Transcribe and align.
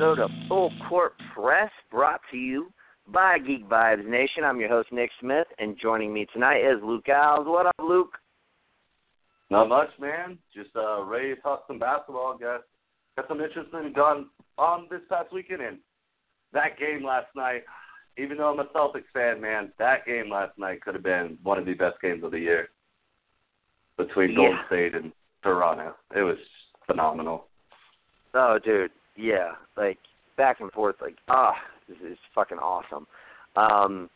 episode 0.00 0.18
of 0.18 0.30
Full 0.48 0.72
Court 0.88 1.12
Press 1.34 1.70
brought 1.90 2.22
to 2.30 2.38
you 2.38 2.72
by 3.08 3.38
Geek 3.38 3.68
Vibes 3.68 4.08
Nation. 4.08 4.44
I'm 4.44 4.58
your 4.58 4.70
host, 4.70 4.88
Nick 4.92 5.10
Smith, 5.20 5.46
and 5.58 5.76
joining 5.78 6.10
me 6.14 6.26
tonight 6.32 6.60
is 6.60 6.82
Luke 6.82 7.04
Alves. 7.04 7.44
What 7.44 7.66
up, 7.66 7.74
Luke? 7.78 8.16
Not 9.50 9.68
much, 9.68 9.90
man. 10.00 10.38
Just 10.54 10.70
uh, 10.74 11.02
ready 11.02 11.34
to 11.34 11.40
talk 11.42 11.64
some 11.66 11.78
basketball. 11.78 12.38
Got 12.38 12.62
got 13.16 13.28
some 13.28 13.42
interesting 13.42 13.92
done 13.94 14.30
on 14.56 14.86
this 14.90 15.02
past 15.10 15.34
weekend, 15.34 15.60
and 15.60 15.76
that 16.54 16.78
game 16.78 17.04
last 17.04 17.28
night. 17.36 17.64
Even 18.16 18.38
though 18.38 18.50
I'm 18.54 18.58
a 18.58 18.64
Celtics 18.74 19.04
fan, 19.12 19.38
man, 19.38 19.70
that 19.78 20.06
game 20.06 20.30
last 20.30 20.56
night 20.56 20.80
could 20.80 20.94
have 20.94 21.04
been 21.04 21.36
one 21.42 21.58
of 21.58 21.66
the 21.66 21.74
best 21.74 22.00
games 22.00 22.24
of 22.24 22.30
the 22.30 22.40
year 22.40 22.70
between 23.98 24.30
Yeah. 24.30 24.36
Golden 24.36 24.58
State 24.66 24.94
and 24.94 25.12
Toronto. 25.42 25.94
It 26.16 26.22
was 26.22 26.38
phenomenal. 26.86 27.48
Oh, 28.32 28.58
dude, 28.64 28.92
yeah, 29.16 29.52
like 29.76 29.98
back 30.36 30.60
and 30.60 30.70
forth, 30.72 30.96
like 31.00 31.16
ah, 31.28 31.54
this 31.88 31.98
is 31.98 32.18
fucking 32.34 32.58
awesome. 32.58 33.06
Um, 33.56 34.10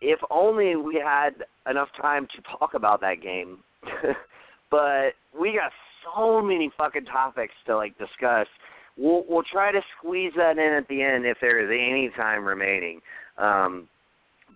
if 0.00 0.18
only 0.30 0.76
we 0.76 1.00
had 1.02 1.44
enough 1.68 1.88
time 2.00 2.26
to 2.34 2.58
talk 2.58 2.74
about 2.74 3.00
that 3.02 3.22
game, 3.22 3.58
but 4.70 5.10
we 5.38 5.52
got 5.52 5.72
so 6.14 6.40
many 6.42 6.70
fucking 6.76 7.04
topics 7.04 7.54
to 7.66 7.76
like 7.76 7.96
discuss. 7.98 8.46
We'll 8.96 9.24
we'll 9.28 9.44
try 9.50 9.72
to 9.72 9.80
squeeze 9.98 10.32
that 10.36 10.58
in 10.58 10.72
at 10.72 10.88
the 10.88 11.02
end 11.02 11.26
if 11.26 11.38
there 11.40 11.60
is 11.60 11.70
any 11.70 12.10
time 12.16 12.44
remaining. 12.44 13.00
Um, 13.38 13.88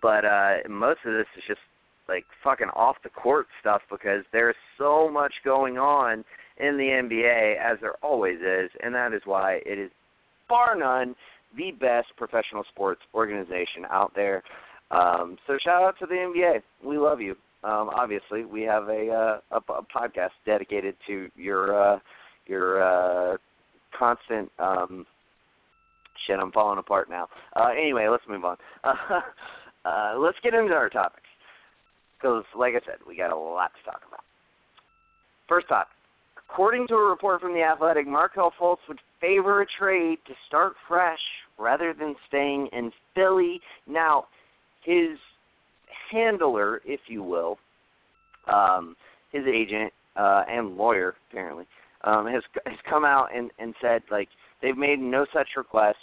but 0.01 0.25
uh, 0.25 0.57
most 0.67 0.99
of 1.05 1.13
this 1.13 1.27
is 1.37 1.43
just 1.47 1.59
like 2.07 2.25
fucking 2.43 2.69
off 2.75 2.97
the 3.03 3.09
court 3.09 3.47
stuff 3.59 3.81
because 3.89 4.23
there's 4.33 4.55
so 4.77 5.09
much 5.09 5.33
going 5.45 5.77
on 5.77 6.25
in 6.61 6.77
the 6.77 6.83
NBA, 6.83 7.57
as 7.57 7.77
there 7.81 7.95
always 8.03 8.37
is, 8.39 8.69
and 8.83 8.93
that 8.93 9.13
is 9.13 9.21
why 9.25 9.61
it 9.65 9.79
is 9.79 9.91
bar 10.47 10.75
none 10.75 11.15
the 11.57 11.71
best 11.71 12.07
professional 12.17 12.63
sports 12.71 13.01
organization 13.13 13.85
out 13.89 14.13
there. 14.15 14.43
Um, 14.91 15.37
so 15.47 15.57
shout 15.63 15.83
out 15.83 15.95
to 15.99 16.05
the 16.05 16.15
NBA. 16.15 16.61
We 16.83 16.97
love 16.97 17.21
you. 17.21 17.31
Um, 17.63 17.89
obviously, 17.95 18.45
we 18.45 18.61
have 18.63 18.87
a, 18.89 19.39
uh, 19.51 19.57
a 19.57 19.73
a 19.73 19.83
podcast 19.83 20.31
dedicated 20.45 20.95
to 21.07 21.29
your 21.35 21.95
uh, 21.95 21.99
your 22.47 22.81
uh, 22.83 23.37
constant 23.97 24.51
um, 24.59 25.05
shit. 26.25 26.39
I'm 26.39 26.51
falling 26.51 26.79
apart 26.79 27.09
now. 27.09 27.27
Uh, 27.55 27.69
anyway, 27.77 28.07
let's 28.09 28.23
move 28.27 28.43
on. 28.45 28.57
Uh, 28.83 28.93
uh, 29.85 30.13
let's 30.17 30.37
get 30.43 30.53
into 30.53 30.73
our 30.73 30.89
topics 30.89 31.27
because, 32.17 32.43
like 32.57 32.73
I 32.73 32.85
said, 32.85 32.97
we 33.07 33.15
got 33.15 33.31
a 33.31 33.37
lot 33.37 33.71
to 33.77 33.91
talk 33.91 34.01
about. 34.07 34.23
First 35.47 35.67
topic. 35.67 35.93
According 36.51 36.87
to 36.87 36.95
a 36.95 37.09
report 37.09 37.39
from 37.39 37.53
The 37.53 37.63
Athletic, 37.63 38.05
Markelle 38.05 38.51
Fultz 38.59 38.79
would 38.89 38.99
favor 39.21 39.61
a 39.61 39.65
trade 39.79 40.17
to 40.27 40.33
start 40.47 40.73
fresh 40.85 41.19
rather 41.57 41.93
than 41.97 42.13
staying 42.27 42.67
in 42.73 42.91
Philly. 43.15 43.61
Now, 43.87 44.25
his 44.83 45.17
handler, 46.11 46.81
if 46.83 46.99
you 47.07 47.23
will, 47.23 47.57
um, 48.51 48.97
his 49.31 49.43
agent 49.45 49.93
uh, 50.17 50.43
and 50.49 50.75
lawyer 50.75 51.15
apparently 51.29 51.65
um, 52.03 52.27
has 52.27 52.43
has 52.65 52.77
come 52.89 53.05
out 53.05 53.29
and 53.33 53.51
and 53.59 53.73
said 53.81 54.01
like 54.11 54.27
they've 54.61 54.77
made 54.77 54.99
no 54.99 55.25
such 55.33 55.47
request, 55.55 55.99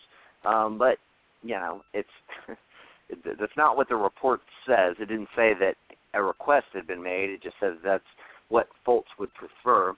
um, 0.47 0.79
but 0.79 0.97
you 1.43 1.57
know 1.57 1.83
it's 1.93 2.09
it, 3.11 3.19
that's 3.39 3.57
not 3.57 3.77
what 3.77 3.89
the 3.91 3.97
report 3.97 4.41
says. 4.67 4.97
It 4.99 5.09
didn't 5.09 5.29
say 5.37 5.53
that 5.61 5.75
a 6.15 6.23
request 6.23 6.67
had 6.73 6.87
been 6.87 7.03
made. 7.03 7.29
It 7.29 7.43
just 7.43 7.57
says 7.61 7.75
that's 7.85 8.03
what 8.49 8.69
Fultz 8.87 9.09
would 9.19 9.31
prefer. 9.35 9.95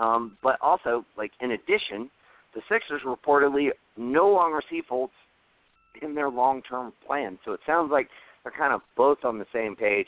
Um, 0.00 0.38
but 0.42 0.56
also, 0.62 1.04
like 1.16 1.30
in 1.40 1.52
addition, 1.52 2.10
the 2.54 2.62
Sixers 2.68 3.02
reportedly 3.04 3.68
no 3.96 4.28
longer 4.28 4.62
see 4.68 4.82
Fultz 4.90 5.10
in 6.02 6.14
their 6.14 6.30
long-term 6.30 6.92
plan. 7.06 7.38
So 7.44 7.52
it 7.52 7.60
sounds 7.66 7.90
like 7.92 8.08
they're 8.42 8.52
kind 8.56 8.72
of 8.72 8.80
both 8.96 9.18
on 9.24 9.38
the 9.38 9.46
same 9.52 9.76
page. 9.76 10.06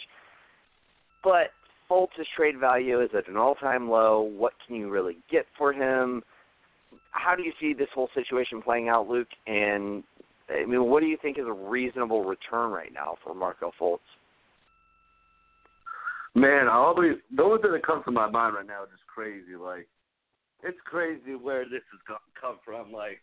But 1.22 1.50
Fultz's 1.90 2.26
trade 2.34 2.58
value 2.58 3.02
is 3.02 3.10
at 3.16 3.28
an 3.28 3.36
all-time 3.36 3.90
low. 3.90 4.22
What 4.22 4.54
can 4.66 4.76
you 4.76 4.90
really 4.90 5.18
get 5.30 5.44
for 5.58 5.72
him? 5.72 6.22
How 7.10 7.36
do 7.36 7.42
you 7.42 7.52
see 7.60 7.74
this 7.74 7.88
whole 7.94 8.08
situation 8.14 8.62
playing 8.62 8.88
out, 8.88 9.08
Luke? 9.08 9.28
And 9.46 10.02
I 10.48 10.64
mean, 10.64 10.84
what 10.84 11.00
do 11.00 11.06
you 11.06 11.18
think 11.20 11.38
is 11.38 11.44
a 11.46 11.52
reasonable 11.52 12.24
return 12.24 12.70
right 12.70 12.92
now 12.92 13.16
for 13.22 13.34
Markelle 13.34 13.74
Fultz? 13.78 13.98
Man, 16.34 16.68
I 16.68 16.74
always 16.74 17.16
the 17.34 17.42
only 17.42 17.60
thing 17.60 17.72
that 17.72 17.86
comes 17.86 18.04
to 18.06 18.10
my 18.10 18.28
mind 18.30 18.54
right 18.54 18.66
now 18.66 18.84
is 18.84 18.90
just 18.90 19.06
crazy. 19.06 19.54
Like, 19.54 19.86
it's 20.62 20.78
crazy 20.84 21.34
where 21.34 21.64
this 21.64 21.82
has 21.92 22.00
come, 22.06 22.16
come 22.40 22.58
from. 22.64 22.90
Like, 22.90 23.20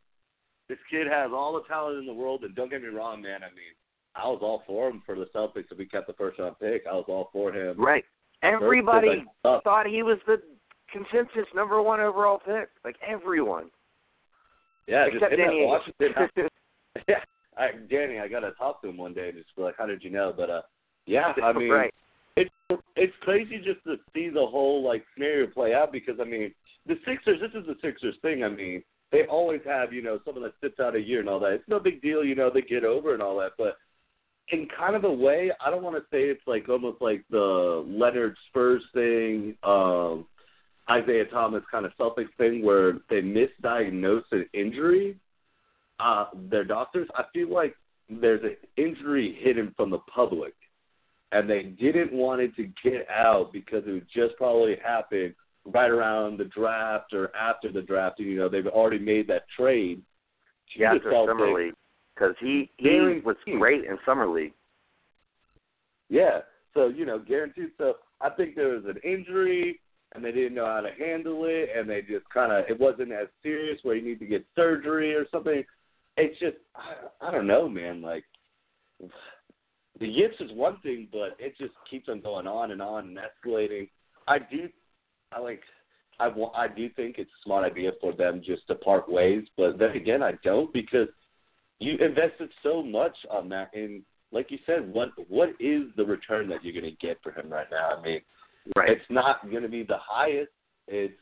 this 0.67 0.77
kid 0.91 1.07
has 1.07 1.31
all 1.33 1.53
the 1.53 1.67
talent 1.67 1.97
in 1.97 2.05
the 2.05 2.13
world, 2.13 2.43
and 2.43 2.55
don't 2.55 2.69
get 2.69 2.83
me 2.83 2.89
wrong, 2.89 3.21
man. 3.21 3.41
I 3.41 3.49
mean, 3.49 3.73
I 4.15 4.27
was 4.27 4.39
all 4.41 4.63
for 4.67 4.89
him 4.89 5.01
for 5.05 5.15
the 5.15 5.25
Celtics 5.35 5.71
if 5.71 5.77
we 5.77 5.85
kept 5.85 6.07
the 6.07 6.13
first 6.13 6.37
round 6.37 6.59
pick. 6.59 6.83
I 6.89 6.93
was 6.93 7.05
all 7.07 7.29
for 7.33 7.51
him. 7.51 7.79
Right. 7.81 8.05
Everybody 8.43 9.25
uh, 9.43 9.59
thought 9.63 9.87
he 9.87 10.03
was 10.03 10.17
the 10.25 10.41
consensus 10.91 11.47
number 11.55 11.81
one 11.81 11.99
overall 11.99 12.39
pick. 12.39 12.69
Like 12.85 12.95
everyone, 13.05 13.69
yeah, 14.87 15.05
except 15.05 15.33
at 15.33 15.37
Danny. 15.37 15.65
Washington. 15.65 16.13
yeah, 17.07 17.19
I, 17.57 17.71
Danny, 17.89 18.19
I 18.19 18.27
gotta 18.27 18.51
talk 18.51 18.81
to 18.81 18.89
him 18.89 18.97
one 18.97 19.13
day 19.13 19.29
and 19.29 19.37
just 19.37 19.55
be 19.55 19.61
like, 19.61 19.75
"How 19.77 19.85
did 19.85 20.03
you 20.03 20.09
know?" 20.09 20.33
But 20.35 20.49
uh, 20.49 20.61
yeah, 21.05 21.33
I 21.43 21.53
mean, 21.57 21.69
right. 21.69 21.93
It's 22.39 22.81
it's 22.95 23.13
crazy 23.21 23.57
just 23.57 23.83
to 23.83 23.97
see 24.13 24.29
the 24.29 24.45
whole 24.45 24.83
like 24.83 25.03
scenario 25.13 25.47
play 25.47 25.73
out 25.73 25.91
because 25.91 26.15
I 26.19 26.23
mean 26.23 26.53
the 26.85 26.95
Sixers. 27.05 27.39
This 27.41 27.59
is 27.59 27.67
the 27.67 27.75
Sixers 27.81 28.15
thing. 28.21 28.43
I 28.43 28.49
mean 28.49 28.83
they 29.11 29.23
always 29.25 29.61
have 29.65 29.91
you 29.91 30.01
know 30.01 30.19
someone 30.25 30.43
that 30.43 30.53
sits 30.61 30.79
out 30.79 30.95
a 30.95 30.99
year 30.99 31.19
and 31.19 31.29
all 31.29 31.39
that. 31.41 31.53
It's 31.53 31.67
no 31.67 31.79
big 31.79 32.01
deal, 32.01 32.23
you 32.23 32.35
know. 32.35 32.49
They 32.53 32.61
get 32.61 32.83
over 32.83 33.13
and 33.13 33.21
all 33.21 33.37
that, 33.39 33.51
but 33.57 33.77
in 34.51 34.67
kind 34.75 34.95
of 34.95 35.03
a 35.03 35.11
way, 35.11 35.51
I 35.63 35.69
don't 35.69 35.83
want 35.83 35.95
to 35.95 36.01
say 36.11 36.23
it's 36.23 36.41
like 36.47 36.69
almost 36.69 37.01
like 37.01 37.23
the 37.29 37.85
Leonard 37.87 38.35
Spurs 38.49 38.81
thing, 38.93 39.55
um, 39.63 40.25
Isaiah 40.89 41.25
Thomas 41.25 41.61
kind 41.69 41.85
of 41.85 41.91
Celtics 41.99 42.33
thing 42.37 42.65
where 42.65 42.93
they 43.09 43.21
misdiagnose 43.21 44.23
an 44.31 44.45
injury. 44.53 45.17
Uh, 45.99 46.25
their 46.49 46.63
doctors, 46.63 47.07
I 47.13 47.25
feel 47.33 47.53
like 47.53 47.75
there's 48.09 48.43
an 48.43 48.55
injury 48.77 49.37
hidden 49.39 49.73
from 49.77 49.91
the 49.91 49.99
public 50.13 50.53
and 51.31 51.49
they 51.49 51.63
didn't 51.63 52.11
want 52.11 52.41
it 52.41 52.55
to 52.55 52.69
get 52.83 53.07
out 53.09 53.51
because 53.53 53.83
it 53.85 53.91
would 53.91 54.07
just 54.13 54.35
probably 54.37 54.77
happen 54.83 55.33
right 55.65 55.91
around 55.91 56.37
the 56.37 56.45
draft 56.45 57.13
or 57.13 57.35
after 57.35 57.71
the 57.71 57.81
draft. 57.81 58.19
You 58.19 58.37
know, 58.37 58.49
they've 58.49 58.67
already 58.67 58.99
made 58.99 59.27
that 59.27 59.43
trade. 59.55 60.01
Yeah, 60.75 60.93
after 60.93 61.11
summer 61.11 61.51
league 61.51 61.73
because 62.13 62.35
he 62.39 62.69
he 62.77 62.89
Guaranteed. 62.89 63.25
was 63.25 63.35
great 63.45 63.85
in 63.85 63.97
summer 64.05 64.27
league. 64.27 64.53
Yeah, 66.09 66.39
so 66.73 66.87
you 66.87 67.05
know, 67.05 67.19
guaranteed. 67.19 67.71
So 67.77 67.95
I 68.21 68.29
think 68.29 68.55
there 68.55 68.69
was 68.69 68.83
an 68.85 68.97
injury, 69.03 69.79
and 70.13 70.23
they 70.23 70.31
didn't 70.31 70.55
know 70.55 70.65
how 70.65 70.81
to 70.81 70.91
handle 70.91 71.45
it, 71.45 71.69
and 71.75 71.89
they 71.89 72.01
just 72.01 72.29
kind 72.31 72.51
of 72.51 72.65
it 72.69 72.79
wasn't 72.79 73.11
as 73.11 73.27
serious 73.41 73.79
where 73.83 73.95
you 73.95 74.03
need 74.03 74.19
to 74.19 74.25
get 74.25 74.45
surgery 74.55 75.15
or 75.15 75.25
something. 75.31 75.63
It's 76.17 76.39
just 76.39 76.57
I, 76.75 77.27
I 77.27 77.31
don't 77.31 77.47
know, 77.47 77.67
man. 77.67 78.01
Like 78.01 78.25
the 79.99 80.07
yips 80.07 80.35
is 80.39 80.51
one 80.53 80.77
thing, 80.81 81.07
but 81.11 81.35
it 81.39 81.57
just 81.57 81.73
keeps 81.89 82.09
on 82.09 82.21
going 82.21 82.47
on 82.47 82.71
and 82.71 82.81
on 82.81 83.07
and 83.09 83.17
escalating. 83.17 83.89
I 84.27 84.39
do, 84.39 84.69
I 85.31 85.39
like, 85.39 85.61
I 86.19 86.27
I 86.55 86.67
do 86.67 86.89
think 86.89 87.17
it's 87.17 87.29
a 87.29 87.43
smart 87.43 87.69
idea 87.69 87.91
for 88.01 88.13
them 88.13 88.41
just 88.45 88.67
to 88.67 88.75
part 88.75 89.09
ways, 89.09 89.43
but 89.57 89.77
then 89.77 89.91
again, 89.91 90.21
I 90.23 90.33
don't 90.43 90.71
because 90.73 91.07
you 91.79 91.97
invested 91.97 92.49
so 92.61 92.83
much 92.83 93.15
on 93.31 93.49
that, 93.49 93.71
and 93.73 94.03
like 94.31 94.51
you 94.51 94.59
said, 94.65 94.91
what 94.93 95.09
what 95.29 95.49
is 95.59 95.83
the 95.95 96.05
return 96.05 96.49
that 96.49 96.63
you're 96.63 96.79
going 96.79 96.93
to 96.93 97.05
get 97.05 97.17
for 97.23 97.31
him 97.31 97.49
right 97.49 97.67
now? 97.71 97.97
I 97.97 98.01
mean, 98.01 98.21
Right. 98.75 98.89
it's 98.91 99.09
not 99.09 99.49
going 99.49 99.63
to 99.63 99.69
be 99.69 99.83
the 99.83 99.97
highest. 99.97 100.51
It's 100.87 101.13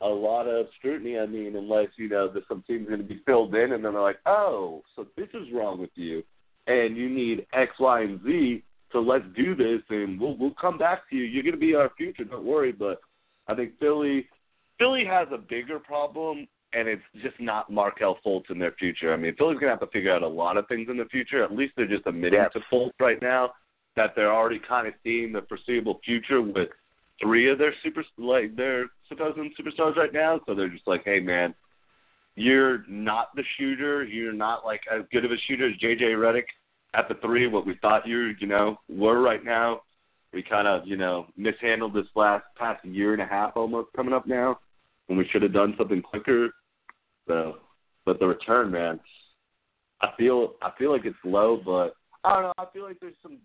a 0.00 0.08
lot 0.08 0.46
of 0.48 0.66
scrutiny. 0.78 1.18
I 1.18 1.26
mean, 1.26 1.54
unless 1.54 1.88
you 1.96 2.08
know 2.08 2.28
that 2.28 2.42
some 2.48 2.64
team's 2.66 2.88
going 2.88 3.00
to 3.00 3.06
be 3.06 3.20
filled 3.26 3.54
in, 3.54 3.72
and 3.72 3.84
then 3.84 3.92
they're 3.92 4.02
like, 4.02 4.18
"Oh, 4.26 4.82
so 4.96 5.06
this 5.16 5.28
is 5.34 5.52
wrong 5.52 5.78
with 5.78 5.90
you, 5.94 6.22
and 6.66 6.96
you 6.96 7.08
need 7.08 7.46
X, 7.52 7.72
Y, 7.78 8.02
and 8.02 8.20
Z. 8.24 8.62
So 8.92 8.98
let's 9.00 9.24
do 9.36 9.54
this, 9.54 9.82
and 9.90 10.20
we'll 10.20 10.36
we'll 10.36 10.54
come 10.60 10.78
back 10.78 11.08
to 11.10 11.16
you. 11.16 11.24
You're 11.24 11.42
going 11.42 11.54
to 11.54 11.60
be 11.60 11.74
our 11.74 11.90
future. 11.96 12.24
Don't 12.24 12.44
worry." 12.44 12.72
But 12.72 13.00
I 13.46 13.54
think 13.54 13.78
Philly, 13.78 14.26
Philly 14.78 15.04
has 15.04 15.28
a 15.32 15.38
bigger 15.38 15.78
problem, 15.78 16.48
and 16.72 16.88
it's 16.88 17.02
just 17.22 17.38
not 17.40 17.70
Markelle 17.70 18.18
Fultz 18.24 18.50
in 18.50 18.58
their 18.58 18.72
future. 18.72 19.12
I 19.12 19.16
mean, 19.16 19.34
Philly's 19.36 19.58
going 19.60 19.66
to 19.72 19.78
have 19.78 19.80
to 19.80 19.86
figure 19.86 20.12
out 20.12 20.22
a 20.22 20.28
lot 20.28 20.56
of 20.56 20.66
things 20.68 20.88
in 20.90 20.96
the 20.96 21.04
future. 21.06 21.42
At 21.44 21.52
least 21.52 21.74
they're 21.76 21.86
just 21.86 22.06
admitting 22.06 22.40
Yes. 22.40 22.52
to 22.54 22.60
Fultz 22.72 22.92
right 23.00 23.20
now 23.22 23.52
that 23.96 24.14
they're 24.14 24.32
already 24.32 24.58
kind 24.58 24.86
of 24.86 24.94
seeing 25.02 25.32
the 25.32 25.42
foreseeable 25.42 26.00
future 26.04 26.40
with 26.40 26.68
three 27.20 27.50
of 27.50 27.58
their 27.58 27.74
super 27.82 28.04
like 28.18 28.56
their 28.56 28.86
supposed 29.08 29.36
superstars 29.58 29.96
right 29.96 30.12
now. 30.12 30.40
So 30.46 30.54
they're 30.54 30.68
just 30.68 30.86
like, 30.86 31.04
hey 31.04 31.20
man, 31.20 31.54
you're 32.36 32.84
not 32.88 33.34
the 33.34 33.44
shooter. 33.58 34.04
You're 34.04 34.32
not 34.32 34.64
like 34.64 34.80
as 34.92 35.02
good 35.12 35.24
of 35.24 35.30
a 35.30 35.36
shooter 35.46 35.68
as 35.68 35.76
JJ 35.76 36.16
Redick 36.16 36.44
at 36.94 37.08
the 37.08 37.14
three. 37.16 37.46
What 37.46 37.66
we 37.66 37.76
thought 37.80 38.06
you 38.06 38.34
you 38.40 38.46
know 38.46 38.78
were 38.88 39.20
right 39.20 39.44
now. 39.44 39.82
We 40.32 40.42
kind 40.42 40.68
of 40.68 40.86
you 40.86 40.96
know 40.96 41.26
mishandled 41.36 41.94
this 41.94 42.06
last 42.14 42.44
past 42.56 42.84
year 42.84 43.12
and 43.12 43.22
a 43.22 43.26
half 43.26 43.56
almost 43.56 43.88
coming 43.94 44.14
up 44.14 44.26
now, 44.26 44.58
when 45.06 45.18
we 45.18 45.28
should 45.30 45.42
have 45.42 45.52
done 45.52 45.74
something 45.76 46.02
quicker. 46.02 46.50
So, 47.26 47.58
but 48.06 48.18
the 48.20 48.26
return, 48.26 48.70
man, 48.70 49.00
I 50.00 50.08
feel 50.16 50.54
I 50.62 50.70
feel 50.78 50.92
like 50.92 51.04
it's 51.04 51.16
low, 51.24 51.60
but 51.64 51.94
I 52.24 52.34
don't 52.34 52.42
know. 52.44 52.52
I 52.58 52.66
feel 52.72 52.84
like 52.84 53.00
there's 53.00 53.14
some 53.22 53.38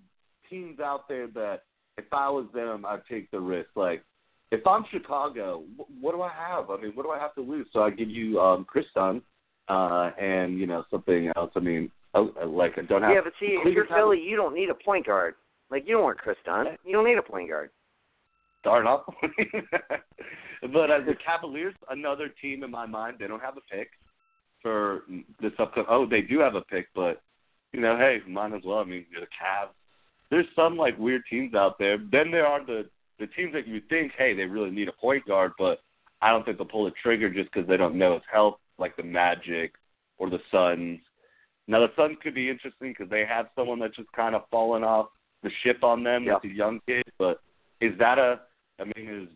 teams 0.50 0.80
out 0.80 1.08
there 1.08 1.28
that 1.28 1.62
if 1.98 2.06
I 2.12 2.30
was 2.30 2.46
them, 2.54 2.86
I'd 2.86 3.06
take 3.10 3.32
the 3.32 3.40
risk. 3.40 3.70
Like 3.76 4.04
if 4.52 4.66
I'm 4.66 4.86
Chicago, 4.92 5.64
what 6.00 6.14
do 6.14 6.22
I 6.22 6.32
have? 6.32 6.70
I 6.70 6.78
mean, 6.78 6.92
what 6.94 7.04
do 7.04 7.12
I 7.12 7.20
have 7.20 7.34
to 7.36 7.42
lose? 7.42 7.68
So 7.74 7.82
I 7.82 7.90
give 7.90 8.10
you 8.10 8.40
um 8.40 8.66
Kris 8.66 8.86
Dunn, 8.94 9.22
uh, 9.68 10.12
and 10.20 10.60
you 10.60 10.68
know 10.68 10.84
something 10.92 11.32
else. 11.36 11.52
I 11.56 11.60
mean, 11.60 11.92
oh, 12.14 12.32
like 12.46 12.74
I 12.78 12.84
don't 12.84 13.02
have. 13.02 13.12
Yeah, 13.12 13.22
but 13.24 13.34
see, 13.40 13.58
if 13.64 13.74
you're 13.74 13.88
Philly, 13.88 14.22
you 14.22 14.36
don't 14.36 14.54
need 14.54 14.70
a 14.70 14.76
point 14.76 15.06
guard. 15.06 15.36
Like 15.72 15.84
you 15.88 15.96
don't 15.96 16.04
want 16.04 16.18
Kris 16.18 16.38
Dunn. 16.46 16.68
You 16.86 16.94
don't 16.94 17.06
need 17.06 17.18
a 17.18 17.24
point 17.24 17.50
guard. 17.50 17.70
Darn 18.64 18.88
up. 18.88 19.06
but 20.74 20.92
as 20.92 21.06
the 21.06 21.16
Cavaliers, 21.24 21.76
another 21.90 22.30
team 22.42 22.64
in 22.64 22.72
my 22.72 22.86
mind, 22.86 23.18
they 23.20 23.28
don't 23.28 23.42
have 23.42 23.58
a 23.58 23.76
pick 23.76 23.90
for 24.62 25.04
this 25.42 25.52
upcoming. 25.60 25.88
Oh, 25.90 26.08
they 26.08 26.22
do 26.22 26.40
have 26.40 26.56
a 26.56 26.62
pick, 26.62 26.88
but 26.96 27.22
you 27.74 27.82
know, 27.82 27.98
hey, 27.98 28.20
might 28.28 28.54
as 28.54 28.62
well. 28.66 28.80
I 28.80 28.84
mean, 28.84 29.06
you're 29.12 29.22
the 29.22 29.28
Cavs. 29.28 29.70
There's 30.32 30.48
some 30.56 30.78
like 30.78 30.98
weird 30.98 31.22
teams 31.30 31.54
out 31.54 31.78
there. 31.78 31.98
Then 31.98 32.32
there 32.32 32.48
are 32.48 32.66
the 32.66 32.86
the 33.20 33.28
teams 33.28 33.54
that 33.54 33.68
you 33.68 33.82
think, 33.90 34.12
hey, 34.18 34.34
they 34.34 34.44
really 34.44 34.72
need 34.72 34.88
a 34.88 34.94
point 34.94 35.26
guard, 35.26 35.54
but 35.58 35.80
I 36.22 36.32
don't 36.32 36.44
think 36.46 36.58
they'll 36.58 36.68
pull 36.68 36.86
the 36.86 36.94
trigger 37.02 37.30
just 37.30 37.52
because 37.52 37.68
they 37.68 37.78
don't 37.78 37.96
know 37.96 38.14
his 38.14 38.24
health, 38.32 38.56
like 38.78 38.96
the 38.98 39.04
Magic 39.04 39.74
or 40.18 40.30
the 40.30 40.40
Suns. 40.52 41.00
Now 41.68 41.80
the 41.80 41.92
Suns 41.96 42.18
could 42.22 42.36
be 42.36 42.50
interesting 42.50 42.92
because 42.92 43.10
they 43.10 43.26
have 43.26 43.48
someone 43.56 43.80
that's 43.80 43.96
just 43.96 44.12
kind 44.12 44.36
of 44.36 44.44
fallen 44.52 44.84
off 44.84 45.08
the 45.44 45.50
ship 45.64 45.84
on 45.84 46.04
them 46.04 46.24
yep. 46.24 46.42
with 46.44 46.52
a 46.52 46.56
young 46.56 46.80
kid. 46.88 47.04
But 47.18 47.42
is 47.82 47.98
that 48.00 48.18
a? 48.18 48.42
I 48.80 48.84
mean, 48.84 49.24
is 49.24 49.28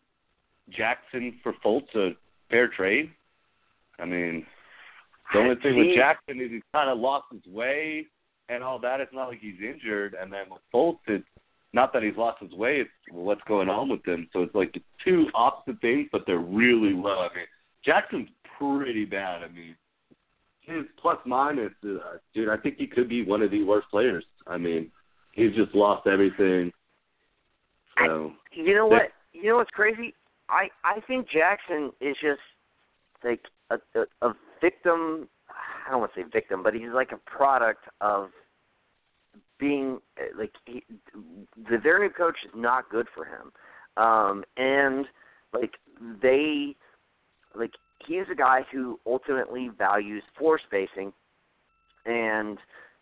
Jackson 0.76 1.40
for 1.42 1.54
Fultz 1.66 1.96
a 1.96 2.16
fair 2.50 2.68
trade? 2.68 3.12
I 4.00 4.06
mean, 4.06 4.46
the 5.34 5.40
only 5.40 5.56
thing 5.56 5.78
with 5.78 5.96
Jackson 5.96 6.42
is 6.42 6.52
he's 6.52 6.62
kind 6.74 6.90
of 6.90 6.98
lost 6.98 7.26
his 7.32 7.54
way 7.54 8.06
and 8.50 8.64
all 8.64 8.80
that. 8.80 9.00
It's 9.00 9.14
not 9.14 9.30
like 9.30 9.40
he's 9.40 9.60
injured, 9.62 10.16
and 10.20 10.32
then 10.32 10.46
with 10.50 10.62
Fultz, 10.74 11.00
it's 11.08 11.26
not 11.74 11.94
that 11.94 12.04
he's 12.04 12.18
lost 12.18 12.42
his 12.42 12.52
way. 12.54 12.78
It's 12.78 12.90
what's 13.12 13.42
going 13.48 13.70
on 13.70 13.90
with 13.90 14.06
him. 14.06 14.28
So 14.34 14.42
it's 14.42 14.56
like 14.56 14.76
two 15.04 15.28
opposite 15.36 15.80
things, 15.82 16.08
but 16.12 16.24
they're 16.26 16.40
really 16.40 16.94
low. 16.94 17.20
I 17.20 17.36
mean, 17.36 17.46
Jackson's 17.86 18.30
pretty 18.58 19.06
bad. 19.06 19.44
I 19.44 19.48
mean, 19.50 19.76
his 20.62 20.86
plus 21.02 21.18
minus, 21.26 21.72
uh, 21.84 22.18
dude. 22.34 22.50
I 22.50 22.58
think 22.58 22.78
he 22.78 22.88
could 22.88 23.10
be 23.10 23.24
one 23.24 23.42
of 23.42 23.52
the 23.52 23.64
worst 23.64 23.88
players. 23.90 24.26
I 24.48 24.58
mean, 24.58 24.92
he's 25.34 25.54
just 25.56 25.74
lost 25.76 26.08
everything. 26.08 26.72
So 28.06 28.32
I, 28.34 28.60
you 28.60 28.76
know 28.76 28.88
what? 28.88 29.12
You 29.34 29.50
know 29.50 29.58
what's 29.58 29.72
crazy? 29.72 30.14
I 30.50 30.70
I 30.84 31.00
think 31.08 31.28
Jackson 31.30 31.92
is 32.02 32.16
just 32.22 32.42
like 33.24 33.42
a, 33.70 33.78
a, 33.96 34.28
a 34.28 34.34
victim. 34.62 35.28
I 35.50 35.92
don't 35.92 36.02
want 36.02 36.14
to 36.16 36.22
say 36.22 36.26
victim, 36.32 36.64
but 36.64 36.74
he's 36.74 36.92
like 36.94 37.12
a 37.12 37.18
product 37.30 37.86
of 38.02 38.30
being 39.60 40.00
like 40.38 40.52
he, 40.66 40.84
the 41.14 41.78
new 41.84 42.10
coach 42.10 42.38
is 42.46 42.52
not 42.56 42.90
good 42.90 43.08
for 43.14 43.26
him, 43.26 43.52
um, 43.98 44.44
and 44.58 45.06
like 45.54 45.74
they 46.22 46.76
like 47.56 47.72
he's 48.06 48.26
a 48.32 48.36
guy 48.36 48.62
who 48.72 49.00
ultimately 49.06 49.70
values 49.78 50.24
floor 50.38 50.60
spacing, 50.66 51.12
and 52.06 52.58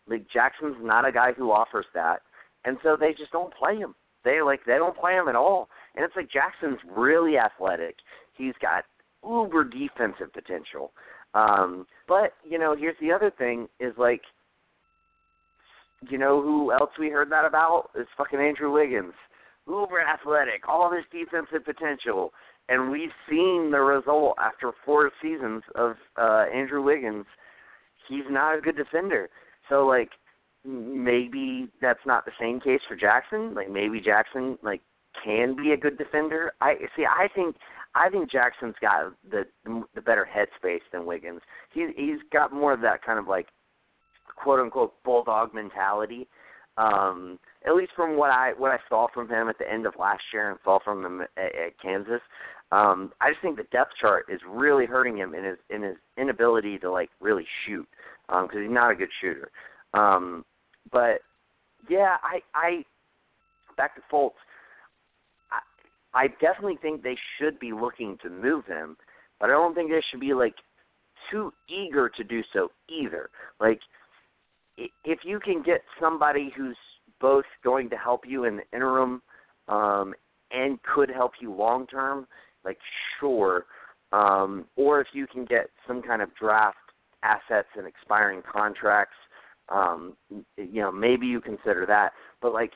like 0.07 0.25
Jackson's 0.31 0.77
not 0.81 1.07
a 1.07 1.11
guy 1.11 1.33
who 1.33 1.51
offers 1.51 1.85
that, 1.93 2.21
and 2.65 2.77
so 2.83 2.97
they 2.99 3.11
just 3.11 3.31
don't 3.31 3.53
play 3.53 3.77
him. 3.77 3.95
They 4.23 4.41
like 4.41 4.65
they 4.65 4.75
don't 4.75 4.97
play 4.97 5.13
him 5.13 5.27
at 5.27 5.35
all, 5.35 5.69
and 5.95 6.03
it's 6.03 6.15
like 6.15 6.31
Jackson's 6.31 6.79
really 6.95 7.37
athletic. 7.37 7.95
He's 8.33 8.55
got 8.61 8.83
uber 9.23 9.63
defensive 9.63 10.33
potential. 10.33 10.91
Um, 11.33 11.85
but 12.07 12.33
you 12.43 12.57
know, 12.57 12.75
here's 12.75 12.97
the 12.99 13.11
other 13.11 13.31
thing: 13.31 13.67
is 13.79 13.93
like 13.97 14.21
you 16.09 16.17
know 16.17 16.41
who 16.41 16.71
else 16.71 16.91
we 16.99 17.09
heard 17.09 17.31
that 17.31 17.45
about? 17.45 17.89
Is 17.95 18.07
fucking 18.17 18.39
Andrew 18.39 18.71
Wiggins. 18.71 19.13
Uber 19.67 20.01
athletic, 20.01 20.67
all 20.67 20.89
this 20.89 21.03
defensive 21.11 21.65
potential. 21.65 22.31
And 22.69 22.91
we've 22.91 23.11
seen 23.29 23.71
the 23.71 23.79
result 23.79 24.35
after 24.39 24.71
four 24.85 25.11
seasons 25.21 25.63
of 25.75 25.95
uh 26.17 26.45
Andrew 26.53 26.81
Wiggins. 26.81 27.25
He's 28.07 28.25
not 28.29 28.57
a 28.57 28.61
good 28.61 28.77
defender. 28.77 29.29
So 29.69 29.85
like 29.85 30.09
maybe 30.65 31.69
that's 31.81 32.05
not 32.05 32.25
the 32.25 32.31
same 32.39 32.59
case 32.59 32.81
for 32.87 32.95
Jackson. 32.95 33.53
Like 33.53 33.69
maybe 33.69 33.99
Jackson 33.99 34.57
like 34.61 34.81
can 35.23 35.55
be 35.55 35.71
a 35.71 35.77
good 35.77 35.97
defender. 35.97 36.53
I 36.61 36.75
see 36.95 37.05
I 37.05 37.27
think 37.33 37.55
I 37.95 38.09
think 38.09 38.31
Jackson's 38.31 38.75
got 38.81 39.13
the 39.29 39.45
the 39.95 40.01
better 40.01 40.27
headspace 40.27 40.81
than 40.91 41.05
Wiggins. 41.05 41.41
He 41.73 41.87
he's 41.95 42.19
got 42.31 42.53
more 42.53 42.73
of 42.73 42.81
that 42.81 43.03
kind 43.03 43.17
of 43.17 43.27
like 43.27 43.47
quote 44.37 44.59
unquote 44.59 44.93
bulldog 45.03 45.53
mentality. 45.53 46.27
Um, 46.77 47.39
at 47.65 47.75
least 47.75 47.91
from 47.95 48.17
what 48.17 48.29
I 48.29 48.53
what 48.57 48.71
I 48.71 48.77
saw 48.87 49.07
from 49.13 49.27
him 49.27 49.49
at 49.49 49.57
the 49.57 49.71
end 49.71 49.85
of 49.85 49.95
last 49.99 50.21
year 50.31 50.51
and 50.51 50.59
saw 50.63 50.79
from 50.83 51.03
him 51.03 51.21
at, 51.21 51.55
at 51.55 51.79
Kansas. 51.81 52.21
Um, 52.71 53.13
I 53.21 53.31
just 53.31 53.41
think 53.41 53.57
the 53.57 53.63
depth 53.71 53.93
chart 53.99 54.25
is 54.29 54.41
really 54.47 54.85
hurting 54.85 55.17
him 55.17 55.33
in 55.33 55.43
his 55.43 55.57
in 55.69 55.81
his 55.81 55.95
inability 56.17 56.77
to 56.79 56.91
like 56.91 57.09
really 57.19 57.45
shoot 57.65 57.87
because 58.27 58.49
um, 58.53 58.61
he's 58.61 58.71
not 58.71 58.91
a 58.91 58.95
good 58.95 59.09
shooter. 59.21 59.49
Um, 59.93 60.45
but 60.91 61.21
yeah, 61.89 62.17
I 62.21 62.41
I 62.53 62.83
back 63.75 63.95
to 63.95 64.01
Fultz. 64.11 64.31
I, 65.51 66.23
I 66.23 66.27
definitely 66.41 66.77
think 66.81 67.01
they 67.01 67.17
should 67.39 67.59
be 67.59 67.71
looking 67.71 68.17
to 68.21 68.29
move 68.29 68.65
him, 68.65 68.97
but 69.39 69.49
I 69.49 69.53
don't 69.53 69.73
think 69.73 69.89
they 69.89 70.03
should 70.11 70.19
be 70.19 70.33
like 70.33 70.55
too 71.31 71.53
eager 71.69 72.09
to 72.09 72.23
do 72.23 72.43
so 72.53 72.69
either. 72.89 73.29
Like 73.59 73.79
if 74.77 75.19
you 75.23 75.39
can 75.39 75.63
get 75.63 75.81
somebody 75.99 76.51
who's 76.55 76.77
both 77.19 77.45
going 77.63 77.89
to 77.89 77.97
help 77.97 78.23
you 78.27 78.43
in 78.43 78.57
the 78.57 78.63
interim 78.73 79.21
um, 79.67 80.13
and 80.51 80.79
could 80.83 81.09
help 81.09 81.33
you 81.41 81.53
long 81.53 81.87
term, 81.87 82.27
like 82.63 82.77
sure. 83.19 83.65
Um, 84.13 84.65
or 84.75 85.01
if 85.01 85.07
you 85.13 85.27
can 85.27 85.45
get 85.45 85.67
some 85.85 86.01
kind 86.01 86.21
of 86.21 86.29
draft 86.35 86.77
assets 87.23 87.67
and 87.75 87.85
expiring 87.85 88.41
contracts, 88.49 89.15
um, 89.69 90.13
you 90.29 90.81
know, 90.81 90.91
maybe 90.91 91.25
you 91.25 91.41
consider 91.41 91.85
that. 91.87 92.13
But 92.41 92.53
like, 92.53 92.71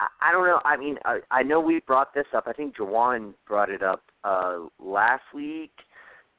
I, 0.00 0.30
I 0.30 0.32
don't 0.32 0.46
know. 0.46 0.60
I 0.64 0.76
mean, 0.76 0.96
I, 1.04 1.18
I 1.30 1.42
know 1.42 1.60
we 1.60 1.80
brought 1.86 2.14
this 2.14 2.24
up. 2.34 2.44
I 2.46 2.52
think 2.52 2.76
Jawan 2.76 3.34
brought 3.46 3.68
it 3.68 3.82
up 3.82 4.02
uh, 4.24 4.60
last 4.78 5.24
week. 5.34 5.72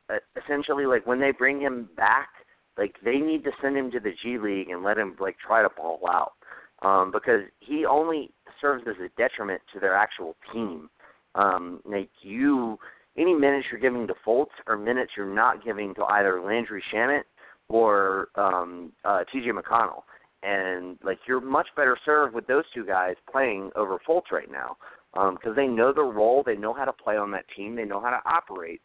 Uh, 0.10 0.16
essentially, 0.44 0.86
like 0.86 1.06
when 1.06 1.20
they 1.20 1.32
bring 1.32 1.62
him 1.62 1.88
back, 1.96 2.30
like 2.78 2.96
they 3.04 3.18
need 3.18 3.44
to 3.44 3.52
send 3.62 3.78
him 3.78 3.92
to 3.92 4.00
the 4.00 4.12
G 4.22 4.38
League 4.38 4.70
and 4.70 4.84
let 4.84 4.98
him 4.98 5.16
like 5.20 5.38
try 5.46 5.62
to 5.62 5.70
ball 5.70 6.00
out, 6.10 6.34
um, 6.82 7.12
because 7.12 7.42
he 7.60 7.86
only 7.86 8.32
serves 8.60 8.84
as 8.88 8.96
a 9.04 9.10
detriment 9.18 9.62
to 9.74 9.80
their 9.80 9.96
actual 9.96 10.36
team. 10.52 10.90
Um, 11.36 11.82
like 11.86 12.10
you, 12.22 12.78
any 13.18 13.34
minutes 13.34 13.68
you're 13.72 13.80
giving 13.80 14.08
to 14.08 14.14
Fultz 14.26 14.48
are 14.68 14.78
minutes 14.78 15.12
you're 15.18 15.34
not 15.34 15.64
giving 15.64 15.94
to 15.96 16.04
either 16.06 16.42
Landry 16.42 16.84
Shamet 16.94 17.24
or 17.70 18.28
um, 18.36 18.92
uh, 19.04 19.24
T.J. 19.32 19.50
McConnell, 19.52 20.04
and 20.44 20.98
like 21.04 21.20
you're 21.28 21.42
much 21.42 21.68
better 21.76 21.98
served 22.06 22.34
with 22.36 22.48
those 22.48 22.66
two 22.74 22.86
guys 22.86 23.16
playing 23.32 23.72
over 23.76 23.98
Fultz 24.08 24.32
right 24.32 24.52
now 24.52 24.78
because 25.14 25.50
um, 25.50 25.56
they 25.56 25.68
know 25.68 25.94
their 25.94 26.06
role, 26.06 26.44
they 26.44 26.56
know 26.56 26.74
how 26.74 26.86
to 26.86 26.94
play 26.94 27.18
on 27.18 27.32
that 27.32 27.46
team, 27.56 27.76
they 27.76 27.86
know 27.86 28.02
how 28.02 28.10
to 28.10 28.20
operate 28.26 28.82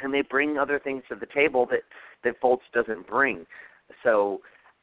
and 0.00 0.12
they 0.12 0.22
bring 0.22 0.58
other 0.58 0.78
things 0.78 1.02
to 1.08 1.14
the 1.14 1.26
table 1.26 1.66
that 1.70 1.82
that 2.24 2.40
Fultz 2.40 2.60
doesn't 2.72 3.06
bring. 3.06 3.46
So 4.02 4.40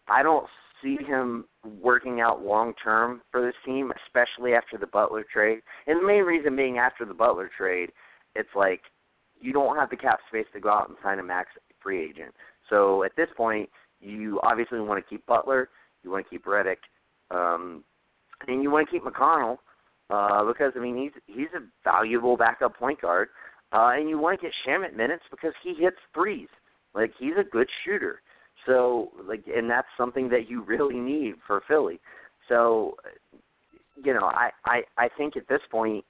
I 0.08 0.24
don't 0.24 0.46
see 0.82 0.98
him 1.06 1.46
working 1.82 2.22
out 2.22 2.44
long 2.44 2.74
term 2.82 3.22
for 3.32 3.42
this 3.42 3.56
team, 3.66 3.92
especially 4.06 4.54
after 4.54 4.78
the 4.78 4.88
Butler 4.88 5.26
trade. 5.32 5.60
And 5.88 6.02
the 6.02 6.08
main 6.08 6.24
reason 6.24 6.56
being 6.56 6.78
after 6.78 7.06
the 7.06 7.14
Butler 7.14 7.50
trade, 7.56 7.92
it's 8.36 8.50
like 8.56 8.82
you 9.42 9.54
don't 9.54 9.78
have 9.78 9.90
the 9.90 9.98
cap 9.98 10.20
space 10.28 10.48
to 10.54 10.60
go 10.60 10.70
out 10.70 10.90
and 10.90 10.98
sign 11.04 11.20
a 11.20 11.24
max 11.24 11.50
free 11.82 12.04
agent. 12.04 12.34
So 12.70 13.04
at 13.04 13.16
this 13.16 13.30
point, 13.36 13.70
you 14.02 14.40
obviously 14.44 14.80
want 14.80 15.04
to 15.04 15.10
keep 15.10 15.26
Butler, 15.26 15.70
you 16.04 16.12
want 16.12 16.26
to 16.26 16.30
keep 16.30 16.46
Redick, 16.46 16.78
um, 17.32 17.84
and 18.48 18.64
you 18.64 18.72
want 18.72 18.88
to 18.88 18.92
keep 18.92 19.04
McConnell 19.04 19.58
uh, 20.10 20.44
because 20.46 20.74
I 20.76 20.80
mean 20.80 20.98
he's 20.98 21.22
he's 21.28 21.48
a 21.56 21.64
valuable 21.84 22.38
backup 22.38 22.78
point 22.78 23.02
guard. 23.02 23.30
Uh, 23.72 23.92
and 23.96 24.10
you 24.10 24.18
want 24.18 24.40
to 24.40 24.46
get 24.46 24.54
Shamet 24.66 24.96
minutes 24.96 25.24
because 25.30 25.54
he 25.64 25.76
hits 25.76 25.98
threes. 26.14 26.48
Like 26.94 27.12
he's 27.20 27.34
a 27.40 27.44
good 27.44 27.68
shooter. 27.86 28.22
So 28.66 29.12
like, 29.28 29.44
and 29.54 29.70
that's 29.70 29.88
something 29.98 30.30
that 30.30 30.50
you 30.50 30.64
really 30.64 31.00
need 31.00 31.36
for 31.46 31.62
Philly. 31.68 32.00
So, 32.48 32.96
you 34.04 34.14
know, 34.14 34.26
I 34.26 34.50
I 34.66 34.82
I 34.98 35.10
think 35.18 35.38
at 35.38 35.48
this 35.48 35.62
point 35.72 36.04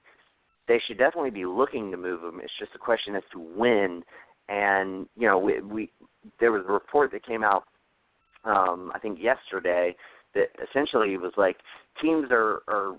they 0.67 0.81
should 0.87 0.97
definitely 0.97 1.31
be 1.31 1.45
looking 1.45 1.91
to 1.91 1.97
move 1.97 2.23
him. 2.23 2.39
It's 2.41 2.53
just 2.59 2.71
a 2.75 2.79
question 2.79 3.15
as 3.15 3.23
to 3.33 3.39
when. 3.39 4.03
And 4.47 5.07
you 5.17 5.27
know, 5.27 5.37
we, 5.37 5.59
we 5.61 5.91
there 6.39 6.51
was 6.51 6.63
a 6.67 6.71
report 6.71 7.11
that 7.11 7.25
came 7.25 7.43
out, 7.43 7.65
um, 8.45 8.91
I 8.95 8.99
think 8.99 9.19
yesterday, 9.21 9.95
that 10.33 10.49
essentially 10.69 11.17
was 11.17 11.33
like 11.37 11.57
teams 12.01 12.27
are 12.31 12.61
are 12.67 12.95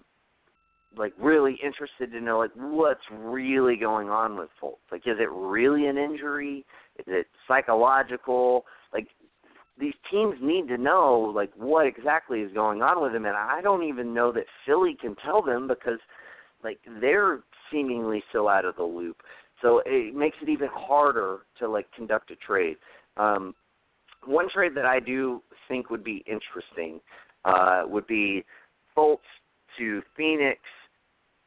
like 0.97 1.12
really 1.18 1.59
interested 1.62 2.11
to 2.12 2.20
know 2.20 2.38
like 2.38 2.50
what's 2.54 3.00
really 3.11 3.76
going 3.76 4.09
on 4.09 4.37
with 4.37 4.49
Fultz. 4.62 4.78
Like, 4.90 5.02
is 5.06 5.16
it 5.20 5.30
really 5.30 5.87
an 5.87 5.97
injury? 5.97 6.64
Is 6.99 7.04
it 7.09 7.26
psychological? 7.47 8.64
Like, 8.92 9.09
these 9.78 9.94
teams 10.11 10.35
need 10.42 10.68
to 10.68 10.76
know 10.76 11.32
like 11.35 11.52
what 11.56 11.87
exactly 11.87 12.40
is 12.40 12.52
going 12.52 12.82
on 12.82 13.02
with 13.02 13.14
him, 13.14 13.25
and 13.25 13.37
I 13.37 13.61
don't 13.62 13.85
even 13.85 14.12
know 14.12 14.32
that 14.32 14.44
Philly 14.66 14.97
can 15.00 15.16
tell 15.25 15.42
them 15.42 15.68
because 15.68 15.99
like 16.62 16.78
they're 17.00 17.40
seemingly 17.73 18.23
so 18.32 18.49
out 18.49 18.64
of 18.64 18.76
the 18.76 18.82
loop. 18.82 19.23
So 19.62 19.82
it 19.87 20.14
makes 20.14 20.37
it 20.42 20.49
even 20.49 20.68
harder 20.73 21.40
to 21.59 21.68
like 21.68 21.87
conduct 21.92 22.30
a 22.30 22.37
trade. 22.37 22.76
Um, 23.16 23.54
one 24.25 24.49
trade 24.52 24.73
that 24.75 24.87
I 24.87 25.00
do 25.00 25.42
think 25.68 25.90
would 25.90 26.04
be 26.04 26.25
interesting 26.26 27.00
uh, 27.44 27.82
would 27.87 28.06
be 28.06 28.44
Fultz 28.97 29.18
to 29.78 30.02
Phoenix, 30.16 30.59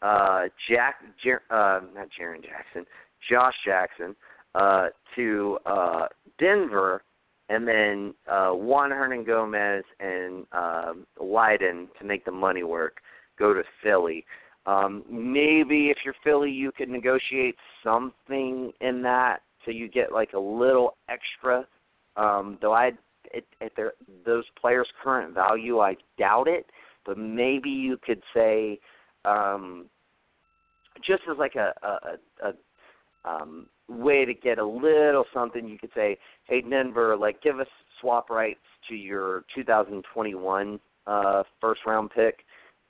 uh, 0.03 0.43
Jack, 0.69 0.95
Jer- 1.23 1.43
uh, 1.49 1.81
not 1.95 2.09
Jaren 2.19 2.43
Jackson, 2.43 2.85
Josh 3.29 3.55
Jackson 3.65 4.15
uh, 4.55 4.87
to 5.15 5.57
uh, 5.65 6.07
Denver, 6.39 7.03
and 7.49 7.67
then 7.67 8.13
uh, 8.29 8.51
Juan 8.51 8.91
Hernangomez 8.91 9.83
and 9.99 10.45
um, 10.51 11.05
Lydon 11.19 11.87
to 11.99 12.05
make 12.05 12.25
the 12.25 12.31
money 12.31 12.63
work 12.63 12.97
go 13.39 13.53
to 13.53 13.63
Philly. 13.81 14.25
Um, 14.65 15.03
maybe 15.09 15.89
if 15.89 15.97
you're 16.05 16.15
Philly, 16.23 16.51
you 16.51 16.71
could 16.71 16.89
negotiate 16.89 17.55
something 17.83 18.71
in 18.79 19.01
that 19.01 19.41
so 19.65 19.71
you 19.71 19.87
get 19.87 20.11
like 20.11 20.33
a 20.33 20.39
little 20.39 20.97
extra. 21.09 21.65
Um, 22.15 22.57
though 22.61 22.73
I, 22.73 22.91
at, 23.35 23.43
at 23.61 23.75
their 23.75 23.93
those 24.25 24.45
players' 24.59 24.87
current 25.03 25.33
value, 25.33 25.79
I 25.79 25.95
doubt 26.17 26.47
it. 26.47 26.65
But 27.05 27.17
maybe 27.17 27.69
you 27.69 27.97
could 27.97 28.21
say, 28.33 28.79
um, 29.25 29.85
just 31.05 31.23
as 31.29 31.37
like 31.37 31.55
a 31.55 31.73
a, 31.83 32.47
a 32.47 32.53
um, 33.25 33.67
way 33.87 34.25
to 34.25 34.33
get 34.33 34.59
a 34.59 34.65
little 34.65 35.25
something, 35.33 35.67
you 35.67 35.77
could 35.77 35.91
say, 35.95 36.17
"Hey 36.45 36.61
Denver, 36.61 37.15
like 37.15 37.41
give 37.41 37.59
us 37.59 37.67
swap 37.99 38.29
rights 38.29 38.59
to 38.89 38.95
your 38.95 39.45
2021 39.55 40.79
uh, 41.07 41.43
first 41.61 41.81
round 41.85 42.11
pick." 42.11 42.39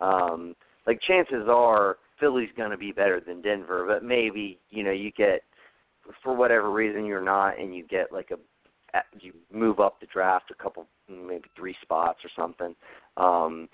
Um, 0.01 0.55
like 0.85 0.99
chances 1.07 1.47
are 1.47 1.97
Philly's 2.19 2.49
going 2.57 2.71
to 2.71 2.77
be 2.77 2.91
better 2.91 3.19
than 3.19 3.41
Denver, 3.41 3.85
but 3.87 4.03
maybe 4.03 4.59
you 4.69 4.83
know 4.83 4.91
you 4.91 5.11
get 5.11 5.43
for 6.23 6.35
whatever 6.35 6.71
reason 6.71 7.05
you're 7.05 7.23
not, 7.23 7.59
and 7.59 7.75
you 7.75 7.85
get 7.87 8.11
like 8.11 8.31
a 8.31 8.37
you 9.19 9.33
move 9.51 9.79
up 9.79 9.99
the 9.99 10.07
draft 10.07 10.51
a 10.51 10.63
couple 10.63 10.87
maybe 11.09 11.49
three 11.55 11.75
spots 11.81 12.19
or 12.23 12.29
something. 12.35 12.75
Um, 13.17 13.67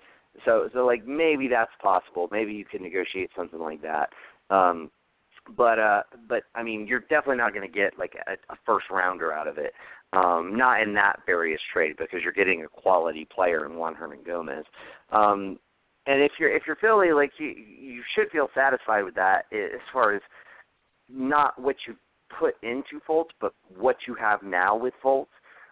so 0.46 0.69
so 0.74 0.86
like 0.86 1.05
maybe 1.08 1.48
that's 1.48 1.72
possible. 1.81 2.27
Maybe 2.31 2.53
you 2.53 2.65
could 2.65 2.81
negotiate 2.81 3.29
something 3.36 3.60
like 3.60 3.81
that. 3.81 4.10
Um, 4.50 4.91
but 5.55 5.79
uh, 5.79 6.03
but 6.27 6.43
I 6.55 6.63
mean 6.63 6.88
you're 6.88 7.01
definitely 7.01 7.38
not 7.38 7.53
going 7.53 7.67
to 7.67 7.74
get 7.74 7.98
like 7.98 8.13
a, 8.27 8.34
a 8.51 8.58
first 8.65 8.88
rounder 8.91 9.34
out 9.34 9.48
of 9.48 9.58
it. 9.58 9.74
Um, 10.12 10.58
not 10.58 10.81
in 10.81 10.93
that 10.96 11.19
various 11.25 11.62
trade 11.72 11.96
because 11.98 12.22
you're 12.24 12.34
getting 12.34 12.63
a 12.63 12.67
quality 12.67 13.27
player 13.34 13.65
in 13.65 13.75
Juan 13.75 13.96
Hernangomez. 13.96 14.63
Um, 15.12 15.60
and 16.08 16.22
if 16.22 16.31
you're 16.39 16.55
if 16.55 16.63
you're 16.65 16.75
Philly, 16.77 17.13
like 17.13 17.31
you 17.38 17.48
you 17.48 18.01
should 18.15 18.29
feel 18.31 18.50
satisfied 18.55 19.03
with 19.03 19.15
that 19.15 19.46
as 19.51 19.81
far 19.93 20.15
as 20.15 20.22
not 21.08 21.60
what 21.60 21.75
you 21.88 21.96
put 22.39 22.55
into 22.63 23.00
Fultz, 23.08 23.29
but 23.39 23.53
what 23.77 23.98
you 24.08 24.15
have 24.15 24.43
now 24.43 24.75
with 24.75 24.93
Fultz. 25.03 25.27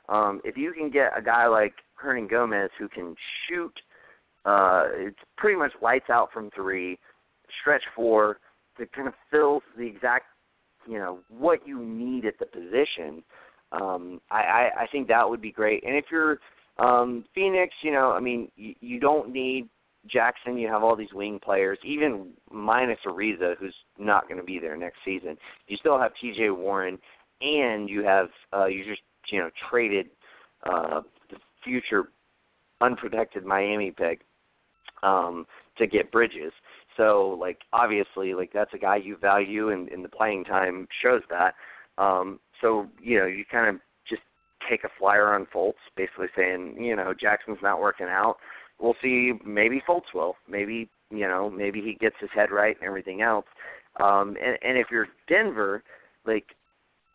Um, 0.10 0.42
if 0.44 0.58
you 0.58 0.74
can 0.74 0.90
get 0.90 1.18
a 1.18 1.22
guy 1.22 1.48
like 1.48 1.74
Hernangomez 2.02 2.70
who 2.80 2.88
can 2.88 3.16
shoot, 3.48 3.74
uh, 4.48 4.84
it's 4.94 5.20
pretty 5.36 5.58
much 5.58 5.74
lights 5.82 6.10
out 6.10 6.30
from 6.34 6.50
three, 6.56 6.98
stretch 7.62 7.84
four, 7.96 8.40
that 8.80 8.92
kind 8.94 9.08
of 9.08 9.14
fills 9.30 9.64
the 9.78 9.86
exact, 9.86 10.26
you 10.88 10.98
know, 10.98 11.20
what 11.30 11.68
you 11.68 11.84
need 11.84 12.26
at 12.26 12.40
the 12.40 12.46
position. 12.46 13.24
Um, 13.74 14.22
I, 14.32 14.38
I 14.38 14.70
I 14.84 14.88
think 14.90 15.10
that 15.10 15.30
would 15.30 15.42
be 15.42 15.52
great. 15.52 15.84
And 15.84 15.96
if 15.96 16.06
you're 16.10 16.40
um, 16.80 17.26
Phoenix, 17.36 17.74
you 17.82 17.92
know, 17.92 18.12
I 18.12 18.22
mean, 18.22 18.50
you, 18.56 18.74
you 18.80 19.00
don't 19.02 19.34
need 19.34 19.68
Jackson, 20.10 20.58
you 20.58 20.70
have 20.70 20.84
all 20.84 20.96
these 20.96 21.14
wing 21.14 21.40
players, 21.44 21.78
even 21.84 22.30
minus 22.50 23.00
Ariza, 23.06 23.58
who's 23.60 23.76
not 24.00 24.30
going 24.30 24.40
to 24.40 24.46
be 24.46 24.60
there 24.60 24.78
next 24.78 25.00
season. 25.04 25.36
You 25.68 25.76
still 25.76 26.00
have 26.00 26.12
T.J. 26.22 26.52
Warren, 26.52 26.98
and 27.42 27.90
you 27.90 28.04
have 28.06 28.30
uh, 28.54 28.68
you 28.68 28.86
just 28.86 29.02
you 29.30 29.40
know 29.40 29.50
traded 29.70 30.08
uh, 30.64 31.02
the 31.30 31.38
future 31.66 32.10
unprotected 32.80 33.44
Miami 33.44 33.92
pick 33.92 34.22
um, 35.04 35.46
to 35.78 35.88
get 35.88 36.12
Bridges. 36.12 36.54
So 36.96 37.38
like 37.40 37.60
obviously 37.74 38.34
like 38.34 38.52
that's 38.54 38.74
a 38.74 38.80
guy 38.80 38.98
you 38.98 39.18
value, 39.18 39.70
and, 39.70 39.90
and 39.90 40.04
the 40.04 40.10
playing 40.10 40.46
time 40.46 40.88
shows 41.02 41.22
that. 41.30 41.54
Um, 41.98 42.40
so 42.62 42.88
you 43.02 43.20
know 43.20 43.26
you 43.26 43.44
kind 43.50 43.76
of 43.76 43.82
just 44.10 44.24
take 44.70 44.84
a 44.84 44.90
flyer 45.00 45.34
on 45.34 45.48
Fultz, 45.54 45.74
basically 45.96 46.28
saying 46.36 46.78
you 46.80 46.96
know 46.96 47.14
Jackson's 47.20 47.60
not 47.62 47.82
working 47.82 48.08
out 48.08 48.38
we'll 48.80 48.96
see. 49.02 49.34
Maybe 49.44 49.82
Fultz 49.88 50.14
will. 50.14 50.36
Maybe 50.48 50.90
you 51.10 51.28
know, 51.28 51.50
maybe 51.50 51.82
he 51.82 51.94
gets 51.94 52.16
his 52.20 52.30
head 52.36 52.52
right 52.52 52.76
and 52.80 52.88
everything 52.88 53.22
else. 53.22 53.46
Um, 54.02 54.36
and, 54.44 54.58
and 54.62 54.78
if 54.78 54.88
you're 54.92 55.08
Denver, 55.28 55.84
like 56.26 56.46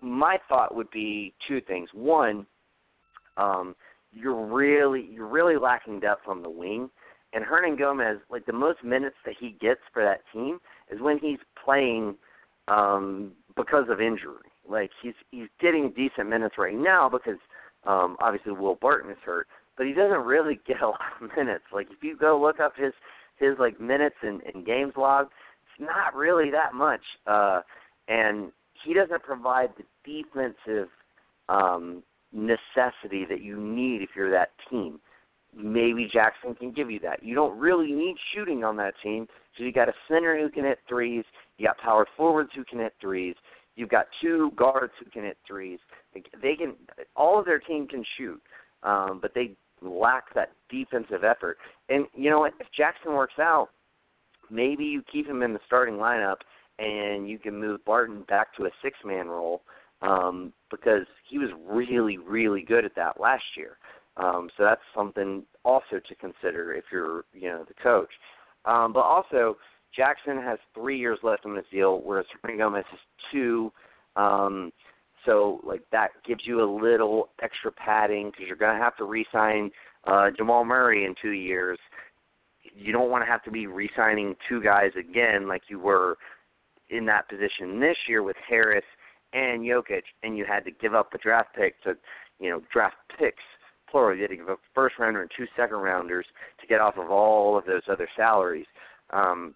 my 0.00 0.38
thought 0.48 0.74
would 0.74 0.90
be 0.90 1.34
two 1.46 1.60
things. 1.60 1.88
One, 1.92 2.46
um, 3.36 3.74
you're 4.12 4.46
really 4.46 5.08
you're 5.10 5.28
really 5.28 5.56
lacking 5.56 6.00
depth 6.00 6.26
on 6.26 6.42
the 6.42 6.50
wing. 6.50 6.90
And 7.32 7.44
Hernangomez, 7.44 8.20
like 8.30 8.46
the 8.46 8.52
most 8.52 8.84
minutes 8.84 9.16
that 9.24 9.34
he 9.38 9.56
gets 9.60 9.80
for 9.92 10.02
that 10.02 10.20
team 10.32 10.58
is 10.90 11.00
when 11.00 11.18
he's 11.18 11.38
playing 11.64 12.16
um, 12.68 13.32
because 13.56 13.86
of 13.88 14.00
injury. 14.00 14.50
Like 14.68 14.90
he's 15.02 15.14
he's 15.30 15.48
getting 15.60 15.92
decent 15.96 16.28
minutes 16.28 16.56
right 16.58 16.76
now 16.76 17.08
because 17.08 17.38
um, 17.84 18.16
obviously 18.20 18.52
Will 18.52 18.76
Barton 18.76 19.10
is 19.10 19.16
hurt, 19.24 19.48
but 19.76 19.86
he 19.86 19.92
doesn't 19.92 20.24
really 20.24 20.60
get 20.66 20.82
a 20.82 20.88
lot 20.88 21.00
of 21.20 21.30
minutes. 21.36 21.64
Like 21.72 21.88
if 21.90 22.02
you 22.02 22.16
go 22.16 22.40
look 22.40 22.60
up 22.60 22.74
his 22.76 22.92
his 23.38 23.58
like 23.58 23.80
minutes 23.80 24.16
and, 24.22 24.40
and 24.42 24.64
games 24.64 24.92
log, 24.96 25.26
it's 25.26 25.88
not 25.88 26.14
really 26.14 26.50
that 26.50 26.74
much. 26.74 27.02
Uh 27.26 27.60
and 28.08 28.52
he 28.84 28.94
doesn't 28.94 29.22
provide 29.22 29.70
the 29.76 29.84
defensive 30.04 30.88
um 31.48 32.02
necessity 32.32 33.26
that 33.28 33.42
you 33.42 33.60
need 33.60 34.02
if 34.02 34.10
you're 34.14 34.30
that 34.30 34.50
team. 34.70 35.00
Maybe 35.54 36.08
Jackson 36.10 36.54
can 36.54 36.72
give 36.72 36.90
you 36.90 36.98
that. 37.00 37.22
You 37.22 37.34
don't 37.34 37.58
really 37.58 37.92
need 37.92 38.16
shooting 38.34 38.64
on 38.64 38.76
that 38.78 38.94
team. 39.02 39.26
So 39.56 39.64
you 39.64 39.72
got 39.72 39.88
a 39.88 39.94
center 40.08 40.38
who 40.38 40.48
can 40.48 40.64
hit 40.64 40.78
threes, 40.88 41.24
you 41.58 41.66
got 41.66 41.78
power 41.78 42.06
forwards 42.16 42.50
who 42.54 42.64
can 42.64 42.78
hit 42.78 42.94
threes, 43.00 43.34
you've 43.76 43.90
got 43.90 44.06
two 44.22 44.50
guards 44.56 44.92
who 44.98 45.10
can 45.10 45.24
hit 45.24 45.36
threes. 45.46 45.78
They 46.14 46.56
can 46.56 46.74
all 47.16 47.38
of 47.38 47.44
their 47.44 47.58
team 47.58 47.86
can 47.86 48.04
shoot. 48.16 48.40
Um, 48.82 49.18
but 49.20 49.32
they 49.34 49.52
lack 49.80 50.34
that 50.34 50.52
defensive 50.70 51.24
effort. 51.24 51.58
And 51.88 52.06
you 52.14 52.30
know 52.30 52.40
what? 52.40 52.54
If 52.60 52.66
Jackson 52.76 53.12
works 53.12 53.38
out, 53.38 53.68
maybe 54.50 54.84
you 54.84 55.02
keep 55.10 55.26
him 55.26 55.42
in 55.42 55.52
the 55.52 55.60
starting 55.66 55.94
lineup 55.94 56.36
and 56.78 57.28
you 57.28 57.38
can 57.38 57.58
move 57.58 57.84
Barton 57.84 58.24
back 58.28 58.54
to 58.56 58.64
a 58.64 58.70
six 58.82 58.96
man 59.04 59.28
role 59.28 59.62
um, 60.00 60.52
because 60.70 61.06
he 61.28 61.38
was 61.38 61.50
really, 61.66 62.18
really 62.18 62.62
good 62.62 62.84
at 62.84 62.94
that 62.96 63.20
last 63.20 63.44
year. 63.56 63.78
Um, 64.16 64.50
so 64.56 64.64
that's 64.64 64.82
something 64.94 65.44
also 65.64 66.00
to 66.06 66.14
consider 66.16 66.74
if 66.74 66.84
you're, 66.92 67.24
you 67.32 67.48
know, 67.48 67.64
the 67.66 67.74
coach. 67.82 68.10
Um, 68.64 68.92
but 68.92 69.00
also, 69.00 69.56
Jackson 69.94 70.36
has 70.36 70.58
three 70.74 70.98
years 70.98 71.18
left 71.22 71.46
on 71.46 71.56
his 71.56 71.64
deal, 71.70 72.00
whereas 72.02 72.26
Hernangomez 72.44 72.84
has 72.90 73.00
two. 73.30 73.72
Um, 74.16 74.72
so 75.24 75.60
like 75.64 75.82
that 75.92 76.10
gives 76.26 76.42
you 76.44 76.62
a 76.62 76.68
little 76.68 77.28
extra 77.42 77.70
padding 77.72 78.30
because 78.30 78.46
you're 78.46 78.56
going 78.56 78.76
to 78.76 78.82
have 78.82 78.96
to 78.96 79.04
re-sign 79.04 79.70
uh, 80.04 80.30
Jamal 80.36 80.64
Murray 80.64 81.04
in 81.04 81.14
two 81.20 81.30
years. 81.30 81.78
You 82.74 82.92
don't 82.92 83.10
want 83.10 83.24
to 83.24 83.30
have 83.30 83.42
to 83.44 83.50
be 83.50 83.66
re-signing 83.66 84.34
two 84.48 84.62
guys 84.62 84.90
again 84.98 85.48
like 85.48 85.62
you 85.68 85.78
were 85.78 86.16
in 86.90 87.06
that 87.06 87.28
position 87.28 87.80
this 87.80 87.96
year 88.08 88.22
with 88.22 88.36
Harris 88.48 88.84
and 89.32 89.62
Jokic, 89.62 90.02
and 90.22 90.36
you 90.36 90.44
had 90.44 90.64
to 90.64 90.70
give 90.70 90.94
up 90.94 91.14
a 91.14 91.18
draft 91.18 91.54
pick 91.54 91.82
to, 91.84 91.96
you 92.38 92.50
know, 92.50 92.62
draft 92.72 92.96
picks 93.18 93.42
plural. 93.92 94.16
You 94.16 94.22
had 94.22 94.30
to 94.30 94.36
give 94.36 94.48
up 94.48 94.58
first 94.74 94.98
rounder 94.98 95.22
and 95.22 95.30
two 95.36 95.46
second 95.56 95.76
rounders 95.76 96.26
to 96.60 96.66
get 96.66 96.80
off 96.80 96.96
of 96.96 97.10
all 97.10 97.56
of 97.56 97.64
those 97.66 97.82
other 97.88 98.08
salaries. 98.16 98.66
Um, 99.10 99.54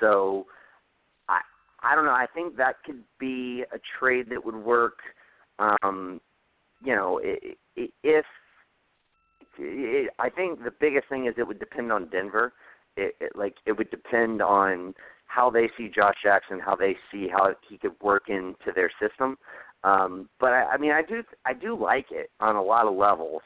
so 0.00 0.46
I 1.28 1.40
I 1.82 1.94
don't 1.94 2.04
know. 2.06 2.10
I 2.10 2.26
think 2.34 2.56
that 2.56 2.82
could 2.84 3.04
be 3.20 3.64
a 3.72 3.78
trade 3.98 4.30
that 4.30 4.44
would 4.44 4.56
work. 4.56 4.98
Um, 5.60 6.20
you 6.82 6.94
know, 6.94 7.20
if 7.22 8.24
it, 9.58 10.10
I 10.18 10.30
think 10.30 10.64
the 10.64 10.72
biggest 10.80 11.08
thing 11.08 11.26
is 11.26 11.34
it 11.36 11.46
would 11.46 11.58
depend 11.58 11.92
on 11.92 12.08
Denver. 12.08 12.52
It, 12.96 13.14
it 13.20 13.32
like 13.36 13.56
it 13.66 13.72
would 13.72 13.90
depend 13.90 14.42
on 14.42 14.94
how 15.26 15.50
they 15.50 15.68
see 15.76 15.90
Josh 15.94 16.16
Jackson, 16.22 16.58
how 16.58 16.74
they 16.74 16.96
see 17.12 17.28
how 17.28 17.54
he 17.68 17.78
could 17.78 17.92
work 18.02 18.24
into 18.28 18.72
their 18.74 18.90
system. 19.00 19.36
Um, 19.84 20.28
but 20.40 20.52
I, 20.52 20.64
I 20.72 20.78
mean, 20.78 20.92
I 20.92 21.02
do 21.02 21.22
I 21.44 21.52
do 21.54 21.78
like 21.80 22.06
it 22.10 22.30
on 22.40 22.56
a 22.56 22.62
lot 22.62 22.86
of 22.86 22.94
levels. 22.94 23.42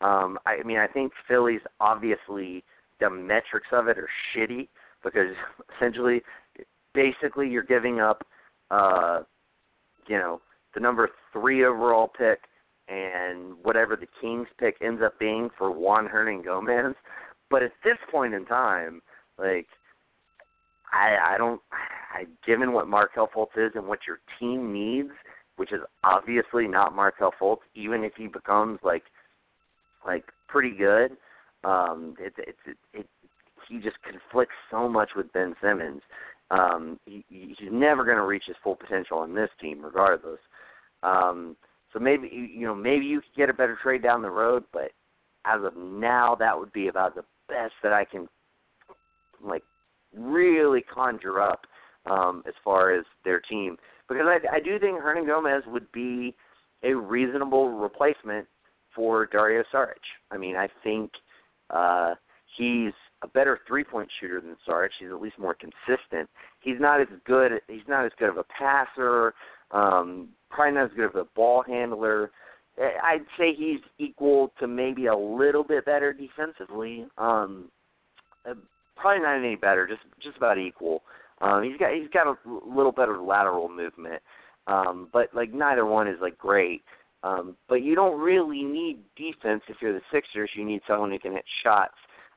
Um, 0.00 0.38
I, 0.46 0.62
mean, 0.64 0.78
I 0.78 0.86
think 0.86 1.12
Philly's 1.26 1.60
obviously 1.80 2.64
the 3.00 3.10
metrics 3.10 3.68
of 3.72 3.88
it 3.88 3.98
are 3.98 4.08
shitty, 4.34 4.68
because 5.02 5.34
essentially, 5.76 6.22
basically, 6.94 7.48
you're 7.48 7.62
giving 7.62 8.00
up, 8.00 8.24
uh, 8.70 9.22
you 10.06 10.18
know, 10.18 10.40
the 10.74 10.80
number 10.80 11.08
three 11.32 11.64
overall 11.64 12.08
pick 12.08 12.40
and 12.88 13.54
whatever 13.62 13.96
the 13.96 14.06
Kings 14.20 14.46
pick 14.58 14.76
ends 14.80 15.02
up 15.04 15.18
being 15.18 15.50
for 15.56 15.70
Juan 15.70 16.08
Hernangomez. 16.08 16.94
But 17.50 17.62
at 17.62 17.72
this 17.84 17.98
point 18.10 18.34
in 18.34 18.44
time, 18.46 19.00
like 19.38 19.66
I 20.92 21.34
I 21.34 21.38
don't 21.38 21.60
I 21.72 22.24
given 22.46 22.72
what 22.72 22.88
Markelle 22.88 23.28
Fultz 23.34 23.56
is 23.56 23.72
and 23.74 23.86
what 23.86 24.00
your 24.06 24.20
team 24.38 24.72
needs, 24.72 25.10
which 25.56 25.72
is 25.72 25.80
obviously 26.04 26.66
not 26.66 26.94
Markelle 26.94 27.34
Fultz, 27.40 27.58
even 27.74 28.04
if 28.04 28.12
he 28.16 28.26
becomes 28.26 28.78
like 28.82 29.04
like 30.06 30.24
pretty 30.48 30.70
good, 30.70 31.12
um 31.64 32.14
it's 32.18 32.36
it's 32.38 32.58
it, 32.66 32.76
it 32.92 33.06
he 33.68 33.78
just 33.78 33.96
conflicts 34.02 34.54
so 34.70 34.88
much 34.88 35.10
with 35.16 35.32
Ben 35.32 35.54
Simmons. 35.62 36.02
Um 36.50 36.98
he 37.06 37.24
he's 37.28 37.70
never 37.70 38.04
going 38.04 38.16
to 38.16 38.24
reach 38.24 38.44
his 38.46 38.56
full 38.62 38.76
potential 38.76 39.18
on 39.18 39.34
this 39.34 39.50
team 39.60 39.84
regardless. 39.84 40.40
Um 41.02 41.56
so 41.92 41.98
maybe 41.98 42.28
you 42.28 42.66
know 42.66 42.74
maybe 42.74 43.04
you 43.06 43.20
could 43.20 43.36
get 43.36 43.50
a 43.50 43.54
better 43.54 43.78
trade 43.82 44.02
down 44.02 44.22
the 44.22 44.30
road, 44.30 44.64
but 44.72 44.90
as 45.44 45.62
of 45.64 45.76
now 45.76 46.34
that 46.38 46.58
would 46.58 46.72
be 46.72 46.88
about 46.88 47.14
the 47.14 47.24
best 47.48 47.72
that 47.82 47.92
I 47.92 48.04
can 48.04 48.28
like 49.42 49.62
really 50.14 50.82
conjure 50.82 51.40
up 51.40 51.66
um, 52.06 52.42
as 52.46 52.54
far 52.64 52.92
as 52.92 53.04
their 53.24 53.40
team 53.40 53.76
because 54.08 54.26
I, 54.26 54.56
I 54.56 54.60
do 54.60 54.78
think 54.78 55.00
Hernangomez 55.00 55.66
would 55.66 55.90
be 55.92 56.34
a 56.82 56.94
reasonable 56.94 57.70
replacement 57.70 58.46
for 58.98 59.26
Dario 59.26 59.62
Saric. 59.72 60.02
I 60.32 60.36
mean, 60.36 60.56
I 60.56 60.68
think 60.82 61.12
uh, 61.70 62.14
he's 62.56 62.92
a 63.22 63.28
better 63.28 63.60
three-point 63.68 64.08
shooter 64.20 64.40
than 64.40 64.56
Saric. 64.68 64.88
He's 64.98 65.10
at 65.10 65.22
least 65.22 65.38
more 65.38 65.54
consistent. 65.54 66.28
He's 66.60 66.80
not 66.80 67.00
as 67.00 67.06
good. 67.24 67.52
He's 67.68 67.86
not 67.86 68.04
as 68.04 68.10
good 68.18 68.28
of 68.28 68.38
a 68.38 68.44
passer. 68.44 69.34
Um, 69.70 70.30
probably 70.50 70.74
not 70.74 70.86
as 70.86 70.96
good 70.96 71.04
of 71.04 71.14
a 71.14 71.24
ball 71.36 71.62
handler. 71.62 72.32
I'd 72.76 73.24
say 73.38 73.54
he's 73.54 73.80
equal 73.98 74.52
to 74.58 74.66
maybe 74.66 75.06
a 75.06 75.16
little 75.16 75.62
bit 75.62 75.84
better 75.84 76.12
defensively. 76.12 77.06
Um, 77.18 77.70
uh, 78.48 78.54
probably 78.96 79.22
not 79.22 79.38
any 79.38 79.54
better, 79.54 79.86
just 79.86 80.02
just 80.20 80.36
about 80.36 80.58
equal. 80.58 81.02
Um, 81.40 81.62
he's 81.62 81.78
got 81.78 81.92
he's 81.92 82.08
got 82.12 82.26
a 82.26 82.36
little 82.66 82.92
better 82.92 83.18
lateral 83.18 83.68
movement, 83.68 84.22
um, 84.66 85.08
but 85.12 85.28
like 85.34 85.52
neither 85.52 85.86
one 85.86 86.08
is 86.08 86.18
like 86.20 86.36
great. 86.36 86.82
Um, 87.22 87.56
but 87.68 87.82
you 87.82 87.94
don't 87.94 88.20
really 88.20 88.62
need 88.62 89.00
defense 89.16 89.62
if 89.68 89.76
you're 89.82 89.92
the 89.92 90.00
Sixers. 90.12 90.50
You 90.54 90.64
need 90.64 90.80
someone 90.86 91.10
who 91.10 91.18
can 91.18 91.32
hit 91.32 91.44
shots, 91.64 91.96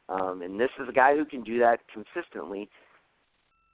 um, 0.10 0.42
and 0.42 0.60
this 0.60 0.72
is 0.82 0.90
a 0.90 0.94
guy 0.94 1.16
who 1.16 1.26
can 1.26 1.44
do 1.44 1.60
that 1.60 1.80
consistently. 1.94 2.68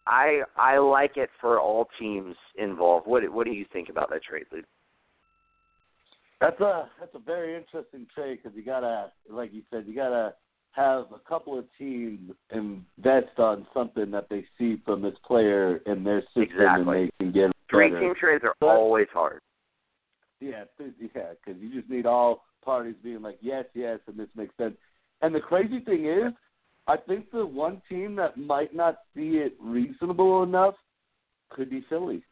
I 0.06 0.42
I 0.58 0.78
like 0.78 1.18
it 1.18 1.30
for 1.40 1.60
all 1.60 1.88
teams 2.00 2.36
involved. 2.58 3.08
What 3.08 3.30
what 3.32 3.46
do 3.46 3.52
you 3.52 3.66
think 3.72 3.90
about 3.90 4.10
that 4.10 4.24
trade, 4.24 4.46
Luke? 4.52 4.66
That's 6.42 6.60
a 6.60 6.90
that's 7.00 7.16
a 7.16 7.20
very 7.20 7.56
interesting 7.56 8.06
trade 8.14 8.40
because 8.42 8.56
you 8.56 8.64
gotta, 8.64 9.12
like 9.30 9.54
you 9.54 9.64
said, 9.72 9.86
you 9.88 9.96
gotta 9.96 10.34
have 10.72 11.06
a 11.14 11.20
couple 11.28 11.58
of 11.58 11.66
teams 11.78 12.32
invest 12.52 13.40
on 13.40 13.66
something 13.74 14.12
that 14.12 14.28
they 14.30 14.46
see 14.58 14.80
from 14.86 15.02
this 15.02 15.16
player 15.26 15.78
in 15.88 16.04
their 16.04 16.22
system 16.22 16.44
exactly. 16.44 16.78
and 16.78 16.88
they 16.88 17.26
can 17.26 17.32
get 17.32 17.52
Three 17.70 17.90
better. 17.90 18.00
team 18.00 18.14
trades 18.20 18.44
are 18.44 18.56
always 18.62 19.08
hard. 19.12 19.42
Yeah, 20.40 20.64
yeah, 20.80 21.34
because 21.46 21.62
you 21.62 21.74
just 21.74 21.90
need 21.90 22.06
all 22.06 22.44
parties 22.64 22.96
being 23.04 23.22
like, 23.22 23.38
yes, 23.42 23.66
yes, 23.74 24.00
and 24.08 24.18
this 24.18 24.28
makes 24.36 24.56
sense. 24.58 24.76
And 25.22 25.34
the 25.34 25.40
crazy 25.40 25.80
thing 25.80 26.06
is, 26.06 26.34
I 26.88 26.98
think 26.98 27.32
the 27.32 27.46
one 27.46 27.82
team 27.90 28.16
that 28.18 28.38
might 28.38 28.74
not 28.76 29.00
see 29.16 29.38
it 29.38 29.54
reasonable 29.60 30.44
enough 30.44 30.76
could 31.50 31.70
be 31.70 31.84
Philly, 31.90 32.24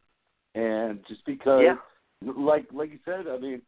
and 0.53 0.99
just 1.07 1.25
because, 1.25 1.63
Yeah. 1.63 1.75
like 2.21 2.65
like 2.71 2.91
you 2.91 2.99
said, 3.05 3.27
I 3.27 3.37
mean, 3.37 3.61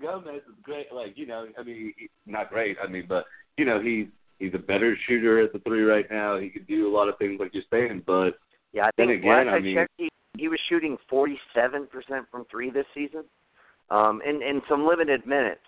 Gomez 0.00 0.42
is 0.48 0.54
great. 0.62 0.92
Like 0.92 1.16
you 1.18 1.26
know, 1.26 1.46
I 1.58 1.62
mean, 1.62 1.92
not 2.26 2.50
great. 2.50 2.76
I 2.82 2.86
mean, 2.88 3.06
but 3.08 3.26
you 3.56 3.64
know, 3.64 3.80
he's 3.80 4.06
he's 4.38 4.54
a 4.54 4.58
better 4.58 4.96
shooter 5.06 5.38
at 5.40 5.52
the 5.52 5.58
three 5.60 5.82
right 5.82 6.06
now. 6.10 6.38
He 6.38 6.48
could 6.48 6.66
do 6.66 6.88
a 6.88 6.92
lot 6.94 7.08
of 7.08 7.18
things 7.18 7.38
like 7.38 7.52
you're 7.54 7.62
saying, 7.70 8.02
but 8.06 8.38
Yeah, 8.72 8.86
I 8.86 8.90
Then 8.96 9.08
think 9.08 9.20
again, 9.20 9.46
last 9.46 9.52
I 9.52 9.56
I, 9.56 9.60
mean- 9.60 9.76
checked, 9.76 9.92
he, 9.98 10.08
he 10.38 10.48
was 10.48 10.58
shooting 10.68 10.96
47% 11.10 11.46
from 12.30 12.44
three 12.50 12.70
this 12.70 12.86
season, 12.94 13.24
um, 13.90 14.20
in 14.26 14.42
in 14.42 14.62
some 14.68 14.86
limited 14.86 15.26
minutes. 15.26 15.60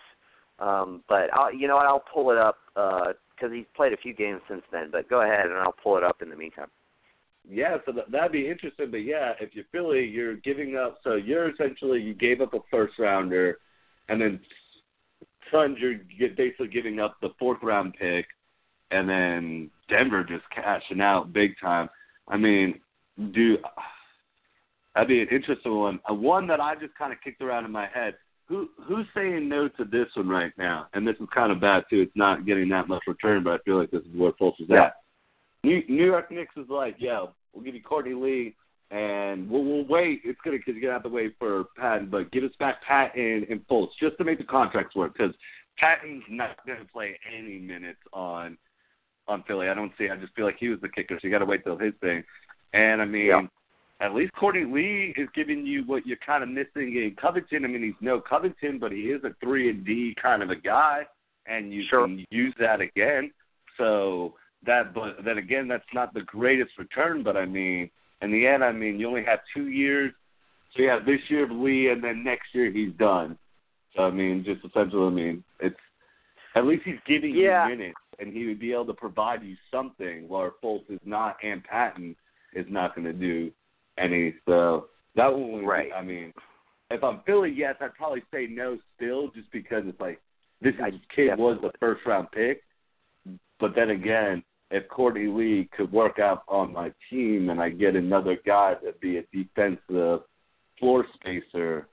Um, 0.59 1.03
but 1.09 1.33
I'll, 1.33 1.53
you 1.53 1.67
know 1.67 1.75
what? 1.75 1.85
I'll 1.85 2.03
pull 2.13 2.31
it 2.31 2.37
up 2.37 2.57
because 2.73 3.51
he's 3.53 3.65
played 3.75 3.93
a 3.93 3.97
few 3.97 4.13
games 4.13 4.41
since 4.49 4.63
then. 4.71 4.89
But 4.91 5.09
go 5.09 5.21
ahead, 5.21 5.47
and 5.47 5.55
I'll 5.55 5.75
pull 5.83 5.97
it 5.97 6.03
up 6.03 6.21
in 6.21 6.29
the 6.29 6.35
meantime. 6.35 6.69
Yeah, 7.47 7.77
so 7.85 7.91
that, 7.91 8.09
that'd 8.11 8.31
be 8.31 8.49
interesting. 8.49 8.89
But 8.89 9.03
yeah, 9.03 9.33
if 9.39 9.53
you're 9.53 9.65
Philly, 9.71 10.05
you're 10.05 10.37
giving 10.37 10.77
up. 10.77 10.99
So 11.03 11.15
you're 11.15 11.49
essentially 11.49 12.01
you 12.01 12.13
gave 12.13 12.41
up 12.41 12.53
a 12.53 12.59
first 12.71 12.97
rounder, 12.97 13.59
and 14.09 14.19
then 14.19 14.39
Suns 15.51 15.77
you're 15.79 16.29
basically 16.29 16.67
giving 16.67 16.99
up 16.99 17.17
the 17.21 17.29
fourth 17.37 17.61
round 17.61 17.93
pick, 17.99 18.25
and 18.91 19.07
then 19.07 19.69
Denver 19.89 20.23
just 20.23 20.43
cashing 20.53 21.01
out 21.01 21.33
big 21.33 21.55
time. 21.61 21.89
I 22.27 22.37
mean, 22.37 22.79
do 23.31 23.57
that'd 24.95 25.07
be 25.09 25.21
an 25.21 25.27
interesting 25.29 25.75
one. 25.75 25.99
A 26.07 26.13
one 26.13 26.47
that 26.47 26.59
I 26.59 26.75
just 26.75 26.95
kind 26.95 27.13
of 27.13 27.21
kicked 27.21 27.41
around 27.41 27.65
in 27.65 27.71
my 27.71 27.87
head. 27.87 28.15
Who 28.47 28.69
who's 28.81 29.05
saying 29.15 29.47
no 29.49 29.67
to 29.69 29.85
this 29.85 30.07
one 30.15 30.29
right 30.29 30.53
now? 30.57 30.87
And 30.93 31.07
this 31.07 31.15
is 31.19 31.27
kind 31.33 31.51
of 31.51 31.59
bad 31.59 31.83
too. 31.89 32.01
It's 32.01 32.15
not 32.15 32.45
getting 32.45 32.69
that 32.69 32.87
much 32.87 33.03
return, 33.07 33.43
but 33.43 33.53
I 33.53 33.57
feel 33.63 33.77
like 33.77 33.91
this 33.91 34.01
is 34.03 34.15
where 34.15 34.31
Fultz 34.33 34.59
is 34.61 34.67
Yeah. 34.69 34.83
at. 34.83 34.95
New, 35.63 35.83
New 35.89 36.05
York 36.05 36.29
Knicks 36.31 36.55
is 36.57 36.69
like, 36.69 36.95
yo, 36.99 37.31
we'll 37.53 37.63
give 37.63 37.73
you 37.73 37.81
Courtney 37.81 38.13
Lee, 38.13 38.55
and 38.91 39.49
we'll, 39.49 39.63
we'll 39.63 39.85
wait. 39.85 40.21
It's 40.23 40.39
gonna 40.45 40.57
because 40.57 40.75
you're 40.75 40.81
gonna 40.81 40.93
have 40.93 41.03
to 41.03 41.09
wait 41.09 41.35
for 41.39 41.65
Patton, 41.75 42.07
but 42.09 42.31
give 42.31 42.43
us 42.43 42.51
back 42.59 42.83
Patton 42.83 43.47
and 43.49 43.67
Fultz 43.67 43.89
just 43.99 44.17
to 44.19 44.23
make 44.23 44.37
the 44.37 44.43
contracts 44.43 44.95
work 44.95 45.13
because 45.17 45.33
Patton's 45.77 46.23
not 46.29 46.57
gonna 46.67 46.85
play 46.85 47.19
any 47.35 47.57
minutes 47.57 47.99
on 48.13 48.57
on 49.27 49.43
Philly. 49.47 49.69
I 49.69 49.73
don't 49.73 49.91
see. 49.97 50.07
I 50.09 50.15
just 50.17 50.35
feel 50.35 50.45
like 50.45 50.57
he 50.59 50.69
was 50.69 50.79
the 50.81 50.89
kicker, 50.89 51.15
so 51.15 51.21
you 51.23 51.31
got 51.31 51.39
to 51.39 51.45
wait 51.45 51.63
till 51.63 51.77
his 51.77 51.95
thing. 51.99 52.23
And 52.73 53.01
I 53.01 53.05
mean, 53.05 53.25
Yeah. 53.25 53.47
At 54.01 54.13
least 54.13 54.33
Courtney 54.33 54.65
Lee 54.65 55.13
is 55.17 55.29
giving 55.33 55.65
you 55.65 55.83
what 55.85 56.05
you're 56.05 56.17
kind 56.25 56.43
of 56.43 56.49
missing 56.49 56.95
in 56.97 57.15
Covington. 57.19 57.63
I 57.63 57.67
mean, 57.69 57.83
he's 57.83 57.93
no 58.01 58.19
Covington, 58.19 58.77
but 58.77 58.91
he 58.91 59.03
is 59.11 59.23
a 59.23 59.33
three 59.41 59.69
and 59.69 59.85
D 59.85 60.13
kind 60.21 60.43
of 60.43 60.49
a 60.49 60.55
guy, 60.55 61.05
and 61.45 61.73
you 61.73 61.83
Sure. 61.89 62.05
can 62.05 62.25
use 62.29 62.53
that 62.59 62.81
again. 62.81 63.31
So 63.77 64.35
that, 64.65 64.93
but 64.93 65.23
then 65.23 65.37
again, 65.37 65.67
that's 65.67 65.85
not 65.93 66.13
the 66.13 66.21
greatest 66.21 66.77
return. 66.77 67.23
But 67.23 67.37
I 67.37 67.45
mean, 67.45 67.89
in 68.21 68.31
the 68.31 68.45
end, 68.45 68.63
I 68.63 68.71
mean, 68.71 68.99
you 68.99 69.07
only 69.07 69.23
have 69.23 69.39
two 69.53 69.67
years. 69.69 70.13
So 70.73 70.81
you 70.81 70.89
have 70.89 71.05
this 71.05 71.21
year 71.29 71.43
of 71.45 71.51
Lee, 71.51 71.89
and 71.89 72.03
then 72.03 72.23
next 72.23 72.53
year 72.53 72.69
he's 72.69 72.91
done. 72.93 73.37
So 73.95 74.03
I 74.03 74.11
mean, 74.11 74.43
just 74.43 74.65
essentially, 74.65 75.07
I 75.07 75.09
mean, 75.09 75.43
it's 75.61 75.79
at 76.55 76.65
least 76.65 76.83
he's 76.83 76.99
giving 77.05 77.33
Yeah. 77.33 77.67
you 77.67 77.77
minutes, 77.77 77.99
and 78.19 78.33
he 78.33 78.45
would 78.45 78.59
be 78.59 78.73
able 78.73 78.87
to 78.87 78.93
provide 78.93 79.41
you 79.41 79.55
something. 79.71 80.27
Where 80.27 80.51
Fultz 80.61 80.89
is 80.89 80.99
not, 81.05 81.37
and 81.43 81.63
Patton 81.63 82.13
is 82.53 82.65
not 82.69 82.93
going 82.93 83.05
to 83.05 83.13
do 83.13 83.51
any. 83.97 84.35
So 84.45 84.89
that 85.15 85.31
one 85.31 85.51
would 85.53 85.61
be- 85.61 85.65
Right. 85.67 85.91
I 85.93 86.01
mean, 86.01 86.33
if 86.91 87.03
I'm 87.03 87.21
Philly, 87.21 87.51
yes, 87.51 87.75
I'd 87.81 87.95
probably 87.95 88.23
say 88.31 88.47
no 88.47 88.77
still, 88.95 89.29
just 89.29 89.51
because 89.51 89.83
it's 89.87 89.99
like 89.99 90.19
this 90.61 90.75
I 90.81 90.91
kid 91.13 91.37
was 91.37 91.59
the 91.61 91.71
first 91.79 92.05
round 92.05 92.31
pick. 92.31 92.63
But 93.59 93.73
then 93.75 93.89
again, 93.89 94.43
if 94.71 94.87
Courtney 94.89 95.27
Lee 95.27 95.69
could 95.75 95.91
work 95.91 96.19
out 96.19 96.43
on 96.47 96.73
my 96.73 96.91
team 97.09 97.49
and 97.49 97.61
I 97.61 97.69
get 97.69 97.95
another 97.95 98.37
guy 98.45 98.75
that'd 98.75 98.99
be 98.99 99.17
a 99.17 99.23
defensive 99.33 100.21
floor 100.79 101.05
spacer. 101.13 101.87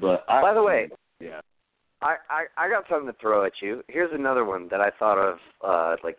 But 0.00 0.24
I, 0.28 0.40
By 0.40 0.54
the 0.54 0.62
way, 0.62 0.88
yeah, 1.20 1.40
I, 2.00 2.16
I 2.30 2.44
I 2.56 2.68
got 2.70 2.84
something 2.88 3.12
to 3.12 3.18
throw 3.20 3.44
at 3.44 3.52
you. 3.60 3.82
Here's 3.88 4.12
another 4.14 4.44
one 4.44 4.68
that 4.70 4.80
I 4.80 4.90
thought 4.98 5.18
of 5.18 5.38
uh, 5.62 5.96
like 6.02 6.18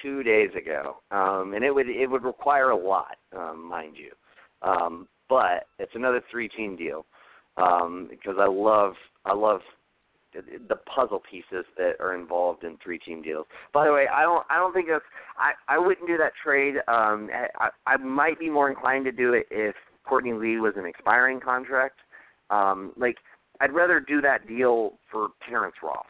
two 0.00 0.22
days 0.22 0.50
ago, 0.56 0.96
um, 1.10 1.52
and 1.54 1.64
it 1.64 1.74
would 1.74 1.88
it 1.88 2.06
would 2.06 2.24
require 2.24 2.70
a 2.70 2.76
lot, 2.76 3.16
um, 3.36 3.68
mind 3.68 3.96
you, 3.96 4.12
um, 4.68 5.08
but 5.28 5.66
it's 5.78 5.94
another 5.94 6.22
three 6.30 6.48
team 6.48 6.76
deal 6.76 7.04
um, 7.56 8.06
because 8.10 8.36
I 8.38 8.48
love 8.48 8.94
I 9.24 9.34
love 9.34 9.60
the- 10.32 10.76
puzzle 10.86 11.22
pieces 11.30 11.64
that 11.76 11.94
are 12.00 12.14
involved 12.14 12.64
in 12.64 12.76
three 12.82 12.98
team 12.98 13.22
deals. 13.22 13.46
By 13.72 13.86
the 13.86 13.92
way, 13.92 14.06
I 14.08 14.22
don't 14.22 14.44
I 14.50 14.56
don't 14.56 14.72
think 14.72 14.88
that's 14.88 15.04
I 15.36 15.52
I 15.68 15.78
wouldn't 15.78 16.06
do 16.06 16.18
that 16.18 16.32
trade. 16.42 16.76
Um, 16.88 17.30
I 17.58 17.70
I 17.86 17.96
might 17.96 18.38
be 18.38 18.50
more 18.50 18.68
inclined 18.68 19.04
to 19.06 19.12
do 19.12 19.34
it 19.34 19.46
if 19.50 19.74
Courtney 20.04 20.32
Lee 20.32 20.58
was 20.58 20.74
an 20.76 20.86
expiring 20.86 21.40
contract. 21.40 22.00
Um, 22.50 22.92
like 22.96 23.16
I'd 23.60 23.72
rather 23.72 24.00
do 24.00 24.20
that 24.22 24.46
deal 24.46 24.98
for 25.10 25.28
Terrence 25.48 25.76
Ross 25.82 26.04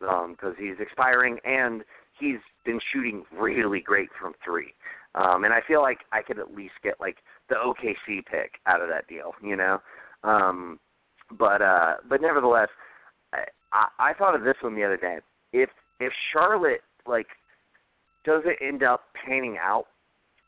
because 0.00 0.54
he's 0.58 0.78
expiring 0.80 1.38
and 1.44 1.82
he's 2.18 2.38
been 2.64 2.80
shooting 2.92 3.24
really 3.38 3.80
great 3.80 4.08
from 4.20 4.34
three. 4.44 4.74
Um, 5.14 5.44
and 5.44 5.54
I 5.54 5.60
feel 5.66 5.82
like 5.82 5.98
I 6.12 6.22
could 6.22 6.38
at 6.38 6.54
least 6.54 6.74
get 6.82 7.00
like 7.00 7.18
the 7.48 7.56
OKC 7.56 8.24
pick 8.26 8.52
out 8.66 8.82
of 8.82 8.88
that 8.88 9.08
deal, 9.08 9.32
you 9.42 9.56
know. 9.56 9.78
Um, 10.24 10.78
but 11.38 11.62
uh, 11.62 11.94
but 12.08 12.20
nevertheless, 12.20 12.68
I, 13.32 13.44
I, 13.72 14.10
I 14.10 14.14
thought 14.14 14.34
of 14.34 14.42
this 14.44 14.56
one 14.60 14.74
the 14.76 14.84
other 14.84 14.96
day. 14.96 15.18
If 15.52 15.70
if 16.00 16.12
Charlotte 16.32 16.82
like 17.06 17.28
doesn't 18.24 18.56
end 18.60 18.82
up 18.82 19.04
panning 19.26 19.58
out 19.60 19.86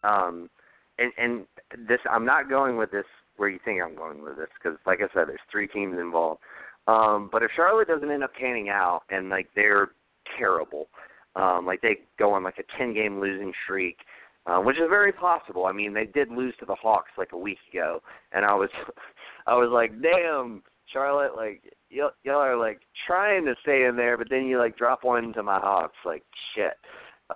Um, 0.03 0.51
and 0.99 1.13
and 1.19 1.47
this 1.89 2.01
I'm 2.11 2.25
not 2.25 2.49
going 2.49 2.77
with 2.77 2.91
this 2.91 3.05
where 3.37 3.49
you 3.49 3.59
think 3.65 3.81
I'm 3.83 3.95
going 3.97 4.23
with 4.23 4.37
this 4.37 4.49
because, 4.63 4.79
like 4.87 4.99
I 5.01 5.09
said, 5.15 5.29
there's 5.29 5.41
three 5.51 5.69
teams 5.69 5.99
involved. 5.99 6.41
Um, 6.89 7.29
but 7.31 7.43
if 7.43 7.51
Charlotte 7.55 7.89
doesn't 7.89 8.11
end 8.11 8.25
up 8.25 8.35
panning 8.35 8.69
out 8.69 9.03
and 9.11 9.29
like 9.29 9.49
they're 9.55 9.91
terrible, 10.39 10.89
um, 11.39 11.65
like 11.65 11.81
they 11.81 11.99
go 12.19 12.33
on 12.33 12.43
like 12.43 12.59
a 12.59 12.79
10 12.79 12.95
game 12.95 13.21
losing 13.21 13.53
streak, 13.65 13.99
uh, 14.47 14.59
which 14.59 14.77
is 14.77 14.89
very 14.89 15.13
possible. 15.13 15.67
I 15.67 15.73
mean, 15.73 15.95
they 15.95 16.07
did 16.07 16.31
lose 16.31 16.55
to 16.61 16.67
the 16.67 16.75
Hawks 16.75 17.11
like 17.17 17.33
a 17.33 17.39
week 17.39 17.59
ago, 17.73 18.03
and 18.33 18.45
I 18.45 18.55
was, 18.55 18.71
I 19.47 19.55
was 19.55 19.71
like, 19.73 19.93
damn, 20.03 20.63
Charlotte, 20.93 21.37
like 21.37 21.63
y'all, 21.91 22.11
y'all 22.25 22.37
are 22.37 22.57
like 22.57 22.81
trying 23.07 23.45
to 23.45 23.55
stay 23.63 23.85
in 23.85 23.97
there, 23.97 24.17
but 24.19 24.29
then 24.31 24.47
you 24.47 24.59
like 24.59 24.77
drop 24.77 25.05
one 25.05 25.33
to 25.35 25.43
my 25.43 25.59
Hawks, 25.59 25.97
like 26.05 26.25
shit. 26.55 26.75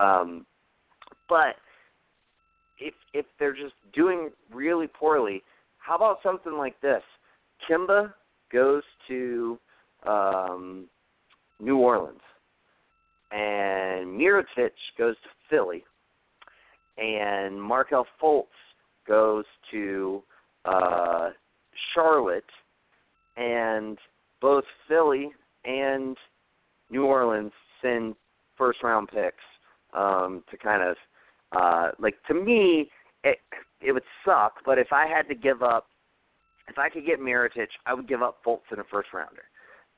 Um, 0.01 0.47
but 1.29 1.57
if 2.79 2.95
if 3.15 3.27
they're 3.39 3.55
just 3.55 3.75
doing 3.95 4.31
really 4.53 4.87
poorly, 4.87 5.43
how 5.79 5.97
about 5.97 6.19
something 6.23 6.55
like 6.55 6.81
this? 6.81 7.03
Kemba 7.69 8.13
goes 8.53 8.83
to 9.09 9.59
um, 10.07 10.87
New 11.61 11.77
Orleans, 11.77 12.21
and 13.33 14.19
Mirotic 14.19 14.71
goes 14.99 15.17
to 15.23 15.29
Philly, 15.49 15.85
and 16.99 17.61
Markelle 17.61 18.07
Fultz 18.23 18.47
goes 19.07 19.45
to 19.71 20.23
uh, 20.65 21.31
Charlotte, 21.95 22.45
and 23.37 23.99
both 24.41 24.65
Philly 24.89 25.31
and 25.65 26.17
New 26.91 27.05
Orleans 27.05 27.53
send 27.81 28.15
first 28.57 28.83
round 28.83 29.09
picks 29.09 29.37
um, 29.95 30.45
to 30.51 30.57
kind 30.57 30.83
of 30.83 30.97
uh, 31.53 31.91
like 31.99 32.15
to 32.29 32.35
me 32.35 32.91
it 33.25 33.39
it 33.81 33.93
would 33.93 34.05
suck, 34.25 34.55
but 34.65 34.79
if 34.79 34.93
I 34.93 35.07
had 35.07 35.29
to 35.29 35.35
give 35.35 35.63
up 35.63 35.87
if 36.69 36.79
I 36.79 36.89
could 36.89 37.05
get 37.05 37.21
Mirotic, 37.21 37.69
I 37.87 37.95
would 37.95 38.09
give 38.09 38.23
up 38.23 38.39
Fultz 38.47 38.73
in 38.73 38.79
a 38.79 38.85
first 38.85 39.09
rounder. 39.13 39.43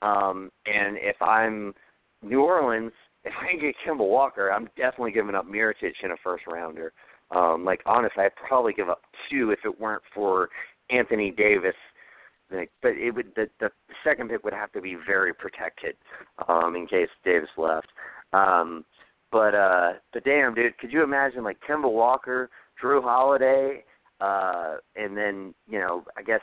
Um, 0.02 0.50
and 0.66 0.96
if 0.98 1.20
I'm 1.20 1.74
New 2.22 2.40
Orleans, 2.40 2.92
if 3.24 3.32
I 3.40 3.56
get 3.56 3.74
Kemba 3.86 4.06
Walker, 4.06 4.52
I'm 4.52 4.68
definitely 4.76 5.12
giving 5.12 5.34
up 5.34 5.46
Mirotic 5.46 5.92
in 6.02 6.10
a 6.10 6.16
first 6.22 6.44
rounder. 6.46 6.92
Um, 7.30 7.64
like 7.64 7.80
honestly, 7.86 8.24
I'd 8.24 8.36
probably 8.36 8.72
give 8.72 8.88
up 8.88 9.00
two 9.30 9.50
if 9.50 9.60
it 9.64 9.80
weren't 9.80 10.02
for 10.14 10.48
Anthony 10.90 11.30
Davis. 11.30 11.74
Like, 12.52 12.70
but 12.82 12.92
it 12.92 13.12
would 13.12 13.32
the, 13.34 13.48
the 13.58 13.70
second 14.04 14.28
pick 14.28 14.44
would 14.44 14.52
have 14.52 14.70
to 14.72 14.80
be 14.80 14.96
very 15.06 15.32
protected 15.32 15.96
um, 16.46 16.76
in 16.76 16.86
case 16.86 17.08
Davis 17.24 17.48
left. 17.56 17.88
Um, 18.32 18.84
but 19.32 19.54
uh, 19.54 19.94
but 20.12 20.24
damn, 20.24 20.54
dude, 20.54 20.76
could 20.78 20.92
you 20.92 21.02
imagine 21.02 21.42
like 21.42 21.56
Kemba 21.66 21.90
Walker, 21.90 22.50
Jrue 22.80 23.02
Holiday, 23.02 23.84
uh, 24.20 24.76
and 24.94 25.16
then 25.16 25.54
you 25.66 25.78
know 25.78 26.04
I 26.18 26.22
guess 26.22 26.42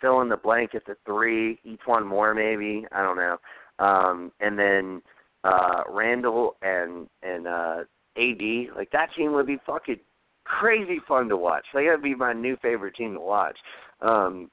fill 0.00 0.20
in 0.20 0.28
the 0.28 0.36
blank 0.36 0.74
at 0.74 0.84
the 0.86 0.96
three, 1.06 1.58
each 1.64 1.80
one 1.86 2.06
more 2.06 2.34
maybe 2.34 2.86
I 2.92 3.02
don't 3.02 3.16
know, 3.16 3.38
um, 3.78 4.32
and 4.40 4.58
then 4.58 5.02
uh, 5.44 5.82
Randle 5.88 6.56
and 6.62 7.08
and 7.22 7.46
uh, 7.46 7.76
AD 8.16 8.76
like 8.76 8.90
that 8.92 9.10
team 9.16 9.32
would 9.32 9.46
be 9.46 9.58
fucking 9.66 10.00
crazy 10.44 11.00
fun 11.06 11.28
to 11.28 11.36
watch. 11.36 11.64
That 11.72 11.86
would 11.90 12.02
be 12.02 12.14
my 12.14 12.32
new 12.32 12.56
favorite 12.60 12.96
team 12.96 13.14
to 13.14 13.20
watch. 13.20 13.56
Um, 14.00 14.50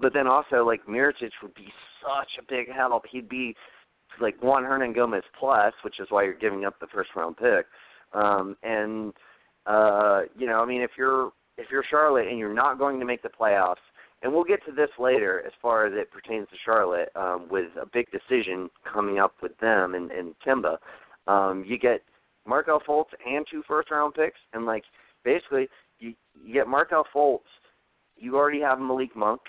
but 0.00 0.12
then 0.12 0.26
also 0.26 0.64
like 0.64 0.86
Mirotic 0.86 1.30
would 1.42 1.54
be 1.54 1.68
such 2.02 2.30
a 2.38 2.42
big 2.48 2.72
help. 2.72 3.04
He'd 3.10 3.28
be 3.28 3.54
like 4.20 4.40
Juan 4.42 4.62
Hernangomez 4.64 5.22
plus, 5.38 5.72
which 5.82 6.00
is 6.00 6.06
why 6.10 6.24
you're 6.24 6.34
giving 6.34 6.64
up 6.64 6.78
the 6.80 6.86
first 6.88 7.10
round 7.16 7.36
pick. 7.36 7.66
Um, 8.12 8.56
and 8.62 9.12
uh, 9.66 10.22
you 10.36 10.46
know, 10.46 10.60
I 10.60 10.66
mean, 10.66 10.82
if 10.82 10.92
you're 10.96 11.32
if 11.58 11.66
you're 11.70 11.84
Charlotte 11.88 12.28
and 12.28 12.38
you're 12.38 12.54
not 12.54 12.78
going 12.78 12.98
to 12.98 13.06
make 13.06 13.22
the 13.22 13.28
playoffs, 13.28 13.76
and 14.24 14.32
we'll 14.32 14.42
get 14.42 14.64
to 14.64 14.72
this 14.72 14.88
later 14.98 15.42
as 15.46 15.52
far 15.60 15.86
as 15.86 15.92
it 15.94 16.10
pertains 16.10 16.48
to 16.48 16.56
Charlotte, 16.64 17.10
um, 17.14 17.46
with 17.50 17.68
a 17.80 17.86
big 17.92 18.06
decision 18.10 18.70
coming 18.90 19.18
up 19.18 19.34
with 19.42 19.56
them 19.58 19.94
and, 19.94 20.10
and 20.10 20.34
um, 21.26 21.64
you 21.66 21.78
get 21.78 22.02
Markelle 22.46 22.82
Fultz 22.86 23.10
and 23.26 23.46
two 23.50 23.62
first 23.68 23.90
round 23.90 24.14
picks, 24.14 24.38
and 24.52 24.66
like 24.66 24.84
basically 25.24 25.68
you 25.98 26.14
you 26.44 26.54
get 26.54 26.66
Markelle 26.66 27.06
Fultz, 27.14 27.40
you 28.16 28.36
already 28.36 28.60
have 28.60 28.78
Malik 28.78 29.14
Monk, 29.14 29.40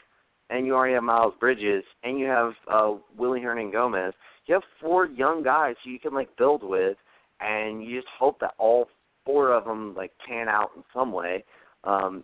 and 0.49 0.65
you 0.65 0.75
already 0.75 0.93
have 0.93 1.03
Miles 1.03 1.33
Bridges, 1.39 1.83
and 2.03 2.19
you 2.19 2.25
have 2.27 2.53
uh, 2.71 2.93
Willy 3.17 3.41
Hernangomez. 3.41 4.13
You 4.45 4.53
have 4.53 4.63
four 4.79 5.07
young 5.07 5.43
guys 5.43 5.75
who 5.83 5.91
you 5.91 5.99
can 5.99 6.13
like 6.13 6.35
build 6.37 6.63
with, 6.63 6.97
and 7.39 7.83
you 7.83 7.99
just 7.99 8.11
hope 8.17 8.39
that 8.39 8.53
all 8.57 8.87
four 9.25 9.51
of 9.51 9.65
them 9.65 9.95
like 9.95 10.11
pan 10.25 10.47
out 10.47 10.71
in 10.75 10.83
some 10.93 11.11
way. 11.11 11.43
Um, 11.83 12.23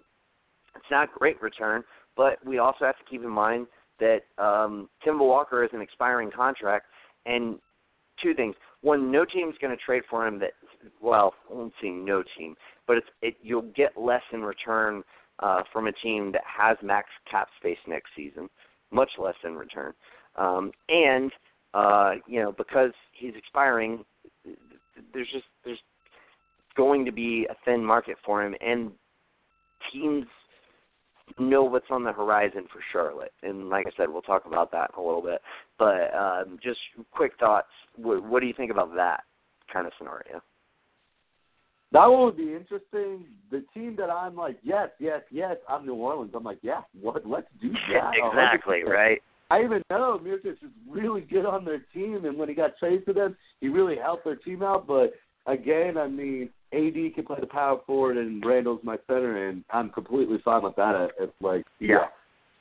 it's 0.76 0.86
not 0.90 1.10
a 1.10 1.20
great 1.20 1.42
return, 1.42 1.84
but 2.16 2.44
we 2.46 2.58
also 2.58 2.86
have 2.86 2.98
to 2.98 3.04
keep 3.10 3.24
in 3.24 3.30
mind 3.30 3.68
that 4.00 4.22
um, 4.38 4.90
Kemba 5.06 5.20
Walker 5.20 5.64
is 5.64 5.70
an 5.74 5.82
expiring 5.82 6.32
contract, 6.32 6.88
and 7.26 7.60
two 8.22 8.34
things: 8.34 8.56
one, 8.82 9.12
no 9.12 9.26
team's 9.26 9.56
going 9.62 9.76
to 9.76 9.84
trade 9.84 10.04
for 10.10 10.28
him. 10.28 10.40
That 10.40 10.52
well, 11.02 11.34
I 11.50 11.54
won't 11.54 11.74
say 11.82 11.90
no 11.90 12.24
team, 12.38 12.56
but 12.88 12.98
it's 12.98 13.08
it, 13.22 13.36
you'll 13.42 13.72
get 13.76 13.98
less 13.98 14.24
in 14.34 14.42
return 14.42 15.04
uh, 15.40 15.64
from 15.72 15.88
a 15.88 15.92
team 15.92 16.32
that 16.32 16.44
has 16.46 16.78
max 16.82 17.08
cap 17.30 17.48
space 17.60 17.78
next 17.88 18.10
season, 18.16 18.50
much 18.92 19.12
less 19.18 19.36
in 19.44 19.56
return. 19.56 19.94
Um, 20.36 20.72
and 20.90 21.32
uh, 21.74 22.14
you 22.28 22.42
know, 22.42 22.52
because 22.52 22.92
he's 23.14 23.34
expiring, 23.36 24.04
there's 25.14 25.30
just 25.32 25.46
there's 25.64 25.80
going 26.76 27.06
to 27.06 27.12
be 27.12 27.48
a 27.50 27.56
thin 27.66 27.84
market 27.84 28.18
for 28.26 28.44
him, 28.44 28.56
and 28.62 28.92
teams 29.92 30.26
know 31.40 31.64
what's 31.64 31.86
on 31.90 32.04
the 32.04 32.12
horizon 32.12 32.66
for 32.72 32.80
Charlotte. 32.92 33.34
And 33.44 33.70
like 33.70 33.88
I 33.88 33.92
said, 33.98 34.10
we'll 34.10 34.22
talk 34.22 34.46
about 34.46 34.72
that 34.72 34.92
in 34.96 35.04
a 35.04 35.06
little 35.06 35.22
bit. 35.22 35.42
But 35.78 36.14
um, 36.16 36.60
just 36.64 36.80
quick 37.12 37.34
thoughts. 37.40 37.68
What, 37.96 38.24
what 38.24 38.40
do 38.42 38.48
you 38.48 38.54
think 38.54 38.72
about 38.72 38.96
that 38.96 39.24
kind 39.72 39.88
of 39.88 39.94
scenario? 39.98 40.42
That 41.94 42.06
one 42.06 42.24
would 42.24 42.38
be 42.38 42.54
interesting. 42.54 43.26
The 43.52 43.64
team 43.74 43.96
that 43.98 44.10
I'm 44.10 44.36
like, 44.36 44.58
yes, 44.64 44.90
yes, 45.00 45.22
yes, 45.30 45.58
I'm 45.68 45.86
New 45.86 45.96
Orleans. 45.96 46.32
I'm 46.34 46.44
like, 46.44 46.60
yeah, 46.62 46.82
what? 47.02 47.26
Let's 47.28 47.48
do 47.62 47.70
that. 47.94 48.14
exactly, 48.16 48.84
100%. 48.86 48.90
right. 48.90 49.22
I 49.50 49.64
even 49.66 49.84
know 49.90 50.18
Mirotic 50.24 50.54
is 50.54 50.58
really 50.90 51.20
good 51.20 51.46
on 51.46 51.66
their 51.66 51.84
team, 51.94 52.24
and 52.24 52.38
when 52.38 52.48
he 52.48 52.56
got 52.56 52.78
traded 52.78 53.06
to 53.08 53.14
them, 53.14 53.36
he 53.60 53.68
really 53.68 53.98
helped 53.98 54.24
their 54.24 54.38
team 54.38 54.64
out. 54.64 54.88
But 54.88 55.12
again, 55.46 55.98
I 55.98 56.08
mean, 56.08 56.50
AD 56.74 57.16
can 57.16 57.26
play 57.26 57.38
the 57.40 57.48
power 57.48 57.80
forward, 57.86 58.18
and 58.18 58.44
Randle's 58.46 58.80
my 58.84 58.98
center, 59.08 59.50
and 59.50 59.64
I'm 59.72 59.90
completely 59.90 60.38
fine 60.44 60.64
with 60.64 60.76
that. 60.78 61.10
It's 61.20 61.34
like, 61.42 61.66
yeah, 61.80 62.06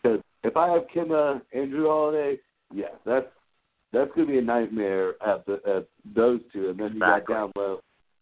because 0.02 0.20
if 0.42 0.56
I 0.56 0.68
have 0.68 0.82
Kemba, 0.94 1.40
Andrew 1.52 1.86
Holiday, 1.86 2.38
yeah, 2.74 2.86
that's 3.06 3.26
that's 3.92 4.10
gonna 4.14 4.26
be 4.26 4.38
a 4.38 4.42
nightmare 4.42 5.14
at 5.24 5.46
the 5.46 5.60
at 5.66 5.86
those 6.14 6.40
two, 6.52 6.70
and 6.70 6.78
then 6.78 6.94
you 6.94 7.00
got 7.00 7.26
down 7.26 7.52
low, 7.56 7.80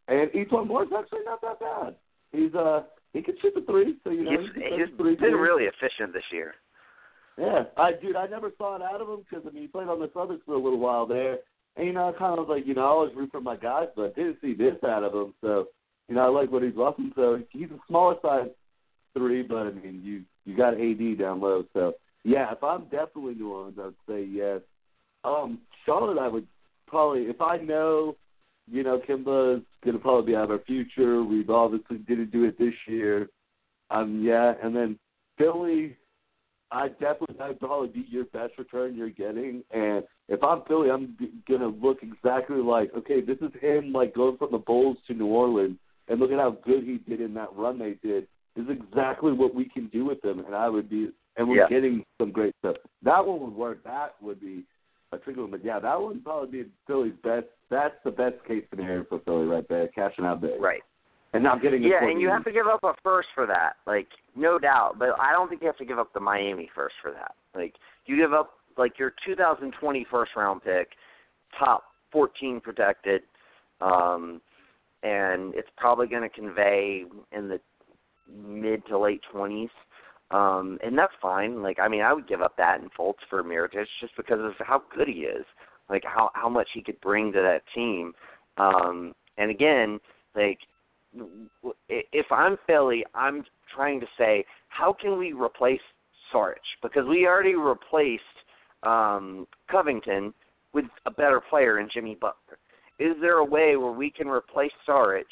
and 0.09 0.31
E'Twaun 0.31 0.67
Moore's 0.67 0.89
actually 0.97 1.25
not 1.25 1.41
that 1.41 1.61
bad. 1.61 1.95
He's 2.33 2.55
uh 2.55 2.83
he 3.13 3.23
can 3.23 3.35
shoot 3.41 3.55
the 3.55 3.63
three, 3.63 3.97
so 4.05 4.11
you 4.11 4.25
know 4.25 4.31
he's, 4.31 4.51
he 4.55 4.77
he's 4.77 4.97
three 4.97 5.17
been 5.17 5.35
really 5.35 5.65
efficient 5.65 6.13
this 6.13 6.25
year. 6.31 6.55
Yeah, 7.39 7.65
I 7.77 7.93
dude, 7.93 8.17
I 8.17 8.27
never 8.27 8.51
saw 8.59 8.77
it 8.77 8.83
out 8.83 9.01
of 9.01 9.09
him 9.09 9.25
because 9.29 9.47
I 9.49 9.53
mean 9.53 9.63
he 9.63 9.69
played 9.69 9.89
on 9.89 10.01
the 10.01 10.09
Celtics 10.09 10.45
for 10.45 10.55
a 10.55 10.59
little 10.59 10.79
while 10.79 11.07
there, 11.07 11.39
and 11.77 11.87
you 11.87 11.93
know 11.93 12.09
I 12.09 12.13
kind 12.13 12.39
of 12.39 12.47
was 12.47 12.49
like 12.49 12.67
you 12.67 12.75
know 12.75 12.83
I 12.83 12.89
always 12.89 13.15
root 13.15 13.31
for 13.31 13.41
my 13.41 13.57
guys, 13.57 13.89
but 13.97 14.07
I 14.07 14.21
didn't 14.21 14.39
see 14.43 14.55
this 14.55 14.75
out 14.87 15.05
of 15.05 15.15
him. 15.15 15.35
So 15.41 15.69
you 16.09 16.15
know 16.15 16.23
I 16.23 16.29
like 16.29 16.51
what 16.51 16.63
he's 16.63 16.75
rushing. 16.77 17.13
So 17.15 17.43
he's 17.51 17.71
a 17.71 17.79
smaller 17.87 18.17
size 18.23 18.49
three, 19.17 19.43
but 19.43 19.67
I 19.67 19.71
mean 19.71 20.01
you 20.03 20.23
you 20.45 20.57
got 20.57 20.75
AD 20.75 21.19
down 21.19 21.41
low. 21.41 21.65
So 21.73 21.95
yeah, 22.25 22.53
if 22.53 22.63
I'm 22.63 22.85
definitely 22.85 23.35
New 23.35 23.53
Orleans, 23.53 23.79
I'd 23.81 23.93
say 24.09 24.25
yes. 24.25 24.61
Um, 25.25 25.59
Charlotte, 25.85 26.19
I 26.19 26.29
would 26.29 26.47
probably 26.87 27.23
if 27.23 27.41
I 27.41 27.59
know 27.59 28.17
you 28.71 28.83
know 28.83 29.01
Kemba's 29.07 29.65
gonna 29.85 29.99
probably 29.99 30.33
be 30.33 30.37
out 30.37 30.45
of 30.45 30.51
our 30.51 30.61
future. 30.61 31.23
We've 31.23 31.51
obviously 31.51 31.99
didn't 31.99 32.33
do 32.33 32.45
it 32.45 32.59
this 32.59 32.75
year. 32.87 33.29
Um, 33.91 34.23
yeah, 34.25 34.55
and 34.63 34.75
then 34.75 34.99
Philly. 35.37 35.97
I 36.71 36.89
definitely 36.89 37.37
that'd 37.39 37.61
probably 37.61 37.89
be 37.89 38.07
your 38.11 38.27
best 38.27 38.59
return 38.59 38.95
you're 38.95 39.09
getting. 39.09 39.63
And 39.71 40.05
if 40.29 40.43
I'm 40.45 40.61
Philly, 40.69 40.91
I'm 40.91 41.17
gonna 41.49 41.69
look 41.69 42.01
exactly 42.03 42.59
like 42.59 42.93
okay, 42.95 43.23
this 43.23 43.39
is 43.39 43.51
him 43.59 43.91
like 43.91 44.15
going 44.15 44.37
from 44.37 44.51
the 44.53 44.59
Bulls 44.59 44.99
to 45.07 45.15
New 45.15 45.29
Orleans, 45.29 45.79
and 46.09 46.19
look 46.21 46.31
at 46.31 46.39
how 46.39 46.57
good 46.65 46.85
he 46.85 46.99
did 47.09 47.21
in 47.21 47.35
that 47.35 47.49
run 47.55 47.79
they 47.79 47.95
did. 48.03 48.27
Is 48.57 48.67
exactly 48.69 49.33
what 49.33 49.55
we 49.55 49.67
can 49.69 49.87
do 49.89 50.05
with 50.05 50.21
them. 50.23 50.41
and 50.41 50.55
I 50.55 50.69
would 50.69 50.89
be, 50.91 51.13
and 51.37 51.49
we're 51.49 51.59
Yeah. 51.59 51.69
getting 51.69 52.05
some 52.19 52.33
great 52.33 52.57
stuff. 52.59 52.77
That 53.03 53.25
one 53.25 53.41
would 53.41 53.55
work. 53.55 53.85
That 53.85 54.17
would 54.21 54.41
be 54.41 54.65
a 55.13 55.19
tricky 55.19 55.41
one, 55.41 55.51
but 55.53 55.65
yeah, 55.65 55.79
that 55.79 56.01
would 56.01 56.25
probably 56.25 56.65
be 56.65 56.71
Philly's 56.87 57.15
best. 57.23 57.47
That's 57.71 57.95
the 58.03 58.11
best 58.11 58.43
case 58.45 58.65
scenario 58.71 59.05
for 59.05 59.21
Philly 59.21 59.47
right 59.47 59.67
there, 59.69 59.87
cashing 59.89 60.25
out 60.25 60.41
big, 60.41 60.61
Right. 60.61 60.83
and 61.35 61.45
not 61.45 61.61
getting. 61.63 61.85
a 61.85 61.89
Yeah, 61.89 62.05
and 62.05 62.21
you 62.21 62.29
have 62.31 62.45
to 62.45 62.51
give 62.53 62.67
up 62.67 62.83
a 62.83 62.95
first 63.05 63.29
for 63.35 63.47
that, 63.47 63.77
like 63.87 64.09
no 64.35 64.59
doubt. 64.59 64.99
But 64.99 65.19
I 65.21 65.33
don't 65.33 65.49
think 65.49 65.61
you 65.61 65.69
have 65.69 65.77
to 65.77 65.85
give 65.85 65.99
up 65.99 66.13
the 66.13 66.21
Miami 66.21 66.67
first 66.75 66.97
for 67.01 67.13
that. 67.13 67.37
Like 67.55 67.77
you 68.07 68.17
give 68.17 68.33
up 68.33 68.59
like 68.77 68.99
your 68.99 69.11
2020 69.25 70.05
first 70.05 70.35
round 70.35 70.65
pick, 70.65 70.97
top 71.57 71.93
14 72.11 72.61
protected, 72.61 73.23
um, 73.81 74.41
and 75.03 75.55
it's 75.55 75.69
probably 75.77 76.07
going 76.07 76.23
to 76.23 76.29
convey 76.29 77.05
in 77.33 77.49
the 77.49 77.61
mid 78.31 78.85
to 78.87 78.99
late 78.99 79.23
twenties. 79.31 79.71
Um, 80.31 80.79
and 80.85 80.97
that's 80.99 81.13
fine. 81.23 81.63
Like, 81.63 81.79
I 81.81 81.89
mean, 81.89 82.03
I 82.03 82.13
would 82.13 82.29
give 82.29 82.43
up 82.43 82.57
that 82.59 82.81
in 82.81 82.91
Fultz 82.91 83.15
for 83.31 83.43
Mirotic 83.43 83.87
just 84.01 84.15
because 84.17 84.41
of 84.41 84.53
how 84.59 84.83
good 84.95 85.09
he 85.09 85.21
is, 85.21 85.47
like 85.89 86.03
how 86.05 86.31
how 86.35 86.49
much 86.49 86.69
he 86.75 86.83
could 86.83 87.01
bring 87.01 87.33
to 87.33 87.41
that 87.41 87.63
team. 87.75 88.13
Um, 88.59 89.15
and 89.39 89.51
again, 89.51 89.99
like 90.35 90.59
if 91.89 92.27
I'm 92.31 92.59
Philly, 92.67 93.05
I'm 93.15 93.45
trying 93.75 94.01
to 94.01 94.07
say, 94.19 94.45
how 94.69 94.93
can 94.93 95.19
we 95.19 95.33
replace 95.33 95.81
Sarge? 96.31 96.59
Because 96.83 97.07
we 97.09 97.27
already 97.27 97.55
replaced 97.55 98.23
um, 98.83 99.47
Covington 99.71 100.35
with 100.75 100.85
a 101.07 101.11
better 101.11 101.41
player 101.41 101.79
in 101.79 101.89
Jimmy 101.93 102.15
Butler. 102.15 102.59
Is 102.99 103.15
there 103.21 103.39
a 103.39 103.45
way 103.45 103.77
where 103.77 103.93
we 103.93 104.11
can 104.11 104.29
replace 104.29 104.73
Sarge 104.85 105.25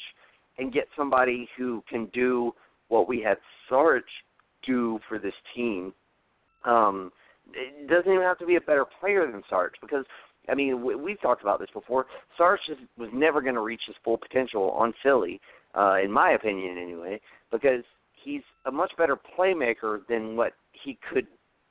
and 0.57 0.73
get 0.73 0.87
somebody 0.95 1.49
who 1.57 1.83
can 1.89 2.05
do 2.07 2.53
what 2.87 3.07
we 3.07 3.21
had 3.21 3.37
Sarge 3.69 4.03
do 4.65 4.99
for 5.07 5.19
this 5.19 5.33
team? 5.55 5.93
Um, 6.65 7.11
it 7.53 7.87
doesn't 7.87 8.11
even 8.11 8.23
have 8.23 8.39
to 8.39 8.45
be 8.45 8.55
a 8.55 8.61
better 8.61 8.85
player 8.99 9.29
than 9.29 9.41
Sarge 9.49 9.73
because 9.81 10.05
I 10.49 10.55
mean 10.55 10.83
we've 10.83 11.21
talked 11.21 11.41
about 11.41 11.59
this 11.59 11.69
before. 11.73 12.05
Sarge 12.37 12.59
was 12.97 13.09
never 13.13 13.41
going 13.41 13.55
to 13.55 13.61
reach 13.61 13.81
his 13.87 13.95
full 14.03 14.17
potential 14.17 14.71
on 14.71 14.93
Philly, 15.03 15.39
uh, 15.75 15.97
in 16.03 16.11
my 16.11 16.31
opinion 16.31 16.77
anyway, 16.77 17.19
because 17.51 17.83
he's 18.23 18.41
a 18.65 18.71
much 18.71 18.91
better 18.97 19.17
playmaker 19.37 19.99
than 20.07 20.35
what 20.35 20.53
he 20.71 20.97
could 21.11 21.27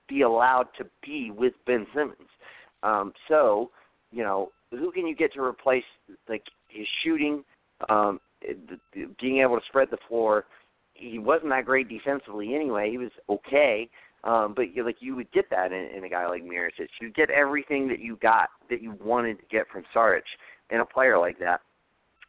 be 0.09 0.23
allowed 0.23 0.69
to 0.79 0.87
be 1.05 1.31
with 1.31 1.53
Ben 1.67 1.87
Simmons. 1.95 2.29
Um, 2.83 3.13
so, 3.29 3.71
you 4.13 4.23
know, 4.23 4.51
who 4.71 4.91
can 4.93 5.07
you 5.07 5.15
get 5.15 5.33
to 5.35 5.41
replace 5.41 5.85
like 6.29 6.43
his 6.69 6.87
shooting, 7.03 7.45
um, 7.89 8.21
being 9.21 9.39
able 9.39 9.57
to 9.57 9.67
spread 9.69 9.89
the 9.91 9.99
floor? 10.09 10.45
He 10.95 11.19
wasn't 11.19 11.51
that 11.51 11.67
great 11.67 11.89
defensively 11.89 12.55
anyway. 12.55 12.91
He 12.91 12.99
was 12.99 13.11
okay, 13.29 13.89
um, 14.25 14.55
but 14.57 14.75
you 14.75 14.85
like 14.85 14.97
you 15.01 15.15
would 15.17 15.31
get 15.33 15.51
that 15.51 15.73
in, 15.73 15.91
in 15.97 16.05
a 16.05 16.09
guy 16.09 16.27
like 16.27 16.43
Mirotic. 16.43 16.89
You 17.01 17.11
get 17.13 17.31
everything 17.31 17.89
that 17.89 18.01
you 18.01 18.17
got 18.17 18.49
that 18.71 18.83
you 18.83 18.97
wanted 19.03 19.39
to 19.39 19.45
get 19.51 19.67
from 19.71 19.85
Saric 19.95 20.23
in 20.71 20.81
a 20.81 20.87
player 20.87 21.19
like 21.19 21.39
that. 21.39 21.61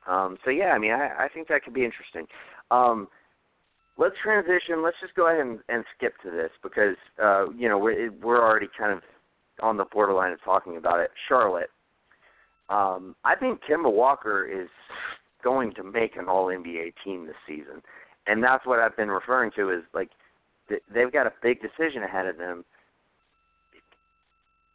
Um, 0.08 0.38
so 0.43 0.52
yeah, 0.52 0.71
I 0.71 0.78
mean, 0.80 0.91
I, 0.91 1.26
I 1.26 1.28
think 1.34 1.47
that 1.47 1.63
could 1.63 1.73
be 1.73 1.86
interesting. 1.86 2.28
Um, 2.71 3.08
let's 3.97 4.15
transition. 4.21 4.84
Let's 4.84 4.97
just 5.02 5.15
go 5.15 5.28
ahead 5.28 5.45
and, 5.45 5.60
and 5.69 5.84
skip 5.95 6.13
to 6.23 6.32
this 6.32 6.52
because 6.63 6.95
uh, 7.21 7.50
you 7.52 7.67
know 7.67 7.78
we're 7.78 8.12
we're 8.12 8.41
already 8.41 8.67
kind 8.78 8.93
of 8.93 9.02
on 9.62 9.78
the 9.78 9.86
borderline 9.86 10.34
of 10.34 10.43
talking 10.43 10.78
about 10.78 11.00
it. 11.00 11.12
Charlotte. 11.28 11.69
Um, 12.69 13.15
I 13.23 13.36
think 13.36 13.62
Kemba 13.69 13.91
Walker 13.91 14.45
is 14.45 14.69
going 15.43 15.73
to 15.75 15.84
make 15.84 16.17
an 16.17 16.27
All 16.27 16.47
NBA 16.47 16.93
team 17.03 17.25
this 17.25 17.36
season, 17.47 17.82
and 18.27 18.43
that's 18.43 18.65
what 18.65 18.80
I've 18.80 18.97
been 18.97 19.10
referring 19.10 19.51
to 19.56 19.69
is 19.69 19.84
like 19.93 20.10
they've 20.93 21.12
got 21.12 21.27
a 21.27 21.34
big 21.41 21.60
decision 21.62 22.03
ahead 22.03 22.25
of 22.25 22.38
them. 22.38 22.65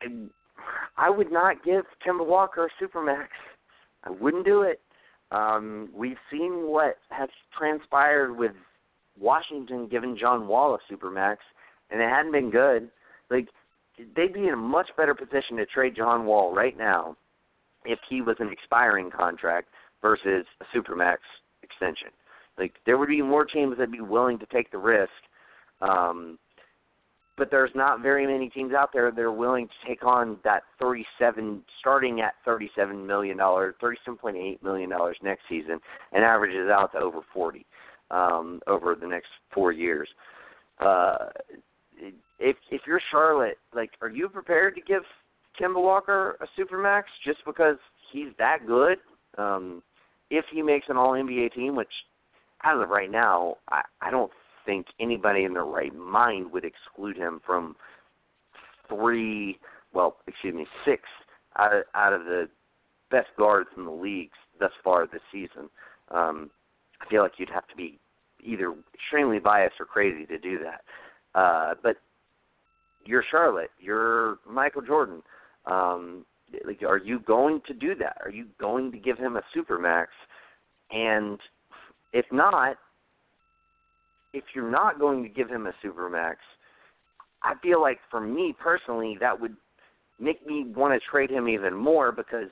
And 0.01 0.31
I 0.97 1.11
would 1.11 1.31
not 1.31 1.65
give 1.65 1.85
Kemba 2.07 2.27
Walker 2.27 2.67
a 2.67 2.83
supermax. 2.83 3.29
I 4.05 4.11
wouldn't 4.11 4.45
do 4.45 4.63
it. 4.63 4.81
Um, 5.31 5.89
we've 5.95 6.19
seen 6.31 6.69
what 6.69 6.97
has 7.11 7.29
transpired 7.57 8.37
with 8.37 8.53
Washington 9.19 9.89
giving 9.91 10.17
John 10.19 10.49
Wall 10.49 10.75
a 10.77 10.93
supermax, 10.93 11.37
and 11.91 12.01
it 12.01 12.09
hadn't 12.09 12.33
been 12.33 12.51
good. 12.51 12.91
Like 13.31 13.49
they'd 14.17 14.33
be 14.33 14.49
in 14.49 14.55
a 14.55 14.57
much 14.57 14.89
better 14.97 15.15
position 15.15 15.57
to 15.59 15.67
trade 15.67 15.95
John 15.97 16.25
Wall 16.25 16.55
right 16.55 16.77
now 16.77 17.17
if 17.85 17.99
he 18.09 18.21
was 18.21 18.37
an 18.39 18.51
expiring 18.51 19.11
contract 19.11 19.69
versus 20.01 20.47
a 20.61 20.77
supermax 20.77 21.19
extension. 21.63 22.09
Like 22.59 22.75
there 22.87 22.99
would 22.99 23.09
be 23.09 23.23
more 23.23 23.45
teams 23.45 23.77
that'd 23.77 23.93
be 23.93 24.01
willing 24.01 24.39
to 24.39 24.47
take 24.47 24.71
the 24.71 24.79
risk. 24.79 25.11
Um, 25.81 26.39
but 27.39 27.51
there's 27.51 27.71
not 27.75 28.03
very 28.03 28.27
many 28.27 28.51
teams 28.51 28.75
out 28.75 28.91
there 28.93 29.11
that 29.11 29.21
are 29.21 29.33
willing 29.33 29.67
to 29.67 29.89
take 29.89 30.05
on 30.05 30.37
that 30.45 30.63
37, 30.79 31.63
starting 31.81 32.21
at 32.21 32.35
37 32.45 33.07
million 33.07 33.39
dollars, 33.39 33.75
37.8 33.83 34.63
million 34.63 34.91
dollars 34.91 35.17
next 35.23 35.43
season, 35.49 35.81
and 36.13 36.25
averages 36.25 36.69
out 36.69 36.93
to 36.93 36.99
over 36.99 37.21
40 37.33 37.65
um, 38.11 38.61
over 38.67 38.95
the 38.95 39.07
next 39.07 39.29
four 39.53 39.73
years. 39.73 40.09
Uh, 40.79 41.29
if 42.39 42.57
if 42.71 42.83
you're 42.87 43.01
Charlotte, 43.11 43.59
like, 43.75 43.91
are 44.03 44.11
you 44.11 44.29
prepared 44.29 44.75
to 44.75 44.81
give 44.83 45.03
Kemba 45.61 45.83
Walker 45.83 46.37
a 46.41 46.61
supermax 46.61 47.05
just 47.25 47.39
because 47.47 47.77
he's 48.13 48.29
that 48.39 48.67
good? 48.67 48.99
Um, 49.39 49.83
if 50.31 50.45
he 50.53 50.63
makes 50.63 50.87
an 50.89 50.97
All 50.97 51.13
NBA 51.13 51.55
team, 51.55 51.77
which 51.77 51.93
as 52.65 52.81
of 52.81 52.89
right 52.89 53.11
now, 53.11 53.57
I, 53.71 53.83
I 54.01 54.11
don't 54.11 54.33
think 54.65 54.87
anybody 55.01 55.45
in 55.45 55.55
their 55.55 55.65
right 55.65 55.95
mind 55.95 56.53
would 56.53 56.65
exclude 56.65 57.17
him 57.17 57.41
from 57.45 57.77
three, 58.89 59.59
well, 59.93 60.17
excuse 60.27 60.55
me, 60.55 60.67
six 60.85 61.03
out 61.59 61.75
of, 61.75 61.83
out 61.95 62.13
of 62.13 62.25
the 62.25 62.49
best 63.11 63.29
guards 63.39 63.69
in 63.77 63.85
the 63.85 63.91
leagues 63.91 64.37
thus 64.59 64.73
far 64.83 65.07
this 65.07 65.21
season. 65.31 65.69
Um, 66.11 66.51
I 67.01 67.09
feel 67.11 67.23
like 67.23 67.33
you'd 67.39 67.51
have 67.51 67.67
to 67.69 67.77
be 67.77 67.99
either 68.43 68.75
extremely 68.95 69.39
biased 69.39 69.77
or 69.81 69.87
crazy 69.87 70.25
to 70.27 70.39
do 70.39 70.59
that. 70.61 71.39
Uh, 71.39 71.75
but 71.83 71.97
you're 73.05 73.25
Charlotte, 73.31 73.71
you're 73.81 74.39
Michael 74.49 74.83
Jordan. 74.83 75.23
Um, 75.67 76.25
like, 76.67 76.83
are 76.83 76.99
you 76.99 77.21
going 77.21 77.61
to 77.67 77.75
do 77.75 77.95
that? 77.97 78.19
Are 78.25 78.31
you 78.31 78.47
going 78.61 78.93
to 78.93 78.99
give 78.99 79.19
him 79.19 79.37
a 79.37 79.43
super 79.55 79.79
max? 79.79 80.11
And 80.91 81.39
if 82.13 82.27
not, 82.31 82.77
if 84.35 84.45
you're 84.55 84.71
not 84.71 84.99
going 84.99 85.23
to 85.23 85.29
give 85.29 85.49
him 85.49 85.67
a 85.67 85.73
super 85.83 86.09
max, 86.09 86.39
I 87.43 87.55
feel 87.63 87.81
like 87.81 87.99
for 88.11 88.21
me 88.21 88.55
personally, 88.59 89.17
that 89.21 89.41
would 89.41 89.57
make 90.21 90.47
me 90.47 90.67
want 90.75 90.95
to 90.95 91.11
trade 91.11 91.31
him 91.31 91.49
even 91.49 91.75
more 91.75 92.13
because 92.13 92.49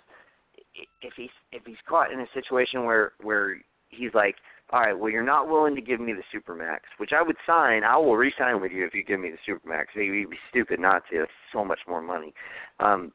if 1.02 1.12
he's 1.16 1.30
if 1.52 1.64
he's 1.64 1.76
caught 1.88 2.12
in 2.12 2.20
a 2.20 2.26
situation 2.34 2.84
where 2.84 3.12
where 3.22 3.56
he's 3.90 4.14
like, 4.14 4.36
all 4.72 4.80
right, 4.80 4.96
well, 4.96 5.10
you're 5.10 5.24
not 5.24 5.48
willing 5.48 5.74
to 5.74 5.80
give 5.80 6.00
me 6.00 6.12
the 6.12 6.22
supermax, 6.38 6.80
which 6.98 7.10
I 7.12 7.22
would 7.22 7.36
sign. 7.44 7.82
I 7.82 7.96
will 7.96 8.16
re-sign 8.16 8.60
with 8.60 8.70
you 8.70 8.86
if 8.86 8.94
you 8.94 9.02
give 9.02 9.18
me 9.18 9.30
the 9.30 9.52
supermax. 9.52 9.86
You'd 9.94 10.30
be 10.30 10.36
stupid 10.48 10.78
not 10.78 11.02
to. 11.10 11.22
It's 11.22 11.32
so 11.52 11.64
much 11.64 11.80
more 11.88 12.00
money. 12.00 12.32
Um, 12.78 13.12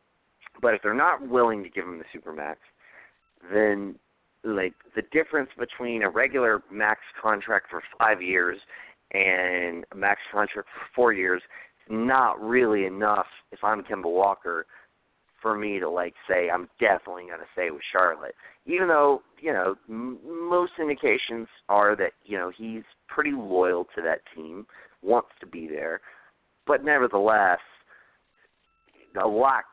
but 0.62 0.74
if 0.74 0.82
they're 0.82 0.94
not 0.94 1.28
willing 1.28 1.64
to 1.64 1.70
give 1.70 1.86
him 1.86 2.00
the 2.00 2.20
supermax, 2.20 2.56
then 3.54 3.96
like 4.44 4.74
the 4.96 5.02
difference 5.12 5.50
between 5.58 6.04
a 6.04 6.10
regular 6.10 6.62
max 6.72 7.00
contract 7.22 7.68
for 7.70 7.82
five 7.98 8.22
years 8.22 8.60
and 9.14 9.86
a 9.92 9.96
max 9.96 10.20
contract 10.32 10.68
for 10.74 10.86
four 10.96 11.14
years 11.14 11.42
is 11.88 11.92
not 11.92 12.42
really 12.42 12.86
enough. 12.86 13.28
If 13.52 13.64
I'm 13.64 13.82
Kemba 13.84 14.12
Walker, 14.12 14.66
for 15.46 15.56
me 15.56 15.78
to 15.80 15.88
like 15.88 16.16
say 16.28 16.50
I'm 16.50 16.68
definitely 16.80 17.26
going 17.28 17.38
to 17.38 17.46
stay 17.54 17.70
with 17.70 17.84
Charlotte, 17.92 18.34
even 18.66 18.88
though 18.88 19.22
you 19.40 19.54
know 19.54 19.76
m- 19.88 20.18
most 20.26 20.72
indications 20.80 21.48
are 21.70 21.96
that 21.98 22.14
you 22.26 22.36
know 22.36 22.52
he's 22.58 22.82
pretty 23.08 23.32
loyal 23.32 23.84
to 23.96 24.02
that 24.02 24.22
team, 24.36 24.66
wants 25.04 25.30
to 25.42 25.46
be 25.46 25.68
there, 25.68 26.02
but 26.66 26.84
nevertheless, 26.84 27.60
a 29.24 29.28
lot 29.28 29.66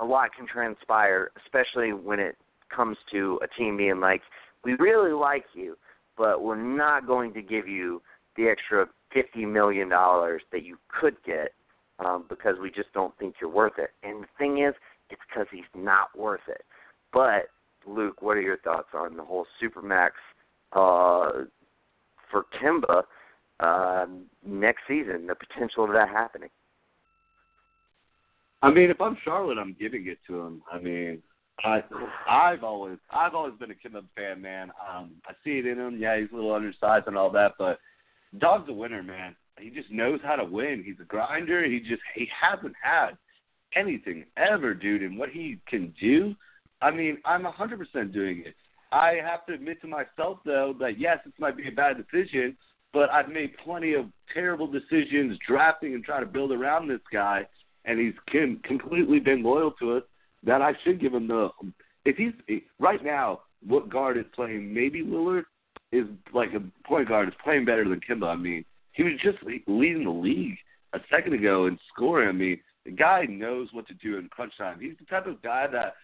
a 0.00 0.04
lot 0.04 0.30
can 0.34 0.46
transpire, 0.46 1.30
especially 1.44 1.92
when 1.92 2.18
it 2.18 2.36
comes 2.74 2.96
to 3.12 3.38
a 3.42 3.48
team 3.58 3.76
being 3.76 4.00
like, 4.00 4.22
we 4.64 4.76
really 4.76 5.12
like 5.12 5.44
you, 5.52 5.76
but 6.16 6.42
we're 6.42 6.56
not 6.56 7.06
going 7.06 7.34
to 7.34 7.42
give 7.42 7.68
you 7.68 8.00
the 8.38 8.48
extra 8.48 8.86
fifty 9.12 9.44
million 9.44 9.90
dollars 9.90 10.40
that 10.52 10.64
you 10.64 10.78
could 10.88 11.16
get 11.26 11.52
um, 11.98 12.24
because 12.28 12.56
we 12.60 12.70
just 12.70 12.92
don't 12.92 13.16
think 13.18 13.36
you're 13.40 13.50
worth 13.50 13.78
it. 13.78 13.90
And 14.02 14.22
the 14.22 14.28
thing 14.38 14.62
is, 14.62 14.74
it's 15.10 15.20
because 15.28 15.46
he's 15.50 15.62
not 15.74 16.16
worth 16.16 16.40
it. 16.48 16.62
But 17.12 17.48
Luke, 17.86 18.20
what 18.20 18.36
are 18.36 18.42
your 18.42 18.58
thoughts 18.58 18.88
on 18.94 19.16
the 19.16 19.24
whole 19.24 19.46
supermax 19.62 20.10
uh, 20.72 21.44
for 22.30 22.44
Kemba 22.60 23.02
uh, 23.60 24.06
next 24.44 24.80
season? 24.88 25.26
The 25.26 25.34
potential 25.34 25.84
of 25.84 25.92
that 25.92 26.08
happening. 26.08 26.50
I 28.62 28.70
mean, 28.70 28.90
if 28.90 29.00
I'm 29.00 29.16
Charlotte, 29.24 29.58
I'm 29.58 29.76
giving 29.78 30.06
it 30.08 30.18
to 30.26 30.40
him. 30.40 30.62
I 30.72 30.78
mean, 30.78 31.22
I 31.62 31.82
I've 32.28 32.64
always 32.64 32.98
I've 33.10 33.34
always 33.34 33.54
been 33.58 33.70
a 33.70 33.74
Kemba 33.74 34.02
fan, 34.16 34.42
man. 34.42 34.70
Um, 34.90 35.12
I 35.26 35.32
see 35.44 35.58
it 35.58 35.66
in 35.66 35.78
him. 35.78 35.98
Yeah, 35.98 36.18
he's 36.18 36.30
a 36.32 36.34
little 36.34 36.52
undersized 36.52 37.06
and 37.06 37.16
all 37.16 37.30
that, 37.30 37.52
but 37.58 37.78
dog's 38.38 38.68
a 38.68 38.72
winner, 38.72 39.02
man 39.02 39.36
he 39.58 39.70
just 39.70 39.90
knows 39.90 40.20
how 40.22 40.36
to 40.36 40.44
win. 40.44 40.82
He's 40.84 41.00
a 41.00 41.04
grinder. 41.04 41.64
He 41.64 41.80
just 41.80 42.02
he 42.14 42.28
hasn't 42.40 42.74
had 42.82 43.16
anything 43.74 44.24
ever, 44.36 44.74
dude. 44.74 45.02
And 45.02 45.18
what 45.18 45.30
he 45.30 45.58
can 45.68 45.94
do, 46.00 46.34
I 46.80 46.90
mean, 46.90 47.18
I'm 47.24 47.44
100% 47.44 48.12
doing 48.12 48.42
it. 48.46 48.54
I 48.92 49.18
have 49.24 49.44
to 49.46 49.54
admit 49.54 49.80
to 49.82 49.88
myself 49.88 50.38
though 50.44 50.74
that 50.80 50.98
yes, 50.98 51.18
this 51.24 51.34
might 51.38 51.56
be 51.56 51.68
a 51.68 51.72
bad 51.72 51.96
decision, 51.96 52.56
but 52.92 53.10
I've 53.10 53.28
made 53.28 53.56
plenty 53.64 53.94
of 53.94 54.06
terrible 54.32 54.66
decisions 54.66 55.38
drafting 55.46 55.94
and 55.94 56.04
trying 56.04 56.24
to 56.24 56.30
build 56.30 56.52
around 56.52 56.88
this 56.88 57.00
guy, 57.12 57.46
and 57.84 57.98
he's 57.98 58.14
can, 58.28 58.60
completely 58.64 59.18
been 59.18 59.42
loyal 59.42 59.72
to 59.80 59.96
us. 59.96 60.02
That 60.44 60.62
I 60.62 60.72
should 60.84 61.00
give 61.00 61.12
him 61.14 61.26
the 61.26 61.50
if 62.04 62.16
he's 62.16 62.60
right 62.78 63.02
now 63.04 63.40
what 63.66 63.90
guard 63.90 64.16
is 64.16 64.24
playing. 64.34 64.72
Maybe 64.72 65.02
Lillard 65.02 65.44
is 65.92 66.06
like 66.32 66.50
a 66.54 66.62
point 66.86 67.08
guard 67.08 67.28
is 67.28 67.34
playing 67.42 67.64
better 67.64 67.88
than 67.88 68.00
Kemba. 68.00 68.28
I 68.28 68.36
mean, 68.36 68.64
he 68.96 69.02
was 69.02 69.20
just 69.22 69.38
leading 69.66 70.04
the 70.04 70.10
league 70.10 70.56
a 70.94 71.00
second 71.10 71.34
ago 71.34 71.66
in 71.66 71.78
scoring. 71.92 72.28
I 72.28 72.32
mean, 72.32 72.60
the 72.86 72.92
guy 72.92 73.26
knows 73.28 73.68
what 73.72 73.86
to 73.88 73.94
do 73.94 74.16
in 74.16 74.28
crunch 74.28 74.56
time. 74.56 74.80
He's 74.80 74.96
the 74.98 75.04
type 75.04 75.26
of 75.26 75.42
guy 75.42 75.66
that 75.70 75.94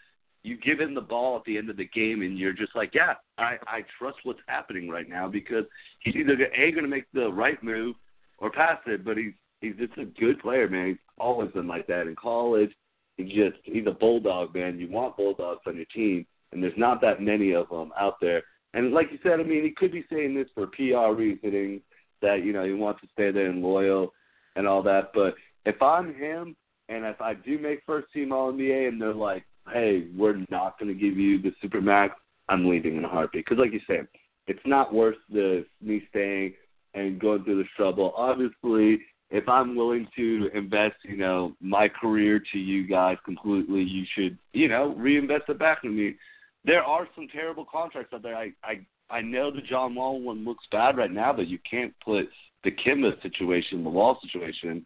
you 0.43 0.59
give 0.59 0.81
him 0.81 0.95
the 0.95 1.01
ball 1.01 1.37
at 1.37 1.45
the 1.45 1.57
end 1.57 1.71
of 1.71 1.77
the 1.77 1.87
game 1.87 2.23
and 2.23 2.37
you're 2.37 2.53
just 2.53 2.77
like, 2.77 2.91
yeah, 2.95 3.15
I 3.39 3.57
I 3.67 3.85
trust 3.99 4.19
what's 4.25 4.41
happening 4.47 4.89
right 4.91 5.09
now 5.09 5.29
because 5.29 5.65
he's 6.01 6.17
either 6.17 6.35
a 6.55 6.73
going 6.73 6.85
to 6.85 6.89
make 6.89 7.07
the 7.15 7.33
right 7.33 7.63
move 7.63 7.97
or 8.39 8.51
pass 8.51 8.79
it, 8.87 9.05
but 9.05 9.17
he's 9.17 9.33
he's 9.61 9.77
just 9.77 9.97
a 9.99 10.05
good 10.05 10.41
player, 10.41 10.69
man. 10.69 10.89
He's 10.89 10.97
always 11.19 11.51
been 11.53 11.69
like 11.69 11.87
that 11.87 12.09
in 12.09 12.17
college. 12.17 12.73
He 13.17 13.25
just 13.25 13.57
he's 13.63 13.87
a 13.87 13.93
bulldog, 13.93 14.55
man. 14.55 14.79
You 14.79 14.91
want 14.91 15.17
bulldogs 15.17 15.63
on 15.67 15.77
your 15.77 15.87
team, 15.87 16.27
and 16.53 16.63
there's 16.63 16.73
not 16.77 17.01
that 17.01 17.23
many 17.23 17.53
of 17.53 17.69
them 17.71 17.93
out 17.99 18.17
there. 18.21 18.43
And 18.75 18.93
like 18.93 19.13
you 19.13 19.19
said, 19.23 19.39
I 19.39 19.45
mean, 19.45 19.63
he 19.63 19.71
could 19.71 19.93
be 19.93 20.05
saying 20.11 20.35
this 20.35 20.49
for 20.55 20.67
PR 20.67 21.15
reasons 21.15 21.83
that 22.23 22.45
you 22.45 22.53
know 22.53 22.65
he 22.65 22.73
wants 22.73 23.01
to 23.03 23.09
stay 23.13 23.31
there 23.31 23.51
and 23.51 23.63
loyal 23.63 24.13
and 24.57 24.67
all 24.67 24.83
that. 24.83 25.11
But 25.15 25.35
if 25.67 25.81
I'm 25.83 26.15
him, 26.15 26.57
and 26.89 27.05
if 27.05 27.21
I 27.21 27.35
do 27.35 27.59
make 27.59 27.83
first 27.87 28.13
team 28.13 28.33
All 28.33 28.53
NBA, 28.53 28.89
and 28.89 29.01
they're 29.01 29.15
like, 29.15 29.45
hey, 29.73 30.09
we're 30.17 30.45
not 30.51 30.79
going 30.79 30.93
to 30.93 31.01
give 31.01 31.17
you 31.17 31.41
the 31.41 31.53
super 31.61 31.81
max, 31.81 32.15
I'm 32.49 32.69
leaving 32.69 32.97
in 32.97 33.05
a 33.05 33.09
heartbeat. 33.09 33.45
Because 33.45 33.61
like 33.61 33.73
you 33.73 33.81
said, 33.87 34.09
it's 34.47 34.61
not 34.67 34.93
worth 34.93 35.17
the 35.31 35.65
me 35.81 36.03
staying 36.11 36.55
and 36.95 37.21
going 37.21 37.45
through 37.45 37.63
the 37.63 37.69
trouble. 37.77 38.13
Obviously, 38.17 39.01
if 39.31 39.49
I'm 39.49 39.75
willing 39.75 40.07
to 40.17 40.51
invest, 40.55 40.97
you 41.05 41.17
know, 41.17 41.55
my 41.61 41.89
career 41.89 42.43
to 42.53 42.59
you 42.59 42.87
guys 42.87 43.17
completely, 43.25 43.83
you 43.83 44.05
should, 44.15 44.37
you 44.53 44.69
know, 44.69 44.95
reinvest 44.97 45.45
it 45.49 45.59
back 45.59 45.79
in 45.85 45.97
me. 45.97 46.17
There 46.65 46.83
are 46.83 47.09
some 47.15 47.29
terrible 47.33 47.65
contracts 47.65 48.13
out 48.13 48.23
there. 48.23 48.37
I 48.37 48.53
I 48.63 48.81
I 49.13 49.21
know 49.21 49.51
the 49.51 49.61
John 49.61 49.95
Wall 49.95 50.21
one 50.21 50.45
looks 50.45 50.65
bad 50.73 50.97
right 50.97 51.11
now, 51.11 51.33
but 51.33 51.47
you 51.47 51.59
can't 51.69 51.93
put 52.05 52.29
the 52.65 52.71
Kemba 52.71 53.21
situation, 53.23 53.85
the 53.85 53.91
Wall 53.91 54.19
situation, 54.23 54.85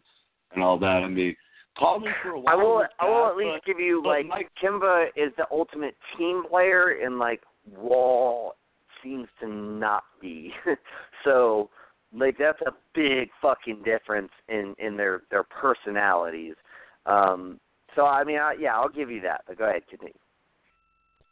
and 0.53 0.63
all 0.63 0.77
that. 0.79 0.85
I 0.85 1.07
mean, 1.07 1.35
call 1.77 1.99
me 1.99 2.09
for 2.21 2.31
a 2.31 2.39
while. 2.39 2.53
I 2.53 2.61
will. 2.61 2.79
bad, 2.79 2.89
I 2.99 3.05
will 3.09 3.27
at 3.27 3.37
least 3.37 3.61
but, 3.61 3.65
give 3.65 3.79
you 3.79 4.03
like 4.05 4.25
Mike, 4.25 4.49
Kemba 4.61 5.07
is 5.15 5.31
the 5.37 5.45
ultimate 5.51 5.95
team 6.17 6.43
player, 6.49 6.99
and 7.03 7.17
like 7.17 7.41
Wall 7.75 8.55
seems 9.03 9.27
to 9.39 9.47
not 9.47 10.03
be. 10.21 10.51
so 11.23 11.69
like 12.13 12.37
that's 12.37 12.61
a 12.61 12.71
big 12.93 13.29
fucking 13.41 13.83
difference 13.83 14.31
in 14.49 14.75
in 14.79 14.97
their 14.97 15.21
their 15.31 15.43
personalities. 15.43 16.55
Um 17.05 17.59
so 17.95 18.05
I 18.05 18.23
mean, 18.23 18.37
I, 18.37 18.55
yeah, 18.59 18.75
I'll 18.75 18.89
give 18.89 19.09
you 19.09 19.21
that. 19.21 19.41
But 19.47 19.57
go 19.57 19.65
ahead, 19.69 19.81
continue. 19.89 20.13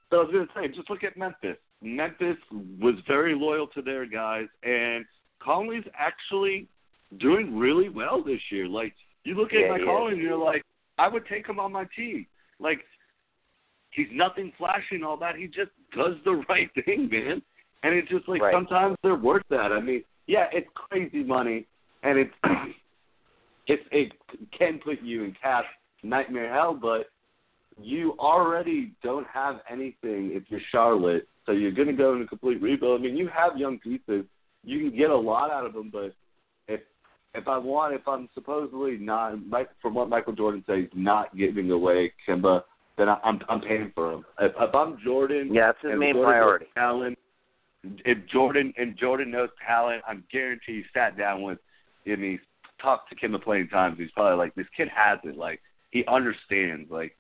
So 0.10 0.18
I 0.18 0.24
was 0.24 0.32
going 0.32 0.48
to 0.48 0.54
say, 0.56 0.76
just 0.76 0.90
look 0.90 1.04
at 1.04 1.18
Memphis. 1.18 1.58
Memphis 1.86 2.38
was 2.82 2.96
very 3.08 3.36
loyal 3.36 3.68
to 3.68 3.82
their 3.82 4.06
guys, 4.06 4.48
and 4.64 5.06
Conley's 5.42 5.84
actually 5.98 6.68
doing 7.20 7.56
really 7.58 7.90
well 7.90 8.24
this 8.24 8.42
year. 8.52 8.68
Like 8.68 8.94
you 9.24 9.36
look 9.36 9.54
at 9.54 9.60
Yeah, 9.60 9.78
Conley, 9.86 10.14
and 10.14 10.22
you're 10.22 10.38
like, 10.38 10.64
I 10.98 11.08
would 11.08 11.26
take 11.28 11.48
him 11.48 11.60
on 11.60 11.72
my 11.72 11.86
team. 11.96 12.26
Like 12.60 12.80
he's 13.92 14.08
nothing 14.12 14.52
flashy 14.58 14.96
and 14.96 15.06
all 15.06 15.18
that. 15.18 15.36
He 15.36 15.46
just 15.46 15.72
does 15.96 16.16
the 16.26 16.44
right 16.50 16.70
thing, 16.86 17.08
man. 17.12 17.42
And 17.84 17.94
it's 17.94 18.10
just 18.10 18.28
like 18.28 18.42
Right. 18.42 18.54
sometimes 18.54 18.98
they're 19.04 19.16
worth 19.16 19.44
that. 19.50 19.72
I 19.72 19.80
mean, 19.80 20.04
yeah, 20.28 20.48
it's 20.52 20.68
crazy 20.74 21.24
money, 21.24 21.68
and 22.02 22.18
it's 22.18 22.34
it 23.68 23.82
it 23.92 24.12
can 24.58 24.80
put 24.80 25.02
you 25.02 25.24
in 25.24 25.36
cap 25.42 25.66
nightmare 26.04 26.52
hell, 26.52 26.74
but 26.74 27.08
you 27.82 28.16
already 28.20 28.94
don't 29.04 29.28
have 29.28 29.58
anything 29.70 30.32
if 30.34 30.44
you're 30.50 30.62
Charlotte, 30.72 31.28
so 31.46 31.52
you're 31.52 31.72
going 31.72 31.88
to 31.88 31.94
go 31.94 32.16
in 32.16 32.22
a 32.22 32.28
complete 32.28 32.62
rebuild. 32.62 33.00
I 33.00 33.04
mean, 33.04 33.18
you 33.18 33.28
have 33.28 33.58
young 33.58 33.80
pieces, 33.80 34.26
you 34.64 34.80
can 34.90 34.98
get 34.98 35.10
a 35.10 35.18
lot 35.18 35.52
out 35.52 35.66
of 35.66 35.74
them, 35.74 35.90
but 35.92 36.14
if 36.68 36.82
if 37.34 37.48
I 37.50 37.58
want, 37.58 37.94
if 37.94 38.08
I'm 38.08 38.30
supposedly 38.34 38.98
not, 38.98 39.34
from 39.82 39.94
what 39.94 40.08
Michael 40.10 40.34
Jordan 40.34 40.64
says, 40.66 40.86
not 40.96 41.36
giving 41.36 41.70
away 41.70 42.14
Kemba, 42.28 42.64
then 42.98 43.10
I, 43.10 43.18
I'm 43.24 43.40
I'm 43.50 43.62
paying 43.62 43.92
for 43.94 44.14
him. 44.14 44.26
If, 44.40 44.54
if 44.58 44.74
I'm 44.74 44.98
Jordan, 45.04 45.54
Yeah, 45.54 45.68
that's 45.68 45.80
his 45.82 46.00
main 46.00 46.14
Jordan 46.14 46.32
priority. 46.32 46.66
Talent. 46.76 47.20
If 47.84 48.18
Jordan 48.32 48.74
and 48.78 48.98
Jordan 48.98 49.32
knows 49.32 49.50
talent, 49.68 50.02
I'm 50.08 50.24
guarantee 50.32 50.78
he 50.78 50.84
sat 50.94 51.18
down 51.18 51.44
with 51.44 51.60
him 52.06 52.24
and 52.24 52.24
he 52.24 52.40
talked 52.82 53.10
to 53.10 53.16
Kemba 53.16 53.44
plenty 53.44 53.64
of 53.64 53.70
times. 53.70 53.98
He's 54.00 54.10
probably 54.12 54.38
like, 54.38 54.56
this 54.56 54.66
kid 54.76 54.88
has 54.96 55.20
it. 55.24 55.38
Like 55.38 55.62
he 55.92 56.04
understands. 56.08 56.90
Like 56.90 57.16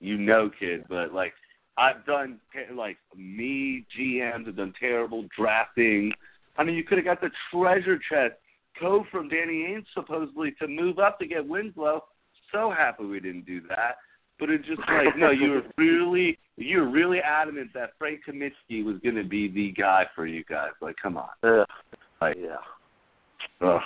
you 0.00 0.16
know, 0.18 0.50
kid. 0.58 0.84
But 0.88 1.12
like 1.12 1.32
I've 1.78 2.04
done 2.06 2.40
like 2.74 2.96
me 3.16 3.84
GMs 3.98 4.46
have 4.46 4.56
done 4.56 4.74
terrible 4.78 5.26
drafting. 5.36 6.12
I 6.56 6.64
mean, 6.64 6.74
you 6.74 6.84
could 6.84 6.98
have 6.98 7.04
got 7.04 7.20
the 7.20 7.30
treasure 7.52 7.98
chest 8.10 8.34
code 8.78 9.04
from 9.10 9.28
Danny 9.28 9.64
Ainge 9.68 9.84
supposedly 9.94 10.52
to 10.60 10.66
move 10.68 10.98
up 10.98 11.18
to 11.18 11.26
get 11.26 11.46
Winslow. 11.46 12.04
So 12.52 12.70
happy 12.70 13.04
we 13.04 13.20
didn't 13.20 13.46
do 13.46 13.60
that. 13.68 13.96
But 14.38 14.50
it's 14.50 14.66
just 14.66 14.80
like 14.88 15.16
no, 15.16 15.30
you 15.30 15.50
were 15.50 15.62
really 15.78 16.38
you 16.56 16.78
were 16.78 16.88
really 16.90 17.20
adamant 17.20 17.70
that 17.74 17.90
Frank 17.98 18.20
Kaminsky 18.28 18.84
was 18.84 18.96
going 19.02 19.14
to 19.16 19.24
be 19.24 19.48
the 19.48 19.72
guy 19.72 20.06
for 20.14 20.26
you 20.26 20.44
guys. 20.44 20.70
Like, 20.82 20.96
come 21.02 21.16
on, 21.16 21.28
Ugh. 21.42 21.66
like, 22.20 22.36
Yeah. 22.38 22.56
ugh. 23.66 23.80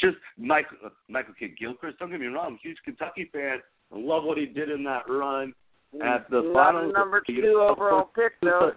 just 0.00 0.16
Michael 0.38 0.76
uh, 0.84 0.88
Michael 1.08 1.34
Kidd 1.38 1.58
Gilchrist. 1.58 1.98
Don't 1.98 2.10
get 2.10 2.20
me 2.20 2.26
wrong, 2.26 2.58
huge 2.62 2.78
Kentucky 2.84 3.28
fan. 3.32 3.58
I 3.94 3.98
love 3.98 4.24
what 4.24 4.38
he 4.38 4.46
did 4.46 4.70
in 4.70 4.82
that 4.84 5.08
run 5.08 5.52
at 6.04 6.28
the 6.30 6.42
Not 6.42 6.72
finals. 6.74 6.92
number 6.96 7.22
two 7.26 7.60
overall 7.68 8.10
pick 8.14 8.32
though. 8.42 8.72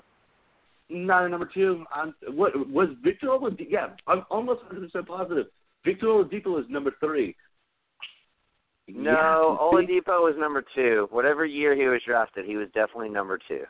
Not 0.90 1.26
a 1.26 1.30
number 1.30 1.50
two. 1.54 1.86
I'm, 1.94 2.14
what 2.34 2.54
was 2.70 2.90
Victor 3.04 3.28
Oladipo? 3.28 3.66
Yeah, 3.70 3.90
I'm 4.08 4.24
almost 4.30 4.64
100 4.64 4.92
percent 4.92 5.08
positive. 5.08 5.48
Victor 5.86 6.08
Oladipo 6.08 6.60
is 6.60 6.66
number 6.70 6.92
three. 7.00 7.36
No, 8.88 9.12
Yeah. 9.12 9.58
Oladipo 9.62 10.22
was 10.24 10.36
number 10.38 10.64
two. 10.76 11.08
Whatever 11.12 11.46
year 11.46 11.76
he 11.76 11.86
was 11.86 12.02
drafted, 12.06 12.46
he 12.46 12.56
was 12.58 12.68
definitely 12.74 13.10
number 13.10 13.40
two. 13.48 13.64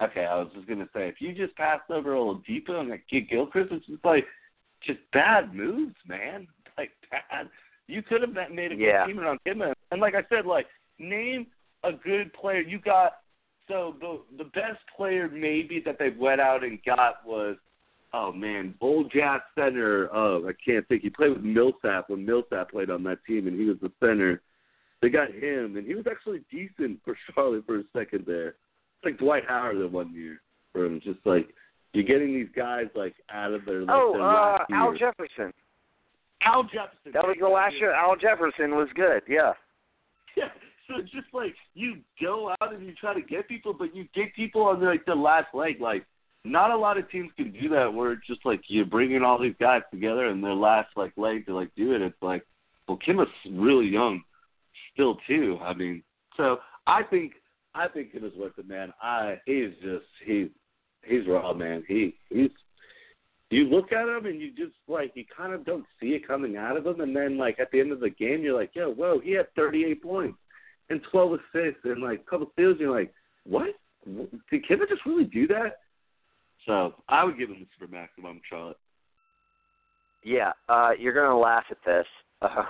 Okay, 0.00 0.24
I 0.24 0.36
was 0.36 0.48
just 0.54 0.66
gonna 0.68 0.88
say 0.94 1.08
if 1.08 1.16
you 1.20 1.32
just 1.32 1.56
passed 1.56 1.90
over 1.90 2.10
Oladipo 2.10 2.80
and 2.80 2.90
like 2.90 3.04
Kidd 3.10 3.28
Gilchrist, 3.28 3.72
it's 3.72 3.86
just 3.86 4.04
like 4.04 4.24
just 4.84 5.00
bad 5.12 5.54
moves, 5.54 5.94
man. 6.06 6.46
Like 6.78 6.90
bad. 7.10 7.48
You 7.88 8.02
could 8.02 8.22
have 8.22 8.32
made 8.52 8.72
a 8.72 8.76
good 8.76 8.80
Yeah. 8.84 9.06
team 9.06 9.18
around 9.20 9.40
him, 9.44 9.60
and 9.62 9.74
like 10.00 10.14
I 10.14 10.22
said, 10.28 10.46
like 10.46 10.66
name 10.98 11.46
a 11.84 11.92
good 11.92 12.32
player. 12.32 12.60
You 12.60 12.78
got 12.78 13.18
so 13.68 13.94
the 14.00 14.20
the 14.38 14.50
best 14.50 14.80
player 14.96 15.28
maybe 15.28 15.82
that 15.84 15.98
they 15.98 16.10
went 16.10 16.40
out 16.40 16.64
and 16.64 16.78
got 16.84 17.26
was 17.26 17.56
oh 18.14 18.32
man, 18.32 18.74
old 18.80 19.12
Jazz 19.12 19.40
center. 19.54 20.08
Oh, 20.14 20.48
I 20.48 20.52
can't 20.64 20.86
think. 20.88 21.02
He 21.02 21.10
played 21.10 21.32
with 21.32 21.42
Millsap 21.42 22.10
when 22.10 22.24
Millsap 22.24 22.70
played 22.70 22.90
on 22.90 23.02
that 23.04 23.24
team, 23.26 23.46
and 23.46 23.58
he 23.58 23.66
was 23.66 23.78
the 23.80 23.92
center. 24.00 24.42
They 25.00 25.08
got 25.08 25.30
him, 25.30 25.76
and 25.76 25.86
he 25.86 25.94
was 25.94 26.06
actually 26.10 26.42
decent 26.50 27.00
for 27.04 27.16
Charlotte 27.34 27.66
for 27.66 27.78
a 27.78 27.84
second 27.96 28.24
there. 28.26 28.48
It's 28.48 29.04
like 29.04 29.18
Dwight 29.18 29.44
Howard 29.48 29.78
that 29.80 29.90
one 29.90 30.14
year 30.14 30.40
for 30.72 30.84
him. 30.84 31.00
Just 31.02 31.18
like 31.24 31.48
you're 31.92 32.04
getting 32.04 32.34
these 32.34 32.48
guys 32.54 32.86
like 32.94 33.14
out 33.30 33.52
of 33.52 33.64
their 33.64 33.80
like 33.80 33.90
oh, 33.90 34.12
their 34.14 34.22
uh, 34.22 34.58
Al. 34.72 34.96
Jefferson. 34.96 35.52
Al 36.44 36.64
Jefferson. 36.64 37.12
That 37.12 37.26
was 37.26 37.36
the 37.40 37.48
last 37.48 37.74
year. 37.76 37.92
Al 37.92 38.16
Jefferson 38.16 38.74
was 38.74 38.88
good. 38.94 39.22
Yeah. 39.28 39.52
Yeah. 40.36 40.48
So 40.88 40.98
it's 40.98 41.12
just 41.12 41.32
like 41.32 41.54
you 41.74 41.96
go 42.20 42.50
out 42.60 42.74
and 42.74 42.84
you 42.84 42.92
try 42.94 43.14
to 43.14 43.22
get 43.22 43.48
people, 43.48 43.72
but 43.72 43.94
you 43.94 44.06
get 44.14 44.34
people 44.34 44.62
on 44.62 44.84
like 44.84 45.04
the 45.06 45.14
last 45.14 45.54
leg. 45.54 45.80
Like 45.80 46.04
not 46.44 46.70
a 46.70 46.76
lot 46.76 46.98
of 46.98 47.08
teams 47.10 47.30
can 47.36 47.52
do 47.52 47.68
that. 47.70 47.92
Where 47.92 48.12
it's 48.12 48.26
just 48.26 48.44
like 48.44 48.62
you're 48.66 48.84
bringing 48.84 49.22
all 49.22 49.40
these 49.40 49.54
guys 49.60 49.82
together 49.90 50.26
and 50.26 50.42
their 50.42 50.54
last 50.54 50.88
like 50.96 51.12
leg 51.16 51.46
to 51.46 51.54
like 51.54 51.70
do 51.76 51.94
it. 51.94 52.02
It's 52.02 52.20
like, 52.20 52.44
well, 52.88 52.98
Kim 52.98 53.20
is 53.20 53.28
really 53.52 53.86
young 53.86 54.22
still 54.92 55.16
too. 55.26 55.58
I 55.62 55.72
mean, 55.74 56.02
so 56.36 56.58
I 56.86 57.02
think 57.02 57.34
I 57.74 57.88
think 57.88 58.12
Kim 58.12 58.24
is 58.24 58.34
worth 58.36 58.58
it, 58.58 58.68
man. 58.68 58.92
I 59.00 59.36
he's 59.46 59.70
just 59.82 60.06
he's 60.24 60.48
he's 61.04 61.26
raw, 61.28 61.54
man. 61.54 61.84
He 61.86 62.14
he's 62.28 62.50
you 63.52 63.64
look 63.64 63.92
at 63.92 64.08
him 64.08 64.26
and 64.26 64.40
you 64.40 64.50
just 64.50 64.74
like 64.88 65.12
you 65.14 65.24
kind 65.36 65.52
of 65.52 65.64
don't 65.64 65.84
see 66.00 66.08
it 66.08 66.26
coming 66.26 66.56
out 66.56 66.76
of 66.76 66.86
him, 66.86 67.00
and 67.00 67.14
then 67.14 67.36
like 67.36 67.58
at 67.60 67.70
the 67.70 67.80
end 67.80 67.92
of 67.92 68.00
the 68.00 68.10
game, 68.10 68.42
you're 68.42 68.58
like, 68.58 68.70
yo, 68.74 68.92
whoa, 68.92 69.20
he 69.20 69.32
had 69.32 69.52
38 69.54 70.02
points 70.02 70.38
and 70.90 71.00
12 71.10 71.32
assists 71.32 71.80
and 71.84 72.02
like 72.02 72.20
a 72.20 72.30
couple 72.30 72.48
steals. 72.52 72.76
You're 72.78 72.96
like, 72.96 73.12
what? 73.44 73.74
Did 74.50 74.66
Kevin 74.66 74.86
just 74.88 75.06
really 75.06 75.24
do 75.24 75.46
that? 75.48 75.80
So 76.66 76.94
I 77.08 77.24
would 77.24 77.38
give 77.38 77.50
him 77.50 77.66
the 77.80 77.86
supermax 77.86 78.08
if 78.16 78.24
I'm 78.24 78.40
Charlotte. 78.48 78.78
Yeah. 80.24 80.52
Uh, 80.68 80.90
you're 80.98 81.14
gonna 81.14 81.38
laugh 81.38 81.64
at 81.70 81.78
this. 81.84 82.06
Uh, 82.40 82.64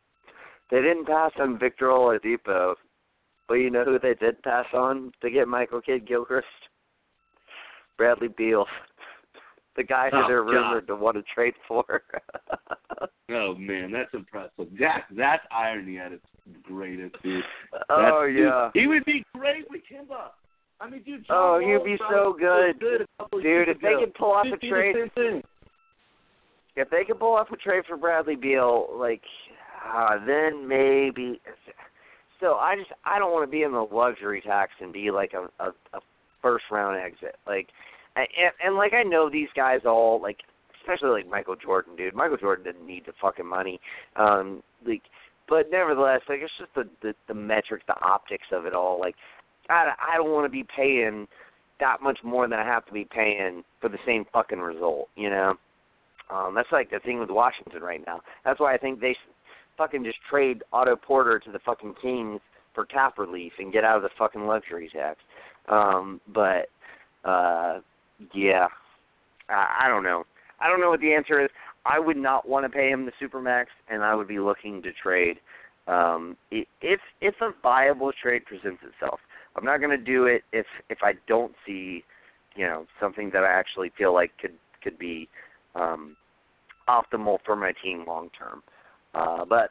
they 0.70 0.80
didn't 0.80 1.06
pass 1.06 1.32
on 1.38 1.58
Victor 1.58 1.86
Oladipo, 1.86 2.74
but 3.48 3.54
you 3.54 3.70
know 3.70 3.84
who 3.84 3.98
they 3.98 4.14
did 4.14 4.42
pass 4.42 4.66
on 4.72 5.12
to 5.20 5.30
get 5.30 5.48
Michael 5.48 5.80
Kidd 5.80 6.06
Gilchrist? 6.06 6.46
Bradley 7.96 8.28
Beal. 8.28 8.66
The 9.76 9.82
guy 9.82 10.08
who 10.10 10.18
Oh, 10.18 10.28
they're 10.28 10.44
God. 10.44 10.50
rumored 10.52 10.86
to 10.88 10.96
want 10.96 11.16
to 11.16 11.22
trade 11.34 11.54
for. 11.68 11.84
Oh 13.30 13.54
man, 13.54 13.90
that's 13.90 14.12
impressive. 14.12 14.68
That 14.78 15.04
that's 15.16 15.42
irony 15.50 15.98
at 15.98 16.12
its 16.12 16.24
greatest, 16.62 17.14
dude. 17.22 17.42
oh 17.88 17.96
That's- 17.96 18.26
dude, 18.36 18.38
yeah. 18.44 18.70
he 18.74 18.86
would 18.86 19.04
be 19.06 19.24
great 19.34 19.64
with 19.70 19.80
Kemba. 19.90 20.28
I 20.78 20.90
mean, 20.90 21.02
dude. 21.04 21.24
Oh, 21.30 21.58
he'd 21.58 21.82
be 21.90 21.96
so 22.10 22.36
good, 22.38 22.78
good 22.78 23.06
dude. 23.42 23.68
If 23.70 23.80
they 23.80 23.94
could 23.98 24.12
pull 24.14 24.30
off 24.32 24.46
a 24.46 24.58
trade, 24.58 24.94
the 25.16 25.42
if 26.76 26.90
they 26.90 27.04
could 27.04 27.18
pull 27.18 27.34
off 27.34 27.48
a 27.50 27.56
trade 27.56 27.84
for 27.88 27.96
Bradley 27.96 28.36
Beal, 28.36 28.88
like, 28.94 29.22
uh, 29.90 30.18
then 30.26 30.68
maybe. 30.68 31.40
So 32.40 32.54
I 32.56 32.76
just 32.76 32.90
I 33.06 33.18
don't 33.18 33.32
want 33.32 33.48
to 33.48 33.50
be 33.50 33.62
in 33.62 33.72
the 33.72 33.80
luxury 33.90 34.42
tax 34.42 34.72
and 34.80 34.92
be 34.92 35.10
like 35.10 35.32
a 35.32 35.48
a, 35.64 35.68
a 35.94 36.00
first 36.42 36.66
round 36.70 36.98
exit. 37.00 37.36
Like, 37.46 37.68
and, 38.16 38.52
and 38.64 38.76
like 38.76 38.92
I 38.92 39.02
know 39.02 39.30
these 39.30 39.48
guys 39.56 39.80
all 39.84 40.20
like, 40.20 40.38
especially 40.80 41.10
like 41.10 41.28
Michael 41.28 41.56
Jordan, 41.56 41.96
dude. 41.96 42.14
Michael 42.14 42.36
Jordan 42.36 42.64
didn't 42.64 42.86
need 42.86 43.04
the 43.06 43.12
fucking 43.20 43.46
money. 43.46 43.80
Um, 44.16 44.62
like, 44.86 45.02
but 45.48 45.70
nevertheless, 45.70 46.20
like 46.28 46.40
it's 46.42 46.52
just 46.58 46.74
the 46.74 46.88
the, 47.02 47.14
the 47.28 47.34
metrics, 47.34 47.84
the 47.86 48.00
optics 48.00 48.46
of 48.52 48.66
it 48.66 48.74
all. 48.74 48.98
Like, 49.00 49.14
I 49.68 49.92
I 50.12 50.16
don't 50.16 50.32
want 50.32 50.46
to 50.46 50.50
be 50.50 50.66
paying 50.76 51.26
that 51.80 52.02
much 52.02 52.18
more 52.22 52.46
than 52.48 52.58
I 52.58 52.64
have 52.64 52.86
to 52.86 52.92
be 52.92 53.04
paying 53.04 53.64
for 53.80 53.88
the 53.88 53.98
same 54.06 54.24
fucking 54.32 54.60
result. 54.60 55.08
You 55.16 55.30
know. 55.30 55.54
Um, 56.30 56.54
that's 56.54 56.72
like 56.72 56.90
the 56.90 57.00
thing 57.00 57.20
with 57.20 57.28
Washington 57.28 57.82
right 57.82 58.00
now. 58.06 58.20
That's 58.46 58.58
why 58.58 58.74
I 58.74 58.78
think 58.78 58.98
they 58.98 59.14
fucking 59.76 60.04
just 60.04 60.16
trade 60.30 60.62
Otto 60.72 60.96
Porter 60.96 61.38
to 61.38 61.52
the 61.52 61.58
fucking 61.58 61.94
Kings 62.00 62.40
for 62.74 62.86
cap 62.86 63.18
relief 63.18 63.52
and 63.58 63.72
get 63.72 63.84
out 63.84 63.96
of 63.96 64.02
the 64.02 64.08
fucking 64.18 64.46
luxury 64.46 64.90
tax. 64.92 65.18
Um, 65.68 66.20
but 66.32 66.68
uh, 67.24 67.80
yeah, 68.32 68.68
I, 69.48 69.88
don't 69.88 70.02
know. 70.02 70.24
I 70.60 70.68
don't 70.68 70.80
know 70.80 70.90
what 70.90 71.00
the 71.00 71.12
answer 71.12 71.42
is. 71.42 71.50
I 71.84 71.98
would 71.98 72.16
not 72.16 72.48
want 72.48 72.64
to 72.64 72.70
pay 72.70 72.88
him 72.88 73.06
the 73.06 73.12
supermax, 73.20 73.66
and 73.90 74.02
I 74.02 74.14
would 74.14 74.28
be 74.28 74.38
looking 74.38 74.82
to 74.82 74.92
trade 74.92 75.38
um, 75.86 76.36
if 76.50 77.00
if 77.20 77.34
a 77.40 77.50
viable 77.62 78.12
trade 78.12 78.46
presents 78.46 78.82
itself. 78.82 79.20
I'm 79.56 79.64
not 79.64 79.78
going 79.78 79.90
to 79.90 80.02
do 80.02 80.24
it 80.24 80.42
if 80.52 80.66
if 80.88 80.98
I 81.02 81.14
don't 81.28 81.52
see, 81.66 82.04
you 82.56 82.66
know, 82.66 82.86
something 83.00 83.30
that 83.34 83.44
I 83.44 83.52
actually 83.52 83.92
feel 83.96 84.14
like 84.14 84.32
could 84.40 84.54
could 84.82 84.98
be 84.98 85.28
um, 85.74 86.16
optimal 86.88 87.38
for 87.44 87.56
my 87.56 87.72
team 87.82 88.04
long 88.06 88.30
term. 88.38 88.62
Uh, 89.14 89.44
but 89.44 89.70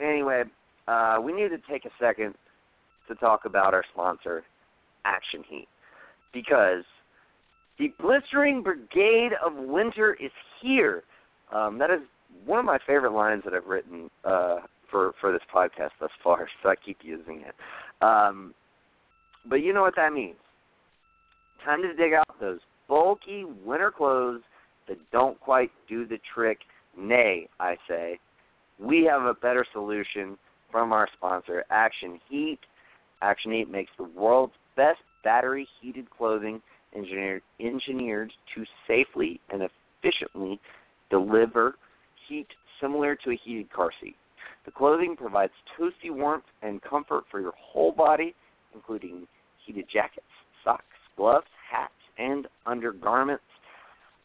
anyway, 0.00 0.44
uh, 0.88 1.18
we 1.22 1.32
need 1.32 1.48
to 1.50 1.58
take 1.70 1.84
a 1.84 1.90
second 2.00 2.34
to 3.08 3.14
talk 3.16 3.44
about 3.44 3.74
our 3.74 3.84
sponsor, 3.92 4.42
Action 5.04 5.44
Heat, 5.48 5.68
because 6.32 6.84
the 7.80 7.92
blistering 7.98 8.62
brigade 8.62 9.30
of 9.44 9.54
winter 9.54 10.14
is 10.20 10.30
here. 10.62 11.02
Um, 11.50 11.78
that 11.78 11.90
is 11.90 12.00
one 12.44 12.58
of 12.58 12.66
my 12.66 12.78
favorite 12.86 13.12
lines 13.12 13.42
that 13.44 13.54
I've 13.54 13.66
written 13.66 14.10
uh, 14.24 14.58
for 14.90 15.14
for 15.20 15.32
this 15.32 15.40
podcast 15.52 15.90
thus 15.98 16.10
far, 16.22 16.46
so 16.62 16.68
I 16.68 16.74
keep 16.76 16.98
using 17.02 17.42
it. 17.46 17.54
Um, 18.04 18.54
but 19.46 19.56
you 19.56 19.72
know 19.72 19.80
what 19.80 19.96
that 19.96 20.12
means. 20.12 20.36
Time 21.64 21.80
to 21.82 21.94
dig 21.94 22.12
out 22.12 22.26
those 22.38 22.60
bulky 22.86 23.44
winter 23.64 23.90
clothes 23.90 24.42
that 24.86 24.98
don't 25.10 25.40
quite 25.40 25.70
do 25.88 26.06
the 26.06 26.18
trick. 26.34 26.58
Nay, 26.98 27.48
I 27.60 27.76
say, 27.88 28.18
we 28.78 29.04
have 29.04 29.22
a 29.22 29.34
better 29.34 29.64
solution 29.72 30.36
from 30.70 30.92
our 30.92 31.08
sponsor, 31.16 31.64
Action 31.70 32.20
Heat. 32.28 32.58
Action 33.22 33.52
Heat 33.52 33.70
makes 33.70 33.92
the 33.96 34.04
world's 34.04 34.54
best 34.76 34.98
battery 35.22 35.68
heated 35.80 36.10
clothing 36.10 36.60
engineered, 36.96 37.42
engineered 37.60 38.32
to 38.54 38.64
safely 38.86 39.40
and 39.50 39.62
efficiently 40.02 40.60
deliver 41.10 41.76
heat 42.28 42.46
similar 42.80 43.16
to 43.16 43.30
a 43.30 43.38
heated 43.44 43.72
car 43.72 43.90
seat. 44.00 44.16
The 44.64 44.70
clothing 44.70 45.16
provides 45.16 45.52
toasty 45.78 46.10
warmth 46.10 46.44
and 46.62 46.82
comfort 46.82 47.24
for 47.30 47.40
your 47.40 47.52
whole 47.58 47.92
body, 47.92 48.34
including 48.74 49.26
heated 49.64 49.86
jackets, 49.92 50.26
socks, 50.64 50.84
gloves, 51.16 51.46
hats, 51.70 51.92
and 52.18 52.46
undergarments. 52.66 53.44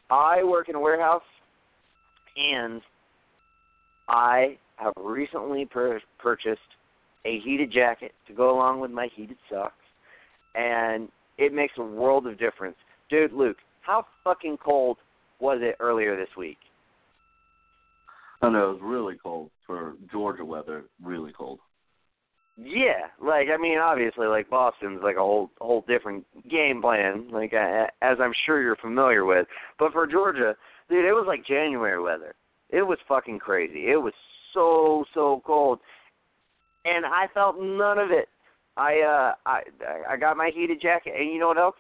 I 0.10 0.44
work 0.44 0.70
in 0.70 0.76
a 0.76 0.80
warehouse, 0.80 1.24
and 2.38 2.82
I 4.08 4.58
have 4.78 4.94
recently 4.98 5.66
pur- 5.66 6.02
purchased 6.20 6.60
a 7.26 7.40
heated 7.40 7.72
jacket 7.72 8.14
to 8.28 8.34
go 8.34 8.56
along 8.56 8.82
with 8.82 8.92
my 8.92 9.08
heated 9.16 9.38
socks, 9.50 9.74
and 10.54 11.10
it 11.38 11.54
makes 11.54 11.74
a 11.78 11.84
world 11.84 12.28
of 12.28 12.40
difference. 12.40 12.78
Dude, 13.10 13.34
Luke, 13.34 13.58
how 13.82 14.06
fucking 14.24 14.58
cold 14.64 14.98
was 15.40 15.60
it 15.62 15.76
earlier 15.80 16.16
this 16.16 16.30
week? 16.38 16.58
I 18.42 18.50
know 18.50 18.72
it 18.72 18.74
was 18.74 18.82
really 18.84 19.16
cold 19.22 19.50
for 19.66 19.96
Georgia 20.12 20.46
weather. 20.46 20.86
Really 21.02 21.32
cold. 21.32 21.60
Yeah, 22.58 23.08
like 23.22 23.48
I 23.54 23.58
mean, 23.58 23.80
obviously, 23.80 24.28
like 24.28 24.50
Boston's 24.50 25.02
like 25.04 25.18
a 25.18 25.20
whole 25.20 25.52
whole 25.60 25.84
different 25.88 26.26
game 26.50 26.82
plan, 26.82 27.28
like 27.30 27.54
uh, 27.54 27.88
as 28.02 28.18
I'm 28.22 28.34
sure 28.46 28.62
you're 28.62 28.78
familiar 28.78 29.26
with. 29.26 29.46
But 29.78 29.92
for 29.92 30.08
Georgia, 30.08 30.56
dude, 30.90 31.04
it 31.04 31.12
was 31.12 31.26
like 31.28 31.46
January 31.46 32.02
weather. 32.02 32.34
It 32.70 32.84
was 32.84 32.98
fucking 33.10 33.40
crazy. 33.40 33.92
It 33.92 34.02
was 34.02 34.14
so 34.54 35.04
so 35.14 35.42
cold, 35.46 35.80
and 36.86 37.06
I 37.06 37.28
felt 37.34 37.58
none 37.60 37.98
of 37.98 38.12
it. 38.12 38.30
I 38.78 39.00
uh 39.02 39.34
I 39.46 39.62
I 40.10 40.18
got 40.18 40.38
my 40.38 40.52
heated 40.54 40.82
jacket, 40.82 41.14
and 41.18 41.32
you 41.32 41.40
know 41.40 41.48
what 41.48 41.58
else? 41.58 41.76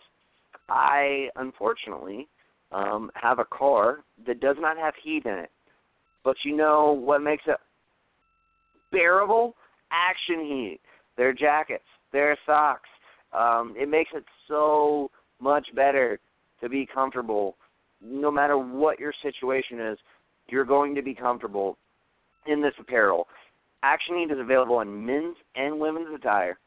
I 0.70 1.30
unfortunately 1.36 2.28
um 2.72 3.12
have 3.16 3.39
a 3.39 3.46
car 3.46 4.00
that 4.26 4.39
does 4.39 4.58
not 4.60 4.78
have 4.78 4.93
heat 5.04 5.26
in 5.26 5.34
it. 5.34 5.52
But 6.24 6.38
you 6.43 6.56
know 6.56 6.91
what 6.91 7.22
makes 7.22 7.43
it 7.48 7.58
bearable? 8.91 9.56
Action 9.91 10.43
heat. 10.46 10.80
Their 11.18 11.34
jackets, 11.34 11.86
their 12.12 12.38
socks. 12.46 12.89
Um, 13.32 13.76
it 13.78 13.89
makes 13.89 14.12
it 14.14 14.24
so 14.48 15.12
much 15.39 15.68
better 15.76 16.20
to 16.62 16.70
be 16.70 16.88
comfortable. 16.91 17.58
No 18.02 18.32
matter 18.32 18.58
what 18.58 19.00
your 19.00 19.14
situation 19.22 19.80
is, 19.80 19.98
you're 20.48 20.66
going 20.66 20.96
to 20.96 21.02
be 21.02 21.14
comfortable 21.14 21.78
in 22.48 22.62
this 22.62 22.74
apparel. 22.80 23.28
Action 23.84 24.18
Heat 24.18 24.32
is 24.32 24.39
available 24.39 24.82
in 24.82 25.06
men's 25.06 25.36
and 25.56 25.80
women's 25.80 26.14
attire. 26.14 26.58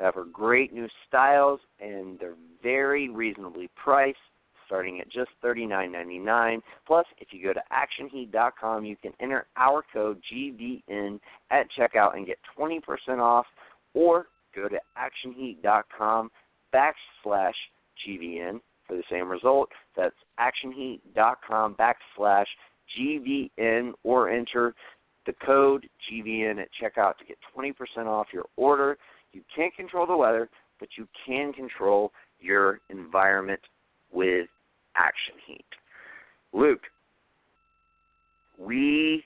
They 0.00 0.06
offer 0.06 0.24
great 0.24 0.72
new 0.72 0.88
styles 1.06 1.60
and 1.78 2.18
they're 2.18 2.34
very 2.62 3.10
reasonably 3.10 3.68
priced, 3.76 4.18
starting 4.66 5.00
at 5.00 5.10
just 5.10 5.30
$39.99. 5.44 6.62
Plus, 6.86 7.06
if 7.18 7.28
you 7.32 7.42
go 7.42 7.52
to 7.52 7.62
actionheat.com, 7.70 8.84
you 8.84 8.96
can 8.96 9.12
enter 9.20 9.46
our 9.56 9.82
code 9.92 10.20
GVN 10.32 11.20
at 11.50 11.66
checkout 11.78 12.16
and 12.16 12.26
get 12.26 12.38
20% 12.58 12.80
off, 13.18 13.46
or 13.92 14.26
go 14.54 14.68
to 14.68 14.78
actionheat.com 14.98 16.30
backslash 16.74 17.52
GVN 18.06 18.60
for 18.86 18.96
the 18.96 19.02
same 19.10 19.28
result. 19.28 19.68
That's 19.96 20.16
actionheat.com 20.38 21.74
backslash 21.74 22.46
GVN, 22.98 23.92
or 24.02 24.30
enter 24.30 24.74
the 25.26 25.34
code 25.44 25.86
GVN 26.10 26.58
at 26.58 26.68
checkout 26.80 27.18
to 27.18 27.24
get 27.26 27.36
20% 27.54 28.06
off 28.06 28.28
your 28.32 28.46
order. 28.56 28.96
You 29.32 29.42
can't 29.54 29.74
control 29.74 30.06
the 30.06 30.16
weather, 30.16 30.48
but 30.78 30.88
you 30.96 31.06
can 31.26 31.52
control 31.52 32.12
your 32.40 32.80
environment 32.88 33.60
with 34.12 34.48
Action 34.96 35.34
Heat. 35.46 35.64
Luke, 36.52 36.82
we 38.58 39.24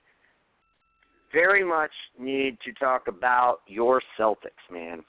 very 1.33 1.65
much 1.65 1.91
need 2.19 2.59
to 2.65 2.73
talk 2.73 3.09
about 3.09 3.61
your 3.67 4.01
Celtics, 4.19 4.71
man. 4.71 5.03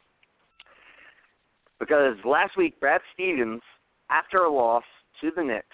Because 1.79 2.15
last 2.23 2.57
week, 2.57 2.79
Brad 2.79 3.01
Stevens, 3.13 3.61
after 4.09 4.39
a 4.39 4.51
loss 4.51 4.83
to 5.21 5.31
the 5.35 5.43
Knicks, 5.43 5.67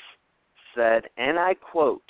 said, 0.75 1.03
and 1.17 1.37
I 1.37 1.53
quote, 1.53 2.03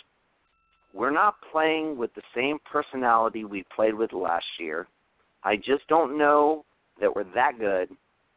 We're 0.94 1.12
not 1.12 1.36
playing 1.52 1.98
with 1.98 2.14
the 2.16 2.22
same 2.36 2.58
personality 2.72 3.44
we 3.44 3.66
played 3.76 3.94
with 3.94 4.14
last 4.14 4.46
year. 4.60 4.88
I 5.44 5.58
just 5.58 5.88
don't 5.88 6.18
know 6.18 6.66
that 7.02 7.14
we're 7.14 7.26
that 7.36 7.60
good. 7.60 7.90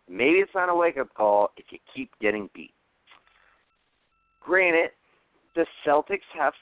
Maybe 0.08 0.38
it's 0.38 0.54
not 0.54 0.68
a 0.68 0.74
wake 0.74 0.98
up 0.98 1.14
call 1.14 1.50
if 1.56 1.66
you 1.70 1.78
keep 1.94 2.10
getting 2.20 2.50
beat. 2.54 2.72
Granted, 4.44 4.90
the 5.54 5.64
Celtics 5.86 6.18
have 6.36 6.52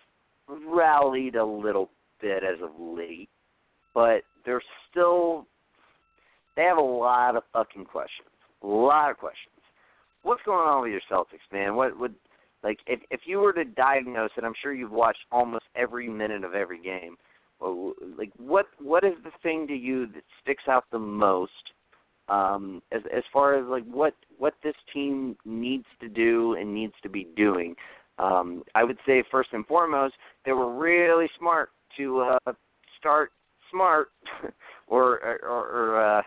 rallied 0.49 1.37
a 1.37 1.45
little 1.45 1.89
bit 2.21 2.43
as 2.45 2.61
of 2.63 2.71
late, 2.79 3.31
but 3.95 4.23
they're 4.45 4.63
still 4.91 5.47
they 6.57 6.63
have 6.63 6.77
a 6.77 6.81
lot 6.81 7.37
of 7.37 7.45
fucking 7.53 7.87
questions. 7.87 8.29
A 8.63 8.67
lot 8.67 9.11
of 9.11 9.17
questions. 9.17 9.49
What's 10.23 10.43
going 10.45 10.69
on 10.69 10.83
with 10.83 10.93
your 10.93 11.01
Celtics, 11.11 11.51
man? 11.53 11.75
What 11.75 11.99
would 11.99 12.15
like 12.63 12.79
if 12.87 13.01
if 13.11 13.21
you 13.25 13.39
were 13.39 13.53
to 13.55 13.65
diagnose 13.65 14.31
it, 14.37 14.45
I'm 14.45 14.55
sure 14.63 14.73
you've 14.73 14.93
watched 14.93 15.25
almost 15.33 15.65
every 15.75 16.09
minute 16.09 16.45
of 16.45 16.55
every 16.55 16.81
game. 16.81 17.17
Like 17.61 18.31
what 18.37 18.67
what 18.79 19.05
is 19.05 19.15
the 19.25 19.31
thing 19.43 19.67
to 19.69 19.75
you 19.75 20.07
that 20.09 20.23
sticks 20.43 20.65
out 20.69 20.85
the 20.93 20.99
most 20.99 21.72
um, 22.29 22.83
as 22.93 23.03
as 23.15 23.23
far 23.33 23.55
as 23.55 23.67
like 23.67 23.85
what 23.85 24.15
what 24.39 24.55
this 24.63 24.75
team 24.93 25.37
needs 25.45 25.87
to 26.01 26.09
do 26.09 26.55
and 26.55 26.73
needs 26.75 26.95
to 27.03 27.09
be 27.09 27.27
doing. 27.37 27.75
Um, 28.19 28.63
I 28.75 28.85
would 28.85 28.99
say 29.07 29.25
first 29.31 29.51
and 29.53 29.67
foremost, 29.67 30.15
they 30.45 30.53
were 30.53 30.77
really 30.77 31.29
smart 31.39 31.71
to 31.97 32.21
uh, 32.21 32.53
start 32.99 33.33
smart, 33.71 34.09
or 34.87 35.21
or, 35.43 35.67
or 35.69 36.05
uh, 36.05 36.23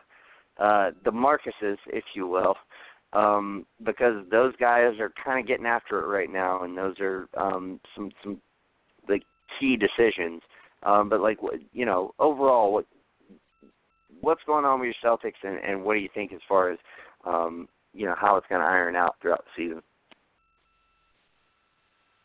uh, 0.62 0.92
the 1.04 1.12
Marcuses, 1.12 1.78
if 1.88 2.04
you 2.14 2.28
will. 2.28 2.56
um, 3.16 3.66
because 3.84 4.26
those 4.30 4.54
guys 4.60 5.00
are 5.00 5.12
kind 5.24 5.40
of 5.40 5.48
getting 5.48 5.66
after 5.66 6.02
it 6.02 6.08
right 6.08 6.32
now, 6.32 6.64
and 6.64 6.78
those 6.78 7.00
are 7.00 7.28
um, 7.38 7.80
some 7.96 8.12
some 8.22 8.42
like 9.08 9.24
key 9.60 9.78
decisions. 9.78 10.42
Um, 10.84 11.10
but 11.10 11.22
like 11.22 11.40
you 11.74 11.86
know, 11.86 12.14
overall, 12.20 12.74
what 12.74 12.86
what's 14.26 14.42
going 14.48 14.66
on 14.66 14.80
with 14.80 14.94
your 15.04 15.18
Celtics, 15.18 15.34
and, 15.44 15.58
and 15.64 15.84
what 15.84 15.94
do 15.94 16.00
you 16.00 16.10
think 16.14 16.34
as 16.34 16.40
far 16.50 16.72
as 16.72 16.80
um, 17.26 17.68
you 17.94 18.06
know 18.06 18.16
how 18.18 18.36
it's 18.38 18.48
going 18.50 18.62
to 18.62 18.68
iron 18.68 18.96
out 18.96 19.16
throughout 19.22 19.46
the 19.46 19.64
season? 19.64 19.82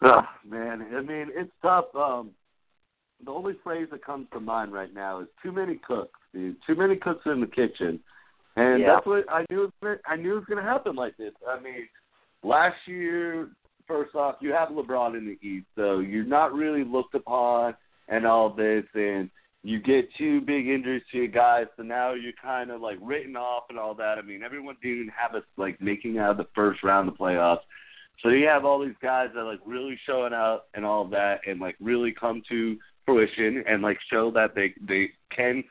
Oh, 0.02 0.22
man, 0.48 0.86
I 0.96 1.02
mean 1.02 1.28
it's 1.34 1.52
tough. 1.62 1.94
Um, 1.94 2.30
the 3.24 3.30
only 3.30 3.54
phrase 3.62 3.88
that 3.90 4.04
comes 4.04 4.26
to 4.32 4.40
mind 4.40 4.72
right 4.72 4.92
now 4.92 5.20
is 5.20 5.28
too 5.42 5.52
many 5.52 5.78
cooks, 5.86 6.18
dude. 6.32 6.56
Too 6.66 6.74
many 6.74 6.96
cooks 6.96 7.22
in 7.26 7.40
the 7.40 7.46
kitchen, 7.46 8.00
and 8.56 8.80
yeah. 8.80 8.94
that's 8.94 9.06
what 9.06 9.24
I 9.30 9.44
knew. 9.50 9.70
I 10.06 10.16
knew 10.16 10.32
it 10.32 10.36
was 10.36 10.44
going 10.48 10.64
to 10.64 10.68
happen 10.68 10.96
like 10.96 11.16
this. 11.18 11.32
I 11.46 11.60
mean, 11.60 11.86
last 12.42 12.76
year, 12.86 13.50
first 13.86 14.14
off, 14.14 14.36
you 14.40 14.52
have 14.52 14.70
LeBron 14.70 15.18
in 15.18 15.26
the 15.26 15.46
East, 15.46 15.66
so 15.76 15.98
you're 15.98 16.24
not 16.24 16.54
really 16.54 16.82
looked 16.82 17.14
upon 17.14 17.74
and 18.08 18.26
all 18.26 18.48
this, 18.48 18.84
and 18.94 19.30
you 19.62 19.78
get 19.78 20.08
two 20.16 20.40
big 20.40 20.68
injuries 20.68 21.02
to 21.12 21.18
your 21.18 21.26
guys, 21.26 21.66
so 21.76 21.82
now 21.82 22.14
you're 22.14 22.32
kind 22.42 22.70
of 22.70 22.80
like 22.80 22.98
written 23.02 23.36
off 23.36 23.64
and 23.68 23.78
all 23.78 23.94
that. 23.94 24.16
I 24.18 24.22
mean, 24.22 24.42
everyone 24.42 24.76
didn't 24.82 25.10
have 25.10 25.34
us 25.34 25.44
like 25.56 25.80
making 25.80 26.18
out 26.18 26.32
of 26.32 26.36
the 26.38 26.48
first 26.54 26.82
round 26.82 27.08
of 27.08 27.16
playoffs. 27.16 27.60
So 28.22 28.30
you 28.30 28.46
have 28.46 28.64
all 28.64 28.80
these 28.80 28.96
guys 29.02 29.28
that 29.34 29.42
like 29.42 29.60
really 29.66 29.98
showing 30.06 30.32
out 30.32 30.64
and 30.74 30.84
all 30.84 31.06
that, 31.08 31.40
and 31.46 31.60
like 31.60 31.76
really 31.80 32.12
come 32.12 32.42
to 32.48 32.78
fruition 33.04 33.62
and 33.66 33.82
like 33.82 33.98
show 34.10 34.30
that 34.30 34.54
they 34.54 34.72
they 34.86 35.10
can 35.34 35.62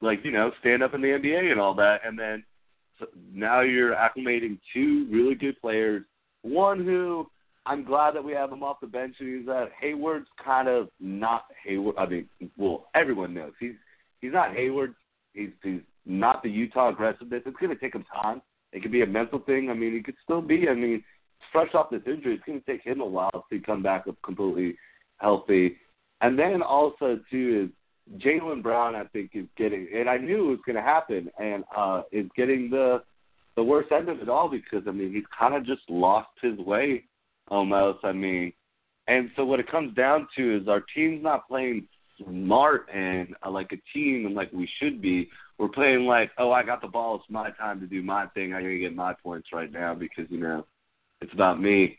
like 0.00 0.24
you 0.24 0.32
know 0.32 0.50
stand 0.60 0.82
up 0.82 0.94
in 0.94 1.00
the 1.00 1.08
NBA 1.08 1.50
and 1.50 1.60
all 1.60 1.74
that, 1.74 2.00
and 2.04 2.18
then 2.18 2.44
so 2.98 3.06
now 3.32 3.60
you're 3.60 3.94
acclimating 3.94 4.58
two 4.72 5.06
really 5.10 5.34
good 5.34 5.60
players. 5.60 6.02
One 6.42 6.84
who 6.84 7.28
I'm 7.66 7.84
glad 7.84 8.14
that 8.14 8.24
we 8.24 8.32
have 8.32 8.52
him 8.52 8.62
off 8.62 8.80
the 8.80 8.86
bench, 8.86 9.16
and 9.18 9.36
he's 9.36 9.46
that 9.46 9.70
Hayward's 9.80 10.28
kind 10.42 10.68
of 10.68 10.88
not 11.00 11.46
Hayward. 11.64 11.96
I 11.98 12.06
mean, 12.06 12.28
well, 12.56 12.86
everyone 12.94 13.34
knows 13.34 13.52
he's 13.58 13.74
he's 14.20 14.32
not 14.32 14.54
Hayward. 14.54 14.94
He's 15.32 15.50
he's 15.62 15.80
not 16.06 16.42
the 16.42 16.48
Utah 16.48 16.90
aggressiveness. 16.90 17.42
It's 17.44 17.56
going 17.58 17.74
to 17.74 17.80
take 17.80 17.94
him 17.94 18.04
time. 18.22 18.40
It 18.72 18.82
could 18.82 18.92
be 18.92 19.02
a 19.02 19.06
mental 19.06 19.40
thing. 19.40 19.68
I 19.68 19.74
mean, 19.74 19.94
he 19.94 20.02
could 20.02 20.14
still 20.22 20.40
be. 20.40 20.68
I 20.68 20.74
mean, 20.74 21.02
fresh 21.50 21.74
off 21.74 21.90
this 21.90 22.02
injury, 22.06 22.34
it's 22.34 22.44
going 22.44 22.60
to 22.60 22.66
take 22.66 22.82
him 22.82 23.00
a 23.00 23.06
while 23.06 23.44
to 23.50 23.58
come 23.60 23.82
back 23.82 24.06
up 24.06 24.16
completely 24.22 24.76
healthy. 25.18 25.76
And 26.20 26.38
then 26.38 26.62
also 26.62 27.18
too 27.30 27.70
is 28.12 28.20
Jaylen 28.20 28.62
Brown. 28.62 28.94
I 28.94 29.04
think 29.04 29.32
is 29.34 29.46
getting, 29.58 29.88
and 29.92 30.08
I 30.08 30.18
knew 30.18 30.46
it 30.46 30.50
was 30.50 30.58
going 30.64 30.76
to 30.76 30.82
happen, 30.82 31.30
and 31.38 31.64
uh 31.76 32.02
is 32.12 32.26
getting 32.36 32.70
the 32.70 33.02
the 33.56 33.62
worst 33.62 33.90
end 33.90 34.08
of 34.08 34.20
it 34.20 34.28
all 34.28 34.48
because 34.48 34.86
I 34.86 34.92
mean 34.92 35.12
he's 35.12 35.24
kind 35.36 35.54
of 35.54 35.66
just 35.66 35.82
lost 35.88 36.28
his 36.40 36.58
way 36.58 37.04
almost. 37.48 38.04
I 38.04 38.12
mean, 38.12 38.52
and 39.08 39.30
so 39.36 39.44
what 39.44 39.60
it 39.60 39.70
comes 39.70 39.94
down 39.94 40.28
to 40.36 40.56
is 40.60 40.68
our 40.68 40.82
team's 40.94 41.22
not 41.22 41.48
playing 41.48 41.86
smart 42.18 42.88
and 42.92 43.34
uh, 43.44 43.50
like 43.50 43.72
a 43.72 43.96
team 43.96 44.26
and 44.26 44.34
like 44.34 44.52
we 44.52 44.68
should 44.80 45.00
be. 45.00 45.28
We're 45.58 45.68
playing 45.68 46.06
like, 46.06 46.32
oh, 46.38 46.52
I 46.52 46.62
got 46.62 46.82
the 46.82 46.88
ball. 46.88 47.16
It's 47.16 47.30
my 47.30 47.50
time 47.52 47.80
to 47.80 47.86
do 47.86 48.02
my 48.02 48.26
thing. 48.28 48.52
I 48.52 48.60
gotta 48.60 48.78
get 48.78 48.94
my 48.94 49.14
points 49.14 49.48
right 49.52 49.72
now 49.72 49.94
because 49.94 50.26
you 50.28 50.38
know 50.38 50.66
it's 51.20 51.32
about 51.32 51.60
me. 51.60 51.96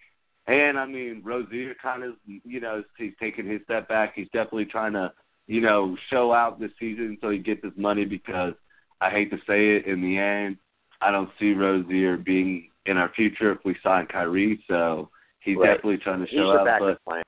And 0.48 0.80
I 0.80 0.86
mean, 0.86 1.22
Rozier 1.26 1.76
kind 1.82 2.04
of, 2.04 2.14
you 2.26 2.60
know, 2.60 2.84
he's 2.98 3.14
taking 3.20 3.46
his 3.46 3.62
step 3.66 3.90
back. 3.90 4.14
He's 4.16 4.30
definitely 4.32 4.66
trying 4.66 4.94
to, 4.94 5.12
you 5.48 5.60
know, 5.60 5.98
show 6.10 6.32
out 6.32 6.60
this 6.60 6.72
season 6.80 7.18
so 7.20 7.30
he 7.30 7.38
gets 7.40 7.64
his 7.64 7.74
money 7.76 8.06
because 8.06 8.54
I 9.02 9.10
hate 9.10 9.30
to 9.32 9.38
say 9.48 9.76
it, 9.76 9.88
in 9.88 10.02
the 10.02 10.18
end, 10.18 10.58
I 11.02 11.12
don't 11.12 11.30
see 11.40 11.54
Rozier 11.54 12.18
being 12.18 12.70
in 12.86 12.98
our 12.98 13.10
future 13.10 13.52
if 13.52 13.60
we 13.66 13.76
sign 13.84 14.08
Kyrie. 14.08 14.64
So 14.70 15.10
he's 15.48 15.58
right. 15.58 15.76
definitely 15.76 15.98
trying 15.98 16.20
to 16.20 16.26
he's 16.26 16.38
show 16.38 16.54
the 16.54 16.60
out. 16.60 16.66
backup 16.66 17.00
But 17.06 17.12
plan. 17.12 17.24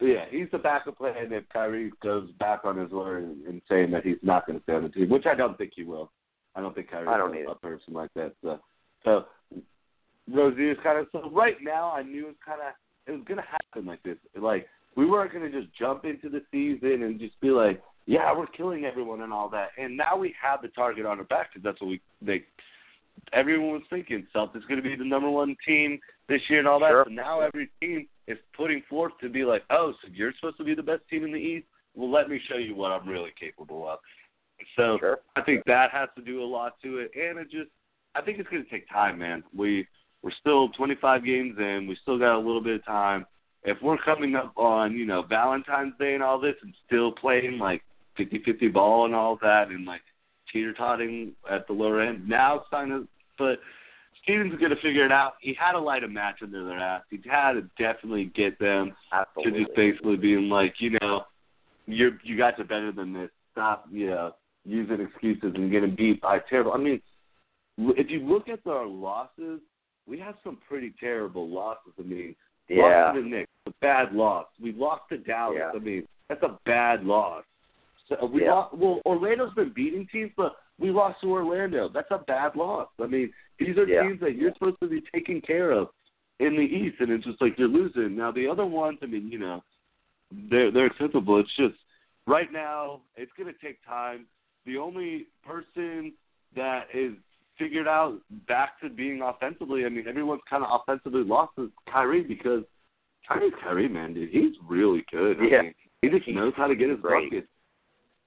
yeah, 0.00 0.24
he's 0.30 0.48
the 0.52 0.58
backup 0.58 0.98
plan 0.98 1.14
if 1.32 1.44
Kyrie 1.52 1.92
goes 2.02 2.30
back 2.38 2.60
on 2.64 2.76
his 2.76 2.90
word 2.90 3.24
and, 3.24 3.46
and 3.46 3.62
saying 3.68 3.90
that 3.92 4.04
he's 4.04 4.16
not 4.22 4.46
going 4.46 4.58
to 4.58 4.62
stay 4.64 4.74
on 4.74 4.82
the 4.84 4.88
team, 4.88 5.08
which 5.08 5.26
I 5.26 5.34
don't 5.34 5.56
think 5.58 5.72
he 5.74 5.84
will. 5.84 6.10
I 6.54 6.60
don't 6.60 6.74
think 6.74 6.90
Kyrie's 6.90 7.08
I 7.08 7.16
don't 7.16 7.34
a, 7.34 7.40
either. 7.40 7.50
a 7.50 7.54
person 7.54 7.94
like 7.94 8.12
that. 8.14 8.34
So, 8.42 8.58
so 9.04 9.24
Rozier's 10.30 10.78
kind 10.82 10.98
of 10.98 11.06
so 11.12 11.30
right 11.30 11.56
now. 11.62 11.90
I 11.92 12.02
knew 12.02 12.24
it 12.24 12.28
was 12.28 12.36
kind 12.44 12.60
of 12.60 12.74
it 13.06 13.12
was 13.12 13.26
going 13.26 13.38
to 13.38 13.46
happen 13.48 13.86
like 13.86 14.02
this. 14.02 14.16
Like 14.40 14.66
we 14.96 15.06
weren't 15.06 15.32
going 15.32 15.50
to 15.50 15.60
just 15.60 15.74
jump 15.76 16.04
into 16.04 16.28
the 16.28 16.42
season 16.50 17.02
and 17.04 17.18
just 17.18 17.40
be 17.40 17.50
like, 17.50 17.82
yeah, 18.06 18.36
we're 18.36 18.46
killing 18.46 18.84
everyone 18.84 19.22
and 19.22 19.32
all 19.32 19.48
that. 19.50 19.70
And 19.78 19.96
now 19.96 20.16
we 20.16 20.34
have 20.42 20.62
the 20.62 20.68
target 20.68 21.06
on 21.06 21.18
our 21.18 21.24
back 21.24 21.48
because 21.52 21.64
that's 21.64 21.80
what 21.80 21.88
we 21.88 22.00
they 22.20 22.44
everyone 23.32 23.72
was 23.72 23.82
thinking. 23.90 24.26
Celtics 24.34 24.66
going 24.68 24.82
to 24.82 24.82
be 24.82 24.96
the 24.96 25.04
number 25.04 25.30
one 25.30 25.56
team 25.66 25.98
this 26.32 26.42
year 26.48 26.60
and 26.60 26.68
all 26.68 26.80
that. 26.80 26.90
Sure. 26.90 27.04
So 27.06 27.12
now 27.12 27.40
every 27.40 27.68
team 27.80 28.08
is 28.26 28.38
putting 28.56 28.82
forth 28.88 29.12
to 29.20 29.28
be 29.28 29.44
like, 29.44 29.62
oh, 29.70 29.92
so 30.02 30.08
you're 30.12 30.32
supposed 30.36 30.56
to 30.58 30.64
be 30.64 30.74
the 30.74 30.82
best 30.82 31.02
team 31.10 31.24
in 31.24 31.32
the 31.32 31.38
East. 31.38 31.66
Well, 31.94 32.10
let 32.10 32.28
me 32.30 32.40
show 32.48 32.56
you 32.56 32.74
what 32.74 32.90
I'm 32.90 33.06
really 33.06 33.32
capable 33.38 33.88
of. 33.88 33.98
So 34.76 34.96
Sure. 34.98 35.18
I 35.36 35.42
think 35.42 35.62
that 35.66 35.90
has 35.90 36.08
to 36.16 36.22
do 36.22 36.42
a 36.42 36.44
lot 36.44 36.74
to 36.82 36.98
it, 36.98 37.10
and 37.14 37.38
it 37.38 37.50
just 37.50 37.70
I 38.14 38.22
think 38.22 38.38
it's 38.38 38.48
going 38.48 38.64
to 38.64 38.70
take 38.70 38.88
time, 38.88 39.18
man. 39.18 39.42
We 39.54 39.86
we're 40.22 40.30
still 40.40 40.68
25 40.70 41.24
games 41.24 41.56
in. 41.58 41.86
We 41.88 41.96
still 42.02 42.18
got 42.18 42.36
a 42.36 42.38
little 42.38 42.60
bit 42.60 42.76
of 42.76 42.84
time. 42.84 43.26
If 43.64 43.78
we're 43.82 43.98
coming 43.98 44.36
up 44.36 44.52
on 44.56 44.92
you 44.92 45.04
know 45.04 45.22
Valentine's 45.22 45.94
Day 45.98 46.14
and 46.14 46.22
all 46.22 46.40
this, 46.40 46.54
and 46.62 46.72
still 46.86 47.12
playing 47.12 47.58
like 47.58 47.82
50-50 48.18 48.72
ball 48.72 49.04
and 49.04 49.14
all 49.14 49.38
that, 49.42 49.68
and 49.68 49.84
like 49.84 50.02
teeter 50.52 50.72
totting 50.72 51.32
at 51.50 51.66
the 51.66 51.72
lower 51.72 52.00
end, 52.00 52.28
now 52.28 52.56
it's 52.56 52.70
time 52.70 52.88
to. 52.90 53.08
But 53.38 53.58
Stevens 54.22 54.52
is 54.52 54.58
going 54.60 54.70
to 54.70 54.80
figure 54.80 55.04
it 55.04 55.12
out. 55.12 55.34
He 55.40 55.54
had 55.58 55.72
to 55.72 55.80
light 55.80 56.04
a 56.04 56.08
match 56.08 56.36
under 56.42 56.64
their 56.64 56.78
ass. 56.78 57.02
He 57.10 57.20
had 57.28 57.54
to 57.54 57.62
definitely 57.78 58.26
get 58.36 58.58
them 58.58 58.92
to 59.42 59.50
just 59.50 59.74
basically 59.74 60.16
being 60.16 60.48
like, 60.48 60.74
you 60.78 60.96
know, 61.00 61.24
you're 61.86 62.12
you 62.22 62.38
guys 62.38 62.54
are 62.58 62.64
better 62.64 62.92
than 62.92 63.12
this. 63.12 63.30
Stop, 63.50 63.86
you 63.90 64.10
know, 64.10 64.32
using 64.64 65.00
excuses 65.00 65.52
and 65.54 65.70
getting 65.70 65.94
beat 65.96 66.20
by 66.20 66.38
terrible. 66.48 66.72
I 66.72 66.78
mean, 66.78 67.02
if 67.78 68.10
you 68.10 68.20
look 68.20 68.48
at 68.48 68.60
our 68.66 68.86
losses, 68.86 69.60
we 70.06 70.18
have 70.20 70.36
some 70.44 70.58
pretty 70.68 70.94
terrible 71.00 71.48
losses. 71.48 71.92
I 71.98 72.02
mean, 72.02 72.36
Yeah. 72.68 73.06
lost 73.06 73.16
to 73.16 73.22
the 73.22 73.28
Knicks, 73.28 73.50
a 73.66 73.72
bad 73.80 74.14
loss. 74.14 74.46
We 74.60 74.72
lost 74.72 75.08
to 75.08 75.18
Dallas. 75.18 75.58
Yeah. 75.58 75.72
I 75.74 75.78
mean, 75.78 76.06
that's 76.28 76.42
a 76.42 76.58
bad 76.64 77.04
loss. 77.04 77.44
So 78.08 78.24
we 78.26 78.44
Yeah. 78.44 78.54
lost. 78.54 78.74
Well, 78.74 79.02
Orlando's 79.04 79.54
been 79.54 79.70
beating 79.70 80.06
teams, 80.06 80.32
but 80.36 80.56
we 80.78 80.90
lost 80.90 81.20
to 81.22 81.30
Orlando. 81.32 81.88
That's 81.88 82.10
a 82.10 82.18
bad 82.18 82.56
loss. 82.56 82.88
I 83.00 83.06
mean, 83.06 83.32
these 83.66 83.76
are 83.78 83.86
Yeah. 83.86 84.02
teams 84.02 84.20
that 84.20 84.36
you're 84.36 84.52
supposed 84.54 84.80
to 84.80 84.88
be 84.88 85.02
taking 85.12 85.40
care 85.40 85.70
of 85.72 85.88
in 86.38 86.56
the 86.56 86.62
East, 86.62 87.00
and 87.00 87.10
it's 87.10 87.24
just 87.24 87.40
like 87.40 87.58
you're 87.58 87.68
losing. 87.68 88.16
Now 88.16 88.30
the 88.30 88.48
other 88.48 88.66
ones, 88.66 88.98
I 89.02 89.06
mean, 89.06 89.30
you 89.30 89.38
know, 89.38 89.62
they're 90.30 90.70
they're 90.70 90.86
acceptable. 90.86 91.38
It's 91.38 91.54
just 91.56 91.74
right 92.26 92.50
now 92.52 93.02
it's 93.16 93.32
going 93.36 93.52
to 93.52 93.58
take 93.60 93.84
time. 93.84 94.26
The 94.64 94.78
only 94.78 95.26
person 95.44 96.12
that 96.54 96.86
is 96.94 97.14
figured 97.58 97.86
out 97.88 98.18
back 98.48 98.80
to 98.80 98.88
being 98.88 99.20
offensively, 99.22 99.84
I 99.84 99.88
mean, 99.88 100.06
everyone's 100.08 100.42
kind 100.48 100.64
of 100.64 100.80
offensively 100.80 101.22
lost 101.24 101.52
is 101.58 101.68
Kyrie 101.90 102.22
because 102.22 102.64
Kyrie's 103.28 103.52
Kyrie, 103.62 103.88
man, 103.88 104.14
dude. 104.14 104.30
He's 104.30 104.54
really 104.66 105.04
good. 105.12 105.38
I 105.40 105.44
Yeah. 105.44 105.62
mean, 105.62 105.74
he 106.00 106.08
just 106.08 106.26
knows 106.28 106.54
how 106.56 106.66
to 106.66 106.74
get 106.74 106.90
his 106.90 106.98
great. 107.00 107.30
buckets. 107.30 107.48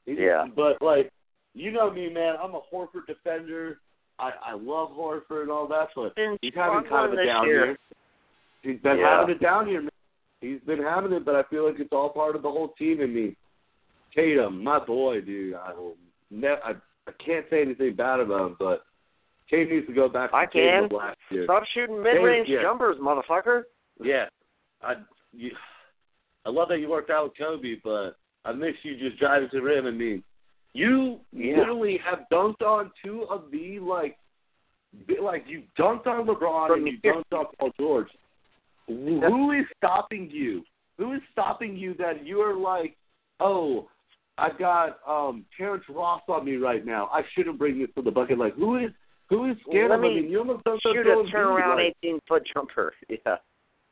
He- 0.05 0.13
Yeah. 0.23 0.45
But 0.55 0.81
like, 0.81 1.11
you 1.53 1.71
know 1.71 1.89
me, 1.89 2.09
man. 2.09 2.35
I'm 2.41 2.53
a 2.53 2.61
Horford 2.61 3.07
defender. 3.07 3.79
I 4.19 4.31
I 4.45 4.53
love 4.53 4.89
Horford 4.91 5.43
and 5.43 5.51
all 5.51 5.67
that, 5.67 5.89
but 5.95 6.15
Been 6.15 6.37
he's 6.41 6.53
having 6.55 6.87
kind 6.89 7.11
of 7.13 7.19
a 7.19 7.25
down 7.25 7.45
year. 7.47 7.65
year. 7.65 7.77
He's 8.61 8.79
been 8.81 8.97
Yeah. 8.97 9.19
having 9.19 9.35
it 9.35 9.41
down 9.41 9.67
here, 9.67 9.81
man. 9.81 9.89
He's 10.41 10.59
been 10.61 10.81
having 10.81 11.11
it, 11.13 11.25
but 11.25 11.35
I 11.35 11.43
feel 11.43 11.65
like 11.65 11.79
it's 11.79 11.91
all 11.91 12.09
part 12.09 12.35
of 12.35 12.41
the 12.41 12.49
whole 12.51 12.69
team 12.77 13.01
and 13.01 13.13
me. 13.13 13.35
Tatum, 14.15 14.63
my 14.63 14.79
boy, 14.79 15.21
dude. 15.21 15.55
I 15.55 15.73
will 15.73 15.97
ne- 16.31 16.47
I, 16.63 16.71
I 17.07 17.11
can't 17.23 17.45
say 17.49 17.61
anything 17.61 17.95
bad 17.95 18.19
about 18.21 18.47
him, 18.51 18.55
but 18.59 18.85
Tatum 19.49 19.73
needs 19.75 19.87
to 19.87 19.93
go 19.93 20.07
back 20.07 20.31
to 20.31 20.35
I 20.37 20.45
Tatum 20.45 20.61
can. 20.71 20.83
of 20.85 20.91
last 20.93 21.17
year. 21.29 21.43
Stop 21.45 21.63
shooting 21.73 22.01
mid-range 22.01 22.47
Yeah. 22.47 22.61
jumpers, 22.61 22.97
motherfucker. 22.97 23.63
Yeah, 24.01 24.25
I 24.81 24.95
you, 25.33 25.51
I 26.45 26.49
love 26.49 26.69
that 26.69 26.79
you 26.79 26.89
worked 26.89 27.09
out 27.09 27.25
with 27.25 27.37
Kobe, 27.37 27.75
but 27.83 28.15
I 28.45 28.53
miss 28.53 28.75
you 28.83 28.97
just 28.97 29.19
driving 29.19 29.49
to 29.49 29.57
the 29.57 29.61
rim. 29.63 29.85
and 29.87 29.97
mean, 29.97 30.23
you 30.75 31.21
Yeah. 31.31 31.57
literally 31.57 31.97
have 31.97 32.25
dunked 32.31 32.61
on 32.61 32.91
two 33.03 33.23
of 33.29 33.49
the 33.51 33.79
like, 33.79 34.17
like 35.21 35.43
you 35.47 35.63
dunked 35.79 36.05
on 36.05 36.25
LeBron 36.27 36.67
From 36.67 36.79
and 36.79 36.87
you 36.87 36.99
dunked 36.99 37.31
on 37.31 37.45
Paul 37.57 37.71
George. 37.79 38.09
Who 38.87 39.51
is 39.51 39.65
stopping 39.77 40.29
you? 40.29 40.63
Who 40.97 41.13
is 41.13 41.21
stopping 41.31 41.75
you 41.77 41.93
that 41.95 42.25
you 42.25 42.39
are 42.41 42.55
like, 42.55 42.95
oh, 43.39 43.87
I've 44.37 44.57
got 44.59 44.99
um 45.07 45.45
Terrence 45.57 45.83
Ross 45.89 46.21
on 46.27 46.43
me 46.45 46.57
right 46.57 46.85
now. 46.85 47.07
I 47.11 47.21
shouldn't 47.33 47.57
bring 47.57 47.79
this 47.79 47.89
to 47.95 48.01
the 48.01 48.11
bucket. 48.11 48.37
Like, 48.37 48.55
who 48.55 48.77
is 48.77 48.91
who 49.29 49.49
is 49.49 49.57
scared 49.67 49.91
Let 49.91 49.99
of 49.99 50.03
him? 50.03 50.11
I 50.11 50.13
me 50.15 50.21
mean, 50.21 50.31
you 50.31 50.39
almost 50.39 50.67
on 50.67 50.77
Shoot 50.83 51.07
a 51.07 51.09
turnaround 51.33 51.77
Embiid, 51.77 51.85
like, 51.85 51.95
18 52.03 52.19
foot 52.27 52.43
jumper. 52.53 52.93
Yeah. 53.09 53.37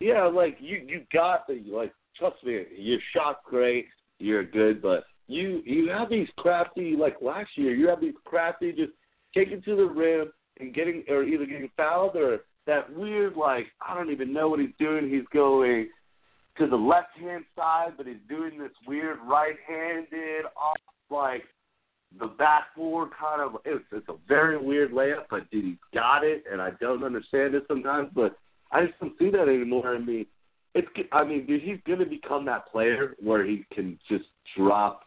yeah, 0.01 0.23
like 0.25 0.57
you 0.59 0.81
you 0.85 1.01
got 1.13 1.47
the 1.47 1.63
like 1.67 1.93
trust 2.17 2.43
me, 2.43 2.65
your 2.77 2.99
shot's 3.15 3.39
great, 3.45 3.87
you're 4.19 4.43
good, 4.43 4.81
but 4.81 5.05
you 5.27 5.61
you 5.65 5.89
have 5.89 6.09
these 6.09 6.27
crafty 6.37 6.95
like 6.95 7.17
last 7.21 7.49
year, 7.55 7.73
you 7.73 7.87
have 7.87 8.01
these 8.01 8.13
crafty 8.25 8.71
just 8.71 8.91
take 9.35 9.49
it 9.49 9.63
to 9.65 9.75
the 9.75 9.85
rim, 9.85 10.31
and 10.59 10.73
getting 10.73 11.03
or 11.09 11.23
either 11.23 11.45
getting 11.45 11.69
fouled 11.75 12.15
or 12.15 12.39
that 12.67 12.93
weird 12.95 13.35
like 13.35 13.67
I 13.85 13.93
don't 13.93 14.11
even 14.11 14.33
know 14.33 14.49
what 14.49 14.59
he's 14.59 14.69
doing. 14.79 15.09
He's 15.09 15.27
going 15.33 15.89
to 16.57 16.67
the 16.67 16.75
left 16.75 17.17
hand 17.19 17.45
side, 17.55 17.93
but 17.97 18.05
he's 18.05 18.17
doing 18.29 18.57
this 18.59 18.71
weird 18.87 19.17
right 19.25 19.55
handed 19.67 20.45
off 20.55 20.77
like 21.09 21.43
the 22.19 22.27
backboard 22.27 23.09
kind 23.19 23.41
of. 23.41 23.57
It's 23.65 23.83
it's 23.91 24.09
a 24.09 24.15
very 24.27 24.57
weird 24.57 24.91
layup, 24.91 25.25
but 25.29 25.49
dude, 25.51 25.65
he's 25.65 25.75
got 25.93 26.23
it, 26.23 26.43
and 26.51 26.61
I 26.61 26.71
don't 26.79 27.03
understand 27.03 27.55
it 27.55 27.63
sometimes, 27.67 28.09
but 28.13 28.37
I 28.71 28.85
just 28.85 28.99
don't 28.99 29.17
see 29.19 29.29
that 29.31 29.47
anymore. 29.47 29.95
I 29.95 29.99
mean, 29.99 30.25
it's 30.75 30.87
I 31.11 31.23
mean, 31.23 31.45
dude, 31.45 31.61
he's 31.61 31.79
gonna 31.87 32.05
become 32.05 32.45
that 32.45 32.71
player 32.71 33.15
where 33.19 33.45
he 33.45 33.65
can 33.73 33.97
just 34.09 34.25
drop 34.57 35.01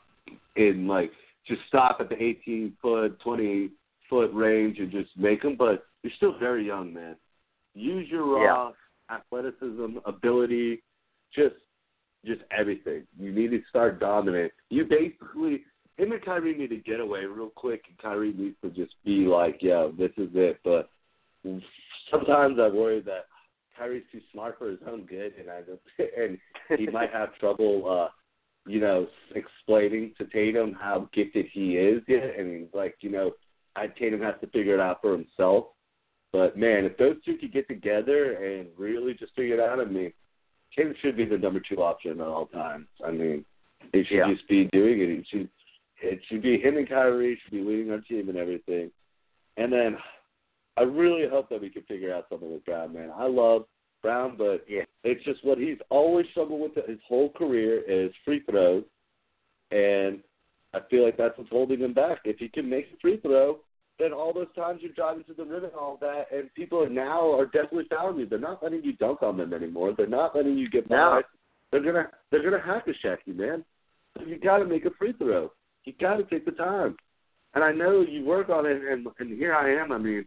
in 0.57 0.87
like 0.87 1.11
just 1.47 1.61
stop 1.69 1.99
at 2.01 2.09
the 2.09 2.21
18 2.21 2.77
foot, 2.83 3.19
20 3.21 3.71
foot 4.11 4.31
range 4.33 4.79
and 4.79 4.91
just 4.91 5.11
make 5.17 5.43
them. 5.43 5.57
But 5.57 5.85
you're 6.03 6.13
still 6.17 6.39
very 6.39 6.67
young, 6.67 6.93
man. 6.93 7.17
Use 7.75 8.09
your 8.11 8.27
raw 8.27 8.73
yeah. 9.11 9.17
athleticism, 9.17 9.99
ability, 10.05 10.83
just 11.35 11.57
just 12.25 12.41
everything. 12.51 13.05
You 13.19 13.33
need 13.33 13.51
to 13.51 13.61
start 13.69 14.01
dominating. 14.01 14.51
You 14.71 14.85
basically 14.85 15.65
him 15.97 16.13
and 16.13 16.25
Kyrie 16.25 16.57
need 16.57 16.71
to 16.71 16.77
get 16.77 17.01
away 17.01 17.25
real 17.25 17.51
quick, 17.55 17.85
and 17.89 17.99
Kyrie 17.99 18.33
needs 18.33 18.57
to 18.63 18.71
just 18.71 18.95
be 19.05 19.27
like, 19.27 19.59
"Yeah, 19.63 19.89
this 19.97 20.13
is 20.17 20.31
it." 20.35 20.59
But 20.65 20.91
sometimes 22.11 22.59
I 22.59 22.69
worry 22.69 23.01
that 23.01 23.27
Kyrie's 23.77 24.05
too 24.13 24.21
smart 24.33 24.59
for 24.59 24.71
his 24.71 24.79
own 24.87 25.07
good, 25.07 25.35
and 25.39 25.51
I 25.51 25.61
just, 25.61 25.83
and 26.19 26.39
he 26.79 26.87
might 26.89 27.13
have 27.13 27.35
trouble, 27.39 27.85
uh, 27.89 28.09
you 28.67 28.81
know, 28.81 29.07
explaining 29.35 30.13
to 30.19 30.25
Tatum 30.27 30.77
how 30.79 31.09
gifted 31.13 31.47
he 31.53 31.77
is 31.77 32.03
yet. 32.09 32.39
And 32.39 32.61
he's 32.61 32.75
like, 32.75 32.97
you 33.01 33.11
know, 33.11 33.33
I, 33.77 33.87
Tatum 33.87 34.21
has 34.23 34.35
to 34.41 34.47
figure 34.49 34.75
it 34.75 34.81
out 34.81 35.01
for 35.01 35.13
himself. 35.13 35.67
But 36.33 36.57
man, 36.59 36.85
if 36.85 36.97
those 36.97 37.17
two 37.25 37.37
could 37.37 37.53
get 37.53 37.69
together 37.69 38.35
and 38.35 38.69
really 38.77 39.15
just 39.15 39.35
figure 39.35 39.55
it 39.55 39.61
out, 39.61 39.81
I 39.81 39.85
mean, 39.85 40.13
Tatum 40.77 40.95
should 41.01 41.17
be 41.17 41.25
the 41.25 41.39
number 41.39 41.61
two 41.61 41.83
option 41.83 42.21
at 42.21 42.27
all 42.27 42.47
times. 42.47 42.87
I 43.07 43.11
mean, 43.11 43.45
he 43.93 44.05
should 44.05 44.17
yeah. 44.17 44.33
just 44.33 44.49
be 44.49 44.65
doing 44.73 45.01
it. 45.01 45.09
He 45.09 45.25
should 45.31 45.49
it 46.03 46.21
should 46.29 46.43
be 46.43 46.59
him 46.59 46.77
and 46.77 46.89
Kyrie 46.89 47.39
should 47.43 47.53
be 47.53 47.63
leading 47.63 47.91
our 47.91 48.01
team 48.01 48.29
and 48.29 48.37
everything. 48.37 48.91
And 49.57 49.73
then 49.73 49.97
I 50.77 50.83
really 50.83 51.27
hope 51.29 51.49
that 51.49 51.61
we 51.61 51.71
can 51.71 51.83
figure 51.83 52.15
out 52.15 52.27
something 52.29 52.53
with 52.53 52.65
Brown, 52.65 52.93
man. 52.93 53.11
I 53.15 53.27
love 53.27 53.65
Brown, 54.03 54.37
but 54.37 54.65
yeah. 54.69 54.83
it's 55.05 55.25
just 55.25 55.45
what 55.45 55.59
he's 55.59 55.79
always 55.91 56.27
struggled 56.31 56.61
with 56.61 56.87
his 56.87 56.99
whole 57.07 57.31
career 57.31 57.83
is 57.89 58.13
free 58.25 58.43
throws, 58.49 58.85
and 59.71 60.21
I 60.75 60.81
feel 60.91 61.05
like 61.05 61.17
that's 61.17 61.37
what's 61.39 61.51
holding 61.51 61.81
him 61.81 61.95
back. 61.95 62.19
If 62.25 62.39
he 62.39 62.49
can 62.49 62.69
make 62.69 62.87
a 62.87 63.01
free 63.01 63.19
throw, 63.21 63.61
then 63.99 64.13
all 64.13 64.33
those 64.33 64.53
times 64.55 64.81
you're 64.83 64.93
driving 64.93 65.25
to 65.25 65.35
the 65.35 65.45
rim 65.45 65.65
and 65.65 65.73
all 65.75 65.99
that, 66.01 66.27
and 66.33 66.53
people 66.55 66.83
are 66.83 66.89
now 66.89 67.33
are 67.33 67.47
definitely 67.47 67.87
fouling 67.89 68.19
you. 68.19 68.27
They're 68.27 68.39
not 68.39 68.63
letting 68.63 68.85
you 68.85 68.93
dunk 68.95 69.23
on 69.23 69.37
them 69.37 69.55
anymore. 69.55 69.95
They're 69.97 70.07
not 70.07 70.37
letting 70.37 70.59
you 70.59 70.69
get 70.69 70.89
by. 70.89 70.97
No. 70.97 71.23
They're 71.73 71.83
gonna 71.83 72.09
they're 72.31 72.43
gonna 72.43 72.63
hack 72.63 72.87
a 72.87 73.07
Shaq 73.07 73.19
you, 73.25 73.35
man. 73.35 73.65
So 74.17 74.25
you 74.25 74.39
got 74.39 74.59
to 74.59 74.65
make 74.65 74.85
a 74.85 74.91
free 74.99 75.13
throw. 75.13 75.51
You 75.85 75.93
got 76.01 76.17
to 76.17 76.25
take 76.25 76.45
the 76.45 76.53
time. 76.53 76.97
And 77.55 77.65
I 77.65 77.73
know 77.73 78.03
you 78.03 78.25
work 78.25 78.51
on 78.51 78.67
it, 78.67 78.83
and 78.83 79.07
and 79.19 79.37
here 79.37 79.55
I 79.55 79.83
am. 79.83 79.93
I 79.93 79.99
mean, 79.99 80.27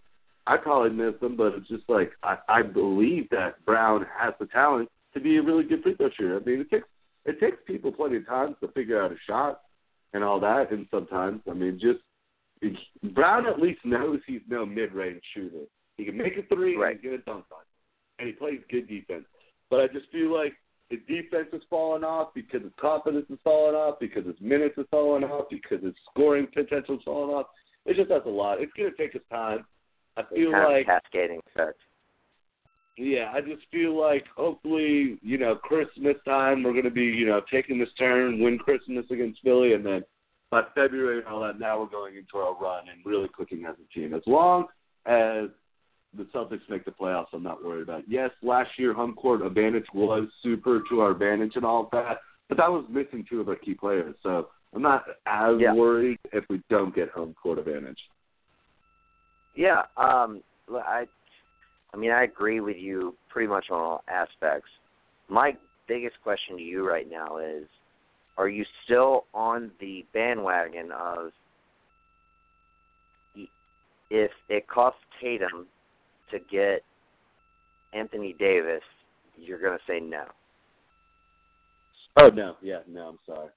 I 0.49 0.57
probably 0.57 0.89
miss 0.89 1.13
him, 1.21 1.37
but 1.37 1.53
it's 1.53 1.67
just 1.67 1.87
like 1.87 2.11
I, 2.23 2.37
I 2.49 2.61
believe 2.63 3.29
that 3.29 3.63
Brown 3.65 4.03
has 4.19 4.33
the 4.39 4.47
talent 4.47 4.89
to 5.13 5.19
be 5.19 5.37
a 5.37 5.43
really 5.43 5.63
good 5.63 5.83
free 5.83 5.93
throw 5.93 6.09
shooter. 6.17 6.37
I 6.37 6.43
mean, 6.43 6.61
it 6.61 6.71
takes 6.71 6.87
it 7.25 7.39
takes 7.39 7.57
people 7.67 7.91
plenty 7.91 8.17
of 8.17 8.25
times 8.25 8.55
to 8.61 8.67
figure 8.69 8.99
out 8.99 9.11
a 9.11 9.15
shot 9.27 9.61
and 10.13 10.23
all 10.23 10.39
that, 10.39 10.71
and 10.71 10.87
sometimes 10.89 11.41
I 11.47 11.53
mean, 11.53 11.79
just 11.79 11.99
Brown 13.13 13.45
at 13.45 13.59
least 13.59 13.81
knows 13.85 14.21
he's 14.25 14.41
no 14.49 14.65
mid 14.65 14.91
range 14.91 15.21
shooter. 15.35 15.65
He 15.97 16.05
can 16.05 16.17
make 16.17 16.35
a 16.37 16.55
three 16.55 16.75
right. 16.77 16.95
and 16.95 16.99
he's 16.99 17.11
gonna 17.11 17.21
dunk 17.23 17.45
on 17.51 17.61
it, 17.61 18.17
and 18.17 18.27
he 18.27 18.33
plays 18.33 18.59
good 18.71 18.87
defense. 18.87 19.25
But 19.69 19.81
I 19.81 19.87
just 19.87 20.11
feel 20.11 20.33
like 20.33 20.53
his 20.89 20.99
defense 21.07 21.49
is 21.53 21.61
falling 21.69 22.03
off 22.03 22.29
because 22.33 22.63
his 22.63 22.71
confidence 22.81 23.27
is 23.29 23.37
falling 23.43 23.75
off, 23.75 23.99
because 23.99 24.25
his 24.25 24.41
minutes 24.41 24.79
is 24.79 24.87
falling 24.89 25.23
off, 25.23 25.45
because 25.51 25.83
his 25.83 25.93
scoring 26.09 26.47
potential 26.51 26.95
is 26.95 27.03
falling 27.05 27.35
off. 27.35 27.45
It 27.85 27.95
just 27.95 28.09
has 28.09 28.23
a 28.25 28.29
lot. 28.29 28.59
It's 28.59 28.73
going 28.73 28.89
to 28.89 28.97
take 28.97 29.15
us 29.15 29.21
time. 29.29 29.65
I 30.19 30.35
feel 30.35 30.51
like 30.51 30.85
cascading 30.85 31.39
effect. 31.55 31.79
Yeah, 32.97 33.31
I 33.33 33.39
just 33.39 33.61
feel 33.71 33.97
like 33.97 34.25
hopefully, 34.35 35.17
you 35.21 35.37
know, 35.37 35.55
Christmas 35.55 36.17
time 36.25 36.63
we're 36.63 36.73
going 36.73 36.83
to 36.83 36.91
be, 36.91 37.05
you 37.05 37.25
know, 37.25 37.41
taking 37.49 37.79
this 37.79 37.89
turn, 37.97 38.41
win 38.41 38.57
Christmas 38.57 39.05
against 39.09 39.41
Philly, 39.41 39.73
and 39.73 39.85
then 39.85 40.03
by 40.51 40.63
February 40.75 41.19
and 41.19 41.27
all 41.27 41.39
that, 41.41 41.59
now 41.59 41.79
we're 41.79 41.85
going 41.85 42.17
into 42.17 42.37
our 42.37 42.53
run 42.61 42.89
and 42.89 43.05
really 43.05 43.29
clicking 43.33 43.65
as 43.65 43.75
a 43.75 43.97
team. 43.97 44.13
As 44.13 44.23
long 44.25 44.65
as 45.05 45.45
the 46.17 46.23
Celtics 46.35 46.67
make 46.69 46.83
the 46.83 46.91
playoffs, 46.91 47.27
I'm 47.31 47.43
not 47.43 47.63
worried 47.63 47.83
about. 47.83 47.99
It. 47.99 48.05
Yes, 48.09 48.31
last 48.41 48.71
year 48.77 48.93
home 48.93 49.13
court 49.13 49.41
advantage 49.45 49.85
was 49.93 50.27
super 50.43 50.81
to 50.89 50.99
our 50.99 51.11
advantage 51.11 51.53
and 51.55 51.63
all 51.63 51.87
that, 51.93 52.17
but 52.49 52.57
that 52.57 52.69
was 52.69 52.83
missing 52.89 53.25
two 53.29 53.39
of 53.39 53.47
our 53.47 53.55
key 53.55 53.75
players. 53.75 54.15
So 54.23 54.49
I'm 54.73 54.81
not 54.81 55.05
as 55.25 55.55
yeah. 55.59 55.73
worried 55.73 56.19
if 56.33 56.43
we 56.49 56.61
don't 56.69 56.93
get 56.93 57.09
home 57.09 57.33
court 57.41 57.59
advantage. 57.59 57.99
Yeah, 59.59 59.81
um, 59.97 60.41
I, 60.71 61.03
I 61.93 61.97
mean, 61.97 62.11
I 62.11 62.23
agree 62.23 62.61
with 62.61 62.77
you 62.77 63.13
pretty 63.27 63.49
much 63.49 63.65
on 63.69 63.77
all 63.77 64.03
aspects. 64.07 64.69
My 65.27 65.51
biggest 65.85 66.15
question 66.23 66.55
to 66.55 66.63
you 66.63 66.87
right 66.87 67.11
now 67.11 67.39
is, 67.39 67.65
are 68.37 68.47
you 68.47 68.63
still 68.85 69.25
on 69.33 69.71
the 69.81 70.05
bandwagon 70.13 70.93
of 70.93 71.31
if 74.09 74.31
it 74.47 74.65
costs 74.69 75.01
Tatum 75.21 75.67
to 76.31 76.39
get 76.49 76.81
Anthony 77.91 78.37
Davis, 78.39 78.81
you're 79.37 79.59
going 79.59 79.77
to 79.77 79.91
say 79.91 79.99
no. 79.99 80.23
Oh 82.21 82.29
no, 82.29 82.55
yeah, 82.61 82.79
no, 82.87 83.09
I'm 83.09 83.19
sorry, 83.25 83.49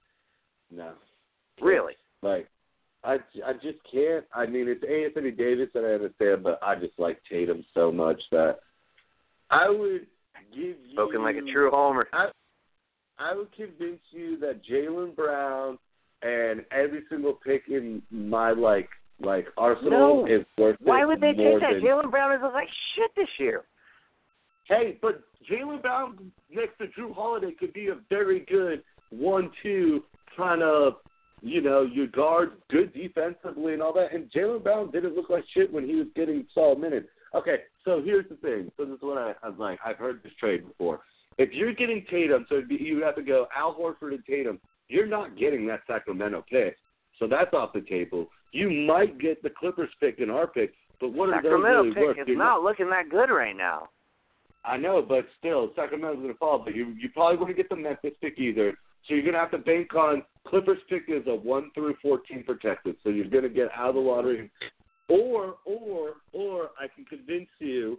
no. 0.73 0.95
Really? 1.61 1.95
Like, 2.23 2.49
I 3.05 3.15
I 3.45 3.53
just 3.55 3.79
can't. 3.91 4.25
I 4.35 4.47
mean, 4.47 4.69
it's 4.69 4.85
Anthony 4.85 5.31
Davis, 5.31 5.69
and 5.75 5.85
I 5.87 5.91
understand, 5.91 6.43
but 6.43 6.59
I 6.63 6.75
just 6.77 6.99
like 6.99 7.21
Tatum 7.31 7.65
so 7.75 7.91
much 7.91 8.21
that 8.31 8.59
I 9.51 9.69
would 9.69 10.07
give 10.55 10.61
you 10.61 10.93
spoken 10.93 11.23
like 11.23 11.37
a 11.37 11.53
true 11.53 11.71
homer. 11.71 12.09
I, 12.13 12.29
I 13.19 13.35
would 13.35 13.53
convince 13.53 14.01
you 14.11 14.39
that 14.39 14.61
Jaylen 14.65 15.15
Brown 15.17 15.79
and 16.23 16.65
every 16.71 17.03
single 17.11 17.35
pick 17.35 17.65
in 17.69 18.03
my 18.11 18.53
like 18.53 18.89
like 19.21 19.47
Arsenal 19.57 20.25
no. 20.25 20.27
is 20.27 20.45
worth 20.57 20.77
it. 20.81 20.87
Why 20.87 21.05
would 21.05 21.21
they 21.21 21.33
take 21.33 21.61
that? 21.61 21.75
Than... 21.75 21.83
Jaylen 21.83 22.11
Brown 22.11 22.33
is 22.33 22.41
like 22.43 22.69
shit 22.95 23.11
this 23.17 23.29
year. 23.39 23.63
Hey, 24.69 24.99
but 25.03 25.23
Jaylen 25.51 25.83
Brown 25.83 26.31
next 26.51 26.79
to 26.79 26.87
Jrue 26.87 27.15
Holiday 27.15 27.53
could 27.53 27.73
be 27.73 27.89
a 27.89 27.97
very 28.09 28.41
good 28.41 28.83
one-two 29.11 30.03
kind 30.37 30.63
of, 30.63 30.95
you 31.43 31.61
know, 31.61 31.83
your 31.83 32.07
guard, 32.07 32.53
good 32.71 32.95
defensively 32.95 33.73
and 33.73 33.83
all 33.83 33.93
that. 33.93 34.15
And 34.15 34.31
Jaylen 34.31 34.63
Brown 34.63 34.91
didn't 34.91 35.17
look 35.17 35.29
like 35.29 35.45
shit 35.53 35.73
when 35.73 35.85
he 35.85 35.97
was 35.97 36.07
getting 36.15 36.47
solid 36.55 36.79
minutes. 36.79 37.09
Okay, 37.35 37.63
so 37.85 38.01
here's 38.03 38.29
the 38.29 38.37
thing. 38.37 38.71
So 38.77 38.85
this 38.85 38.97
is 38.97 39.03
what 39.03 39.19
I, 39.19 39.35
I 39.43 39.49
was 39.49 39.59
like. 39.59 39.81
I've 39.85 39.97
heard 39.97 40.23
this 40.23 40.33
trade 40.39 40.67
before. 40.67 41.01
If 41.39 41.53
you're 41.53 41.75
getting 41.75 42.05
Tatum, 42.11 42.47
so 42.49 42.63
you'd 42.69 43.03
have 43.03 43.17
to 43.17 43.23
go 43.23 43.47
Al 43.57 43.75
Horford 43.75 44.15
and 44.15 44.25
Tatum. 44.25 44.61
You're 44.89 45.07
not 45.07 45.39
getting 45.39 45.67
that 45.69 45.81
Sacramento 45.87 46.45
pick, 46.51 46.77
so 47.19 47.27
that's 47.27 47.55
off 47.55 47.73
the 47.73 47.81
table. 47.81 48.29
You 48.53 48.71
might 48.71 49.19
get 49.19 49.43
the 49.43 49.49
Clippers 49.49 49.89
pick 49.99 50.21
and 50.21 50.31
our 50.31 50.47
pick, 50.47 50.75
but 51.01 51.13
what 51.13 51.31
Sacramento 51.31 51.69
are 51.69 51.85
those 51.85 51.85
really 51.85 51.95
pick 51.95 52.05
worth? 52.05 52.19
is 52.19 52.25
You're 52.29 52.37
not 52.37 52.63
looking 52.63 52.91
that 52.91 53.09
good 53.09 53.31
right 53.31 53.57
now. 53.57 53.89
I 54.65 54.77
know, 54.77 55.03
but 55.03 55.25
still, 55.39 55.73
Sacramento's 55.75 56.19
going 56.19 56.33
to 56.33 56.39
fall. 56.39 56.59
But 56.63 56.77
you 56.77 56.95
you 57.01 57.09
probably 57.09 57.39
wouldn't 57.39 57.57
get 57.57 57.69
the 57.69 57.77
Memphis 57.77 58.13
pick 58.21 58.39
either. 58.39 58.75
So 59.07 59.15
you're 59.15 59.23
going 59.23 59.35
to 59.35 59.41
have 59.41 59.51
to 59.51 59.59
bank 59.59 59.95
on 59.95 60.23
Clippers 60.47 60.79
pick 60.89 61.05
is 61.09 61.23
a 61.27 61.35
one 61.35 61.71
through 61.75 61.95
fourteen 62.03 62.43
protected. 62.45 62.97
So 63.03 63.11
you're 63.11 63.29
going 63.29 63.45
to 63.45 63.49
get 63.49 63.69
out 63.75 63.91
of 63.91 63.95
the 63.95 64.01
lottery, 64.01 64.51
or 65.09 65.57
or 65.65 66.15
or 66.33 66.71
I 66.79 66.89
can 66.95 67.05
convince 67.05 67.49
you, 67.59 67.99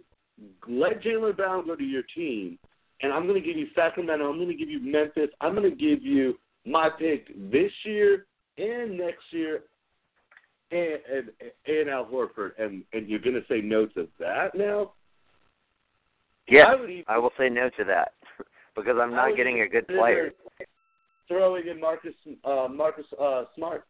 let 0.68 1.02
Jaylen 1.02 1.36
Brown 1.36 1.66
go 1.66 1.74
to 1.74 1.84
your 1.84 2.02
team, 2.14 2.58
and 3.02 3.12
I'm 3.12 3.26
going 3.26 3.40
to 3.40 3.46
give 3.46 3.56
you 3.56 3.66
Sacramento. 3.74 4.28
I'm 4.28 4.36
going 4.36 4.48
to 4.48 4.54
give 4.54 4.68
you 4.68 4.80
Memphis. 4.80 5.30
I'm 5.40 5.54
going 5.54 5.70
to 5.70 5.76
give 5.76 6.02
you 6.02 6.38
my 6.66 6.90
pick 6.90 7.28
this 7.50 7.72
year 7.84 8.26
and 8.58 8.98
next 8.98 9.24
year. 9.30 9.62
And, 10.70 10.98
and 11.12 11.50
and 11.66 11.90
Al 11.90 12.06
Horford, 12.06 12.52
and 12.58 12.82
and 12.92 13.08
you're 13.08 13.20
going 13.20 13.36
to 13.36 13.44
say 13.48 13.60
no 13.60 13.86
to 13.86 14.08
that 14.18 14.54
now? 14.54 14.92
Yeah, 16.48 16.64
I, 16.64 16.74
even, 16.82 17.04
I 17.06 17.18
will 17.18 17.32
say 17.38 17.48
no 17.48 17.68
to 17.78 17.84
that 17.84 18.14
because 18.74 18.96
I'm 19.00 19.12
not 19.12 19.36
getting 19.36 19.60
a 19.60 19.68
good 19.68 19.86
player. 19.86 20.32
Throwing 21.28 21.68
in 21.68 21.80
Marcus 21.80 22.14
uh, 22.44 22.68
Marcus 22.70 23.06
uh, 23.20 23.44
Smart 23.56 23.84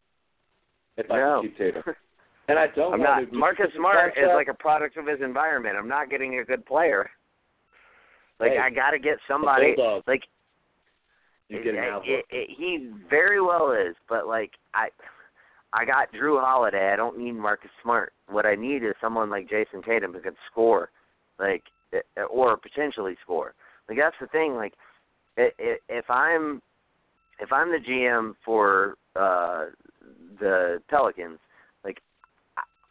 if 0.97 1.09
I 1.11 1.17
No. 1.17 1.41
keep 1.41 1.57
Tatum. 1.57 1.83
And 2.47 2.59
I 2.59 2.67
don't 2.67 2.93
I'm 2.93 3.01
not. 3.01 3.33
Marcus 3.33 3.71
Smart 3.75 4.13
is 4.15 4.29
like 4.35 4.49
a 4.49 4.53
product 4.53 4.97
of 4.97 5.07
his 5.07 5.19
environment. 5.19 5.75
I'm 5.75 5.87
not 5.87 6.11
getting 6.11 6.37
a 6.37 6.43
good 6.43 6.63
player. 6.63 7.09
Like 8.39 8.51
Hey, 8.51 8.59
I 8.59 8.69
got 8.69 8.91
to 8.91 8.99
get 8.99 9.17
somebody. 9.27 9.75
Like 10.05 10.21
you 11.49 11.63
get 11.63 11.73
it, 11.73 12.01
it, 12.05 12.25
it, 12.29 12.49
he 12.55 12.91
very 13.09 13.41
well 13.41 13.71
is, 13.71 13.95
but 14.07 14.27
like 14.27 14.51
I, 14.75 14.89
I 15.73 15.85
got 15.85 16.11
Jrue 16.13 16.39
Holiday. 16.39 16.91
I 16.91 16.95
don't 16.95 17.17
need 17.17 17.33
Marcus 17.33 17.71
Smart. 17.81 18.13
What 18.29 18.45
I 18.45 18.53
need 18.53 18.83
is 18.83 18.93
someone 19.01 19.31
like 19.31 19.49
Jayson 19.49 19.83
Tatum 19.83 20.13
who 20.13 20.19
can 20.19 20.35
score, 20.51 20.89
like 21.39 21.63
eh, 21.93 22.21
or 22.29 22.57
potentially 22.57 23.15
score. 23.23 23.55
Like 23.89 23.97
that's 23.97 24.15
the 24.21 24.27
thing. 24.27 24.53
Like 24.53 24.73
if 25.37 26.09
I'm 26.09 26.61
if 27.39 27.51
I'm 27.51 27.71
the 27.71 27.77
GM 27.77 28.33
for 28.43 28.95
uh 29.15 29.65
the 30.39 30.81
Pelicans, 30.89 31.39
like 31.83 31.99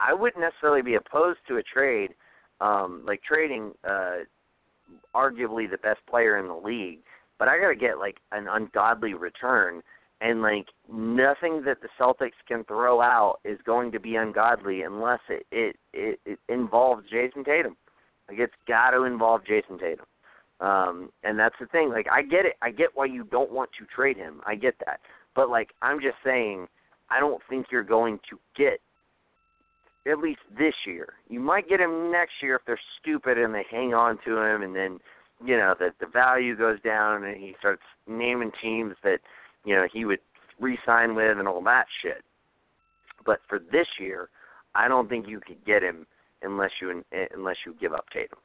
I 0.01 0.15
wouldn't 0.15 0.43
necessarily 0.43 0.83
be 0.83 0.95
opposed 0.95 1.41
to 1.49 1.57
a 1.57 1.63
trade, 1.63 2.11
um, 2.61 3.03
like 3.07 3.23
trading 3.23 3.73
uh 3.89 4.19
arguably 5.15 5.71
the 5.71 5.79
best 5.79 6.01
player 6.09 6.39
in 6.39 6.47
the 6.47 6.55
league, 6.55 7.01
but 7.39 7.49
I 7.49 7.59
gotta 7.59 7.75
get 7.75 7.99
like 7.99 8.19
an 8.33 8.47
ungodly 8.49 9.15
return 9.15 9.83
and 10.21 10.43
like 10.43 10.67
nothing 10.91 11.63
that 11.65 11.79
the 11.83 11.89
Celtics 12.01 12.33
can 12.49 12.65
throw 12.65 13.01
out 13.01 13.39
is 13.45 13.59
going 13.65 13.93
to 13.93 14.01
be 14.01 14.17
ungodly 14.17 14.83
unless 14.83 15.21
it 15.29 15.47
it 15.53 15.77
it, 15.93 16.21
it 16.25 16.39
involves 16.49 17.05
Jayson 17.11 17.45
Tatum. 17.45 17.77
Like 18.29 18.39
it's 18.39 18.55
got 18.67 18.91
to 18.93 19.05
involve 19.05 19.43
Jayson 19.45 19.79
Tatum. 19.79 20.07
Um 20.61 21.11
and 21.23 21.39
that's 21.39 21.57
the 21.61 21.67
thing. 21.67 21.91
Like 21.91 22.07
I 22.11 22.23
get 22.23 22.47
it. 22.47 22.55
I 22.63 22.71
get 22.71 22.91
why 22.95 23.07
you 23.07 23.25
don't 23.25 23.53
want 23.53 23.71
to 23.79 23.87
trade 23.87 24.17
him. 24.17 24.41
I 24.47 24.55
get 24.55 24.75
that. 24.87 25.01
But 25.35 25.51
like 25.51 25.71
I'm 25.83 26.01
just 26.01 26.17
saying 26.25 26.69
I 27.11 27.21
don't 27.21 27.43
think 27.49 27.67
you're 27.71 27.83
going 27.83 28.19
to 28.31 28.39
get 28.57 28.81
at 30.07 30.19
least 30.19 30.41
this 30.59 30.75
year. 30.87 31.15
You 31.29 31.41
might 31.41 31.69
get 31.69 31.81
him 31.81 32.13
next 32.13 32.35
year 32.43 32.57
if 32.57 32.63
they're 32.67 32.81
stupid 33.01 33.39
and 33.39 33.55
they 33.55 33.65
hang 33.71 33.95
on 33.95 34.19
to 34.25 34.39
him 34.39 34.63
and 34.63 34.75
then 34.75 34.99
you 35.45 35.57
know 35.57 35.75
that 35.81 35.95
the 36.01 36.07
value 36.07 36.57
goes 36.57 36.81
down 36.83 37.25
and 37.25 37.37
he 37.37 37.55
starts 37.59 37.83
naming 38.07 38.53
teams 38.63 38.95
that 39.03 39.19
you 39.65 39.75
know 39.75 39.87
he 39.93 40.05
would 40.05 40.21
re-sign 40.61 41.15
with 41.15 41.39
and 41.39 41.49
all 41.49 41.63
that 41.63 41.87
shit. 42.03 42.23
But 43.27 43.41
for 43.49 43.59
this 43.59 43.87
year, 43.99 44.29
I 44.75 44.89
don't 44.89 45.09
think 45.09 45.27
you 45.29 45.41
could 45.41 45.65
get 45.65 45.83
him 45.83 46.07
unless 46.43 46.71
you 46.81 47.03
unless 47.35 47.57
you 47.67 47.75
give 47.81 47.93
up 47.93 48.07
Tatum. 48.13 48.39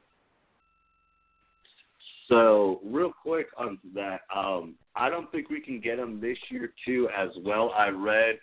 So 2.30 2.80
real 2.84 3.12
quick 3.12 3.48
on 3.58 3.78
that, 3.94 4.20
um, 4.34 4.76
I 4.94 5.10
don't 5.10 5.30
think 5.32 5.50
we 5.50 5.60
can 5.60 5.80
get 5.80 5.98
him 5.98 6.20
this 6.20 6.38
year 6.48 6.72
too 6.86 7.08
as 7.16 7.28
well. 7.44 7.74
I 7.76 7.88
read 7.88 8.38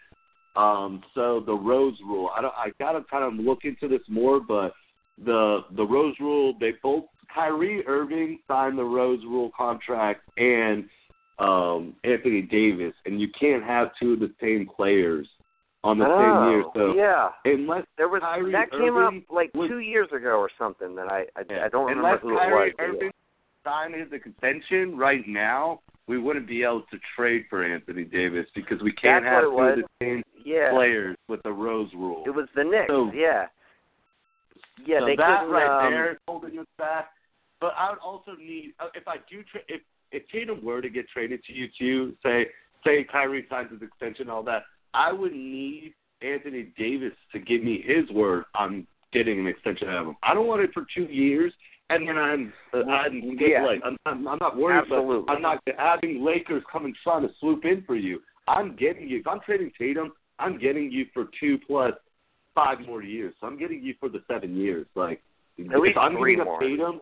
um, 0.57 1.03
so 1.15 1.41
the 1.45 1.53
Rose 1.53 1.95
Rule. 2.05 2.29
I 2.35 2.41
don't. 2.41 2.53
I 2.55 2.71
gotta 2.79 3.03
kind 3.09 3.23
of 3.23 3.33
look 3.33 3.59
into 3.63 3.87
this 3.87 4.05
more, 4.09 4.39
but 4.39 4.73
the 5.23 5.61
the 5.75 5.85
Rose 5.85 6.15
Rule. 6.19 6.53
They 6.59 6.73
both 6.83 7.05
Kyrie 7.33 7.85
Irving 7.87 8.39
signed 8.47 8.77
the 8.77 8.83
Rose 8.83 9.21
Rule 9.23 9.51
contract 9.55 10.21
and 10.37 10.85
um, 11.39 11.95
Anthony 12.03 12.41
Davis, 12.41 12.93
and 13.05 13.21
you 13.21 13.27
can't 13.39 13.63
have 13.63 13.89
two 14.01 14.13
of 14.13 14.19
the 14.19 14.33
same 14.41 14.67
players 14.67 15.27
on 15.83 15.99
the 15.99 16.05
oh, 16.05 16.17
same 16.17 16.51
year. 16.51 16.63
So 16.73 16.95
yeah, 16.95 17.29
unless 17.45 17.85
there 17.97 18.09
was 18.09 18.21
Kyrie 18.21 18.51
that 18.51 18.71
came 18.71 18.97
Irving 18.97 19.23
up 19.29 19.35
like 19.35 19.53
was, 19.53 19.69
two 19.69 19.79
years 19.79 20.09
ago 20.11 20.39
or 20.39 20.49
something 20.57 20.95
that 20.95 21.07
I 21.07 21.25
I. 21.35 21.65
I 21.65 21.69
don't 21.69 21.87
remember 21.87 22.17
who 22.17 22.35
Kyrie 22.35 22.69
it 22.69 22.75
was. 22.77 22.95
Irving 22.95 23.11
signed 23.67 23.95
his 23.95 24.11
extension 24.13 24.97
right 24.97 25.27
now, 25.27 25.81
we 26.07 26.17
wouldn't 26.17 26.47
be 26.47 26.63
able 26.63 26.83
to 26.91 26.97
trade 27.15 27.45
for 27.49 27.65
Anthony 27.65 28.05
Davis 28.05 28.45
because 28.55 28.81
we 28.81 28.93
can't 28.93 29.25
That's 29.25 29.35
have 29.35 29.43
two 29.43 29.59
of 29.59 29.75
the 29.77 29.83
same 30.01 30.23
yeah. 30.45 30.71
players 30.71 31.17
with 31.27 31.43
the 31.43 31.51
Rose 31.51 31.89
Rule. 31.93 32.23
It 32.25 32.29
was 32.29 32.47
the 32.55 32.63
Knicks. 32.63 32.87
So- 32.87 33.11
yeah. 33.13 33.47
Yeah, 34.85 34.99
so 34.99 35.05
they 35.07 35.15
that 35.15 35.49
right 35.49 35.87
um, 35.87 35.91
there 35.91 36.11
is 36.11 36.17
holding 36.27 36.59
us 36.59 36.67
back. 36.77 37.09
But 37.59 37.73
I 37.75 37.89
would 37.89 37.99
also 37.99 38.33
need 38.39 38.73
uh, 38.79 38.89
if 38.93 39.07
I 39.07 39.15
do 39.29 39.43
tra- 39.51 39.61
if 39.67 39.81
if 40.11 40.21
Tatum 40.31 40.63
were 40.63 40.81
to 40.81 40.89
get 40.89 41.09
traded 41.09 41.43
to 41.45 41.53
you 41.53 41.67
too, 41.79 42.13
say 42.23 42.45
say 42.85 43.03
Kyrie 43.03 43.47
signs 43.49 43.71
his 43.71 43.81
extension, 43.81 44.29
all 44.29 44.43
that, 44.43 44.63
I 44.93 45.11
would 45.11 45.33
need 45.33 45.95
Anthony 46.21 46.71
Davis 46.77 47.13
to 47.33 47.39
give 47.39 47.63
me 47.63 47.83
his 47.83 48.07
word 48.11 48.45
on 48.53 48.85
getting 49.11 49.39
an 49.39 49.47
extension 49.47 49.89
out 49.89 50.01
of 50.01 50.07
him. 50.09 50.17
I 50.21 50.35
don't 50.35 50.47
want 50.47 50.61
it 50.61 50.69
for 50.75 50.85
two 50.95 51.05
years, 51.05 51.51
and 51.89 52.07
then 52.07 52.17
I'm 52.17 52.53
I'm 52.73 53.37
Yeah. 53.39 53.63
like 53.63 53.81
I'm, 53.83 53.97
I'm 54.05 54.27
I'm 54.27 54.37
not 54.39 54.57
worried, 54.57 54.81
Absolutely. 54.81 55.23
but 55.25 55.33
I'm 55.33 55.41
not 55.41 55.63
having 55.77 56.23
Lakers 56.23 56.63
come 56.71 56.85
and 56.85 56.95
trying 57.03 57.27
to 57.27 57.33
swoop 57.39 57.65
in 57.65 57.83
for 57.83 57.95
you. 57.95 58.21
I'm 58.47 58.75
getting 58.75 59.07
you. 59.07 59.19
If 59.19 59.27
I'm 59.27 59.39
trading 59.41 59.71
Tatum, 59.77 60.11
I'm 60.39 60.57
getting 60.57 60.91
you 60.91 61.05
for 61.13 61.25
two 61.39 61.57
plus 61.65 61.93
five 62.55 62.79
more 62.81 63.03
years. 63.03 63.33
So 63.39 63.47
I'm 63.47 63.57
getting 63.57 63.83
you 63.83 63.95
for 63.99 64.09
the 64.09 64.23
seven 64.27 64.55
years. 64.55 64.85
Like 64.95 65.21
At 65.59 65.79
least 65.79 65.97
I'm 65.97 66.17
three 66.17 66.35
more. 66.35 66.59
Tatum, 66.59 66.99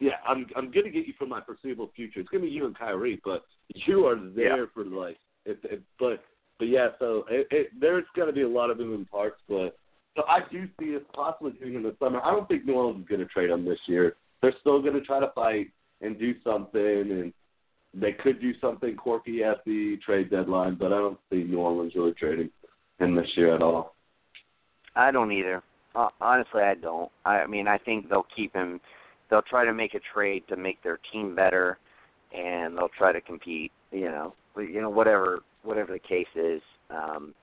yeah, 0.00 0.12
I'm 0.26 0.46
I'm 0.56 0.70
gonna 0.70 0.90
get 0.90 1.06
you 1.06 1.14
for 1.18 1.26
my 1.26 1.40
foreseeable 1.42 1.90
future. 1.94 2.20
It's 2.20 2.28
gonna 2.28 2.44
be 2.44 2.50
you 2.50 2.66
and 2.66 2.76
Kyrie, 2.76 3.20
but 3.24 3.44
you 3.68 4.06
are 4.06 4.16
there 4.16 4.58
Yeah. 4.60 4.66
for 4.74 4.84
like 4.84 5.18
if, 5.44 5.58
if 5.64 5.80
but 5.98 6.24
but 6.58 6.66
yeah, 6.68 6.88
so 6.98 7.24
it, 7.30 7.46
it, 7.52 7.68
there's 7.80 8.04
gonna 8.16 8.32
be 8.32 8.42
a 8.42 8.48
lot 8.48 8.70
of 8.70 8.78
moving 8.78 9.06
parts, 9.06 9.40
but 9.48 9.76
so 10.18 10.24
I 10.26 10.40
do 10.50 10.66
see 10.80 10.96
us 10.96 11.02
possibly 11.14 11.52
doing 11.52 11.76
in 11.76 11.82
the 11.84 11.94
summer. 12.00 12.20
I 12.24 12.32
don't 12.32 12.48
think 12.48 12.66
New 12.66 12.74
Orleans 12.74 13.02
is 13.02 13.08
gonna 13.08 13.24
trade 13.26 13.50
him 13.50 13.64
this 13.64 13.78
year. 13.86 14.16
They're 14.42 14.54
still 14.60 14.82
gonna 14.82 15.00
try 15.00 15.20
to 15.20 15.30
fight 15.32 15.70
and 16.00 16.18
do 16.18 16.34
something, 16.42 16.82
and 16.82 17.32
they 17.94 18.12
could 18.12 18.40
do 18.40 18.52
something 18.60 18.96
quirky 18.96 19.44
at 19.44 19.64
the 19.64 19.96
trade 20.04 20.28
deadline, 20.30 20.74
but 20.74 20.92
I 20.92 20.98
don't 20.98 21.20
see 21.30 21.44
New 21.44 21.60
Orleans 21.60 21.94
really 21.94 22.14
trading 22.14 22.50
him 22.98 23.14
this 23.14 23.28
year 23.36 23.54
at 23.54 23.62
all. 23.62 23.94
I 24.96 25.12
don't 25.12 25.30
either. 25.30 25.62
Uh, 25.94 26.08
honestly, 26.20 26.62
I 26.62 26.74
don't. 26.74 27.10
I 27.24 27.46
mean, 27.46 27.68
I 27.68 27.78
think 27.78 28.08
they'll 28.08 28.26
keep 28.34 28.52
him. 28.52 28.80
They'll 29.30 29.42
try 29.42 29.64
to 29.64 29.72
make 29.72 29.94
a 29.94 30.00
trade 30.12 30.42
to 30.48 30.56
make 30.56 30.82
their 30.82 30.98
team 31.12 31.36
better, 31.36 31.78
and 32.36 32.76
they'll 32.76 32.90
try 32.98 33.12
to 33.12 33.20
compete. 33.20 33.70
You 33.92 34.06
know, 34.06 34.34
you 34.56 34.82
know, 34.82 34.90
whatever 34.90 35.42
whatever 35.62 35.92
the 35.92 36.00
case 36.00 36.26
is. 36.34 36.60
Um, 36.90 37.34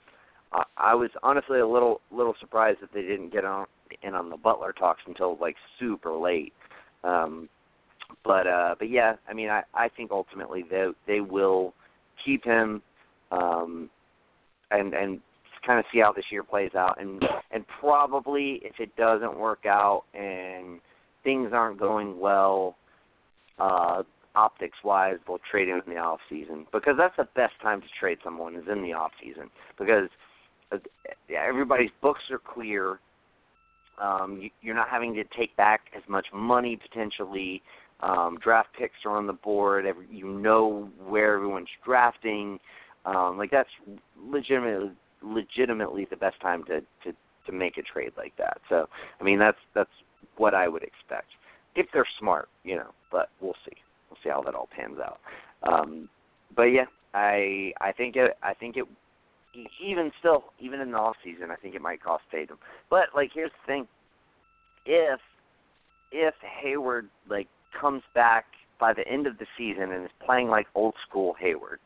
I, 0.77 0.95
was 0.95 1.09
honestly 1.23 1.59
a 1.59 1.67
little 1.67 2.01
little 2.11 2.35
surprised 2.39 2.81
that 2.81 2.93
they 2.93 3.01
didn't 3.01 3.33
get 3.33 3.43
on 3.45 3.65
in 4.03 4.13
on 4.13 4.29
the 4.29 4.37
Butler 4.37 4.73
talks 4.73 5.01
until 5.05 5.37
like 5.39 5.55
super 5.79 6.13
late. 6.15 6.53
Um, 7.03 7.49
but 8.23 8.47
uh, 8.47 8.75
but 8.79 8.89
yeah, 8.89 9.15
I 9.27 9.33
mean, 9.33 9.49
I 9.49 9.63
I 9.73 9.89
think 9.89 10.11
ultimately 10.11 10.63
they 10.69 10.89
they 11.07 11.21
will 11.21 11.73
keep 12.23 12.43
him. 12.43 12.81
Um, 13.31 13.89
and 14.71 14.93
and 14.93 15.21
kind 15.65 15.79
of 15.79 15.85
see 15.91 15.99
how 15.99 16.11
this 16.11 16.25
year 16.31 16.43
plays 16.43 16.75
out 16.75 16.99
and 17.01 17.23
and 17.51 17.65
probably 17.79 18.61
if 18.63 18.79
it 18.79 18.95
doesn't 18.95 19.37
work 19.37 19.65
out 19.65 20.03
and 20.13 20.79
things 21.23 21.51
aren't 21.53 21.79
going 21.79 22.19
well 22.19 22.75
uh 23.59 24.03
optics 24.35 24.77
wise 24.83 25.15
they'll 25.25 25.39
trade 25.49 25.67
him 25.67 25.81
in 25.87 25.93
the 25.93 25.99
off 25.99 26.19
season 26.29 26.65
because 26.71 26.95
that's 26.97 27.15
the 27.17 27.27
best 27.35 27.53
time 27.61 27.81
to 27.81 27.87
trade 27.99 28.17
someone 28.23 28.55
is 28.55 28.65
in 28.71 28.83
the 28.83 28.93
off 28.93 29.11
season 29.23 29.49
because 29.79 30.09
everybody's 31.35 31.91
books 32.01 32.21
are 32.31 32.39
clear 32.39 32.99
um 34.01 34.39
you, 34.41 34.49
you're 34.61 34.75
not 34.75 34.89
having 34.89 35.13
to 35.13 35.23
take 35.37 35.55
back 35.57 35.81
as 35.95 36.03
much 36.07 36.27
money 36.33 36.77
potentially 36.77 37.61
um 38.01 38.37
draft 38.43 38.69
picks 38.77 38.95
are 39.05 39.17
on 39.17 39.27
the 39.27 39.33
board 39.33 39.85
every, 39.85 40.05
you 40.11 40.27
know 40.27 40.89
where 41.07 41.35
everyone's 41.35 41.67
drafting 41.83 42.59
um 43.05 43.37
like 43.37 43.51
that's 43.51 43.69
legitimately 44.27 44.91
legitimately 45.23 46.07
the 46.09 46.15
best 46.15 46.39
time 46.41 46.63
to 46.65 46.81
to 47.03 47.15
to 47.45 47.51
make 47.51 47.77
a 47.77 47.81
trade 47.81 48.11
like 48.17 48.33
that. 48.37 48.59
So, 48.69 48.87
I 49.19 49.23
mean, 49.23 49.39
that's 49.39 49.57
that's 49.73 49.89
what 50.37 50.53
I 50.53 50.67
would 50.67 50.83
expect 50.83 51.27
if 51.75 51.87
they're 51.93 52.07
smart, 52.19 52.49
you 52.63 52.75
know. 52.75 52.93
But 53.11 53.29
we'll 53.41 53.55
see. 53.65 53.75
We'll 54.09 54.17
see 54.23 54.29
how 54.29 54.41
that 54.43 54.55
all 54.55 54.69
pans 54.75 54.97
out. 54.99 55.19
Um, 55.63 56.09
but 56.55 56.63
yeah, 56.63 56.85
I 57.13 57.71
I 57.81 57.91
think 57.91 58.15
it 58.15 58.37
I 58.43 58.53
think 58.53 58.77
it 58.77 58.85
even 59.83 60.11
still 60.19 60.45
even 60.59 60.79
in 60.79 60.91
the 60.91 60.97
off 60.97 61.15
season 61.23 61.51
I 61.51 61.55
think 61.55 61.75
it 61.75 61.81
might 61.81 62.01
cost 62.03 62.23
Tatum. 62.31 62.57
But 62.89 63.09
like 63.15 63.31
here's 63.33 63.51
the 63.51 63.71
thing, 63.71 63.87
if 64.85 65.19
if 66.11 66.33
Hayward 66.61 67.09
like 67.29 67.47
comes 67.79 68.03
back 68.13 68.45
by 68.79 68.93
the 68.93 69.07
end 69.07 69.27
of 69.27 69.37
the 69.37 69.45
season 69.57 69.91
and 69.91 70.03
is 70.03 70.11
playing 70.25 70.49
like 70.49 70.67
old 70.75 70.95
school 71.07 71.35
Hayward, 71.39 71.79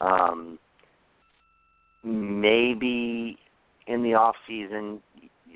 um, 0.00 0.58
maybe 2.04 3.38
in 3.86 4.02
the 4.02 4.14
off 4.14 4.36
season, 4.46 5.00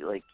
like 0.02 0.24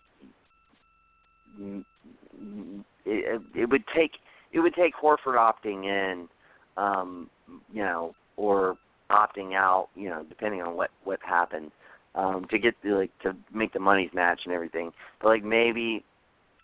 it, 3.05 3.43
it 3.55 3.71
would 3.71 3.85
take 3.95 4.13
it 4.53 4.61
would 4.61 4.75
take 4.75 4.95
Horford 4.95 5.37
opting 5.37 5.85
in, 5.85 6.29
um, 6.77 7.29
you 7.73 7.83
know, 7.83 8.15
or 8.37 8.77
opting 9.11 9.55
out, 9.55 9.89
you 9.95 10.09
know, 10.09 10.25
depending 10.29 10.63
on 10.63 10.77
what 10.77 10.91
what 11.05 11.21
happened, 11.23 11.71
um, 12.15 12.47
to 12.51 12.59
get 12.59 12.75
the, 12.83 12.91
like 12.91 13.19
to 13.23 13.37
make 13.53 13.73
the 13.73 13.81
monies 13.81 14.11
match 14.15 14.41
and 14.45 14.55
everything. 14.55 14.93
But 15.21 15.29
like 15.29 15.45
maybe 15.45 16.05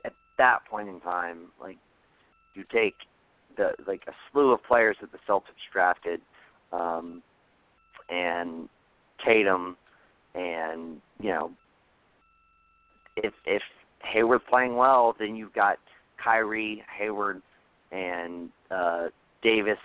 at 0.04 0.12
that 0.38 0.60
point 0.68 0.88
in 0.88 1.00
time, 1.00 1.48
like 1.60 1.78
you 2.54 2.64
take 2.72 2.94
the 3.56 3.72
like 3.86 4.02
a 4.08 4.12
slew 4.30 4.52
of 4.52 4.62
players 4.64 4.96
that 5.00 5.12
the 5.12 5.18
Celtics 5.28 5.62
drafted, 5.72 6.20
um, 6.72 7.22
and 8.08 8.68
Tatum, 9.24 9.76
and 10.34 11.00
you 11.20 11.30
know, 11.30 11.50
if 13.16 13.34
if 13.44 13.62
Hayward's 14.02 14.44
playing 14.48 14.76
well, 14.76 15.14
then 15.18 15.36
you've 15.36 15.54
got 15.54 15.78
Kyrie, 16.22 16.82
Hayward, 16.98 17.42
and 17.90 18.50
uh, 18.70 19.08
Davis. 19.42 19.78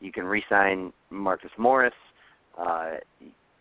You 0.00 0.12
can 0.12 0.24
re-sign 0.24 0.92
Marcus 1.10 1.50
Morris. 1.56 1.94
Uh, 2.58 2.96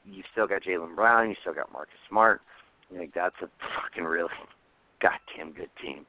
you 0.05 0.23
still 0.31 0.47
got 0.47 0.63
Jaylen 0.63 0.95
Brown, 0.95 1.29
you 1.29 1.35
still 1.41 1.53
got 1.53 1.71
Marcus 1.71 1.93
Smart. 2.09 2.41
Like 2.95 3.13
that's 3.13 3.35
a 3.41 3.47
fucking 3.81 4.03
really 4.03 4.29
goddamn 5.01 5.53
good 5.53 5.69
team. 5.81 6.05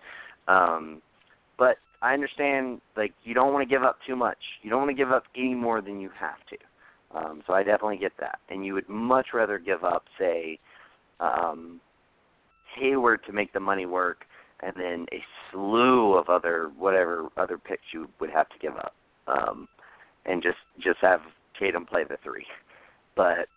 Um, 0.48 1.00
but 1.58 1.76
I 2.02 2.12
understand 2.12 2.80
like 2.96 3.12
you 3.24 3.34
don't 3.34 3.52
want 3.52 3.66
to 3.66 3.72
give 3.72 3.82
up 3.82 3.98
too 4.06 4.16
much. 4.16 4.38
You 4.62 4.70
don't 4.70 4.80
want 4.80 4.90
to 4.90 4.96
give 4.96 5.12
up 5.12 5.24
any 5.36 5.54
more 5.54 5.80
than 5.80 6.00
you 6.00 6.10
have 6.18 6.38
to. 6.50 7.18
Um, 7.18 7.42
so 7.46 7.52
I 7.52 7.62
definitely 7.62 7.98
get 7.98 8.12
that. 8.20 8.38
And 8.48 8.66
you 8.66 8.74
would 8.74 8.88
much 8.88 9.28
rather 9.32 9.58
give 9.58 9.84
up, 9.84 10.04
say, 10.18 10.58
um, 11.20 11.80
Hayward 12.76 13.20
to 13.26 13.32
make 13.32 13.52
the 13.52 13.60
money 13.60 13.86
work, 13.86 14.24
and 14.60 14.72
then 14.76 15.06
a 15.12 15.22
slew 15.50 16.14
of 16.14 16.28
other 16.28 16.72
whatever 16.76 17.28
other 17.36 17.56
picks 17.56 17.82
you 17.92 18.08
would 18.20 18.30
have 18.30 18.48
to 18.48 18.58
give 18.60 18.76
up, 18.76 18.94
um, 19.28 19.68
and 20.26 20.42
just 20.42 20.58
just 20.82 20.98
have 21.00 21.20
Tatum 21.58 21.86
play 21.86 22.02
the 22.02 22.16
three. 22.24 22.44
But 23.16 23.48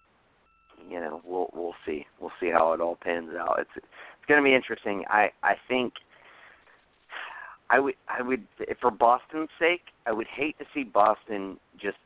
you 0.89 0.99
know, 0.99 1.21
we'll 1.25 1.49
we'll 1.53 1.75
see. 1.85 2.05
We'll 2.19 2.31
see 2.39 2.49
how 2.49 2.73
it 2.73 2.81
all 2.81 2.97
pans 3.01 3.31
out. 3.39 3.59
It's 3.59 3.69
it's 3.75 4.25
going 4.27 4.41
to 4.41 4.47
be 4.47 4.55
interesting. 4.55 5.03
I 5.09 5.29
I 5.43 5.55
think 5.67 5.93
I 7.69 7.79
would 7.79 7.95
I 8.07 8.21
would 8.21 8.47
for 8.79 8.91
Boston's 8.91 9.49
sake, 9.59 9.81
I 10.05 10.11
would 10.11 10.27
hate 10.27 10.57
to 10.59 10.65
see 10.73 10.83
Boston 10.83 11.57
just 11.79 11.97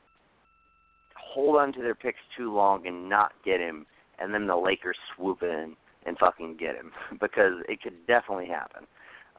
hold 1.16 1.58
on 1.58 1.72
to 1.74 1.82
their 1.82 1.96
picks 1.96 2.20
too 2.36 2.54
long 2.54 2.88
and 2.88 3.08
not 3.10 3.32
get 3.46 3.60
him, 3.60 3.86
and 4.20 4.34
then 4.34 4.48
the 4.48 4.56
Lakers 4.56 4.98
swoop 5.16 5.44
in 5.44 5.76
and 6.06 6.18
fucking 6.18 6.58
get 6.58 6.76
him 6.76 6.92
because 7.22 7.62
it 7.70 7.82
could 7.82 8.06
definitely 8.08 8.48
happen. 8.48 8.88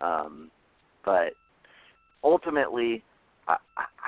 Um, 0.01 0.51
but 1.05 1.33
ultimately, 2.23 3.03
I, 3.49 3.57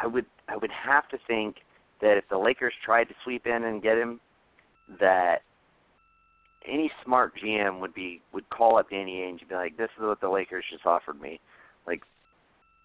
I 0.03 0.07
would 0.07 0.27
I 0.49 0.57
would 0.57 0.71
have 0.71 1.09
to 1.09 1.19
think 1.27 1.57
that 2.05 2.19
if 2.19 2.29
the 2.29 2.37
Lakers 2.37 2.75
tried 2.85 3.05
to 3.05 3.15
sweep 3.25 3.47
in 3.47 3.65
and 3.65 3.83
get 3.83 3.97
him, 3.97 4.21
that 5.01 5.39
any 6.69 6.93
smart 7.03 7.33
GM 7.43 7.81
would 7.81 7.95
be 7.95 8.21
would 8.35 8.49
call 8.51 8.77
up 8.77 8.91
Danny 8.91 9.23
Ainge 9.23 9.41
and 9.41 9.49
be 9.49 9.55
like, 9.55 9.77
"This 9.79 9.89
is 9.97 10.03
what 10.03 10.21
the 10.21 10.29
Lakers 10.29 10.67
just 10.71 10.85
offered 10.85 11.19
me. 11.19 11.41
Like, 11.87 12.03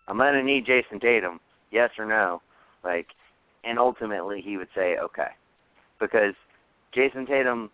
I'm 0.07 0.17
gonna 0.17 0.41
need 0.41 0.65
Jayson 0.65 1.01
Tatum, 1.01 1.41
yes 1.69 1.91
or 1.99 2.05
no? 2.05 2.41
Like, 2.81 3.07
and 3.65 3.77
ultimately 3.77 4.39
he 4.39 4.55
would 4.55 4.69
say 4.73 4.97
okay, 4.97 5.31
because 5.99 6.33
Jayson 6.95 7.27
Tatum 7.27 7.69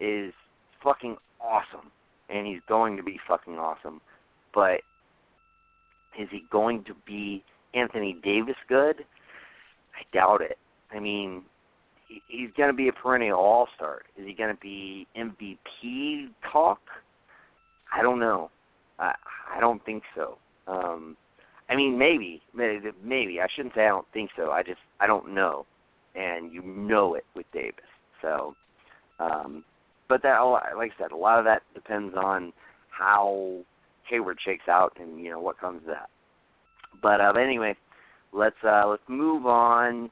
is 0.00 0.34
fucking 0.82 1.16
awesome, 1.40 1.92
and 2.28 2.44
he's 2.44 2.60
going 2.68 2.96
to 2.96 3.04
be 3.04 3.20
fucking 3.28 3.56
awesome, 3.56 4.00
but 4.52 4.80
is 6.18 6.28
he 6.32 6.42
going 6.50 6.82
to 6.84 6.94
be 7.06 7.44
Anthony 7.72 8.16
Davis 8.20 8.56
good? 8.68 9.04
I 9.94 10.02
doubt 10.12 10.40
it. 10.40 10.58
I 10.90 11.00
mean, 11.00 11.42
he, 12.08 12.22
he's 12.28 12.50
going 12.56 12.70
to 12.70 12.76
be 12.76 12.88
a 12.88 12.92
perennial 12.92 13.38
All 13.38 13.68
Star. 13.76 14.02
Is 14.16 14.26
he 14.26 14.34
going 14.34 14.54
to 14.54 14.60
be 14.60 15.06
MVP 15.16 16.28
talk? 16.50 16.80
I 17.94 18.02
don't 18.02 18.20
know. 18.20 18.50
I 18.98 19.14
I 19.54 19.60
don't 19.60 19.84
think 19.84 20.02
so. 20.14 20.38
Um, 20.66 21.16
I 21.70 21.76
mean, 21.76 21.98
maybe, 21.98 22.42
maybe, 22.54 22.90
maybe. 23.02 23.40
I 23.40 23.46
shouldn't 23.54 23.74
say 23.74 23.82
I 23.82 23.88
don't 23.88 24.06
think 24.12 24.30
so. 24.36 24.50
I 24.50 24.62
just 24.62 24.80
I 25.00 25.06
don't 25.06 25.34
know, 25.34 25.66
and 26.14 26.52
you 26.52 26.62
know 26.62 27.14
it 27.14 27.24
with 27.34 27.46
Davis. 27.52 27.84
So, 28.22 28.54
um, 29.20 29.64
but 30.08 30.22
that, 30.22 30.38
like 30.40 30.92
I 30.98 31.02
said, 31.02 31.12
a 31.12 31.16
lot 31.16 31.38
of 31.38 31.44
that 31.44 31.62
depends 31.74 32.14
on 32.16 32.52
how 32.90 33.58
Hayward 34.08 34.38
shakes 34.44 34.68
out, 34.68 34.96
and 35.00 35.20
you 35.20 35.30
know 35.30 35.40
what 35.40 35.60
comes 35.60 35.82
of 35.82 35.88
that. 35.88 36.08
But 37.02 37.20
uh, 37.20 37.32
anyway, 37.32 37.76
let's 38.32 38.56
uh, 38.64 38.86
let's 38.88 39.02
move 39.08 39.46
on. 39.46 40.10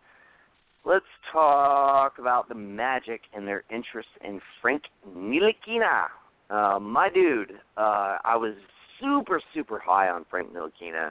Let's 0.86 1.04
talk 1.32 2.20
about 2.20 2.48
the 2.48 2.54
Magic 2.54 3.22
and 3.34 3.44
their 3.44 3.64
interest 3.70 4.08
in 4.24 4.40
Frank 4.62 4.82
Ntilikina. 5.18 6.04
Uh, 6.48 6.78
my 6.78 7.08
dude, 7.12 7.54
uh, 7.76 8.18
I 8.24 8.36
was 8.36 8.54
super 9.00 9.40
super 9.52 9.80
high 9.80 10.08
on 10.08 10.24
Frank 10.30 10.54
Ntilikina 10.54 11.10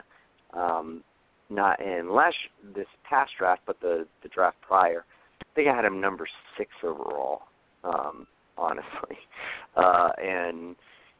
um, 0.54 1.04
not 1.50 1.78
in 1.82 2.10
last 2.10 2.36
this 2.74 2.86
past 3.06 3.32
draft, 3.38 3.60
but 3.66 3.78
the 3.82 4.06
the 4.22 4.30
draft 4.30 4.56
prior. 4.66 5.04
I 5.42 5.44
think 5.54 5.68
I 5.68 5.76
had 5.76 5.84
him 5.84 6.00
number 6.00 6.26
six 6.56 6.70
overall, 6.82 7.42
um, 7.84 8.26
honestly, 8.56 9.18
uh, 9.76 10.08
and 10.16 10.74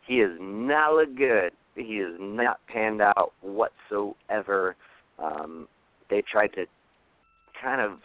he 0.07 0.21
is 0.21 0.33
not 0.41 0.95
look 0.95 1.15
good. 1.15 1.53
He 1.75 1.99
is 1.99 2.17
not 2.19 2.61
panned 2.69 3.03
out 3.03 3.35
whatsoever. 3.43 4.77
Um, 5.19 5.69
they 6.09 6.23
tried 6.23 6.55
to 6.55 6.65
kind 7.63 7.83
of 7.83 7.99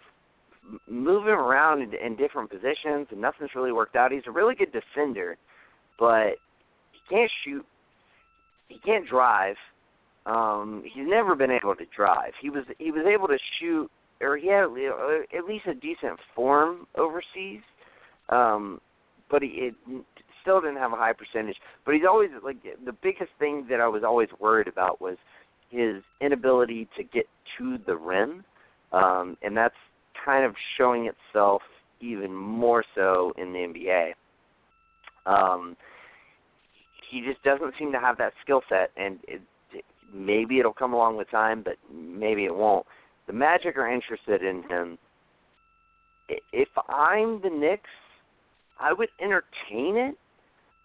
move 0.88 1.24
him 1.24 1.40
around 1.40 1.82
in, 1.82 1.94
in 1.94 2.16
different 2.16 2.50
positions, 2.50 3.08
and 3.12 3.20
nothing's 3.20 3.52
really 3.56 3.72
worked 3.72 3.96
out. 3.96 4.12
He's 4.12 4.24
a 4.28 4.32
really 4.32 4.56
good 4.56 4.72
defender, 4.72 5.38
but 6.00 6.36
he 6.92 7.16
can't 7.16 7.32
shoot. 7.44 7.66
He 8.68 8.80
can't 8.86 9.08
drive 9.08 9.56
um, 10.26 10.84
he's 10.86 11.08
never 11.08 11.36
been 11.36 11.52
able 11.52 11.76
to 11.76 11.86
drive. 11.96 12.34
He 12.42 12.50
was 12.50 12.66
he 12.78 12.92
was 12.92 13.06
able 13.12 13.28
to 13.28 13.38
shoot, 13.60 13.90
or 14.22 14.38
he 14.38 14.48
had 14.48 14.66
uh, 14.66 15.38
at 15.38 15.46
least 15.46 15.66
a 15.68 15.74
decent 15.74 16.20
form 16.36 16.88
overseas, 16.96 17.62
um, 18.30 18.80
but 19.30 19.42
he 19.42 19.48
it 19.48 19.76
still 20.42 20.62
didn't 20.62 20.78
have 20.78 20.94
a 20.94 20.98
high 20.98 21.14
percentage. 21.14 21.58
But 21.86 21.96
he's 21.96 22.04
always 22.08 22.30
like 22.44 22.58
the 22.86 22.94
biggest 23.02 23.32
thing 23.40 23.66
that 23.70 23.80
I 23.80 23.88
was 23.88 24.04
always 24.04 24.30
worried 24.40 24.68
about 24.68 25.02
was 25.02 25.18
his 25.70 26.04
inability 26.20 26.88
to 26.98 27.04
get 27.04 27.28
to 27.58 27.80
the 27.88 27.96
rim, 27.96 28.44
um, 28.92 29.38
and 29.42 29.58
that's 29.58 29.76
kind 30.24 30.46
of 30.46 30.56
showing 30.78 31.08
itself 31.10 31.62
even 32.00 32.34
more 32.34 32.84
so 32.96 33.34
in 33.38 33.54
the 33.54 33.60
NBA. 33.60 34.14
Um, 35.26 35.76
he 37.10 37.22
just 37.22 37.44
doesn't 37.44 37.74
seem 37.78 37.92
to 37.92 38.00
have 38.00 38.18
that 38.18 38.34
skill 38.42 38.62
set, 38.70 38.92
and 38.98 39.20
it, 39.28 39.42
maybe 40.14 40.60
it'll 40.60 40.74
come 40.74 40.94
along 40.94 41.18
with 41.18 41.30
time, 41.30 41.62
but 41.64 41.76
maybe 41.94 42.46
it 42.46 42.56
won't. 42.56 42.86
The 43.28 43.34
Magic 43.34 43.78
are 43.78 43.92
interested 43.92 44.44
in 44.44 44.64
him. 44.64 44.98
If 46.54 46.70
I'm 46.90 47.42
the 47.42 47.50
Knicks, 47.50 47.90
I 48.80 48.94
would 48.94 49.10
entertain 49.22 49.98
it. 49.98 50.16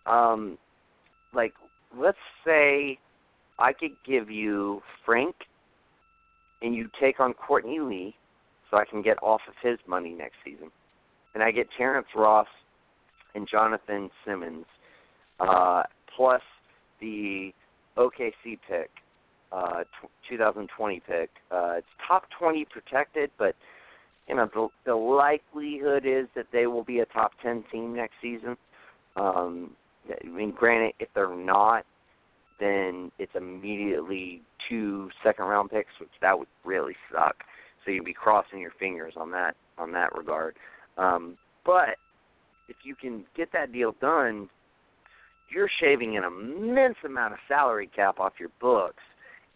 Um, 0.06 0.58
like, 1.32 1.54
let's 1.96 2.18
say 2.44 2.98
I 3.58 3.72
could 3.72 3.92
give 4.06 4.30
you 4.30 4.82
Frank, 5.04 5.34
and 6.62 6.74
you 6.74 6.88
take 7.00 7.20
on 7.20 7.32
Courtney 7.32 7.80
Lee, 7.80 8.14
so 8.76 8.80
I 8.80 8.84
can 8.84 9.02
get 9.02 9.22
off 9.22 9.40
of 9.48 9.54
his 9.62 9.78
money 9.86 10.10
next 10.10 10.36
season, 10.44 10.70
and 11.34 11.42
I 11.42 11.50
get 11.50 11.66
Terrence 11.76 12.08
Ross 12.14 12.46
and 13.34 13.48
Jonathan 13.50 14.10
Simmons, 14.24 14.66
uh, 15.40 15.82
plus 16.14 16.42
the 17.00 17.52
OKC 17.96 18.58
pick 18.68 18.90
uh, 19.52 19.84
t- 20.00 20.08
2020 20.30 21.02
pick. 21.06 21.30
Uh, 21.50 21.74
it's 21.78 21.86
top 22.06 22.24
20 22.38 22.66
protected, 22.66 23.30
but 23.38 23.54
you 24.28 24.34
know 24.34 24.48
the, 24.52 24.68
the 24.84 24.94
likelihood 24.94 26.04
is 26.04 26.26
that 26.34 26.46
they 26.52 26.66
will 26.66 26.84
be 26.84 27.00
a 27.00 27.06
top 27.06 27.32
10 27.42 27.64
team 27.72 27.94
next 27.94 28.14
season. 28.20 28.56
Um, 29.16 29.70
I 30.10 30.26
mean, 30.26 30.52
granted, 30.52 30.92
if 31.00 31.08
they're 31.14 31.34
not, 31.34 31.84
then 32.60 33.10
it's 33.18 33.32
immediately 33.34 34.42
two 34.68 35.10
second 35.22 35.46
round 35.46 35.70
picks, 35.70 35.98
which 36.00 36.10
that 36.20 36.38
would 36.38 36.48
really 36.64 36.94
suck. 37.12 37.36
So 37.86 37.92
you'd 37.92 38.04
be 38.04 38.12
crossing 38.12 38.58
your 38.58 38.72
fingers 38.78 39.14
on 39.16 39.30
that 39.30 39.56
on 39.78 39.92
that 39.92 40.14
regard. 40.14 40.56
Um, 40.98 41.38
but 41.64 41.96
if 42.68 42.76
you 42.82 42.94
can 42.94 43.24
get 43.36 43.52
that 43.52 43.72
deal 43.72 43.94
done, 44.00 44.48
you're 45.50 45.70
shaving 45.80 46.16
an 46.16 46.24
immense 46.24 46.96
amount 47.04 47.32
of 47.32 47.38
salary 47.48 47.88
cap 47.94 48.18
off 48.18 48.34
your 48.38 48.50
books 48.60 49.02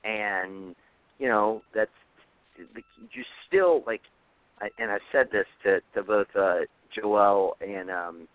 and 0.05 0.75
you 1.19 1.29
know 1.29 1.63
that's 1.75 1.91
you 2.57 3.23
still 3.47 3.83
like 3.87 4.03
and 4.79 4.91
I've 4.91 5.01
said 5.13 5.29
this 5.33 5.47
to 5.65 5.81
to 5.95 6.03
both 6.03 6.29
uh 6.39 6.61
Joel 6.95 7.57
and 7.61 7.91
um 7.91 8.29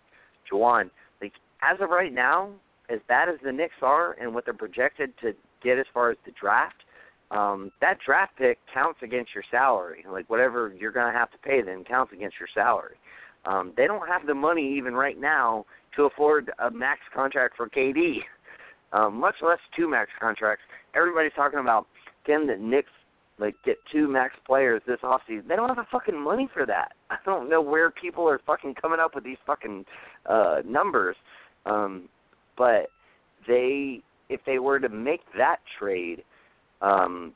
Joanne 0.48 0.90
like 1.20 1.32
as 1.62 1.78
of 1.80 1.90
right 1.90 2.12
now 2.12 2.50
as 2.88 3.00
bad 3.08 3.28
as 3.28 3.36
the 3.42 3.52
Knicks 3.52 3.74
are 3.82 4.12
and 4.20 4.34
what 4.34 4.44
they're 4.44 4.54
projected 4.54 5.12
to 5.22 5.32
get 5.62 5.78
as 5.78 5.86
far 5.92 6.10
as 6.10 6.16
the 6.24 6.32
draft 6.38 6.84
um 7.30 7.72
that 7.80 7.98
draft 8.04 8.32
pick 8.38 8.58
counts 8.72 9.00
against 9.02 9.34
your 9.34 9.44
salary 9.50 10.04
like 10.10 10.28
whatever 10.30 10.72
you're 10.78 10.92
going 10.92 11.12
to 11.12 11.18
have 11.18 11.30
to 11.30 11.38
pay 11.38 11.62
them 11.62 11.84
counts 11.84 12.12
against 12.12 12.36
your 12.38 12.48
salary 12.54 12.96
um 13.44 13.72
they 13.76 13.86
don't 13.86 14.06
have 14.06 14.26
the 14.26 14.34
money 14.34 14.76
even 14.76 14.94
right 14.94 15.20
now 15.20 15.64
to 15.94 16.04
afford 16.04 16.50
a 16.60 16.70
max 16.70 17.00
contract 17.14 17.56
for 17.56 17.68
KD 17.68 18.18
um 18.92 19.18
much 19.18 19.36
less 19.42 19.58
two 19.76 19.88
max 19.88 20.10
contracts 20.20 20.62
everybody's 20.94 21.32
talking 21.34 21.58
about 21.58 21.86
can 22.24 22.46
the 22.46 22.56
Knicks 22.56 22.90
like 23.38 23.54
get 23.64 23.76
two 23.92 24.08
max 24.08 24.34
players 24.46 24.80
this 24.86 24.98
offseason. 25.02 25.46
They 25.46 25.56
don't 25.56 25.68
have 25.68 25.76
the 25.76 25.84
fucking 25.92 26.18
money 26.18 26.48
for 26.52 26.64
that. 26.66 26.92
I 27.10 27.16
don't 27.24 27.48
know 27.48 27.60
where 27.60 27.90
people 27.90 28.28
are 28.28 28.40
fucking 28.46 28.74
coming 28.80 29.00
up 29.00 29.14
with 29.14 29.24
these 29.24 29.36
fucking 29.46 29.84
uh 30.26 30.62
numbers. 30.64 31.16
Um 31.64 32.08
but 32.56 32.88
they 33.46 34.00
if 34.28 34.40
they 34.44 34.58
were 34.58 34.80
to 34.80 34.88
make 34.88 35.20
that 35.36 35.58
trade, 35.78 36.24
um 36.82 37.32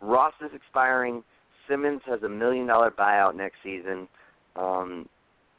Ross 0.00 0.34
is 0.40 0.50
expiring, 0.54 1.24
Simmons 1.68 2.00
has 2.06 2.22
a 2.22 2.28
million 2.28 2.66
dollar 2.66 2.90
buyout 2.90 3.34
next 3.34 3.56
season. 3.62 4.08
Um 4.56 5.08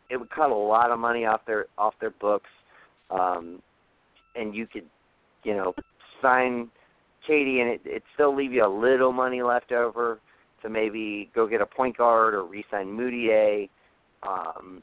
it 0.10 0.18
would 0.18 0.30
cut 0.32 0.50
a 0.50 0.56
lot 0.56 0.92
of 0.92 1.00
money 1.00 1.26
off 1.26 1.42
their 1.46 1.68
off 1.78 1.94
their 2.02 2.10
books, 2.10 2.50
um, 3.12 3.62
and 4.36 4.56
you 4.56 4.66
could, 4.66 4.86
you 5.44 5.54
know, 5.54 5.74
sign 6.22 6.70
KD, 7.28 7.62
and 7.62 7.70
it 7.70 7.82
it 7.86 8.04
still 8.14 8.36
leave 8.36 8.52
you 8.52 8.66
a 8.66 8.68
little 8.68 9.12
money 9.12 9.42
left 9.42 9.72
over 9.72 10.20
to 10.64 10.70
maybe 10.70 11.30
go 11.34 11.48
get 11.48 11.62
a 11.62 11.66
point 11.66 11.98
guard 11.98 12.34
or 12.34 12.44
re-sign 12.44 12.88
Mudiay. 12.88 13.70
Um, 14.28 14.82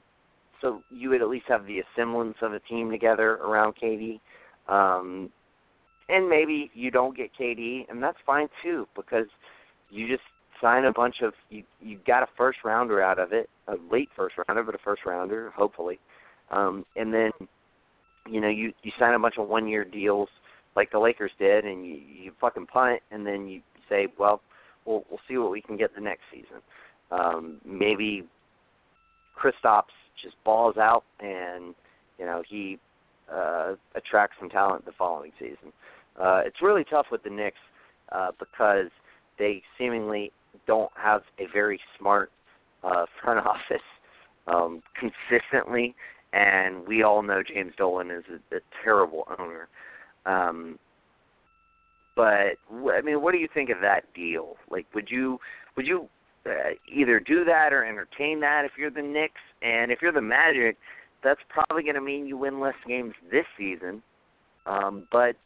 so 0.62 0.80
you 0.90 1.10
would 1.10 1.20
at 1.20 1.28
least 1.28 1.46
have 1.48 1.66
the 1.66 1.82
semblance 1.94 2.36
of 2.40 2.54
a 2.54 2.60
team 2.60 2.90
together 2.90 3.32
around 3.34 3.74
KD. 3.76 4.20
Um, 4.68 5.30
and 6.08 6.28
maybe 6.28 6.70
you 6.74 6.90
don't 6.90 7.16
get 7.16 7.30
KD, 7.38 7.88
and 7.88 8.02
that's 8.02 8.18
fine 8.24 8.48
too 8.62 8.86
because 8.94 9.26
you 9.90 10.08
just 10.08 10.22
sign 10.60 10.84
a 10.84 10.92
bunch 10.92 11.16
of 11.22 11.32
you 11.50 11.62
you 11.80 11.98
got 12.06 12.22
a 12.22 12.26
first 12.36 12.58
rounder 12.64 13.02
out 13.02 13.18
of 13.18 13.32
it, 13.32 13.48
a 13.68 13.74
late 13.90 14.08
first 14.16 14.36
rounder, 14.46 14.62
but 14.62 14.74
a 14.74 14.78
first 14.78 15.02
rounder, 15.04 15.52
hopefully. 15.56 15.98
Um 16.50 16.84
and 16.96 17.12
then 17.12 17.30
you 18.28 18.40
know, 18.40 18.48
you 18.48 18.72
you 18.82 18.92
sign 18.98 19.14
a 19.14 19.18
bunch 19.18 19.36
of 19.38 19.48
one 19.48 19.68
year 19.68 19.84
deals 19.84 20.28
like 20.74 20.90
the 20.90 20.98
Lakers 20.98 21.32
did 21.38 21.64
and 21.64 21.86
you 21.86 21.94
you 21.94 22.32
fucking 22.40 22.66
punt 22.66 23.00
and 23.10 23.26
then 23.26 23.48
you 23.48 23.60
say, 23.88 24.08
well, 24.18 24.40
we'll 24.84 25.04
we'll 25.10 25.20
see 25.28 25.36
what 25.36 25.50
we 25.50 25.60
can 25.60 25.76
get 25.76 25.94
the 25.94 26.00
next 26.00 26.22
season. 26.32 26.62
Um 27.10 27.60
maybe 27.64 28.26
Kristaps 29.40 29.94
just 30.22 30.36
balls 30.44 30.76
out 30.76 31.04
and 31.20 31.74
you 32.18 32.24
know, 32.24 32.42
he 32.48 32.78
uh 33.32 33.74
attracts 33.94 34.36
some 34.40 34.48
talent 34.48 34.84
the 34.84 34.92
following 34.92 35.32
season. 35.38 35.72
Uh 36.20 36.42
it's 36.44 36.62
really 36.62 36.84
tough 36.84 37.06
with 37.10 37.22
the 37.22 37.30
Knicks 37.30 37.58
uh 38.12 38.32
because 38.38 38.90
they 39.38 39.62
seemingly 39.78 40.32
don't 40.66 40.90
have 40.96 41.22
a 41.38 41.44
very 41.52 41.80
smart 41.98 42.30
uh, 42.82 43.06
front 43.22 43.46
office 43.46 43.82
um, 44.46 44.82
consistently, 44.98 45.94
and 46.32 46.86
we 46.86 47.02
all 47.02 47.22
know 47.22 47.42
James 47.42 47.72
Dolan 47.76 48.10
is 48.10 48.24
a, 48.30 48.56
a 48.56 48.60
terrible 48.82 49.26
owner. 49.38 49.68
Um, 50.24 50.78
but 52.14 52.56
I 52.94 53.00
mean, 53.02 53.20
what 53.20 53.32
do 53.32 53.38
you 53.38 53.48
think 53.52 53.70
of 53.70 53.78
that 53.82 54.04
deal? 54.14 54.56
Like, 54.70 54.86
would 54.94 55.10
you 55.10 55.38
would 55.76 55.86
you 55.86 56.08
uh, 56.46 56.70
either 56.90 57.20
do 57.20 57.44
that 57.44 57.72
or 57.72 57.84
entertain 57.84 58.40
that 58.40 58.64
if 58.64 58.72
you're 58.78 58.90
the 58.90 59.02
Knicks? 59.02 59.40
And 59.62 59.92
if 59.92 60.00
you're 60.00 60.12
the 60.12 60.22
Magic, 60.22 60.78
that's 61.22 61.40
probably 61.48 61.82
going 61.82 61.94
to 61.94 62.00
mean 62.00 62.26
you 62.26 62.38
win 62.38 62.58
less 62.60 62.74
games 62.88 63.12
this 63.30 63.44
season. 63.58 64.02
Um, 64.64 65.06
but 65.12 65.36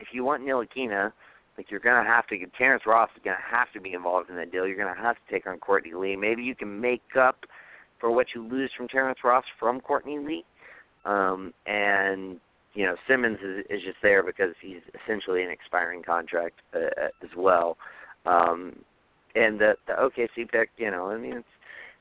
if 0.00 0.08
you 0.12 0.24
want 0.24 0.42
Ntilikina, 0.42 1.12
like 1.56 1.70
you're 1.70 1.80
gonna 1.80 2.06
have 2.06 2.26
to 2.28 2.38
get 2.38 2.52
Terrence 2.54 2.84
Ross 2.86 3.10
is 3.16 3.22
gonna 3.24 3.36
have 3.50 3.72
to 3.72 3.80
be 3.80 3.92
involved 3.92 4.30
in 4.30 4.36
that 4.36 4.50
deal. 4.50 4.66
You're 4.66 4.76
gonna 4.76 5.00
have 5.00 5.16
to 5.16 5.32
take 5.32 5.46
on 5.46 5.58
Courtney 5.58 5.92
Lee. 5.94 6.16
Maybe 6.16 6.42
you 6.42 6.54
can 6.54 6.80
make 6.80 7.02
up 7.18 7.44
for 7.98 8.10
what 8.10 8.28
you 8.34 8.46
lose 8.46 8.70
from 8.76 8.88
Terrence 8.88 9.18
Ross 9.22 9.44
from 9.58 9.80
Courtney 9.80 10.18
Lee. 10.18 10.44
Um, 11.04 11.52
and 11.66 12.40
you 12.74 12.86
know 12.86 12.96
Simmons 13.08 13.38
is, 13.42 13.64
is 13.70 13.82
just 13.82 13.98
there 14.02 14.22
because 14.22 14.54
he's 14.60 14.80
essentially 15.02 15.42
an 15.42 15.50
expiring 15.50 16.02
contract 16.02 16.60
uh, 16.74 17.08
as 17.22 17.30
well. 17.36 17.76
Um, 18.26 18.76
and 19.34 19.60
the 19.60 19.74
the 19.86 19.94
OKC 19.94 20.50
pick, 20.50 20.70
you 20.76 20.90
know, 20.90 21.10
I 21.10 21.18
mean 21.18 21.34
it's 21.38 21.48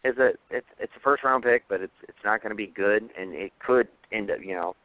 it's 0.04 0.18
a 0.18 0.30
it's 0.50 0.68
it's 0.80 0.93
a 0.95 1.00
first 1.02 1.24
round 1.24 1.43
pick, 1.43 1.64
but 1.68 1.82
it's 1.82 1.93
it's 2.08 2.18
not 2.24 2.41
going 2.41 2.52
to 2.52 2.56
be 2.56 2.68
good, 2.68 3.10
and 3.18 3.34
it 3.34 3.52
could 3.66 3.88
end 4.12 4.32
up, 4.32 4.38
you 4.41 4.54
know, 4.56 4.76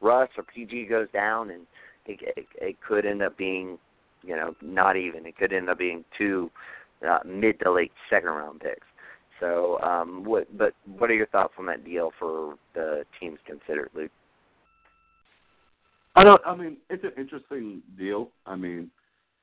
Russ 0.00 0.30
or 0.36 0.44
PG 0.44 0.86
goes 0.86 1.08
down, 1.12 1.50
and 1.50 1.66
it, 2.06 2.20
it, 2.36 2.46
it 2.60 2.76
could 2.80 3.06
end 3.06 3.22
up 3.22 3.36
being 3.36 3.78
you 4.22 4.36
know, 4.36 4.54
not 4.62 4.96
even. 4.96 5.26
It 5.26 5.36
could 5.36 5.52
end 5.52 5.68
up 5.68 5.78
being 5.78 6.04
two 6.16 6.50
uh, 7.08 7.18
mid 7.26 7.58
to 7.60 7.72
late 7.72 7.92
second 8.08 8.30
round 8.30 8.60
picks. 8.60 8.86
So, 9.40 9.80
um, 9.80 10.24
what? 10.24 10.56
But 10.56 10.74
what 10.86 11.10
are 11.10 11.14
your 11.14 11.26
thoughts 11.26 11.54
on 11.58 11.66
that 11.66 11.84
deal 11.84 12.12
for 12.18 12.54
the 12.74 13.04
teams 13.18 13.38
considered, 13.46 13.90
Luke? 13.94 14.12
I 16.14 16.24
don't. 16.24 16.40
I 16.46 16.54
mean, 16.54 16.76
it's 16.90 17.04
an 17.04 17.12
interesting 17.16 17.82
deal. 17.98 18.28
I 18.46 18.54
mean, 18.54 18.90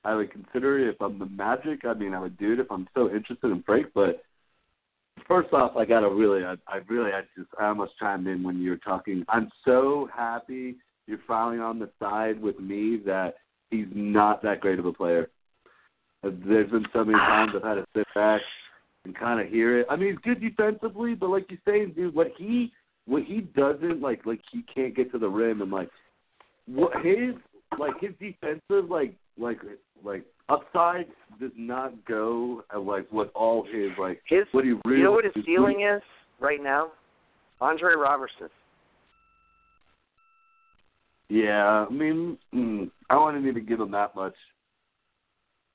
I 0.05 0.15
would 0.15 0.31
consider 0.31 0.79
it 0.79 0.93
if 0.93 1.01
I'm 1.01 1.19
the 1.19 1.25
Magic. 1.25 1.83
I 1.85 1.93
mean, 1.93 2.13
I 2.13 2.19
would 2.19 2.37
do 2.37 2.53
it 2.53 2.59
if 2.59 2.71
I'm 2.71 2.87
so 2.95 3.09
interested 3.09 3.51
in 3.51 3.61
Frank. 3.63 3.87
But 3.93 4.23
first 5.27 5.51
off, 5.51 5.75
I 5.75 5.83
gotta 5.83 6.09
really, 6.09 6.45
I, 6.45 6.55
I 6.67 6.77
really, 6.87 7.11
I 7.11 7.21
just, 7.35 7.49
I 7.59 7.65
almost 7.65 7.97
chimed 7.99 8.27
in 8.27 8.41
when 8.43 8.61
you 8.61 8.69
were 8.69 8.77
talking. 8.77 9.25
I'm 9.27 9.49
so 9.65 10.07
happy 10.15 10.75
you're 11.09 11.19
finally 11.27 11.59
on 11.59 11.79
the 11.79 11.89
side 11.99 12.41
with 12.41 12.59
me 12.59 13.01
that 13.05 13.35
he's 13.71 13.87
not 13.93 14.41
that 14.43 14.61
great 14.61 14.79
of 14.79 14.85
a 14.85 14.93
player. 14.93 15.29
There's 16.21 16.69
been 16.69 16.85
so 16.93 17.03
many 17.03 17.17
times 17.17 17.53
I've 17.55 17.63
had 17.63 17.75
to 17.75 17.85
sit 17.95 18.07
back 18.13 18.41
and 19.05 19.15
kind 19.15 19.39
of 19.39 19.47
hear 19.47 19.79
it. 19.79 19.87
I 19.89 19.95
mean, 19.95 20.11
he's 20.11 20.19
good 20.35 20.41
defensively, 20.41 21.15
but 21.15 21.29
like 21.29 21.47
you're 21.49 21.59
saying, 21.65 21.93
dude, 21.95 22.13
what 22.13 22.27
he 22.37 22.71
what 23.05 23.23
he 23.23 23.41
doesn't 23.41 24.01
like, 24.01 24.25
like 24.25 24.41
he 24.51 24.63
can't 24.73 24.95
get 24.95 25.11
to 25.13 25.17
the 25.17 25.27
rim 25.27 25.61
and 25.61 25.71
like 25.71 25.89
what 26.67 26.93
his 27.03 27.33
like 27.79 27.93
his 27.99 28.11
defensive 28.19 28.89
like 28.89 29.15
like 29.37 29.59
like 30.03 30.25
upside 30.49 31.07
does 31.39 31.51
not 31.55 31.93
go 32.05 32.63
at 32.71 32.81
like 32.81 33.07
what 33.09 33.31
all 33.33 33.63
his 33.63 33.91
like 33.97 34.21
his 34.27 34.43
what 34.51 34.65
he 34.65 34.71
really 34.85 34.97
you 34.97 35.03
know 35.03 35.11
what 35.11 35.25
his 35.25 35.45
ceiling 35.45 35.81
is 35.81 36.01
right 36.39 36.61
now? 36.61 36.89
Andre 37.61 37.95
Roberson. 37.95 38.49
Yeah, 41.29 41.85
I 41.87 41.89
mean, 41.89 42.37
mm, 42.53 42.89
I 43.09 43.17
wouldn't 43.17 43.45
even 43.45 43.65
give 43.65 43.79
him 43.79 43.91
that 43.91 44.15
much. 44.15 44.33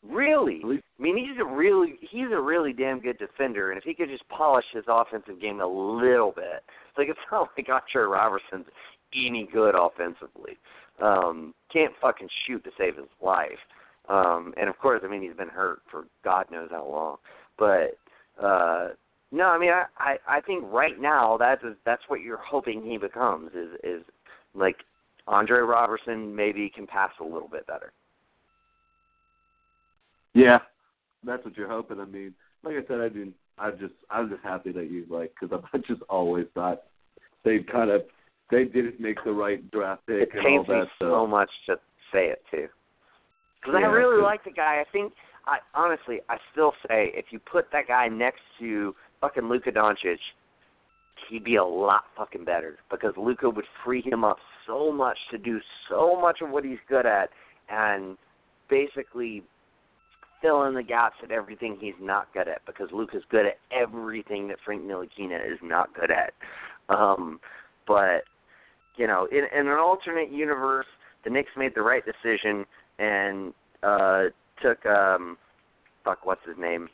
Really? 0.06 0.60
I 0.64 1.02
mean, 1.02 1.16
he's 1.16 1.40
a 1.40 1.44
really 1.44 1.94
he's 2.00 2.30
a 2.32 2.40
really 2.40 2.72
damn 2.72 3.00
good 3.00 3.18
defender, 3.18 3.70
and 3.70 3.78
if 3.78 3.84
he 3.84 3.94
could 3.94 4.10
just 4.10 4.28
polish 4.28 4.66
his 4.72 4.84
offensive 4.86 5.40
game 5.40 5.60
a 5.60 5.66
little 5.66 6.32
bit, 6.32 6.62
it's 6.88 6.98
like 6.98 7.08
it's 7.08 7.18
not 7.32 7.48
like 7.56 7.68
Andre 7.68 8.02
Roberson's 8.02 8.66
any 9.14 9.48
good 9.50 9.74
offensively. 9.74 10.58
Um, 11.00 11.54
can't 11.72 11.92
fucking 12.00 12.28
shoot 12.46 12.62
to 12.64 12.70
save 12.76 12.96
his 12.96 13.06
life. 13.22 13.58
Um, 14.08 14.52
and 14.56 14.68
of 14.68 14.78
course, 14.78 15.00
I 15.04 15.08
mean, 15.08 15.22
he's 15.22 15.36
been 15.36 15.48
hurt 15.48 15.80
for 15.90 16.04
God 16.22 16.46
knows 16.50 16.68
how 16.70 16.86
long. 16.86 17.16
But 17.58 17.96
uh, 18.44 18.88
no, 19.32 19.46
I 19.46 19.58
mean, 19.58 19.70
I, 19.70 19.84
I 19.98 20.16
I 20.28 20.40
think 20.40 20.64
right 20.66 21.00
now 21.00 21.36
that's 21.38 21.62
that's 21.86 22.02
what 22.08 22.20
you're 22.20 22.36
hoping 22.36 22.82
he 22.84 22.98
becomes 22.98 23.52
is 23.54 23.70
is 23.82 24.04
like 24.54 24.76
Andre 25.26 25.60
Roberson 25.60 26.34
maybe 26.34 26.70
can 26.74 26.86
pass 26.86 27.10
a 27.20 27.24
little 27.24 27.48
bit 27.48 27.66
better. 27.66 27.92
Yeah, 30.34 30.58
that's 31.24 31.44
what 31.44 31.56
you're 31.56 31.68
hoping. 31.68 32.00
I 32.00 32.04
mean, 32.04 32.34
like 32.64 32.74
I 32.74 32.86
said, 32.88 33.00
I 33.00 33.08
mean, 33.08 33.32
I 33.58 33.70
just 33.70 33.94
I'm 34.10 34.28
just 34.28 34.42
happy 34.42 34.72
that 34.72 34.90
you 34.90 35.06
like 35.08 35.32
because 35.40 35.60
I 35.72 35.78
just 35.78 36.02
always 36.08 36.46
thought 36.54 36.82
they 37.44 37.60
kind 37.60 37.90
of 37.90 38.02
they 38.50 38.64
didn't 38.64 39.00
make 39.00 39.22
the 39.24 39.32
right 39.32 39.68
draft 39.70 40.06
pick 40.06 40.16
it 40.22 40.30
and 40.34 40.46
all 40.46 40.64
that 40.64 40.72
me 40.84 40.90
stuff. 40.96 41.08
so 41.10 41.26
much 41.26 41.50
to 41.66 41.76
say 42.12 42.26
it 42.28 42.42
too, 42.50 42.68
because 43.60 43.78
Yeah, 43.80 43.86
I 43.88 43.90
really 43.90 44.20
like 44.20 44.44
the 44.44 44.50
guy. 44.50 44.80
I 44.80 44.84
think 44.92 45.12
I 45.46 45.58
honestly 45.74 46.20
I 46.28 46.36
still 46.52 46.72
say 46.88 47.12
if 47.14 47.26
you 47.30 47.38
put 47.38 47.66
that 47.72 47.86
guy 47.88 48.08
next 48.08 48.40
to 48.58 48.94
fucking 49.20 49.48
Luka 49.48 49.70
Doncic, 49.70 50.18
he'd 51.30 51.44
be 51.44 51.56
a 51.56 51.64
lot 51.64 52.04
fucking 52.16 52.44
better 52.44 52.78
because 52.90 53.14
Luka 53.16 53.48
would 53.48 53.64
free 53.84 54.02
him 54.02 54.24
up 54.24 54.38
so 54.66 54.92
much 54.92 55.18
to 55.30 55.38
do 55.38 55.60
so 55.88 56.18
much 56.20 56.38
of 56.40 56.50
what 56.50 56.64
he's 56.64 56.78
good 56.88 57.06
at 57.06 57.30
and 57.68 58.16
basically 58.68 59.42
fill 60.42 60.64
in 60.64 60.74
the 60.74 60.82
gaps 60.82 61.16
at 61.22 61.30
everything 61.30 61.76
he's 61.80 61.94
not 62.00 62.32
good 62.34 62.48
at 62.48 62.64
because 62.66 62.88
Luke 62.92 63.10
is 63.14 63.22
good 63.30 63.46
at 63.46 63.58
everything 63.72 64.48
that 64.48 64.58
Frank 64.64 64.82
Ntilikina 64.82 65.40
is 65.50 65.58
not 65.62 65.94
good 65.94 66.10
at. 66.10 66.34
Um, 66.88 67.40
but 67.86 68.24
you 68.96 69.06
know, 69.06 69.26
in, 69.32 69.44
in 69.58 69.66
an 69.66 69.78
alternate 69.78 70.30
universe, 70.30 70.86
the 71.24 71.30
Knicks 71.30 71.50
made 71.56 71.72
the 71.74 71.82
right 71.82 72.02
decision 72.04 72.64
and 72.98 73.54
uh, 73.82 74.24
took 74.62 74.84
um, 74.86 75.36
fuck, 76.04 76.24
what's 76.24 76.44
his 76.46 76.56
name? 76.58 76.88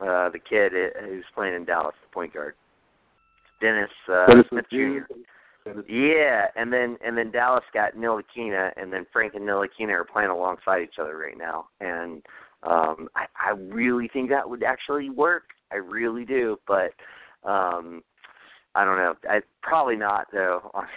Uh, 0.00 0.28
the 0.28 0.38
kid 0.38 0.72
who's 1.08 1.24
playing 1.34 1.54
in 1.54 1.64
Dallas, 1.64 1.94
the 2.02 2.12
point 2.12 2.34
guard, 2.34 2.54
Dennis 3.62 3.88
uh, 4.12 4.26
Dennis 4.26 4.46
Smith 4.50 4.66
Jr. 4.70 5.14
Yeah, 5.88 6.46
and 6.56 6.72
then 6.72 6.96
and 7.04 7.16
then 7.16 7.30
Dallas 7.30 7.64
got 7.72 7.94
Ntilikina, 7.94 8.72
and 8.76 8.92
then 8.92 9.06
Frank 9.12 9.34
and 9.34 9.44
Ntilikina 9.44 9.90
are 9.90 10.04
playing 10.04 10.30
alongside 10.30 10.82
each 10.82 10.98
other 11.00 11.16
right 11.16 11.36
now, 11.36 11.68
and 11.80 12.22
um, 12.62 13.08
I, 13.16 13.26
I 13.38 13.50
really 13.50 14.08
think 14.08 14.30
that 14.30 14.48
would 14.48 14.62
actually 14.62 15.10
work. 15.10 15.44
I 15.72 15.76
really 15.76 16.24
do, 16.24 16.58
but 16.66 16.92
um, 17.44 18.02
I 18.74 18.84
don't 18.84 18.96
know. 18.98 19.14
I 19.28 19.40
probably 19.62 19.96
not 19.96 20.28
though. 20.32 20.70
Honestly, 20.74 20.92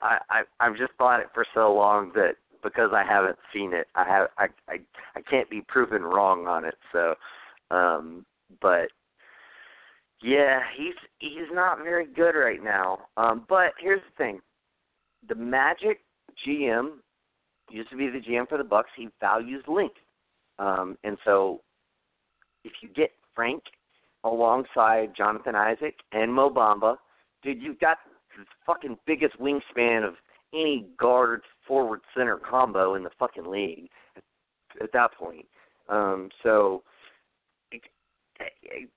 I, 0.00 0.18
I 0.30 0.42
I've 0.60 0.76
just 0.76 0.92
thought 0.98 1.20
it 1.20 1.28
for 1.32 1.46
so 1.54 1.72
long 1.74 2.12
that 2.14 2.36
because 2.62 2.90
I 2.94 3.04
haven't 3.04 3.38
seen 3.52 3.72
it, 3.72 3.88
I 3.94 4.04
have 4.04 4.28
I 4.38 4.48
I 4.68 4.78
I 5.16 5.20
can't 5.22 5.50
be 5.50 5.62
proven 5.62 6.02
wrong 6.02 6.46
on 6.46 6.64
it. 6.64 6.76
So, 6.92 7.14
um, 7.70 8.26
but 8.60 8.88
yeah, 10.22 10.60
he's 10.76 10.94
he's 11.18 11.50
not 11.52 11.78
very 11.78 12.06
good 12.06 12.34
right 12.34 12.62
now. 12.62 12.98
Um, 13.16 13.44
but 13.48 13.72
here's 13.78 14.02
the 14.02 14.24
thing: 14.24 14.40
the 15.28 15.34
Magic 15.34 16.00
GM 16.46 16.96
used 17.70 17.90
to 17.90 17.96
be 17.96 18.08
the 18.08 18.20
GM 18.20 18.48
for 18.48 18.58
the 18.58 18.64
Bucks. 18.64 18.90
He 18.96 19.08
values 19.20 19.64
length, 19.66 19.96
um, 20.58 20.96
and 21.04 21.16
so 21.24 21.60
if 22.64 22.72
you 22.82 22.88
get 22.88 23.10
Frank, 23.34 23.62
alongside 24.24 25.14
Jonathan 25.16 25.54
Isaac 25.54 25.96
and 26.12 26.32
Mo 26.32 26.50
Bamba. 26.50 26.96
Dude, 27.42 27.62
you've 27.62 27.80
got 27.80 27.98
the 28.36 28.44
fucking 28.66 28.98
biggest 29.06 29.38
wingspan 29.38 30.06
of 30.06 30.14
any 30.54 30.86
guard 30.98 31.42
forward 31.66 32.00
center 32.16 32.36
combo 32.36 32.94
in 32.94 33.02
the 33.02 33.10
fucking 33.18 33.46
league 33.46 33.88
at, 34.16 34.22
at 34.82 34.92
that 34.92 35.12
point. 35.14 35.46
Um, 35.88 36.28
so 36.42 36.82
it, 37.72 37.82
it, 38.62 38.88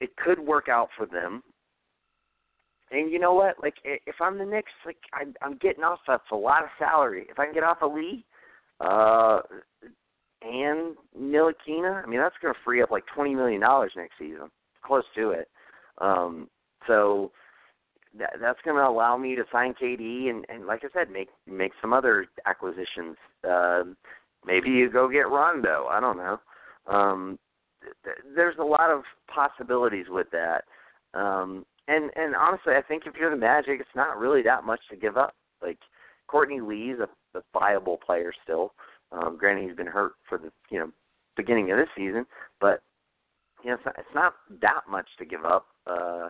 it 0.00 0.16
could 0.16 0.38
work 0.38 0.68
out 0.68 0.88
for 0.96 1.06
them. 1.06 1.42
And 2.90 3.10
you 3.10 3.18
know 3.18 3.34
what? 3.34 3.56
Like, 3.62 3.74
if 3.84 4.14
I'm 4.20 4.38
the 4.38 4.46
Knicks, 4.46 4.72
like 4.86 4.96
I'm, 5.12 5.34
I'm 5.42 5.58
getting 5.58 5.84
off 5.84 5.98
that's 6.06 6.22
a 6.32 6.36
lot 6.36 6.62
of 6.62 6.70
salary. 6.78 7.26
If 7.30 7.38
I 7.38 7.44
can 7.44 7.54
get 7.54 7.62
off 7.62 7.78
of 7.82 7.92
Lee, 7.92 8.24
uh, 8.80 9.40
and 10.42 10.96
Ntilikina, 11.18 12.02
I 12.02 12.06
mean 12.06 12.20
that's 12.20 12.36
going 12.40 12.54
to 12.54 12.60
free 12.64 12.80
up 12.82 12.90
like 12.90 13.04
twenty 13.14 13.34
million 13.34 13.60
dollars 13.60 13.92
next 13.96 14.14
season, 14.18 14.50
close 14.82 15.04
to 15.16 15.30
it. 15.30 15.48
Um, 15.98 16.48
so 16.86 17.32
that, 18.18 18.34
that's 18.40 18.60
going 18.64 18.76
to 18.76 18.88
allow 18.88 19.16
me 19.16 19.34
to 19.34 19.44
sign 19.52 19.74
KD 19.74 20.30
and, 20.30 20.46
and 20.48 20.66
like 20.66 20.82
I 20.84 20.88
said, 20.94 21.10
make 21.10 21.28
make 21.46 21.72
some 21.80 21.92
other 21.92 22.26
acquisitions. 22.46 23.16
Uh, 23.48 23.82
maybe 24.46 24.70
you 24.70 24.90
go 24.90 25.08
get 25.08 25.28
Rondo. 25.28 25.86
I 25.90 26.00
don't 26.00 26.16
know. 26.16 26.38
Um, 26.86 27.38
there's 28.34 28.56
a 28.58 28.64
lot 28.64 28.90
of 28.90 29.02
possibilities 29.32 30.06
with 30.08 30.28
that. 30.32 30.64
Um, 31.14 31.64
and 31.88 32.10
and 32.16 32.34
honestly, 32.36 32.74
I 32.74 32.82
think 32.82 33.04
if 33.06 33.14
you're 33.18 33.30
the 33.30 33.36
Magic, 33.36 33.80
it's 33.80 33.88
not 33.96 34.18
really 34.18 34.42
that 34.42 34.64
much 34.64 34.80
to 34.90 34.96
give 34.96 35.16
up. 35.16 35.34
Like 35.62 35.78
Courtney 36.26 36.60
Lee's 36.60 36.96
a, 37.00 37.38
a 37.38 37.42
viable 37.52 37.98
player 38.04 38.32
still. 38.44 38.72
Um, 39.10 39.36
granted, 39.38 39.66
he's 39.66 39.76
been 39.76 39.86
hurt 39.86 40.12
for 40.28 40.38
the 40.38 40.52
you 40.70 40.78
know 40.78 40.90
beginning 41.36 41.70
of 41.72 41.78
this 41.78 41.88
season, 41.96 42.26
but 42.60 42.82
you 43.64 43.70
know 43.70 43.76
it's 43.76 43.84
not, 43.84 43.94
it's 43.98 44.14
not 44.14 44.34
that 44.60 44.82
much 44.88 45.08
to 45.18 45.24
give 45.24 45.44
up 45.44 45.66
uh, 45.86 46.28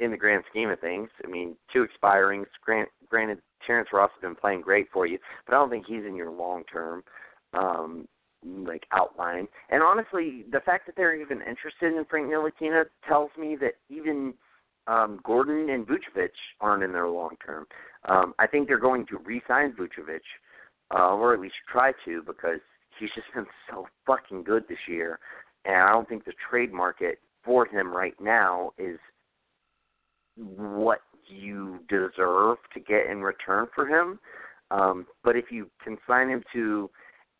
in 0.00 0.10
the 0.10 0.16
grand 0.16 0.44
scheme 0.50 0.70
of 0.70 0.80
things. 0.80 1.10
I 1.22 1.28
mean, 1.28 1.56
two 1.72 1.86
expirings. 1.86 2.46
Grant, 2.64 2.88
granted, 3.08 3.38
Terrence 3.66 3.90
Ross 3.92 4.10
has 4.14 4.22
been 4.22 4.36
playing 4.36 4.62
great 4.62 4.86
for 4.92 5.06
you, 5.06 5.18
but 5.46 5.54
I 5.54 5.58
don't 5.58 5.70
think 5.70 5.86
he's 5.86 6.04
in 6.06 6.16
your 6.16 6.30
long 6.30 6.64
term 6.64 7.04
um, 7.52 8.08
like 8.44 8.84
outline. 8.92 9.48
And 9.70 9.82
honestly, 9.82 10.44
the 10.50 10.60
fact 10.60 10.86
that 10.86 10.96
they're 10.96 11.20
even 11.20 11.38
interested 11.38 11.96
in 11.96 12.04
Frank 12.08 12.28
Ntilikina 12.28 12.84
tells 13.06 13.30
me 13.38 13.56
that 13.60 13.74
even 13.88 14.34
um, 14.86 15.20
Gordon 15.24 15.70
and 15.70 15.86
Vucevic 15.86 16.30
aren't 16.60 16.82
in 16.82 16.92
their 16.92 17.08
long 17.08 17.36
term. 17.44 17.66
Um, 18.06 18.34
I 18.38 18.46
think 18.46 18.68
they're 18.68 18.78
going 18.78 19.06
to 19.06 19.18
re-sign 19.18 19.72
Vucevic, 19.72 20.20
uh, 20.94 21.14
or 21.14 21.32
at 21.32 21.40
least 21.40 21.54
try 21.70 21.92
to, 22.04 22.22
because 22.26 22.60
he's 22.98 23.10
just 23.14 23.26
been 23.34 23.46
so 23.70 23.86
fucking 24.06 24.44
good 24.44 24.64
this 24.68 24.78
year, 24.86 25.18
and 25.64 25.76
I 25.76 25.90
don't 25.90 26.08
think 26.08 26.24
the 26.24 26.34
trade 26.50 26.72
market 26.72 27.18
for 27.44 27.66
him 27.66 27.94
right 27.94 28.14
now 28.20 28.72
is 28.78 28.98
what 30.36 31.00
you 31.26 31.78
deserve 31.88 32.58
to 32.74 32.80
get 32.80 33.06
in 33.10 33.22
return 33.22 33.66
for 33.74 33.86
him. 33.86 34.18
Um, 34.70 35.06
but 35.22 35.36
if 35.36 35.46
you 35.50 35.70
can 35.82 35.96
sign 36.06 36.28
him 36.28 36.42
to 36.52 36.90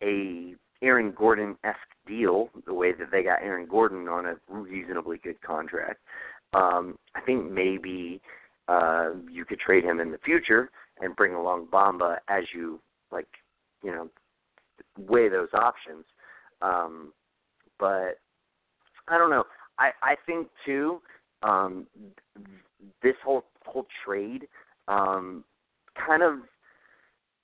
a 0.02 0.54
Aaron 0.82 1.12
Gordon 1.12 1.56
esque 1.64 1.78
deal, 2.06 2.50
the 2.66 2.74
way 2.74 2.92
that 2.92 3.10
they 3.10 3.22
got 3.22 3.42
Aaron 3.42 3.66
Gordon 3.66 4.08
on 4.08 4.26
a 4.26 4.34
reasonably 4.48 5.18
good 5.18 5.40
contract, 5.40 6.00
um, 6.52 6.98
I 7.14 7.20
think 7.20 7.50
maybe 7.50 8.20
uh, 8.68 9.10
you 9.30 9.44
could 9.44 9.60
trade 9.60 9.84
him 9.84 10.00
in 10.00 10.12
the 10.12 10.18
future 10.18 10.70
and 11.00 11.16
bring 11.16 11.34
along 11.34 11.66
Bamba 11.72 12.18
as 12.28 12.44
you 12.54 12.80
like, 13.10 13.28
you 13.82 13.90
know, 13.90 14.08
weigh 14.98 15.28
those 15.28 15.48
options. 15.54 16.04
Um, 16.62 17.12
but 17.78 18.18
I 19.08 19.18
don't 19.18 19.30
know. 19.30 19.44
I 19.78 19.90
I 20.02 20.16
think 20.26 20.48
too. 20.64 21.00
Um, 21.42 21.86
this 23.02 23.16
whole 23.22 23.44
whole 23.66 23.86
trade 24.04 24.46
um, 24.88 25.44
kind 26.06 26.22
of 26.22 26.38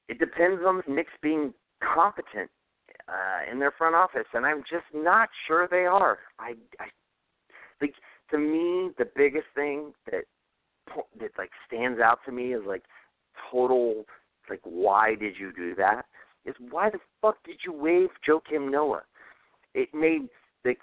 it 0.09 0.18
depends 0.18 0.62
on 0.66 0.83
the 0.87 0.93
Knicks 0.93 1.12
being 1.22 1.53
competent 1.83 2.51
uh, 3.11 3.51
in 3.51 3.59
their 3.59 3.73
front 3.73 3.95
office, 3.95 4.27
and 4.35 4.47
I'm 4.47 4.63
just 4.71 4.87
not 4.95 5.29
sure 5.47 5.67
they 5.69 5.87
are. 5.87 6.19
I, 6.39 6.55
I 6.79 6.87
think 7.81 7.95
to 8.31 8.39
me 8.39 8.91
the 8.99 9.09
biggest 9.17 9.47
thing 9.55 9.93
that 10.11 10.25
that 11.21 11.31
like 11.39 11.51
stands 11.67 12.01
out 12.01 12.19
to 12.27 12.33
me 12.33 12.53
is 12.53 12.63
like 12.67 12.83
total 13.51 14.05
like 14.49 14.61
why 14.65 15.15
did 15.15 15.35
you 15.39 15.53
do 15.53 15.75
that? 15.77 16.07
Is 16.45 16.55
why 16.71 16.91
the 16.91 16.99
fuck 17.21 17.37
did 17.45 17.59
you 17.65 17.73
waive 17.73 18.09
Joakim 18.27 18.71
Noah? 18.71 19.03
It 19.75 19.89
made 19.95 20.29
like 20.65 20.81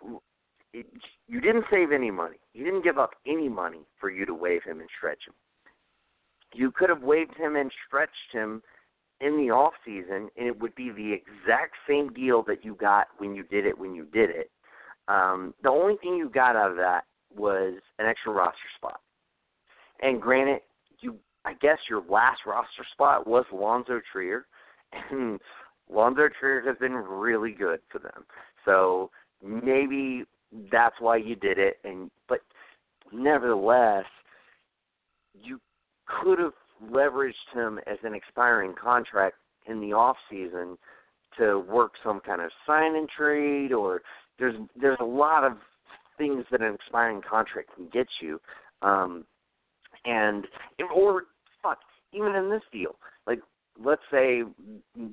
it, 0.73 0.85
you 1.27 1.41
didn't 1.41 1.65
save 1.71 1.91
any 1.91 2.11
money. 2.11 2.37
You 2.53 2.63
didn't 2.65 2.83
give 2.83 2.97
up 2.97 3.11
any 3.25 3.49
money 3.49 3.81
for 3.99 4.09
you 4.09 4.25
to 4.25 4.33
waive 4.33 4.63
him 4.63 4.79
and 4.79 4.89
stretch 4.97 5.27
him. 5.27 5.33
You 6.53 6.71
could 6.71 6.89
have 6.89 7.01
waived 7.01 7.35
him 7.35 7.55
and 7.55 7.71
stretched 7.85 8.31
him 8.31 8.61
in 9.21 9.37
the 9.37 9.51
off 9.51 9.73
season, 9.85 10.29
and 10.37 10.47
it 10.47 10.59
would 10.59 10.75
be 10.75 10.91
the 10.91 11.13
exact 11.13 11.75
same 11.87 12.13
deal 12.13 12.43
that 12.43 12.63
you 12.63 12.75
got 12.75 13.07
when 13.17 13.35
you 13.35 13.43
did 13.43 13.65
it 13.65 13.77
when 13.77 13.95
you 13.95 14.05
did 14.05 14.29
it. 14.29 14.51
Um, 15.07 15.53
the 15.63 15.69
only 15.69 15.95
thing 15.97 16.15
you 16.15 16.29
got 16.29 16.55
out 16.55 16.71
of 16.71 16.77
that 16.77 17.05
was 17.35 17.75
an 17.99 18.05
extra 18.05 18.31
roster 18.31 18.57
spot. 18.75 18.99
And 20.01 20.21
granted, 20.21 20.61
you 20.99 21.15
I 21.45 21.53
guess 21.53 21.77
your 21.89 22.03
last 22.09 22.41
roster 22.45 22.85
spot 22.91 23.25
was 23.25 23.45
Lonzo 23.51 24.01
Trier, 24.11 24.45
and 25.11 25.39
Lonzo 25.89 26.27
Trier 26.39 26.61
has 26.67 26.77
been 26.77 26.93
really 26.93 27.51
good 27.51 27.79
for 27.91 27.99
them. 27.99 28.25
So 28.65 29.09
maybe 29.43 30.25
that's 30.71 30.95
why 30.99 31.17
you 31.17 31.35
did 31.35 31.57
it. 31.57 31.77
And 31.83 32.11
but 32.27 32.39
nevertheless, 33.11 34.05
you 35.33 35.59
could 36.05 36.39
have 36.39 36.53
leveraged 36.83 37.33
him 37.53 37.79
as 37.87 37.97
an 38.03 38.13
expiring 38.13 38.73
contract 38.73 39.35
in 39.67 39.79
the 39.81 39.93
off 39.93 40.17
season 40.29 40.77
to 41.37 41.59
work 41.59 41.93
some 42.03 42.19
kind 42.19 42.41
of 42.41 42.49
sign 42.65 42.95
and 42.95 43.09
trade 43.09 43.71
or 43.71 44.01
there's 44.39 44.55
there's 44.79 44.97
a 44.99 45.05
lot 45.05 45.43
of 45.43 45.53
things 46.17 46.45
that 46.51 46.61
an 46.61 46.73
expiring 46.73 47.21
contract 47.27 47.69
can 47.75 47.87
get 47.91 48.07
you. 48.21 48.39
Um 48.81 49.25
and 50.05 50.45
or 50.95 51.23
fuck, 51.61 51.79
even 52.13 52.35
in 52.35 52.49
this 52.49 52.61
deal. 52.71 52.95
Like 53.25 53.39
let's 53.83 54.01
say 54.11 54.43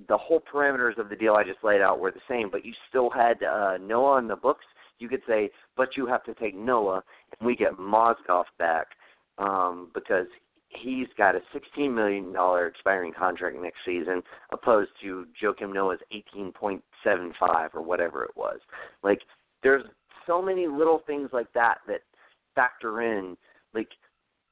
the 0.08 0.16
whole 0.16 0.40
parameters 0.40 0.98
of 0.98 1.08
the 1.08 1.16
deal 1.16 1.34
I 1.34 1.44
just 1.44 1.62
laid 1.62 1.80
out 1.80 2.00
were 2.00 2.10
the 2.10 2.20
same, 2.28 2.48
but 2.50 2.64
you 2.64 2.72
still 2.88 3.10
had 3.10 3.42
uh 3.42 3.78
Noah 3.78 4.16
on 4.16 4.28
the 4.28 4.36
books, 4.36 4.64
you 4.98 5.08
could 5.08 5.22
say, 5.26 5.50
but 5.76 5.96
you 5.96 6.06
have 6.06 6.24
to 6.24 6.34
take 6.34 6.54
Noah 6.54 7.02
and 7.38 7.46
we 7.46 7.56
get 7.56 7.72
Mozgov 7.76 8.44
back 8.58 8.88
um 9.38 9.90
because 9.94 10.26
he's 10.80 11.06
got 11.16 11.34
a 11.34 11.40
$16 11.54 11.92
million 11.92 12.34
expiring 12.66 13.12
contract 13.12 13.56
next 13.60 13.78
season, 13.84 14.22
opposed 14.52 14.90
to 15.02 15.26
Joakim 15.42 15.72
Noah's 15.72 16.00
18.75 16.36 16.80
or 17.74 17.82
whatever 17.82 18.24
it 18.24 18.36
was. 18.36 18.58
Like, 19.02 19.20
there's 19.62 19.84
so 20.26 20.40
many 20.40 20.66
little 20.66 21.02
things 21.06 21.30
like 21.32 21.52
that 21.54 21.78
that 21.88 22.00
factor 22.54 23.02
in. 23.02 23.36
Like, 23.74 23.88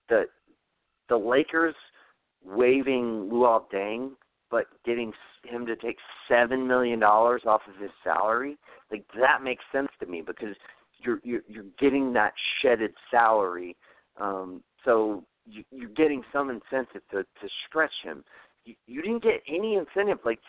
the 0.08 0.24
the 1.08 1.16
Lakers 1.16 1.74
waiving 2.44 3.28
Luol 3.30 3.64
Deng, 3.72 4.10
but 4.50 4.66
getting 4.84 5.12
him 5.44 5.66
to 5.66 5.76
take 5.76 5.96
seven 6.28 6.66
million 6.66 6.98
dollars 6.98 7.42
off 7.46 7.62
of 7.68 7.80
his 7.80 7.90
salary, 8.02 8.56
like 8.90 9.04
that 9.18 9.42
makes 9.42 9.64
sense 9.72 9.88
to 10.00 10.06
me 10.06 10.22
because 10.22 10.54
you're 11.04 11.20
you're, 11.24 11.42
you're 11.48 11.64
getting 11.78 12.12
that 12.12 12.32
shedded 12.60 12.92
salary. 13.10 13.76
Um, 14.20 14.62
so 14.84 15.24
you, 15.46 15.64
you're 15.70 15.90
getting 15.90 16.22
some 16.32 16.50
incentive 16.50 17.02
to 17.10 17.22
to 17.22 17.48
stretch 17.68 17.92
him. 18.02 18.24
You, 18.64 18.74
you 18.86 19.02
didn't 19.02 19.22
get 19.22 19.42
any 19.48 19.74
incentive. 19.76 20.18
Like 20.24 20.40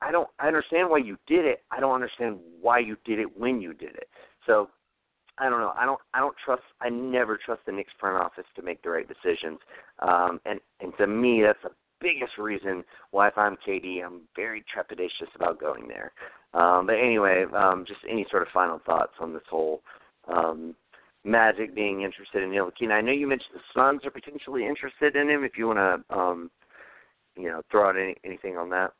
I 0.00 0.12
don't 0.12 0.28
I 0.38 0.46
understand 0.48 0.90
why 0.90 0.98
you 0.98 1.16
did 1.26 1.44
it. 1.44 1.62
I 1.70 1.80
don't 1.80 1.94
understand 1.94 2.38
why 2.60 2.78
you 2.78 2.96
did 3.04 3.18
it 3.18 3.38
when 3.38 3.60
you 3.60 3.72
did 3.74 3.94
it. 3.96 4.08
So 4.46 4.68
I 5.38 5.48
don't 5.48 5.60
know. 5.60 5.72
I 5.76 5.84
don't 5.84 6.00
I 6.12 6.20
don't 6.20 6.36
trust 6.44 6.62
I 6.80 6.88
never 6.90 7.38
trust 7.38 7.62
the 7.66 7.72
Knicks 7.72 7.92
front 7.98 8.22
office 8.22 8.44
to 8.56 8.62
make 8.62 8.82
the 8.82 8.90
right 8.90 9.08
decisions. 9.08 9.58
Um 10.00 10.40
and 10.44 10.60
and 10.80 10.92
to 10.98 11.06
me 11.06 11.42
that's 11.42 11.62
the 11.62 11.70
biggest 12.00 12.36
reason 12.38 12.84
why 13.12 13.28
if 13.28 13.38
I'm 13.38 13.56
KD 13.66 14.04
I'm 14.04 14.22
very 14.36 14.62
trepidatious 14.74 15.34
about 15.34 15.60
going 15.60 15.88
there. 15.88 16.12
Um 16.52 16.86
but 16.86 16.96
anyway, 16.96 17.46
um 17.54 17.84
just 17.86 18.00
any 18.08 18.26
sort 18.30 18.42
of 18.42 18.48
final 18.52 18.80
thoughts 18.84 19.14
on 19.20 19.32
this 19.32 19.42
whole 19.48 19.82
um 20.28 20.74
Magic 21.24 21.74
being 21.74 22.02
interested 22.02 22.42
in 22.42 22.50
Ntilikina. 22.50 22.92
I 22.92 23.00
know 23.00 23.12
you 23.12 23.26
mentioned 23.26 23.54
the 23.54 23.60
Suns 23.74 24.02
are 24.04 24.10
potentially 24.10 24.66
interested 24.66 25.16
in 25.16 25.28
him. 25.28 25.42
If 25.42 25.56
you 25.56 25.66
want 25.68 25.78
to, 25.78 26.16
um, 26.16 26.50
you 27.36 27.48
know, 27.48 27.62
throw 27.70 27.88
out 27.88 27.96
any, 27.96 28.14
anything 28.24 28.56
on 28.58 28.68
that. 28.70 28.92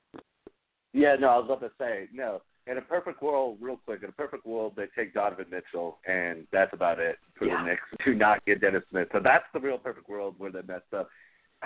Yeah, 0.93 1.17
no, 1.19 1.29
I 1.29 1.37
was 1.39 1.45
about 1.47 1.61
to 1.61 1.71
say 1.79 2.09
no. 2.13 2.41
In 2.67 2.79
a 2.79 2.81
perfect 2.81 3.21
world, 3.21 3.59
real 3.61 3.79
quick, 3.85 4.03
in 4.03 4.09
a 4.09 4.13
perfect 4.13 4.47
world, 4.47 4.73
they 4.75 4.87
take 4.97 5.13
Donovan 5.13 5.47
Mitchell, 5.51 5.99
and 6.07 6.47
that's 6.51 6.73
about 6.73 6.99
it 6.99 7.19
for 7.39 7.45
yeah. 7.45 7.63
the 7.63 7.69
Knicks 7.69 7.83
to 8.05 8.15
not 8.15 8.45
get 8.47 8.63
Dennis 8.63 8.85
Smith. 8.91 9.09
So 9.13 9.21
that's 9.23 9.45
the 9.53 9.61
real 9.61 9.77
perfect 9.77 10.09
world 10.09 10.37
where 10.39 10.51
they 10.51 10.63
messed 10.67 10.95
up. 10.97 11.09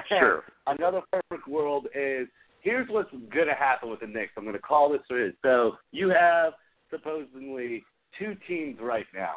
Sure. 0.09 0.43
Another 0.67 1.03
perfect 1.13 1.47
world 1.47 1.87
is 1.95 2.27
here's 2.61 2.89
what's 2.89 3.11
going 3.11 3.47
to 3.47 3.55
happen 3.55 3.91
with 3.91 4.01
the 4.01 4.07
Knicks. 4.07 4.33
I'm 4.37 4.45
going 4.45 4.57
to 4.57 4.63
call 4.63 4.91
this 4.91 5.01
is. 5.11 5.35
So 5.43 5.77
you 5.93 6.09
have 6.09 6.55
supposedly 6.91 7.85
two 8.19 8.37
teams 8.49 8.79
right 8.81 9.07
now, 9.15 9.35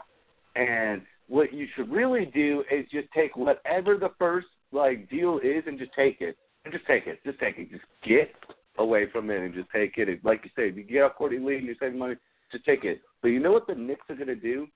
and 0.55 1.03
what 1.31 1.53
you 1.53 1.65
should 1.75 1.89
really 1.89 2.25
do 2.25 2.61
is 2.69 2.85
just 2.91 3.07
take 3.15 3.37
whatever 3.37 3.97
the 3.97 4.11
first 4.19 4.47
like 4.73 5.09
deal 5.09 5.39
is 5.41 5.63
and 5.65 5.79
just 5.79 5.93
take 5.95 6.19
it. 6.19 6.37
And 6.65 6.73
just 6.73 6.85
take 6.85 7.07
it. 7.07 7.19
Just 7.25 7.39
take 7.39 7.57
it. 7.57 7.71
Just 7.71 7.85
get 8.03 8.33
away 8.77 9.09
from 9.09 9.29
it 9.29 9.39
and 9.39 9.53
just 9.53 9.69
take 9.73 9.97
it. 9.97 10.09
And 10.09 10.19
like 10.25 10.41
you 10.43 10.49
say, 10.57 10.67
if 10.67 10.75
you 10.75 10.83
get 10.83 11.03
off 11.03 11.15
Courtney 11.15 11.39
Lee 11.39 11.55
and 11.55 11.65
you're 11.65 11.75
saving 11.79 11.97
money, 11.97 12.15
just 12.51 12.65
take 12.65 12.83
it. 12.83 13.01
But 13.21 13.29
you 13.29 13.39
know 13.39 13.53
what 13.53 13.65
the 13.65 13.75
Knicks 13.75 14.05
are 14.09 14.15
going 14.15 14.27
to 14.27 14.35
do? 14.35 14.67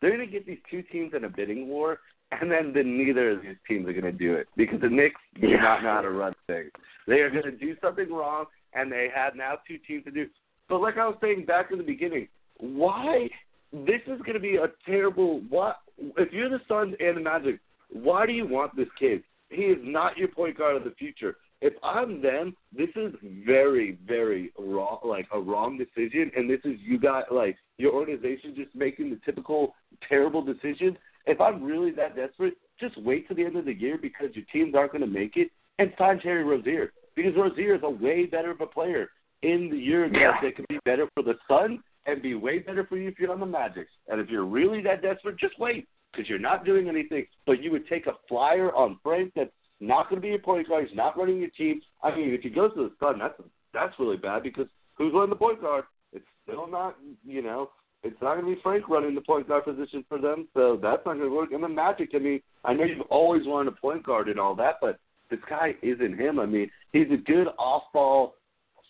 They're 0.00 0.16
going 0.16 0.24
to 0.24 0.32
get 0.32 0.46
these 0.46 0.58
two 0.70 0.82
teams 0.82 1.14
in 1.16 1.24
a 1.24 1.28
bidding 1.28 1.66
war, 1.66 1.98
and 2.30 2.50
then 2.50 2.72
the, 2.72 2.82
neither 2.84 3.30
of 3.32 3.42
these 3.42 3.56
teams 3.66 3.88
are 3.88 3.92
going 3.92 4.04
to 4.04 4.12
do 4.12 4.34
it 4.34 4.46
because 4.56 4.80
the 4.80 4.88
Knicks 4.88 5.20
do 5.40 5.48
Yeah. 5.48 5.62
not 5.62 5.82
know 5.82 5.94
how 5.94 6.00
to 6.02 6.10
run 6.10 6.34
things. 6.46 6.70
They 7.08 7.20
are 7.20 7.30
going 7.30 7.44
to 7.44 7.50
do 7.50 7.74
something 7.82 8.12
wrong, 8.12 8.44
and 8.72 8.90
they 8.90 9.08
have 9.12 9.34
now 9.34 9.58
two 9.66 9.78
teams 9.78 10.04
to 10.04 10.12
do. 10.12 10.28
But 10.68 10.80
like 10.80 10.96
I 10.96 11.06
was 11.06 11.16
saying 11.20 11.46
back 11.46 11.72
in 11.72 11.78
the 11.78 11.84
beginning, 11.84 12.28
why 12.58 13.28
this 13.72 14.00
is 14.06 14.20
going 14.20 14.34
to 14.34 14.40
be 14.40 14.56
a 14.56 14.68
terrible. 14.86 15.40
What 15.48 15.78
if 15.98 16.32
you're 16.32 16.48
the 16.48 16.60
Suns 16.68 16.94
and 17.00 17.16
the 17.16 17.20
Magic? 17.20 17.60
Why 17.90 18.26
do 18.26 18.32
you 18.32 18.46
want 18.46 18.76
this 18.76 18.88
kid? 18.98 19.22
He 19.50 19.62
is 19.62 19.78
not 19.82 20.16
your 20.16 20.28
point 20.28 20.58
guard 20.58 20.76
of 20.76 20.84
the 20.84 20.94
future. 20.98 21.36
If 21.60 21.74
I'm 21.82 22.20
them, 22.20 22.56
this 22.76 22.90
is 22.96 23.14
very, 23.46 23.98
very 24.06 24.52
wrong, 24.58 24.98
like 25.04 25.26
a 25.32 25.40
wrong 25.40 25.78
decision, 25.78 26.30
and 26.36 26.50
this 26.50 26.60
is 26.64 26.78
you 26.80 26.98
got 26.98 27.32
like 27.32 27.56
your 27.78 27.92
organization 27.92 28.54
just 28.56 28.74
making 28.74 29.10
the 29.10 29.20
typical 29.24 29.74
terrible 30.08 30.42
decision. 30.42 30.98
If 31.26 31.40
I'm 31.40 31.62
really 31.62 31.90
that 31.92 32.16
desperate, 32.16 32.54
just 32.78 33.00
wait 33.00 33.28
to 33.28 33.34
the 33.34 33.44
end 33.44 33.56
of 33.56 33.64
the 33.64 33.72
year 33.72 33.96
because 33.96 34.28
your 34.34 34.44
teams 34.52 34.74
aren't 34.74 34.92
going 34.92 35.02
to 35.02 35.06
make 35.06 35.36
it, 35.36 35.50
and 35.78 35.92
sign 35.96 36.20
Terry 36.20 36.44
Rozier 36.44 36.92
because 37.14 37.32
Rozier 37.36 37.76
is 37.76 37.82
a 37.82 37.90
way 37.90 38.26
better 38.26 38.50
of 38.50 38.60
a 38.60 38.66
player 38.66 39.08
in 39.42 39.70
the 39.70 39.76
year 39.78 40.06
Yeah. 40.06 40.32
that 40.42 40.56
could 40.56 40.68
be 40.68 40.78
better 40.84 41.08
for 41.14 41.22
the 41.22 41.34
Suns 41.48 41.80
and 42.06 42.22
be 42.22 42.34
way 42.34 42.58
better 42.58 42.84
for 42.86 42.96
you 42.96 43.08
if 43.08 43.18
you're 43.18 43.32
on 43.32 43.40
the 43.40 43.46
Magic. 43.46 43.86
And 44.08 44.20
if 44.20 44.28
you're 44.28 44.44
really 44.44 44.82
that 44.82 45.02
desperate, 45.02 45.38
just 45.38 45.58
wait 45.58 45.88
because 46.12 46.28
you're 46.28 46.38
not 46.38 46.64
doing 46.64 46.88
anything. 46.88 47.26
But 47.46 47.62
you 47.62 47.70
would 47.72 47.88
take 47.88 48.06
a 48.06 48.14
flyer 48.28 48.74
on 48.74 48.98
Frank 49.02 49.32
that's 49.34 49.50
not 49.80 50.08
going 50.08 50.20
to 50.20 50.22
be 50.22 50.28
your 50.28 50.38
point 50.38 50.68
guard. 50.68 50.86
He's 50.86 50.96
not 50.96 51.16
running 51.16 51.38
your 51.38 51.50
team. 51.50 51.80
I 52.02 52.14
mean, 52.14 52.32
if 52.32 52.42
he 52.42 52.50
goes 52.50 52.72
to 52.74 52.84
the 52.84 52.92
Sun, 53.00 53.18
that's 53.18 53.34
that's 53.72 53.98
really 53.98 54.16
bad 54.16 54.42
because 54.42 54.66
who's 54.94 55.12
running 55.12 55.30
the 55.30 55.36
point 55.36 55.60
guard? 55.60 55.84
It's 56.12 56.24
still 56.44 56.68
not, 56.68 56.96
you 57.26 57.42
know, 57.42 57.70
it's 58.04 58.20
not 58.22 58.34
going 58.34 58.46
to 58.46 58.54
be 58.54 58.62
Frank 58.62 58.88
running 58.88 59.14
the 59.14 59.20
point 59.20 59.48
guard 59.48 59.64
position 59.64 60.04
for 60.08 60.18
them. 60.18 60.46
So 60.54 60.78
that's 60.80 61.04
not 61.04 61.16
going 61.16 61.28
to 61.28 61.34
work. 61.34 61.52
And 61.52 61.62
the 61.62 61.68
Magic, 61.68 62.10
I 62.14 62.18
mean, 62.18 62.40
I 62.64 62.74
know 62.74 62.84
you've 62.84 63.00
always 63.10 63.46
wanted 63.46 63.72
a 63.72 63.80
point 63.80 64.04
guard 64.04 64.28
and 64.28 64.38
all 64.38 64.54
that, 64.56 64.76
but 64.80 64.98
this 65.30 65.40
guy 65.48 65.74
isn't 65.82 66.20
him. 66.20 66.38
I 66.38 66.46
mean, 66.46 66.70
he's 66.92 67.10
a 67.10 67.16
good 67.16 67.48
off-ball, 67.58 68.34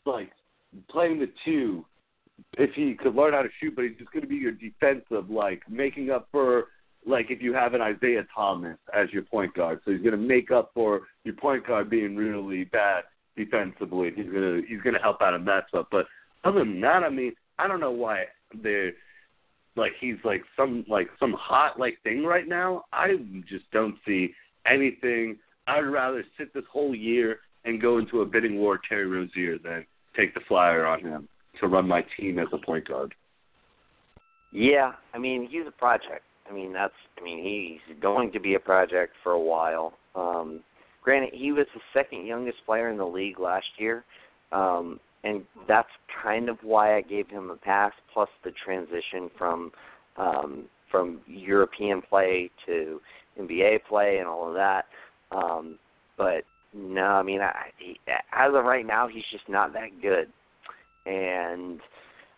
like 0.05 0.31
playing 0.91 1.20
the 1.20 1.31
two 1.45 1.86
if 2.59 2.70
he 2.74 2.94
could 2.94 3.15
learn 3.15 3.32
how 3.32 3.43
to 3.43 3.48
shoot, 3.61 3.74
but 3.74 3.85
he's 3.85 3.98
just 3.98 4.11
going 4.12 4.23
to 4.23 4.28
be 4.28 4.36
your 4.36 4.52
defensive, 4.52 5.31
like 5.31 5.62
making 5.69 6.11
up 6.11 6.28
for 6.32 6.66
like 7.06 7.31
if 7.31 7.43
you 7.43 7.52
have 7.52 7.74
an 7.74 7.81
Isaiah 7.81 8.27
Thomas 8.35 8.78
as 8.94 9.11
your 9.12 9.23
point 9.23 9.55
guard. 9.55 9.81
So 9.85 9.93
he's 9.93 10.01
going 10.01 10.12
to 10.12 10.16
make 10.16 10.51
up 10.51 10.70
for 10.74 11.02
your 11.24 11.35
point 11.35 11.66
guard 11.66 11.90
being 11.90 12.16
really 12.16 12.65
bad 12.65 13.05
defensively. 13.36 14.11
He's 14.15 14.27
going 14.27 14.62
to 14.62 14.62
he's 14.69 14.81
going 14.81 14.94
to 14.94 15.01
help 15.01 15.20
out 15.20 15.35
in 15.35 15.44
that 15.47 15.65
stuff. 15.69 15.86
But 15.90 16.06
other 16.44 16.61
than 16.61 16.81
that, 16.81 17.02
I 17.02 17.09
mean, 17.09 17.35
I 17.59 17.69
don't 17.69 17.81
know 17.81 17.90
why 17.90 18.24
they're 18.62 18.93
like 19.77 19.93
he's 20.01 20.16
like 20.24 20.43
some 20.56 20.85
like 20.89 21.09
some 21.19 21.35
hot 21.39 21.78
like 21.78 21.98
thing 22.02 22.24
right 22.24 22.48
now. 22.48 22.85
I 22.93 23.16
just 23.48 23.70
don't 23.73 23.97
see 24.06 24.32
anything. 24.66 25.36
I'd 25.66 25.81
rather 25.81 26.24
sit 26.39 26.55
this 26.55 26.65
whole 26.70 26.94
year 26.94 27.39
and 27.65 27.81
go 27.81 27.98
into 27.98 28.20
a 28.20 28.27
bidding 28.27 28.59
war 28.59 28.73
with 28.73 28.82
Terry 28.89 29.06
Rozier 29.06 29.59
than 29.59 29.86
take 30.16 30.35
the 30.35 30.40
flyer 30.47 30.86
on 30.86 31.01
him 31.01 31.28
to 31.60 31.68
run 31.68 31.89
my 31.89 32.05
team 32.16 32.39
as 32.39 32.48
a 32.52 32.59
point 32.59 32.89
guard. 32.89 33.14
Yeah, 34.52 34.93
I 35.12 35.18
mean 35.18 35.48
he's 35.51 35.66
a 35.66 35.72
project. 35.72 36.22
I 36.48 36.55
mean 36.55 36.72
that's 36.72 36.94
I 37.18 37.24
mean 37.24 37.43
he's 37.43 37.97
going 38.01 38.31
to 38.32 38.40
be 38.40 38.55
a 38.55 38.60
project 38.60 39.14
for 39.22 39.32
a 39.32 39.40
while. 39.40 39.94
Um 40.14 40.60
granted 41.02 41.31
he 41.35 41.52
was 41.52 41.66
the 41.74 41.81
second 41.93 42.24
youngest 42.24 42.59
player 42.64 42.89
in 42.89 42.97
the 42.97 43.06
league 43.06 43.40
last 43.40 43.66
year. 43.78 44.05
Um 44.52 45.01
and 45.24 45.43
that's 45.66 45.89
kind 46.22 46.48
of 46.48 46.59
why 46.62 46.97
I 46.97 47.01
gave 47.01 47.28
him 47.28 47.51
a 47.51 47.56
pass 47.56 47.93
plus 48.12 48.28
the 48.44 48.52
transition 48.64 49.31
from 49.36 49.72
um 50.16 50.64
from 50.90 51.20
European 51.26 52.01
play 52.01 52.51
to 52.66 53.01
NBA 53.40 53.81
play 53.89 54.18
and 54.18 54.28
all 54.28 54.48
of 54.48 54.55
that. 54.55 54.85
Um 55.32 55.78
but 56.16 56.44
no, 56.72 57.06
I 57.06 57.22
mean 57.24 57.40
I 57.40 57.70
he, 57.78 57.98
as 58.32 58.55
of 58.55 58.64
right 58.64 58.86
now 58.86 59.09
he's 59.09 59.24
just 59.32 59.48
not 59.48 59.72
that 59.72 60.01
good. 60.01 60.28
And 61.06 61.81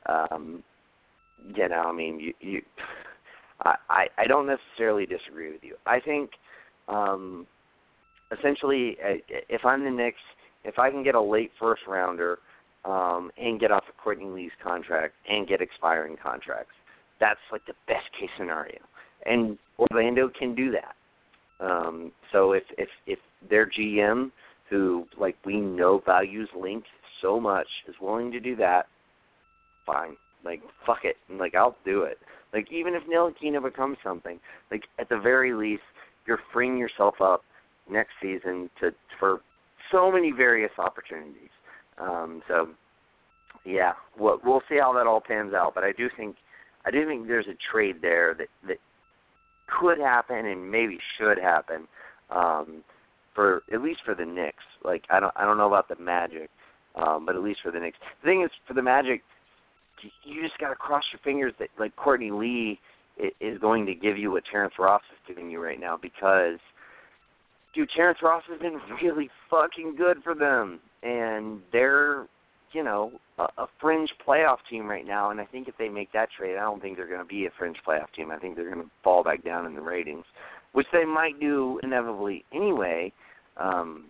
um 0.06 0.62
you 1.54 1.68
know, 1.68 1.84
I 1.86 1.92
mean, 1.92 2.18
you, 2.18 2.32
you 2.40 2.62
I, 3.60 4.06
I 4.18 4.26
don't 4.26 4.46
necessarily 4.46 5.06
disagree 5.06 5.52
with 5.52 5.62
you. 5.62 5.76
I 5.86 6.00
think, 6.00 6.30
um, 6.88 7.46
essentially, 8.36 8.96
uh, 9.04 9.16
if 9.48 9.64
I'm 9.64 9.84
the 9.84 9.90
Knicks, 9.90 10.20
if 10.64 10.78
I 10.78 10.90
can 10.90 11.02
get 11.02 11.14
a 11.14 11.20
late 11.20 11.50
first 11.58 11.82
rounder, 11.86 12.38
um, 12.84 13.30
and 13.36 13.58
get 13.58 13.72
off 13.72 13.82
of 13.88 13.96
Courtney 14.02 14.26
Lee's 14.26 14.52
contract 14.62 15.14
and 15.28 15.48
get 15.48 15.60
expiring 15.60 16.16
contracts, 16.22 16.74
that's 17.18 17.40
like 17.50 17.64
the 17.66 17.72
best 17.88 18.04
case 18.18 18.30
scenario. 18.38 18.78
And 19.24 19.58
Orlando 19.78 20.30
can 20.38 20.54
do 20.54 20.70
that. 20.72 20.94
Um, 21.64 22.12
so 22.32 22.52
if 22.52 22.62
if 22.78 22.88
if 23.06 23.18
their 23.48 23.68
GM, 23.68 24.30
who 24.70 25.06
like 25.18 25.36
we 25.44 25.56
know 25.58 26.02
values 26.04 26.48
Link 26.56 26.84
so 27.22 27.40
much, 27.40 27.66
is 27.88 27.94
willing 28.00 28.30
to 28.32 28.40
do 28.40 28.56
that, 28.56 28.86
fine. 29.84 30.16
Like 30.44 30.62
fuck 30.86 31.00
it, 31.04 31.16
and 31.28 31.38
like 31.38 31.54
I'll 31.54 31.76
do 31.84 32.02
it. 32.02 32.18
Like 32.52 32.70
even 32.70 32.94
if 32.94 33.02
Ntilikina 33.04 33.62
becomes 33.62 33.98
something, 34.04 34.38
like 34.70 34.84
at 34.98 35.08
the 35.08 35.18
very 35.18 35.52
least, 35.52 35.82
you're 36.26 36.40
freeing 36.52 36.78
yourself 36.78 37.16
up 37.20 37.42
next 37.90 38.12
season 38.20 38.70
to 38.80 38.90
for 39.18 39.40
so 39.90 40.10
many 40.10 40.32
various 40.32 40.72
opportunities. 40.78 41.50
Um, 41.98 42.42
so 42.48 42.68
yeah, 43.64 43.92
we'll, 44.18 44.38
we'll 44.44 44.62
see 44.68 44.78
how 44.78 44.92
that 44.94 45.06
all 45.06 45.20
pans 45.20 45.52
out. 45.54 45.74
But 45.74 45.84
I 45.84 45.92
do 45.92 46.08
think 46.16 46.36
I 46.84 46.90
do 46.90 47.06
think 47.06 47.26
there's 47.26 47.48
a 47.48 47.56
trade 47.72 47.96
there 48.00 48.34
that 48.34 48.48
that 48.68 48.78
could 49.80 49.98
happen 49.98 50.46
and 50.46 50.70
maybe 50.70 50.98
should 51.18 51.38
happen 51.38 51.88
um, 52.30 52.84
for 53.34 53.62
at 53.72 53.82
least 53.82 54.00
for 54.04 54.14
the 54.14 54.24
Knicks. 54.24 54.64
Like 54.84 55.04
I 55.10 55.20
don't 55.20 55.32
I 55.36 55.44
don't 55.44 55.58
know 55.58 55.66
about 55.66 55.88
the 55.88 55.96
Magic, 55.96 56.50
um, 56.96 57.26
but 57.26 57.36
at 57.36 57.42
least 57.42 57.60
for 57.62 57.70
the 57.70 57.80
Knicks. 57.80 57.98
The 58.22 58.26
thing 58.26 58.42
is 58.42 58.50
for 58.66 58.74
the 58.74 58.82
Magic, 58.82 59.22
you 60.24 60.42
just 60.42 60.58
got 60.58 60.70
to 60.70 60.74
cross 60.74 61.04
your 61.12 61.20
fingers 61.24 61.52
that 61.58 61.68
like 61.78 61.94
Courtney 61.96 62.30
Lee 62.30 62.78
is 63.40 63.58
going 63.58 63.86
to 63.86 63.94
give 63.94 64.18
you 64.18 64.30
what 64.30 64.44
Terrence 64.50 64.74
Ross 64.78 65.02
is 65.12 65.18
giving 65.26 65.50
you 65.50 65.62
right 65.62 65.80
now 65.80 65.98
because 66.00 66.58
dude, 67.74 67.90
Terrence 67.94 68.18
Ross 68.22 68.42
has 68.48 68.60
been 68.60 68.80
really 69.02 69.30
fucking 69.50 69.94
good 69.96 70.18
for 70.24 70.34
them, 70.34 70.80
and 71.02 71.60
they're 71.72 72.26
you 72.72 72.82
know 72.82 73.12
a, 73.38 73.44
a 73.58 73.66
fringe 73.80 74.10
playoff 74.26 74.58
team 74.68 74.88
right 74.88 75.06
now. 75.06 75.30
And 75.30 75.40
I 75.40 75.44
think 75.44 75.68
if 75.68 75.76
they 75.78 75.88
make 75.88 76.12
that 76.12 76.28
trade, 76.36 76.56
I 76.56 76.62
don't 76.62 76.80
think 76.80 76.96
they're 76.96 77.08
going 77.08 77.20
to 77.20 77.26
be 77.26 77.46
a 77.46 77.50
fringe 77.58 77.76
playoff 77.86 78.12
team. 78.14 78.30
I 78.30 78.38
think 78.38 78.56
they're 78.56 78.72
going 78.72 78.84
to 78.84 78.90
fall 79.04 79.22
back 79.22 79.44
down 79.44 79.66
in 79.66 79.74
the 79.74 79.80
ratings, 79.80 80.24
which 80.72 80.86
they 80.92 81.04
might 81.04 81.38
do 81.38 81.78
inevitably 81.82 82.44
anyway. 82.52 83.12
Um, 83.58 84.06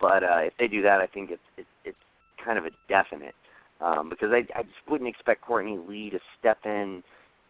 but 0.00 0.22
uh, 0.22 0.40
if 0.42 0.52
they 0.58 0.68
do 0.68 0.82
that, 0.82 1.00
I 1.00 1.06
think 1.06 1.30
it's 1.30 1.42
it's, 1.56 1.68
it's 1.84 1.96
kind 2.44 2.58
of 2.58 2.64
a 2.64 2.70
definite 2.88 3.34
um, 3.80 4.08
because 4.08 4.30
I, 4.32 4.46
I 4.58 4.62
just 4.62 4.74
wouldn't 4.88 5.08
expect 5.08 5.42
Courtney 5.42 5.78
Lee 5.88 6.10
to 6.10 6.18
step 6.38 6.58
in 6.64 7.02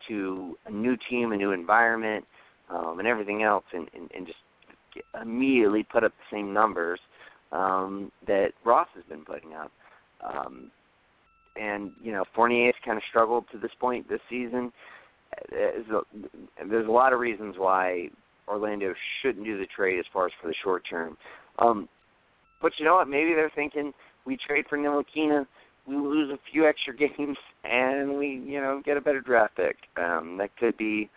to 0.08 0.56
a 0.66 0.70
new 0.70 0.96
team, 1.08 1.32
a 1.32 1.36
new 1.36 1.52
environment, 1.52 2.24
um, 2.70 2.98
and 2.98 3.08
everything 3.08 3.42
else, 3.42 3.64
and, 3.72 3.88
and, 3.94 4.10
and 4.14 4.26
just 4.26 4.38
immediately 5.20 5.82
put 5.82 6.04
up 6.04 6.12
the 6.12 6.36
same 6.36 6.52
numbers 6.52 7.00
um, 7.52 8.10
that 8.26 8.52
Ross 8.64 8.88
has 8.94 9.04
been 9.08 9.24
putting 9.24 9.54
up. 9.54 9.70
Um, 10.26 10.70
and 11.60 11.92
you 12.02 12.12
know, 12.12 12.24
Fournier's 12.34 12.74
kind 12.84 12.96
of 12.96 13.02
struggled 13.08 13.44
to 13.52 13.58
this 13.58 13.70
point 13.80 14.08
this 14.08 14.20
season. 14.28 14.72
There's 15.50 15.86
a, 15.88 16.00
there's 16.68 16.88
a 16.88 16.92
lot 16.92 17.12
of 17.12 17.20
reasons 17.20 17.56
why 17.58 18.08
Orlando 18.48 18.94
shouldn't 19.22 19.44
do 19.44 19.58
the 19.58 19.66
trade 19.66 19.98
as 19.98 20.04
far 20.12 20.26
as 20.26 20.32
for 20.40 20.48
the 20.48 20.54
short 20.62 20.84
term. 20.88 21.16
Um, 21.58 21.88
but 22.60 22.72
you 22.78 22.84
know 22.84 22.94
what? 22.96 23.08
Maybe 23.08 23.34
they're 23.34 23.52
thinking 23.54 23.92
we 24.24 24.36
trade 24.36 24.66
for 24.68 24.76
Ntilikina, 24.76 25.46
we 25.86 25.96
lose 25.96 26.30
a 26.30 26.38
few 26.50 26.66
extra 26.66 26.94
games, 26.96 27.36
and 27.64 28.18
we 28.18 28.42
you 28.44 28.60
know 28.60 28.82
get 28.84 28.96
a 28.96 29.00
better 29.00 29.20
draft 29.20 29.56
pick. 29.56 29.76
Um, 29.96 30.36
that 30.38 30.56
could 30.56 30.76
be 30.76 31.08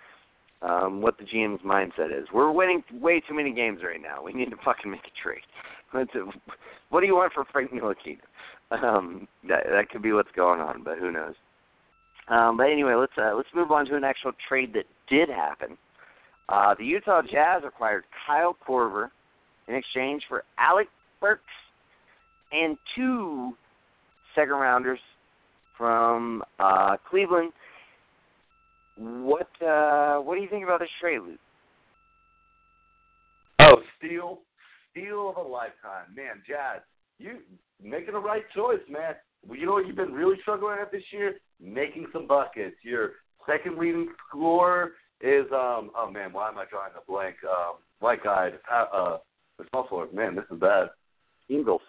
um, 0.61 1.01
what 1.01 1.17
the 1.17 1.25
GM's 1.25 1.61
mindset 1.61 2.17
is. 2.17 2.27
We're 2.33 2.51
winning 2.51 2.83
way 2.93 3.21
too 3.27 3.33
many 3.33 3.53
games 3.53 3.79
right 3.83 4.01
now. 4.01 4.23
We 4.23 4.33
need 4.33 4.49
to 4.51 4.57
fucking 4.63 4.89
make 4.89 5.01
a 5.05 5.23
trade. 5.23 5.43
What 6.89 7.01
do 7.01 7.05
you 7.05 7.15
want 7.15 7.33
for 7.33 7.45
Frank 7.51 7.71
Ntilikina? 7.71 8.17
Um, 8.71 9.27
that 9.47 9.63
that 9.69 9.89
could 9.91 10.01
be 10.01 10.11
what's 10.11 10.31
going 10.35 10.59
on, 10.59 10.83
but 10.83 10.97
who 10.97 11.11
knows? 11.11 11.35
Um, 12.29 12.57
but 12.57 12.63
anyway, 12.63 12.93
let's 12.95 13.13
uh, 13.17 13.35
let's 13.35 13.49
move 13.53 13.71
on 13.71 13.85
to 13.87 13.95
an 13.95 14.03
actual 14.03 14.31
trade 14.47 14.73
that 14.73 14.85
did 15.07 15.29
happen. 15.29 15.77
Uh, 16.47 16.73
the 16.77 16.85
Utah 16.85 17.21
Jazz 17.21 17.61
acquired 17.65 18.05
Kyle 18.25 18.55
Korver 18.67 19.09
in 19.67 19.75
exchange 19.75 20.23
for 20.27 20.43
Alec 20.57 20.87
Burks 21.21 21.43
and 22.51 22.77
two 22.95 23.53
second 24.35 24.55
rounders 24.55 24.99
from 25.77 26.43
uh, 26.59 26.97
Cleveland. 27.09 27.51
what 28.97 29.49
uh, 29.65 30.17
what 30.17 30.35
do 30.35 30.41
you 30.41 30.49
think 30.49 30.63
about 30.63 30.79
this 30.79 30.89
trade, 30.99 31.19
Luke? 31.19 31.39
Oh, 33.59 33.81
steal, 33.97 34.39
steal 34.91 35.29
of 35.29 35.37
a 35.37 35.47
lifetime, 35.47 36.13
man. 36.15 36.41
Jazz, 36.47 36.81
you 37.17 37.39
making 37.83 38.13
the 38.13 38.19
right 38.19 38.43
choice, 38.55 38.79
man. 38.89 39.15
You 39.49 39.65
know 39.65 39.73
what 39.73 39.87
you've 39.87 39.95
been 39.95 40.13
really 40.13 40.37
struggling 40.41 40.77
at 40.81 40.91
this 40.91 41.03
year? 41.11 41.35
Making 41.61 42.07
some 42.11 42.27
buckets. 42.27 42.75
Your 42.83 43.11
second 43.47 43.77
leading 43.77 44.09
scorer 44.27 44.91
is 45.21 45.45
um 45.51 45.91
oh 45.95 46.09
man, 46.11 46.33
why 46.33 46.49
am 46.49 46.57
I 46.57 46.65
drawing 46.69 46.91
a 46.97 47.11
blank? 47.11 47.35
Um 47.43 47.75
white 47.99 48.23
guy, 48.23 48.51
uh 48.71 49.17
the 49.57 49.65
small 49.69 49.87
forward. 49.87 50.13
Man, 50.13 50.35
this 50.35 50.45
is 50.51 50.59
bad. 50.59 50.89
Ingles. 51.49 51.81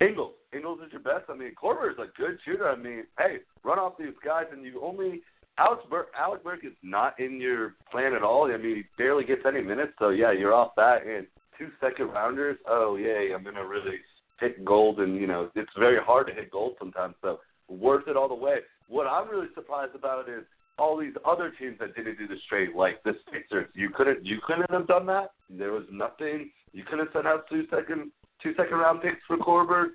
Ingles. 0.00 0.32
Ingles 0.52 0.80
is 0.86 0.92
your 0.92 1.02
best. 1.02 1.24
I 1.28 1.34
mean, 1.34 1.52
Korver 1.60 1.90
is 1.90 1.98
a 1.98 2.06
good 2.16 2.38
shooter. 2.44 2.68
I 2.68 2.76
mean, 2.76 3.04
hey, 3.18 3.38
run 3.64 3.78
off 3.78 3.94
these 3.98 4.14
guys, 4.24 4.44
and 4.52 4.64
you 4.64 4.80
only 4.82 5.22
Alec 5.58 5.88
Burks. 5.90 6.10
Alec 6.18 6.42
Burks 6.44 6.64
is 6.64 6.72
not 6.82 7.18
in 7.18 7.40
your 7.40 7.74
plan 7.90 8.14
at 8.14 8.22
all. 8.22 8.50
I 8.52 8.56
mean, 8.56 8.76
he 8.76 8.82
barely 8.98 9.24
gets 9.24 9.42
any 9.46 9.60
minutes. 9.60 9.92
So 9.98 10.10
yeah, 10.10 10.32
you're 10.32 10.54
off 10.54 10.72
that. 10.76 11.06
And 11.06 11.26
two 11.58 11.68
second 11.80 12.08
rounders. 12.08 12.58
Oh 12.68 12.96
yeah, 12.96 13.34
I'm 13.34 13.44
gonna 13.44 13.66
really 13.66 13.98
hit 14.40 14.64
gold, 14.64 15.00
and 15.00 15.16
you 15.16 15.26
know, 15.26 15.50
it's 15.54 15.70
very 15.78 16.02
hard 16.02 16.26
to 16.28 16.34
hit 16.34 16.50
gold 16.50 16.74
sometimes. 16.78 17.14
So 17.22 17.40
worth 17.68 18.08
it 18.08 18.16
all 18.16 18.28
the 18.28 18.34
way. 18.34 18.58
What 18.88 19.06
I'm 19.06 19.28
really 19.28 19.48
surprised 19.54 19.94
about 19.94 20.28
is 20.28 20.44
all 20.78 20.98
these 20.98 21.14
other 21.24 21.52
teams 21.58 21.78
that 21.78 21.94
didn't 21.94 22.18
do 22.18 22.26
the 22.26 22.36
straight, 22.46 22.74
like 22.74 23.02
the 23.04 23.12
Sixers. 23.32 23.68
You 23.74 23.90
couldn't 23.90 24.24
you 24.24 24.38
couldn't 24.46 24.70
have 24.70 24.86
done 24.86 25.06
that. 25.06 25.32
There 25.48 25.72
was 25.72 25.84
nothing. 25.90 26.50
You 26.72 26.82
couldn't 26.84 27.10
send 27.12 27.26
out 27.26 27.48
two 27.48 27.64
second 27.70 28.10
two 28.42 28.54
second 28.56 28.76
round 28.76 29.02
picks 29.02 29.20
for 29.26 29.36
Korver. 29.36 29.90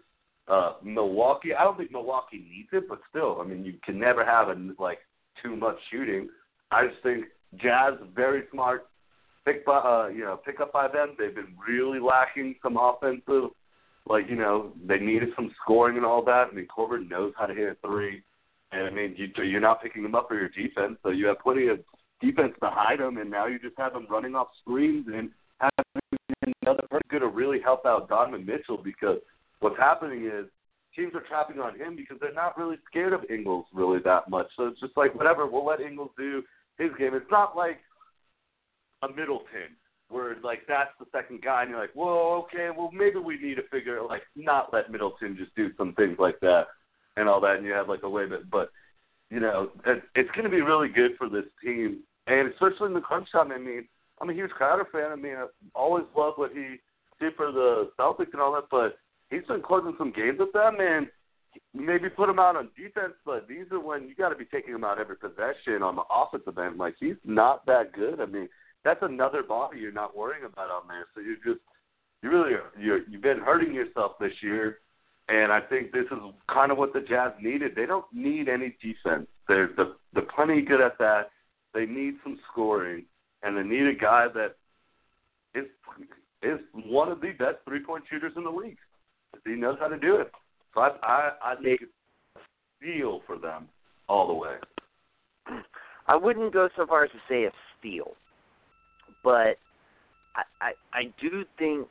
Uh, 0.48 0.74
Milwaukee. 0.84 1.54
I 1.54 1.64
don't 1.64 1.78
think 1.78 1.92
Milwaukee 1.92 2.44
needs 2.50 2.70
it, 2.72 2.90
but 2.90 3.00
still, 3.08 3.40
I 3.40 3.46
mean, 3.46 3.64
you 3.64 3.76
can 3.86 4.00
never 4.00 4.26
have 4.26 4.48
a, 4.48 4.56
like 4.80 4.98
too 5.44 5.56
much 5.56 5.76
shooting. 5.92 6.28
I 6.72 6.88
just 6.88 7.04
think 7.04 7.26
Jazz 7.58 7.94
very 8.16 8.44
smart 8.52 8.88
pick 9.46 9.66
by 9.66 9.78
uh, 9.78 10.08
you 10.08 10.22
know 10.22 10.40
pick 10.44 10.60
up 10.60 10.74
by 10.74 10.88
them. 10.88 11.16
They've 11.18 11.34
been 11.34 11.54
really 11.68 12.00
lacking 12.00 12.56
some 12.64 12.78
offensive, 12.78 13.52
like 14.08 14.30
you 14.30 14.36
know 14.36 14.72
they 14.86 14.98
needed 14.98 15.30
some 15.36 15.52
scoring 15.62 15.98
and 15.98 16.06
all 16.06 16.24
that. 16.26 16.48
I 16.52 16.56
mean, 16.56 16.68
Korver 16.68 17.08
knows 17.08 17.34
how 17.38 17.46
to 17.46 17.54
hit 17.54 17.70
a 17.70 17.88
three. 17.88 18.24
And 18.72 18.88
I 18.88 18.90
mean, 18.92 19.16
you, 19.18 19.28
you're 19.44 19.62
not 19.62 19.82
picking 19.82 20.04
them 20.04 20.16
up 20.16 20.28
for 20.28 20.36
your 20.36 20.50
defense, 20.50 20.98
so 21.02 21.10
you 21.10 21.26
have 21.28 21.40
plenty 21.40 21.68
of 21.70 21.80
defense 22.22 22.54
to 22.62 22.70
hide 22.70 23.00
them, 23.00 23.18
and 23.18 23.30
now 23.30 23.48
you 23.48 23.58
just 23.60 23.78
have 23.78 23.94
them 23.94 24.06
running 24.10 24.36
off 24.36 24.50
screens 24.62 25.08
and 25.08 25.32
having 25.60 26.02
another 26.62 26.84
person 26.90 27.08
going 27.10 27.22
to 27.22 27.28
really 27.28 27.60
help 27.62 27.86
out 27.86 28.10
Donovan 28.10 28.46
Mitchell 28.46 28.78
because 28.78 29.18
what's 29.60 29.78
happening 29.78 30.26
is 30.26 30.46
teams 30.96 31.14
are 31.16 31.22
trapping 31.22 31.60
on 31.60 31.78
him 31.78 31.96
because 31.96 32.18
they're 32.20 32.34
not 32.34 32.58
really 32.58 32.78
scared 32.90 33.14
of 33.14 33.22
Ingles 33.30 33.66
really 33.74 34.00
that 34.06 34.30
much. 34.30 34.48
So 34.58 34.68
it's 34.68 34.80
just 34.80 34.98
like 34.98 35.16
whatever, 35.16 35.48
we'll 35.48 35.66
let 35.66 35.82
Ingles 35.82 36.12
do 36.18 36.44
his 36.78 36.90
game. 36.98 37.14
It's 37.14 37.32
not 37.32 37.56
like 37.56 37.80
a 39.02 39.08
Middleton 39.10 39.76
where 40.10 40.36
like 40.44 40.62
that's 40.68 40.90
the 41.00 41.06
second 41.12 41.42
guy 41.42 41.62
and 41.62 41.72
you're 41.72 41.80
like, 41.80 41.94
Whoa, 41.94 42.46
okay, 42.46 42.70
well 42.76 42.92
maybe 42.92 43.20
we 43.20 43.40
need 43.40 43.56
to 43.56 43.68
figure 43.72 44.02
like 44.02 44.24
not 44.36 44.74
let 44.74 44.92
Middleton 44.92 45.38
just 45.38 45.56
do 45.56 45.70
some 45.78 45.94
things 45.94 46.18
like 46.20 46.40
that 46.42 46.66
and 47.18 47.28
all 47.28 47.42
that, 47.42 47.58
and 47.58 47.66
you 47.66 47.74
have 47.74 47.90
like 47.90 48.04
a 48.04 48.10
way 48.10 48.28
that, 48.28 48.50
but 48.50 48.72
you 49.30 49.40
know, 49.40 49.70
it, 49.86 50.04
it's 50.16 50.32
going 50.32 50.46
to 50.46 50.50
be 50.50 50.62
really 50.62 50.90
good 50.90 51.12
for 51.18 51.30
this 51.30 51.46
team, 51.64 52.00
and 52.28 52.52
especially 52.52 52.88
in 52.88 52.94
the 52.94 53.02
crunch 53.02 53.32
time. 53.32 53.52
I 53.52 53.58
mean, 53.58 53.88
I'm 54.22 54.30
a 54.30 54.34
huge 54.34 54.52
Crowder 54.52 54.88
fan. 54.92 55.12
I 55.12 55.16
mean, 55.16 55.36
I 55.36 55.48
always 55.76 56.06
loved 56.16 56.38
what 56.38 56.52
he 56.52 56.78
did 57.20 57.36
for 57.36 57.52
the 57.52 57.92
Celtics 58.00 58.34
and 58.34 58.42
all 58.42 58.54
that, 58.54 58.66
but 58.70 58.98
he's 59.30 59.46
been 59.48 59.62
closing 59.62 59.96
some 59.98 60.12
games 60.12 60.40
with 60.40 60.52
them, 60.54 60.78
and 60.80 61.08
maybe 61.74 62.10
put 62.10 62.30
him 62.30 62.40
out 62.40 62.56
on 62.56 62.70
defense, 62.78 63.14
but 63.26 63.48
these 63.48 63.66
are 63.72 63.80
when 63.80 64.08
you 64.08 64.16
got 64.16 64.30
to 64.30 64.36
be 64.36 64.46
taking 64.46 64.74
him 64.74 64.84
out 64.84 65.00
every 65.00 65.16
possession 65.16 65.82
on 65.82 65.96
the 65.96 66.04
offensive 66.14 66.58
end. 66.58 66.78
Like 66.78 66.96
he's 67.00 67.16
not 67.26 67.66
that 67.66 67.94
good. 67.94 68.20
I 68.20 68.26
mean, 68.26 68.48
that's 68.84 69.02
another 69.02 69.44
body 69.44 69.80
you're 69.80 69.92
not 69.92 70.16
worrying 70.16 70.46
about 70.46 70.70
on 70.70 70.88
there. 70.88 71.06
So 71.16 71.22
you're 71.22 71.54
just 71.54 71.64
you 72.22 72.30
really 72.30 72.52
you 72.80 73.04
you've 73.10 73.22
been 73.22 73.40
hurting 73.40 73.74
yourself 73.74 74.14
this 74.20 74.34
year 74.42 74.80
and 75.30 75.52
I 75.52 75.62
think 75.62 75.92
this 75.92 76.06
is 76.06 76.18
kind 76.52 76.72
of 76.72 76.78
what 76.78 76.92
the 76.92 77.02
Jazz 77.02 77.32
needed. 77.40 77.74
They 77.76 77.86
don't 77.86 78.06
need 78.12 78.50
any 78.50 78.76
defense. 78.82 79.28
They're 79.48 79.70
the 79.78 79.96
they're 80.14 80.24
plenty 80.36 80.62
good 80.62 80.82
at 80.82 80.98
that. 80.98 81.30
They 81.74 81.86
need 81.86 82.16
some 82.24 82.40
scoring, 82.52 83.06
and 83.44 83.58
they 83.58 83.64
need 83.64 83.88
a 83.88 83.94
guy 83.94 84.28
that 84.34 84.56
is 85.56 85.66
is 86.42 86.60
one 86.86 87.12
of 87.12 87.22
the 87.22 87.32
best 87.32 87.58
three 87.66 87.84
point 87.84 88.04
shooters 88.10 88.34
in 88.36 88.44
the 88.44 88.50
league. 88.50 88.78
He 89.46 89.52
knows 89.52 89.78
how 89.80 89.88
to 89.88 89.98
do 89.98 90.16
it. 90.16 90.32
So 90.74 90.82
I 90.82 90.90
I, 91.02 91.32
I 91.44 91.56
think 91.56 91.82
it's 91.82 91.92
a 92.36 92.40
steal 92.78 93.22
for 93.26 93.38
them 93.38 93.68
all 94.08 94.28
the 94.28 94.34
way. 94.34 94.56
I 96.08 96.16
wouldn't 96.16 96.54
go 96.54 96.70
so 96.76 96.86
far 96.88 97.06
as 97.06 97.12
to 97.12 97.18
say 97.28 97.46
a 97.46 97.52
steal, 97.78 98.14
but 99.24 99.58
I 100.36 100.44
I, 100.62 100.72
I 100.94 101.04
do 101.22 101.46
think 101.58 101.88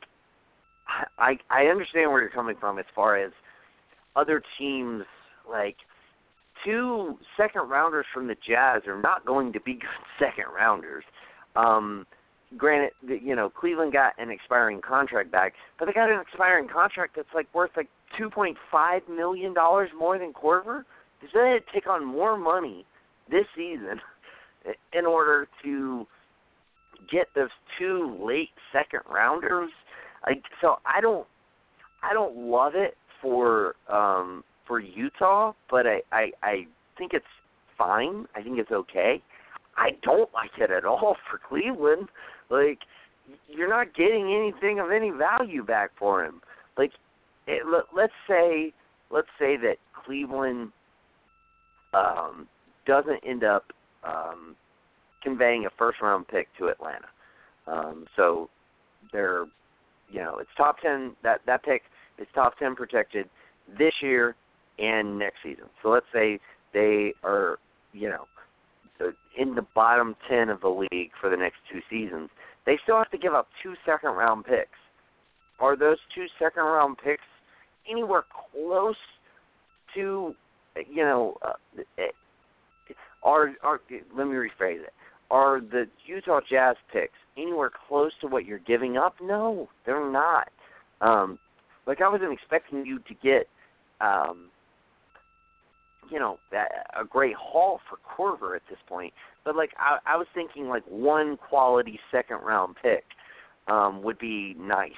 I 1.17 1.37
I 1.49 1.65
understand 1.65 2.11
where 2.11 2.21
you're 2.21 2.29
coming 2.29 2.55
from 2.59 2.79
as 2.79 2.85
far 2.95 3.17
as 3.17 3.31
other 4.15 4.41
teams 4.57 5.03
like 5.49 5.77
two 6.65 7.17
second 7.37 7.69
rounders 7.69 8.05
from 8.13 8.27
the 8.27 8.35
Jazz 8.47 8.81
are 8.87 9.01
not 9.01 9.25
going 9.25 9.53
to 9.53 9.59
be 9.61 9.73
good 9.73 9.89
second 10.19 10.45
rounders. 10.55 11.03
Um 11.59 12.05
granted 12.57 12.91
you 13.03 13.35
know 13.35 13.49
Cleveland 13.49 13.93
got 13.93 14.13
an 14.17 14.29
expiring 14.31 14.81
contract 14.81 15.31
back, 15.31 15.53
but 15.77 15.85
they 15.85 15.93
got 15.93 16.09
an 16.11 16.19
expiring 16.19 16.67
contract 16.67 17.15
that's 17.15 17.33
like 17.33 17.47
worth 17.53 17.71
like 17.77 17.89
2.5 18.19 18.55
million 19.09 19.53
dollars 19.53 19.89
more 19.97 20.17
than 20.17 20.33
Korver. 20.33 20.83
So 21.21 21.39
they 21.41 21.51
had 21.51 21.65
to 21.65 21.73
take 21.73 21.87
on 21.87 22.05
more 22.05 22.37
money 22.37 22.85
this 23.29 23.45
season 23.55 23.99
in 24.93 25.05
order 25.05 25.47
to 25.63 26.05
get 27.11 27.27
those 27.35 27.49
two 27.77 28.17
late 28.21 28.49
second 28.73 29.01
rounders 29.09 29.71
like 30.25 30.43
so 30.61 30.77
I 30.85 31.01
don't 31.01 31.27
I 32.03 32.13
don't 32.13 32.35
love 32.35 32.73
it 32.75 32.95
for 33.21 33.75
um 33.91 34.43
for 34.67 34.79
Utah, 34.79 35.53
but 35.69 35.85
I 35.87 36.01
I 36.11 36.31
I 36.43 36.67
think 36.97 37.13
it's 37.13 37.25
fine. 37.77 38.25
I 38.35 38.41
think 38.41 38.59
it's 38.59 38.71
okay. 38.71 39.21
I 39.79 39.91
don't 40.03 40.29
like 40.33 40.51
it 40.59 40.71
at 40.71 40.83
all 40.83 41.15
for 41.31 41.39
Cleveland. 41.47 42.09
Like 42.49 42.79
you're 43.47 43.69
not 43.69 43.95
getting 43.95 44.33
anything 44.33 44.79
of 44.79 44.91
any 44.91 45.11
value 45.11 45.63
back 45.63 45.91
for 45.97 46.25
him. 46.25 46.41
Like 46.77 46.91
it, 47.47 47.63
let, 47.65 47.85
let's 47.95 48.13
say 48.27 48.73
let's 49.09 49.27
say 49.39 49.55
that 49.57 49.77
Cleveland 50.05 50.71
um 51.93 52.47
doesn't 52.85 53.21
end 53.25 53.43
up 53.43 53.65
um 54.03 54.55
conveying 55.23 55.65
a 55.65 55.69
first 55.77 56.01
round 56.01 56.27
pick 56.27 56.47
to 56.57 56.67
Atlanta. 56.67 57.07
Um 57.67 58.05
so 58.17 58.49
they're 59.13 59.45
you 60.11 60.19
know, 60.19 60.39
it's 60.39 60.49
top 60.57 60.79
ten. 60.81 61.15
That 61.23 61.39
that 61.45 61.63
pick 61.63 61.83
is 62.17 62.27
top 62.33 62.57
ten 62.57 62.75
protected 62.75 63.29
this 63.77 63.93
year 64.01 64.35
and 64.77 65.17
next 65.17 65.37
season. 65.43 65.65
So 65.81 65.89
let's 65.89 66.05
say 66.11 66.39
they 66.73 67.13
are, 67.23 67.59
you 67.93 68.09
know, 68.09 68.25
in 69.37 69.55
the 69.55 69.65
bottom 69.75 70.15
ten 70.29 70.49
of 70.49 70.61
the 70.61 70.69
league 70.69 71.11
for 71.19 71.29
the 71.29 71.37
next 71.37 71.57
two 71.71 71.79
seasons. 71.89 72.29
They 72.65 72.77
still 72.83 72.97
have 72.97 73.11
to 73.11 73.17
give 73.17 73.33
up 73.33 73.47
two 73.63 73.73
second 73.85 74.11
round 74.11 74.45
picks. 74.45 74.77
Are 75.59 75.75
those 75.75 75.97
two 76.13 76.25
second 76.37 76.63
round 76.63 76.97
picks 77.03 77.23
anywhere 77.89 78.23
close 78.51 78.95
to, 79.95 80.35
you 80.89 81.03
know, 81.03 81.37
uh, 81.41 82.03
are 83.23 83.53
are 83.63 83.81
let 84.15 84.27
me 84.27 84.35
rephrase 84.35 84.81
it. 84.81 84.93
Are 85.31 85.59
the 85.61 85.85
Utah 86.05 86.39
Jazz 86.49 86.75
picks 86.91 87.13
anywhere 87.37 87.71
close 87.87 88.11
to 88.21 88.27
what 88.27 88.45
you're 88.45 88.59
giving 88.59 88.97
up? 88.97 89.15
No, 89.21 89.69
they're 89.85 90.11
not. 90.11 90.49
Um, 91.01 91.37
like 91.85 92.01
I 92.01 92.09
wasn't 92.09 92.33
expecting 92.33 92.85
you 92.85 92.99
to 92.99 93.13
get, 93.21 93.47
um, 94.01 94.49
you 96.09 96.19
know, 96.19 96.39
a 96.99 97.05
great 97.05 97.35
haul 97.35 97.79
for 97.89 97.97
Korver 98.03 98.55
at 98.55 98.61
this 98.69 98.79
point. 98.87 99.13
But 99.45 99.55
like 99.55 99.71
I, 99.77 99.97
I 100.05 100.17
was 100.17 100.27
thinking, 100.33 100.67
like 100.67 100.83
one 100.87 101.37
quality 101.37 101.99
second 102.11 102.37
round 102.37 102.75
pick 102.81 103.03
um, 103.67 104.03
would 104.03 104.19
be 104.19 104.55
nice. 104.59 104.91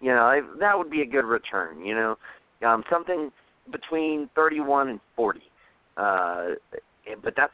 You 0.00 0.10
know, 0.10 0.40
that 0.60 0.76
would 0.76 0.90
be 0.90 1.02
a 1.02 1.06
good 1.06 1.24
return. 1.24 1.84
You 1.84 1.94
know, 1.94 2.16
um, 2.66 2.84
something 2.90 3.30
between 3.70 4.28
thirty-one 4.34 4.88
and 4.88 5.00
forty. 5.16 5.42
Uh, 5.96 6.54
but 7.22 7.34
that's 7.36 7.52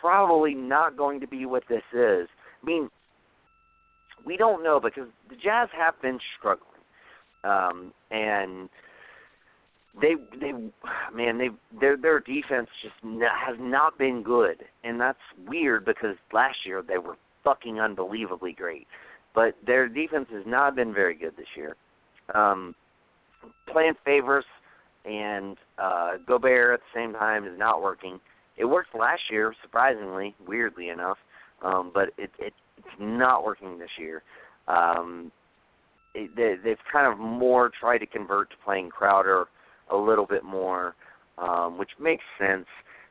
probably 0.00 0.54
not 0.54 0.96
going 0.96 1.20
to 1.20 1.26
be 1.26 1.46
what 1.46 1.62
this 1.68 1.82
is. 1.92 2.28
I 2.62 2.66
mean, 2.66 2.90
we 4.26 4.36
don't 4.36 4.62
know 4.62 4.80
because 4.80 5.08
the 5.28 5.36
Jazz 5.36 5.68
have 5.76 6.00
been 6.02 6.18
struggling, 6.38 6.68
um, 7.44 7.92
and 8.10 8.68
they 10.00 10.14
they 10.40 10.52
man 11.14 11.38
they 11.38 11.48
their 11.80 11.96
their 11.96 12.20
defense 12.20 12.68
just 12.82 12.94
has 13.02 13.56
not 13.58 13.98
been 13.98 14.22
good, 14.22 14.64
and 14.84 15.00
that's 15.00 15.18
weird 15.46 15.84
because 15.84 16.16
last 16.32 16.58
year 16.64 16.82
they 16.86 16.98
were 16.98 17.16
fucking 17.44 17.80
unbelievably 17.80 18.52
great, 18.52 18.86
but 19.34 19.56
their 19.66 19.88
defense 19.88 20.26
has 20.32 20.44
not 20.46 20.76
been 20.76 20.92
very 20.92 21.14
good 21.14 21.36
this 21.36 21.46
year. 21.56 21.76
Um, 22.34 22.74
playing 23.70 23.94
Favors 24.04 24.44
and 25.04 25.56
uh, 25.78 26.16
Gobert 26.26 26.74
at 26.74 26.80
the 26.80 27.00
same 27.00 27.12
time 27.12 27.46
is 27.46 27.58
not 27.58 27.82
working. 27.82 28.20
it 28.56 28.64
worked 28.64 28.94
last 28.94 29.22
year, 29.30 29.54
surprisingly, 29.62 30.34
weirdly 30.46 30.88
enough, 30.90 31.18
um, 31.62 31.90
but 31.94 32.08
it, 32.18 32.30
it 32.38 32.52
it's 32.76 33.00
not 33.00 33.44
working 33.44 33.78
this 33.78 33.90
year. 33.98 34.22
Um, 34.68 35.32
it, 36.14 36.34
they, 36.36 36.54
they've 36.62 36.76
kind 36.92 37.10
of 37.10 37.18
more 37.18 37.70
tried 37.80 37.98
to 37.98 38.06
convert 38.06 38.50
to 38.50 38.56
playing 38.64 38.90
Crowder 38.90 39.46
a 39.90 39.96
little 39.96 40.26
bit 40.26 40.44
more, 40.44 40.94
um, 41.38 41.78
which 41.78 41.90
makes 42.00 42.24
sense. 42.38 42.66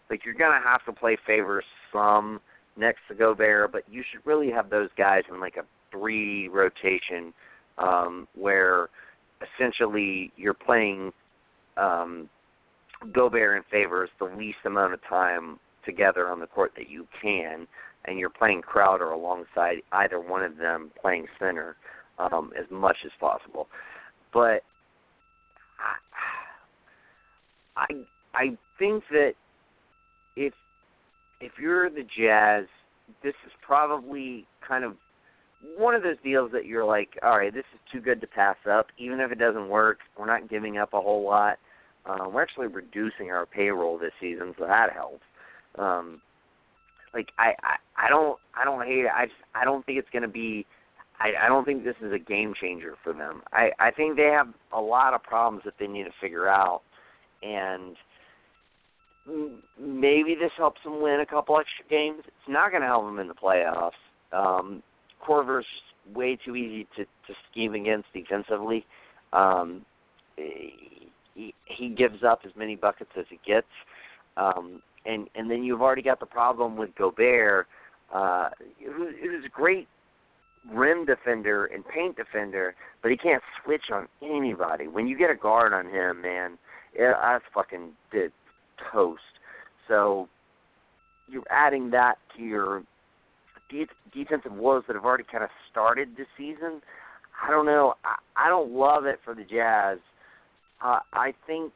Like 0.09 0.25
you're 0.25 0.33
gonna 0.33 0.61
have 0.63 0.85
to 0.85 0.93
play 0.93 1.17
Favors 1.25 1.65
some 1.91 2.39
next 2.77 2.99
to 3.09 3.15
Gobert, 3.15 3.71
but 3.71 3.83
you 3.89 4.03
should 4.09 4.25
really 4.25 4.51
have 4.51 4.69
those 4.69 4.89
guys 4.97 5.23
in 5.31 5.39
like 5.39 5.57
a 5.57 5.65
three 5.91 6.47
rotation 6.47 7.33
um, 7.77 8.27
where 8.35 8.89
essentially 9.41 10.31
you're 10.35 10.53
playing 10.53 11.11
um, 11.77 12.29
Gobert 13.13 13.57
and 13.57 13.65
Favors 13.65 14.09
the 14.19 14.25
least 14.25 14.57
amount 14.65 14.93
of 14.93 14.99
time 15.07 15.59
together 15.85 16.29
on 16.29 16.39
the 16.39 16.47
court 16.47 16.71
that 16.77 16.89
you 16.89 17.07
can, 17.21 17.67
and 18.05 18.19
you're 18.19 18.29
playing 18.29 18.61
Crowder 18.61 19.11
alongside 19.11 19.77
either 19.91 20.19
one 20.19 20.43
of 20.43 20.57
them 20.57 20.91
playing 21.01 21.27
center 21.39 21.75
um, 22.19 22.51
as 22.57 22.65
much 22.69 22.97
as 23.05 23.11
possible. 23.19 23.67
But 24.33 24.63
I, 27.77 27.87
I 28.33 28.57
think 28.79 29.03
that 29.11 29.33
if 30.35 30.53
if 31.39 31.51
you're 31.61 31.89
the 31.89 32.03
Jazz, 32.17 32.65
this 33.23 33.35
is 33.45 33.51
probably 33.61 34.45
kind 34.67 34.83
of 34.83 34.95
one 35.77 35.95
of 35.95 36.03
those 36.03 36.17
deals 36.23 36.51
that 36.51 36.65
you're 36.65 36.85
like, 36.85 37.09
all 37.23 37.37
right, 37.37 37.53
this 37.53 37.65
is 37.73 37.79
too 37.91 37.99
good 37.99 38.21
to 38.21 38.27
pass 38.27 38.57
up. 38.69 38.87
Even 38.97 39.19
if 39.19 39.31
it 39.31 39.39
doesn't 39.39 39.69
work, 39.69 39.99
we're 40.17 40.25
not 40.25 40.49
giving 40.49 40.77
up 40.77 40.93
a 40.93 41.01
whole 41.01 41.23
lot. 41.23 41.57
Um, 42.05 42.33
we're 42.33 42.41
actually 42.41 42.67
reducing 42.67 43.31
our 43.31 43.45
payroll 43.45 43.97
this 43.97 44.13
season, 44.19 44.53
so 44.57 44.65
that 44.65 44.93
helps. 44.93 45.23
Um, 45.77 46.21
like 47.13 47.29
I, 47.37 47.53
I, 47.63 48.05
I 48.05 48.09
don't, 48.09 48.37
I 48.59 48.63
don't 48.63 48.85
hate 48.85 49.05
it. 49.05 49.11
I 49.15 49.25
just, 49.25 49.37
I 49.55 49.63
don't 49.63 49.85
think 49.85 49.99
it's 49.99 50.09
going 50.11 50.23
to 50.23 50.27
be. 50.27 50.65
I, 51.19 51.45
I 51.45 51.47
don't 51.47 51.65
think 51.65 51.83
this 51.83 51.95
is 52.01 52.13
a 52.13 52.19
game 52.19 52.53
changer 52.59 52.93
for 53.03 53.11
them. 53.11 53.41
I, 53.51 53.71
I 53.79 53.89
think 53.89 54.17
they 54.17 54.25
have 54.25 54.49
a 54.71 54.79
lot 54.79 55.15
of 55.15 55.23
problems 55.23 55.63
that 55.65 55.73
they 55.79 55.87
need 55.87 56.03
to 56.03 56.11
figure 56.21 56.47
out, 56.47 56.81
and 57.43 57.95
maybe 59.79 60.35
this 60.35 60.51
helps 60.57 60.81
them 60.83 61.01
win 61.01 61.19
a 61.19 61.25
couple 61.25 61.59
extra 61.59 61.85
games. 61.89 62.21
It's 62.25 62.49
not 62.49 62.71
going 62.71 62.81
to 62.81 62.87
help 62.87 63.05
them 63.05 63.19
in 63.19 63.27
the 63.27 63.33
playoffs. 63.33 63.91
Um, 64.31 64.81
Korver's 65.25 65.65
way 66.13 66.37
too 66.43 66.55
easy 66.55 66.87
to, 66.95 67.03
to 67.03 67.33
scheme 67.51 67.73
against 67.73 68.07
defensively. 68.13 68.85
Um, 69.33 69.85
he, 70.37 71.53
he 71.65 71.89
gives 71.89 72.23
up 72.23 72.41
as 72.45 72.51
many 72.55 72.75
buckets 72.75 73.11
as 73.17 73.25
he 73.29 73.39
gets, 73.45 73.67
um, 74.37 74.81
and 75.05 75.27
and 75.35 75.49
then 75.49 75.63
you've 75.63 75.81
already 75.81 76.01
got 76.01 76.19
the 76.19 76.25
problem 76.25 76.77
with 76.77 76.89
Gobert. 76.95 77.67
Uh, 78.13 78.49
it, 78.79 78.89
was, 78.89 79.43
a 79.45 79.49
great 79.49 79.87
rim 80.71 81.05
defender 81.05 81.65
and 81.65 81.83
paint 81.87 82.15
defender, 82.15 82.75
but 83.01 83.11
he 83.11 83.17
can't 83.17 83.43
switch 83.63 83.83
on 83.91 84.07
anybody. 84.21 84.87
When 84.87 85.07
you 85.07 85.17
get 85.17 85.29
a 85.29 85.35
guard 85.35 85.73
on 85.73 85.85
him, 85.87 86.21
man, 86.21 86.57
that's 86.97 87.43
fucking 87.53 87.91
did 88.11 88.31
toast. 88.91 89.21
So 89.87 90.27
you're 91.29 91.43
adding 91.49 91.91
that 91.91 92.15
to 92.35 92.43
your 92.43 92.83
de- 93.69 93.87
defensive 94.13 94.53
woes 94.53 94.83
that 94.87 94.95
have 94.95 95.05
already 95.05 95.25
kind 95.29 95.43
of 95.43 95.49
started 95.71 96.09
this 96.17 96.27
season. 96.37 96.81
I 97.45 97.51
don't 97.51 97.65
know. 97.65 97.95
I, 98.03 98.45
I 98.45 98.49
don't 98.49 98.71
love 98.71 99.05
it 99.05 99.19
for 99.23 99.35
the 99.35 99.43
Jazz. 99.43 99.99
Uh, 100.83 100.99
I 101.13 101.33
think 101.45 101.73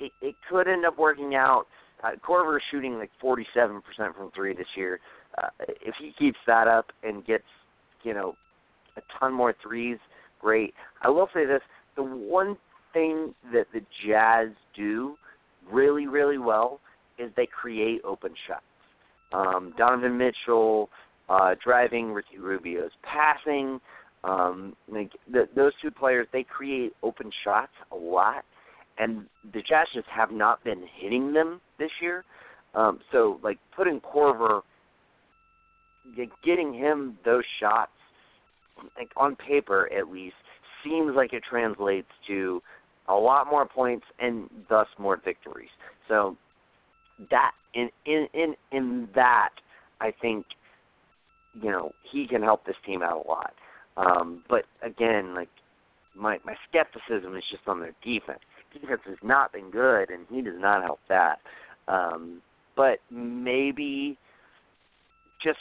it, 0.00 0.12
it 0.20 0.34
could 0.48 0.68
end 0.68 0.84
up 0.84 0.98
working 0.98 1.34
out. 1.34 1.66
Uh, 2.02 2.10
Korver 2.26 2.56
is 2.56 2.62
shooting 2.70 2.98
like 2.98 3.10
47% 3.22 3.80
from 3.96 4.30
three 4.34 4.54
this 4.54 4.66
year. 4.76 5.00
Uh, 5.38 5.48
if 5.80 5.94
he 6.00 6.12
keeps 6.18 6.38
that 6.46 6.68
up 6.68 6.86
and 7.02 7.24
gets, 7.24 7.44
you 8.02 8.12
know, 8.12 8.34
a 8.96 9.00
ton 9.18 9.32
more 9.32 9.54
threes, 9.62 9.98
great. 10.40 10.74
I 11.02 11.08
will 11.08 11.28
say 11.32 11.46
this: 11.46 11.62
the 11.96 12.02
one 12.02 12.56
thing 12.92 13.34
that 13.52 13.66
the 13.72 13.80
Jazz 14.06 14.48
do 14.76 15.16
really, 15.70 16.06
really 16.06 16.38
well 16.38 16.80
is 17.18 17.30
they 17.36 17.46
create 17.46 18.00
open 18.04 18.34
shots. 18.46 18.62
Um, 19.32 19.72
Donovan 19.76 20.18
Mitchell 20.18 20.90
uh, 21.28 21.54
driving, 21.62 22.12
Ricky 22.12 22.38
Rubio's 22.38 22.90
passing. 23.02 23.80
Um, 24.24 24.76
like 24.88 25.10
the, 25.30 25.48
those 25.56 25.72
two 25.80 25.90
players, 25.90 26.26
they 26.32 26.44
create 26.44 26.92
open 27.02 27.30
shots 27.42 27.72
a 27.90 27.96
lot, 27.96 28.44
and 28.98 29.26
the 29.52 29.62
Jazz 29.62 29.86
just 29.94 30.06
have 30.08 30.30
not 30.30 30.62
been 30.62 30.84
hitting 31.00 31.32
them 31.32 31.60
this 31.78 31.90
year. 32.00 32.24
Um, 32.74 33.00
so, 33.10 33.40
like 33.42 33.58
putting 33.74 34.00
Korver, 34.00 34.62
getting 36.44 36.72
him 36.72 37.18
those 37.24 37.44
shots, 37.60 37.90
like 38.96 39.10
on 39.16 39.36
paper 39.36 39.90
at 39.92 40.08
least, 40.08 40.34
seems 40.84 41.14
like 41.16 41.32
it 41.32 41.42
translates 41.48 42.08
to 42.28 42.62
a 43.08 43.14
lot 43.14 43.48
more 43.50 43.66
points 43.66 44.06
and 44.18 44.48
thus 44.68 44.86
more 44.98 45.20
victories. 45.22 45.70
So 46.08 46.36
that 47.30 47.52
in 47.74 47.90
in 48.06 48.28
in 48.34 48.54
in 48.70 49.08
that 49.14 49.50
I 50.00 50.12
think 50.20 50.46
you 51.60 51.70
know 51.70 51.92
he 52.10 52.26
can 52.26 52.42
help 52.42 52.64
this 52.66 52.76
team 52.84 53.02
out 53.02 53.24
a 53.24 53.28
lot. 53.28 53.54
Um, 53.96 54.42
but 54.48 54.64
again, 54.82 55.34
like 55.34 55.48
my 56.14 56.38
my 56.44 56.54
skepticism 56.68 57.36
is 57.36 57.44
just 57.50 57.66
on 57.66 57.80
their 57.80 57.94
defense. 58.02 58.40
Defense 58.72 59.02
has 59.06 59.18
not 59.22 59.52
been 59.52 59.70
good, 59.70 60.10
and 60.10 60.26
he 60.30 60.40
does 60.40 60.58
not 60.58 60.82
help 60.82 61.00
that. 61.08 61.40
Um, 61.88 62.40
but 62.74 63.00
maybe 63.10 64.16
just 65.42 65.58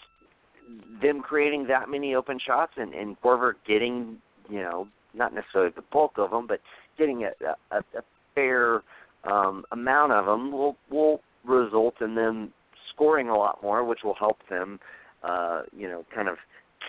them 1.02 1.22
creating 1.22 1.68
that 1.68 1.90
many 1.90 2.16
open 2.16 2.40
shots 2.40 2.74
and, 2.78 2.94
and 2.94 3.20
Korver 3.22 3.54
getting, 3.68 4.18
you 4.50 4.60
know, 4.60 4.88
not 5.14 5.34
necessarily 5.34 5.72
the 5.76 5.84
bulk 5.92 6.14
of 6.18 6.32
them, 6.32 6.48
but 6.48 6.62
getting 6.98 7.24
a, 7.24 7.32
a, 7.72 7.78
a 7.78 8.02
fair 8.36 8.82
um, 9.24 9.64
amount 9.72 10.12
of 10.12 10.26
them 10.26 10.52
will 10.52 10.78
will 10.90 11.22
result 11.46 11.96
in 12.02 12.16
them 12.16 12.54
scoring 12.94 13.30
a 13.30 13.38
lot 13.38 13.62
more, 13.64 13.84
which 13.84 14.00
will 14.04 14.14
help 14.14 14.38
them, 14.50 14.80
uh, 15.24 15.64
you 15.76 15.88
know, 15.88 16.06
kind 16.14 16.28
of 16.28 16.38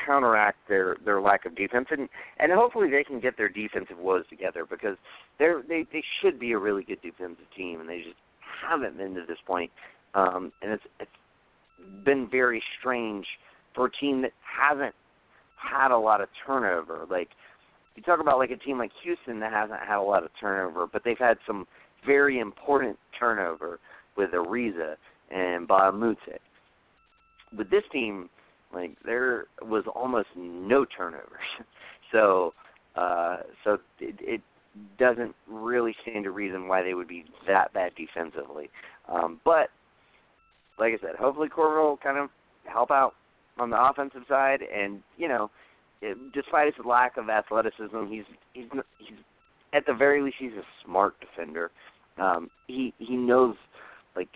counteract 0.06 0.58
their 0.68 0.96
their 1.04 1.20
lack 1.20 1.44
of 1.46 1.54
defense. 1.54 1.88
And 1.90 2.08
and 2.38 2.52
hopefully 2.52 2.90
they 2.90 3.04
can 3.04 3.20
get 3.20 3.36
their 3.36 3.48
defensive 3.48 3.98
woes 3.98 4.24
together 4.28 4.66
because 4.68 4.96
they're 5.38 5.62
they 5.66 5.84
they 5.92 6.02
should 6.20 6.38
be 6.38 6.52
a 6.52 6.58
really 6.58 6.82
good 6.82 7.02
defensive 7.02 7.44
team 7.56 7.80
and 7.80 7.88
they 7.88 7.98
just 7.98 8.16
haven't 8.66 8.96
been 8.96 9.14
to 9.14 9.24
this 9.26 9.38
point. 9.46 9.70
Um 10.14 10.52
and 10.62 10.72
it's 10.72 10.84
it's 11.00 11.10
been 12.04 12.28
very 12.30 12.62
strange 12.78 13.26
for 13.74 13.86
a 13.86 13.90
team 13.90 14.22
that 14.22 14.32
hasn't 14.42 14.94
had 15.56 15.90
a 15.90 15.98
lot 15.98 16.20
of 16.20 16.28
turnover. 16.46 17.06
Like 17.10 17.28
you 17.96 18.02
talk 18.02 18.20
about 18.20 18.38
like 18.38 18.50
a 18.50 18.56
team 18.56 18.78
like 18.78 18.90
Houston 19.02 19.40
that 19.40 19.52
hasn't 19.52 19.80
had 19.80 19.98
a 19.98 20.02
lot 20.02 20.24
of 20.24 20.30
turnover 20.40 20.86
but 20.86 21.02
they've 21.04 21.18
had 21.18 21.38
some 21.46 21.66
very 22.06 22.38
important 22.38 22.98
turnover 23.18 23.78
with 24.16 24.30
Ariza 24.30 24.96
and 25.30 25.68
Mbah 25.68 25.88
a 25.88 25.92
Moute. 25.92 26.40
With 27.56 27.70
this 27.70 27.84
team, 27.92 28.28
like 28.72 28.92
there 29.04 29.46
was 29.60 29.84
almost 29.94 30.28
no 30.36 30.84
turnovers, 30.84 31.26
so 32.12 32.54
uh, 32.96 33.38
so 33.64 33.78
it, 34.00 34.14
it 34.20 34.40
doesn't 34.98 35.34
really 35.48 35.94
stand 36.02 36.26
a 36.26 36.30
reason 36.30 36.68
why 36.68 36.82
they 36.82 36.94
would 36.94 37.08
be 37.08 37.24
that 37.46 37.72
bad 37.72 37.92
defensively. 37.94 38.70
Um, 39.08 39.40
but 39.44 39.68
like 40.78 40.94
I 40.94 40.98
said, 41.00 41.16
hopefully 41.18 41.48
Korver 41.48 41.82
will 41.82 41.98
kind 41.98 42.18
of 42.18 42.30
help 42.64 42.90
out 42.90 43.14
on 43.58 43.68
the 43.68 43.82
offensive 43.82 44.22
side, 44.28 44.60
and 44.62 45.02
you 45.18 45.28
know, 45.28 45.50
despite 46.34 46.74
his 46.74 46.84
lack 46.84 47.16
of 47.16 47.28
athleticism, 47.28 48.06
he's 48.08 48.24
he's 48.52 48.64
he's 48.98 49.18
at 49.72 49.86
the 49.86 49.94
very 49.94 50.22
least 50.22 50.36
he's 50.38 50.52
a 50.52 50.64
smart 50.84 51.14
defender. 51.20 51.70
Um, 52.18 52.50
he 52.66 52.92
he 52.98 53.16
knows 53.16 53.56
like 54.16 54.28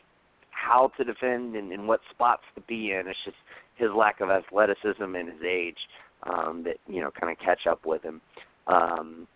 how 0.50 0.90
to 0.96 1.04
defend 1.04 1.54
and, 1.56 1.72
and 1.72 1.86
what 1.86 2.00
spots 2.10 2.42
to 2.54 2.60
be 2.62 2.92
in. 2.92 3.08
It's 3.08 3.18
just 3.24 3.36
his 3.76 3.90
lack 3.96 4.20
of 4.20 4.30
athleticism 4.30 5.02
and 5.02 5.28
his 5.28 5.42
age 5.46 5.76
um, 6.22 6.62
that 6.64 6.76
you 6.86 7.00
know 7.00 7.10
kind 7.18 7.32
of 7.32 7.38
catch 7.44 7.66
up 7.68 7.84
with 7.84 8.02
him. 8.02 8.20
Um, 8.66 9.26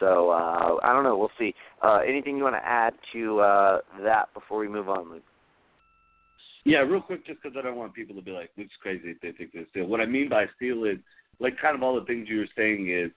so 0.00 0.30
uh, 0.30 0.76
I 0.82 0.92
don't 0.92 1.04
know. 1.04 1.16
We'll 1.16 1.30
see. 1.38 1.54
Uh, 1.82 2.00
anything 2.06 2.36
you 2.36 2.42
want 2.42 2.56
to 2.56 2.66
add 2.66 2.94
to 3.12 3.40
uh, 3.40 3.78
that 4.02 4.32
before 4.34 4.58
we 4.58 4.68
move 4.68 4.88
on, 4.88 5.10
Luke? 5.10 5.22
Yeah, 6.64 6.78
real 6.78 7.00
quick, 7.00 7.24
just 7.24 7.40
because 7.42 7.56
I 7.56 7.62
don't 7.62 7.76
want 7.76 7.94
people 7.94 8.16
to 8.16 8.22
be 8.22 8.32
like, 8.32 8.50
"Luke's 8.58 8.74
crazy 8.82 9.10
if 9.10 9.20
they 9.20 9.32
think 9.32 9.52
this 9.52 9.66
steal." 9.70 9.86
What 9.86 10.00
I 10.00 10.06
mean 10.06 10.28
by 10.28 10.46
steal 10.56 10.84
is, 10.84 10.98
like, 11.38 11.58
kind 11.60 11.74
of 11.76 11.82
all 11.82 11.98
the 11.98 12.06
things 12.06 12.28
you 12.28 12.38
were 12.38 12.48
saying 12.56 12.90
is, 12.90 13.10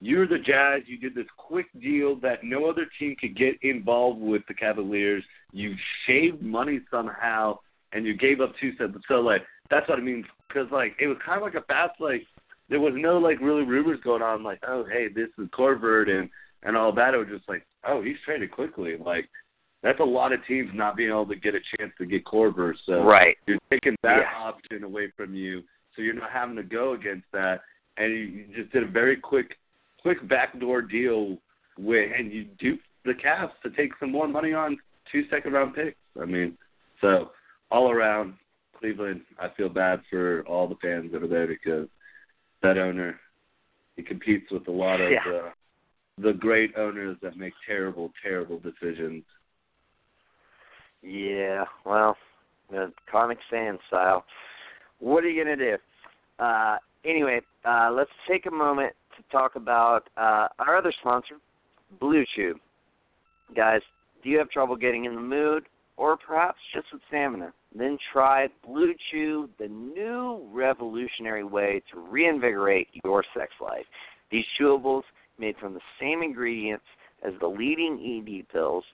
you're 0.00 0.26
the 0.26 0.38
Jazz. 0.38 0.82
You 0.86 0.98
did 0.98 1.14
this 1.14 1.26
quick 1.36 1.66
deal 1.80 2.16
that 2.16 2.42
no 2.42 2.68
other 2.68 2.86
team 2.98 3.14
could 3.20 3.36
get 3.36 3.54
involved 3.62 4.20
with 4.20 4.42
the 4.48 4.54
Cavaliers. 4.54 5.22
You 5.52 5.74
shaved 6.06 6.42
money 6.42 6.80
somehow, 6.90 7.58
and 7.92 8.04
you 8.04 8.16
gave 8.16 8.40
up 8.40 8.52
two 8.60 8.72
cents. 8.76 8.98
So 9.06 9.20
like 9.20 9.42
that's 9.70 9.88
what 9.88 9.98
I 10.00 10.02
mean. 10.02 10.24
Because 10.48 10.66
like 10.72 10.96
it 10.98 11.06
was 11.06 11.18
kind 11.24 11.38
of 11.38 11.44
like 11.44 11.54
a 11.54 11.64
fast 11.66 12.00
like 12.00 12.26
there 12.68 12.80
was 12.80 12.94
no 12.96 13.18
like 13.18 13.40
really 13.40 13.62
rumors 13.62 14.00
going 14.02 14.22
on 14.22 14.42
like 14.42 14.58
oh 14.66 14.84
hey 14.90 15.06
this 15.06 15.28
is 15.38 15.46
Korver 15.56 16.08
and 16.08 16.28
and 16.64 16.76
all 16.76 16.92
that. 16.94 17.14
It 17.14 17.18
was 17.18 17.28
just 17.28 17.48
like 17.48 17.64
oh 17.86 18.02
he's 18.02 18.16
traded 18.24 18.50
quickly 18.50 18.96
like 18.96 19.28
that's 19.82 20.00
a 20.00 20.04
lot 20.04 20.32
of 20.32 20.44
teams 20.46 20.70
not 20.74 20.96
being 20.96 21.10
able 21.10 21.26
to 21.26 21.36
get 21.36 21.54
a 21.54 21.60
chance 21.76 21.92
to 21.98 22.06
get 22.06 22.24
Korver. 22.24 22.72
So 22.86 23.02
right. 23.02 23.36
you're 23.46 23.58
taking 23.70 23.96
that 24.02 24.18
Yeah. 24.18 24.38
option 24.38 24.84
away 24.84 25.12
from 25.16 25.34
you, 25.34 25.62
so 25.94 26.02
you're 26.02 26.14
not 26.14 26.30
having 26.30 26.56
to 26.56 26.62
go 26.62 26.92
against 26.94 27.26
that, 27.32 27.60
and 27.96 28.12
you, 28.12 28.44
just 28.54 28.72
did 28.72 28.82
a 28.82 28.86
very 28.86 29.16
quick, 29.16 29.56
quick 30.00 30.26
backdoor 30.28 30.82
deal 30.82 31.38
with, 31.78 32.10
and 32.16 32.32
you 32.32 32.44
duped 32.58 32.84
the 33.04 33.12
Cavs 33.12 33.52
to 33.62 33.70
take 33.70 33.92
some 33.98 34.12
more 34.12 34.28
money 34.28 34.52
on 34.52 34.76
two 35.10 35.24
second 35.30 35.52
round 35.52 35.74
picks. 35.74 35.96
I 36.20 36.24
mean, 36.24 36.56
so 37.00 37.30
all 37.70 37.90
around 37.90 38.34
Cleveland, 38.78 39.22
I 39.38 39.48
feel 39.56 39.68
bad 39.68 40.00
for 40.10 40.42
all 40.46 40.68
the 40.68 40.76
fans 40.82 41.12
over 41.14 41.26
there 41.26 41.46
because 41.46 41.88
that 42.62 42.78
owner 42.78 43.18
he 43.96 44.02
competes 44.02 44.50
with 44.50 44.66
a 44.68 44.70
lot 44.70 45.00
of 45.00 45.10
Yeah. 45.10 45.28
uh, 45.28 45.50
the 46.18 46.32
great 46.32 46.76
owners 46.76 47.16
that 47.22 47.36
make 47.36 47.52
terrible, 47.66 48.12
terrible 48.22 48.58
decisions. 48.58 49.24
Yeah, 51.02 51.64
well, 51.84 52.16
the 52.70 52.92
comic 53.10 53.38
sans 53.50 53.80
style. 53.88 54.24
What 55.02 55.24
are 55.24 55.28
you 55.28 55.42
gonna 55.42 55.56
do? 55.56 55.76
Uh, 56.38 56.76
anyway, 57.04 57.40
uh, 57.64 57.90
let's 57.92 58.10
take 58.30 58.46
a 58.46 58.50
moment 58.52 58.92
to 59.16 59.22
talk 59.32 59.56
about 59.56 60.08
uh, 60.16 60.46
our 60.60 60.76
other 60.76 60.92
sponsor, 61.00 61.38
Blue 61.98 62.24
Chew. 62.36 62.54
Guys, 63.56 63.80
do 64.22 64.30
you 64.30 64.38
have 64.38 64.48
trouble 64.48 64.76
getting 64.76 65.06
in 65.06 65.16
the 65.16 65.20
mood, 65.20 65.64
or 65.96 66.16
perhaps 66.16 66.58
just 66.72 66.86
with 66.92 67.02
stamina? 67.08 67.52
Then 67.76 67.98
try 68.12 68.46
Blue 68.64 68.94
Chew, 69.10 69.48
the 69.58 69.66
new 69.66 70.48
revolutionary 70.52 71.42
way 71.42 71.82
to 71.92 71.98
reinvigorate 71.98 72.86
your 73.02 73.24
sex 73.36 73.50
life. 73.60 73.86
These 74.30 74.44
chewables, 74.60 75.02
made 75.36 75.56
from 75.56 75.74
the 75.74 75.80
same 76.00 76.22
ingredients 76.22 76.84
as 77.26 77.32
the 77.40 77.48
leading 77.48 78.22
ED 78.24 78.52
pills, 78.52 78.84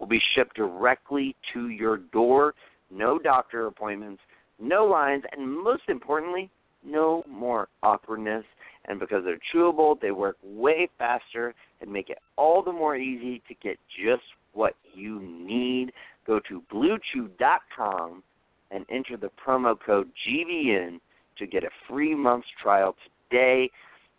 will 0.00 0.06
be 0.06 0.20
shipped 0.34 0.56
directly 0.56 1.36
to 1.52 1.68
your 1.68 1.98
door. 1.98 2.54
No 2.90 3.18
doctor 3.18 3.66
appointments, 3.66 4.22
no 4.60 4.84
lines, 4.84 5.24
and 5.32 5.50
most 5.50 5.82
importantly, 5.88 6.50
no 6.84 7.24
more 7.28 7.68
awkwardness. 7.82 8.44
And 8.86 8.98
because 8.98 9.24
they're 9.24 9.38
chewable, 9.54 10.00
they 10.00 10.12
work 10.12 10.36
way 10.42 10.88
faster 10.98 11.54
and 11.80 11.92
make 11.92 12.08
it 12.10 12.18
all 12.36 12.62
the 12.62 12.72
more 12.72 12.96
easy 12.96 13.42
to 13.48 13.54
get 13.62 13.78
just 14.04 14.22
what 14.54 14.74
you 14.94 15.20
need. 15.20 15.92
Go 16.26 16.40
to 16.48 16.62
bluechew.com 16.72 18.22
and 18.70 18.86
enter 18.90 19.16
the 19.16 19.30
promo 19.46 19.76
code 19.84 20.08
GVN 20.28 21.00
to 21.38 21.46
get 21.46 21.64
a 21.64 21.70
free 21.88 22.14
month's 22.14 22.48
trial 22.62 22.96
today. 23.30 23.70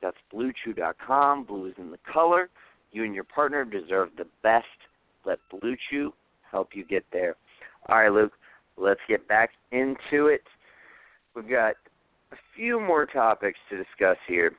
That's 0.01 0.17
bluechew.com. 0.33 1.43
Blue 1.43 1.67
is 1.67 1.73
in 1.77 1.91
the 1.91 1.99
color. 2.11 2.49
You 2.91 3.03
and 3.03 3.13
your 3.13 3.25
partner 3.25 3.65
deserve 3.65 4.09
the 4.17 4.25
best. 4.43 4.65
Let 5.25 5.39
Blue 5.49 5.75
Chew 5.89 6.13
help 6.49 6.69
you 6.73 6.83
get 6.85 7.05
there. 7.11 7.35
All 7.87 7.97
right, 7.97 8.11
Luke, 8.11 8.33
let's 8.79 8.99
get 9.07 9.27
back 9.27 9.51
into 9.71 10.27
it. 10.27 10.43
We've 11.35 11.49
got 11.49 11.75
a 12.31 12.35
few 12.55 12.79
more 12.79 13.05
topics 13.05 13.59
to 13.69 13.77
discuss 13.77 14.17
here. 14.27 14.53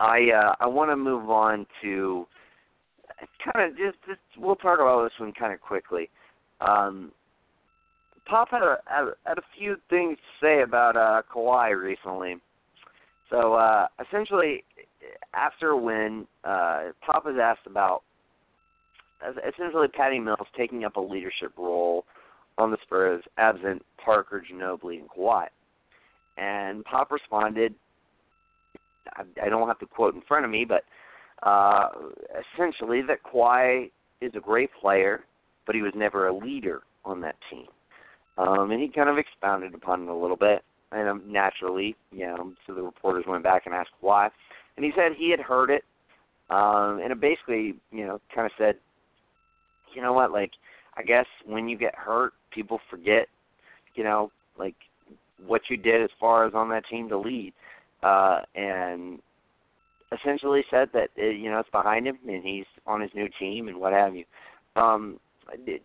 I 0.00 0.30
uh, 0.30 0.54
I 0.60 0.66
want 0.66 0.90
to 0.90 0.96
move 0.96 1.28
on 1.30 1.66
to 1.82 2.26
kind 3.44 3.70
of 3.70 3.76
just, 3.76 3.98
just 4.06 4.20
we'll 4.38 4.56
talk 4.56 4.80
about 4.80 5.04
this 5.04 5.12
one 5.18 5.32
kind 5.32 5.52
of 5.52 5.60
quickly. 5.60 6.08
Um, 6.60 7.12
Pop 8.26 8.48
had 8.50 8.62
a 8.62 8.78
had, 8.86 9.38
a 9.38 9.42
few 9.58 9.76
things 9.88 10.16
to 10.16 10.46
say 10.46 10.62
about 10.62 10.96
uh, 10.96 11.22
Kawhi 11.34 11.80
recently. 11.80 12.36
So 13.28 13.54
uh, 13.54 13.86
essentially, 14.04 14.64
after 15.34 15.70
a 15.70 15.76
win, 15.76 16.26
uh, 16.44 16.90
Pop 17.04 17.24
was 17.24 17.36
asked 17.40 17.66
about 17.66 18.02
essentially 19.46 19.88
Patty 19.88 20.18
Mills 20.18 20.46
taking 20.56 20.84
up 20.84 20.96
a 20.96 21.00
leadership 21.00 21.52
role 21.58 22.04
on 22.60 22.70
the 22.70 22.78
Spurs, 22.82 23.22
absent 23.38 23.82
Parker, 24.02 24.42
Ginobili, 24.50 25.00
and 25.00 25.08
Kawhi. 25.10 25.46
And 26.36 26.84
Pop 26.84 27.10
responded, 27.10 27.74
I, 29.16 29.22
I 29.44 29.48
don't 29.48 29.68
have 29.68 29.78
the 29.80 29.86
quote 29.86 30.14
in 30.14 30.22
front 30.22 30.44
of 30.44 30.50
me, 30.50 30.64
but 30.64 30.84
uh, 31.42 31.88
essentially 32.54 33.02
that 33.02 33.18
Kawhi 33.22 33.90
is 34.20 34.32
a 34.34 34.40
great 34.40 34.70
player, 34.80 35.24
but 35.66 35.74
he 35.74 35.82
was 35.82 35.92
never 35.94 36.28
a 36.28 36.36
leader 36.36 36.82
on 37.04 37.20
that 37.22 37.36
team. 37.50 37.66
Um, 38.38 38.70
and 38.70 38.80
he 38.80 38.88
kind 38.88 39.08
of 39.08 39.18
expounded 39.18 39.74
upon 39.74 40.02
it 40.02 40.08
a 40.08 40.14
little 40.14 40.36
bit. 40.36 40.62
And 40.92 41.08
um, 41.08 41.22
naturally, 41.26 41.94
you 42.10 42.26
know, 42.26 42.52
so 42.66 42.74
the 42.74 42.82
reporters 42.82 43.24
went 43.26 43.44
back 43.44 43.66
and 43.66 43.74
asked 43.74 43.90
why. 44.00 44.28
And 44.76 44.84
he 44.84 44.92
said 44.96 45.12
he 45.16 45.30
had 45.30 45.40
heard 45.40 45.70
it. 45.70 45.84
Um, 46.48 47.00
and 47.02 47.12
it 47.12 47.20
basically, 47.20 47.74
you 47.92 48.06
know, 48.06 48.20
kind 48.34 48.46
of 48.46 48.52
said, 48.58 48.76
you 49.94 50.02
know 50.02 50.12
what, 50.12 50.32
like, 50.32 50.50
I 50.96 51.02
guess 51.02 51.26
when 51.46 51.68
you 51.68 51.78
get 51.78 51.94
hurt, 51.94 52.32
people 52.50 52.80
forget, 52.90 53.28
you 53.94 54.04
know, 54.04 54.30
like 54.58 54.74
what 55.46 55.62
you 55.68 55.76
did 55.76 56.02
as 56.02 56.10
far 56.18 56.46
as 56.46 56.54
on 56.54 56.68
that 56.70 56.84
team 56.88 57.08
to 57.08 57.18
lead. 57.18 57.52
Uh, 58.02 58.40
and 58.54 59.20
essentially 60.12 60.64
said 60.70 60.88
that 60.92 61.10
uh, 61.18 61.26
you 61.26 61.50
know 61.50 61.60
it's 61.60 61.70
behind 61.70 62.06
him 62.06 62.18
and 62.26 62.42
he's 62.42 62.64
on 62.86 63.00
his 63.00 63.10
new 63.14 63.28
team 63.38 63.68
and 63.68 63.76
what 63.76 63.92
have 63.92 64.14
you. 64.14 64.24
Um, 64.76 65.18
it, 65.66 65.82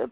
uh, 0.00 0.06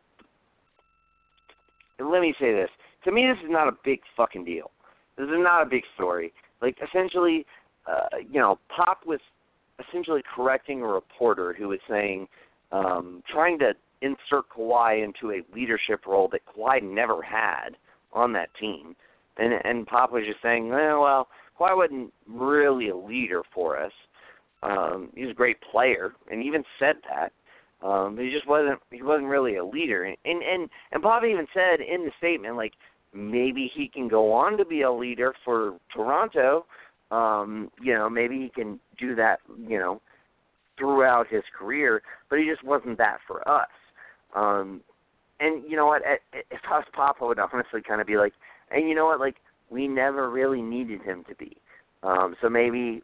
let 1.98 2.20
me 2.20 2.34
say 2.40 2.52
this: 2.52 2.70
to 3.04 3.12
me, 3.12 3.26
this 3.26 3.42
is 3.44 3.50
not 3.50 3.68
a 3.68 3.72
big 3.84 4.00
fucking 4.16 4.44
deal. 4.44 4.70
This 5.16 5.24
is 5.24 5.34
not 5.36 5.62
a 5.62 5.66
big 5.66 5.82
story. 5.94 6.32
Like 6.62 6.76
essentially, 6.86 7.44
uh, 7.86 8.18
you 8.30 8.40
know, 8.40 8.58
Pop 8.74 9.00
was 9.06 9.20
essentially 9.88 10.22
correcting 10.34 10.82
a 10.82 10.86
reporter 10.86 11.54
who 11.56 11.68
was 11.68 11.78
saying, 11.88 12.28
um, 12.72 13.22
trying 13.30 13.58
to 13.60 13.72
insert 14.02 14.48
Kawhi 14.56 15.04
into 15.04 15.32
a 15.32 15.44
leadership 15.54 16.06
role 16.06 16.28
that 16.32 16.42
Kawhi 16.46 16.82
never 16.82 17.22
had 17.22 17.70
on 18.12 18.32
that 18.32 18.48
team. 18.58 18.94
And 19.36 19.54
and 19.64 19.86
Pop 19.86 20.12
was 20.12 20.24
just 20.26 20.42
saying, 20.42 20.70
eh, 20.72 20.94
well, 20.94 21.28
Kawhi 21.58 21.76
wasn't 21.76 22.12
really 22.26 22.88
a 22.88 22.96
leader 22.96 23.42
for 23.54 23.78
us. 23.78 23.92
Um, 24.62 25.10
he 25.14 25.22
was 25.22 25.30
a 25.30 25.34
great 25.34 25.58
player, 25.70 26.12
and 26.30 26.42
even 26.42 26.64
said 26.78 26.96
that. 27.08 27.32
Um, 27.86 28.16
but 28.16 28.24
he 28.24 28.30
just 28.32 28.48
wasn't. 28.48 28.80
He 28.90 29.02
wasn't 29.02 29.28
really 29.28 29.56
a 29.56 29.64
leader. 29.64 30.04
And 30.04 30.16
and 30.24 30.42
and, 30.42 30.68
and 30.92 31.02
Pop 31.02 31.22
even 31.24 31.46
said 31.54 31.80
in 31.80 32.04
the 32.04 32.10
statement, 32.18 32.56
like 32.56 32.72
maybe 33.12 33.70
he 33.72 33.88
can 33.88 34.08
go 34.08 34.32
on 34.32 34.56
to 34.58 34.64
be 34.64 34.82
a 34.82 34.92
leader 34.92 35.34
for 35.44 35.78
Toronto. 35.94 36.66
Um, 37.10 37.70
you 37.80 37.94
know, 37.94 38.10
maybe 38.10 38.38
he 38.38 38.48
can 38.48 38.80
do 38.98 39.14
that. 39.14 39.38
You 39.68 39.78
know, 39.78 40.00
throughout 40.78 41.26
his 41.28 41.42
career, 41.56 42.02
but 42.30 42.38
he 42.38 42.46
just 42.46 42.64
wasn't 42.64 42.98
that 42.98 43.18
for 43.26 43.46
us. 43.48 43.68
Um, 44.34 44.80
and 45.40 45.62
you 45.68 45.76
know 45.76 45.86
what? 45.86 46.02
If 46.32 46.60
I 46.68 46.78
was 46.78 46.84
Pop, 46.92 47.16
I 47.20 47.24
would 47.24 47.38
honestly 47.38 47.80
kind 47.86 48.00
of 48.00 48.06
be 48.06 48.16
like, 48.16 48.32
and 48.70 48.88
you 48.88 48.94
know 48.94 49.06
what? 49.06 49.20
Like 49.20 49.36
we 49.70 49.88
never 49.88 50.30
really 50.30 50.62
needed 50.62 51.02
him 51.02 51.24
to 51.28 51.34
be. 51.34 51.56
Um, 52.02 52.36
so 52.40 52.48
maybe 52.48 53.02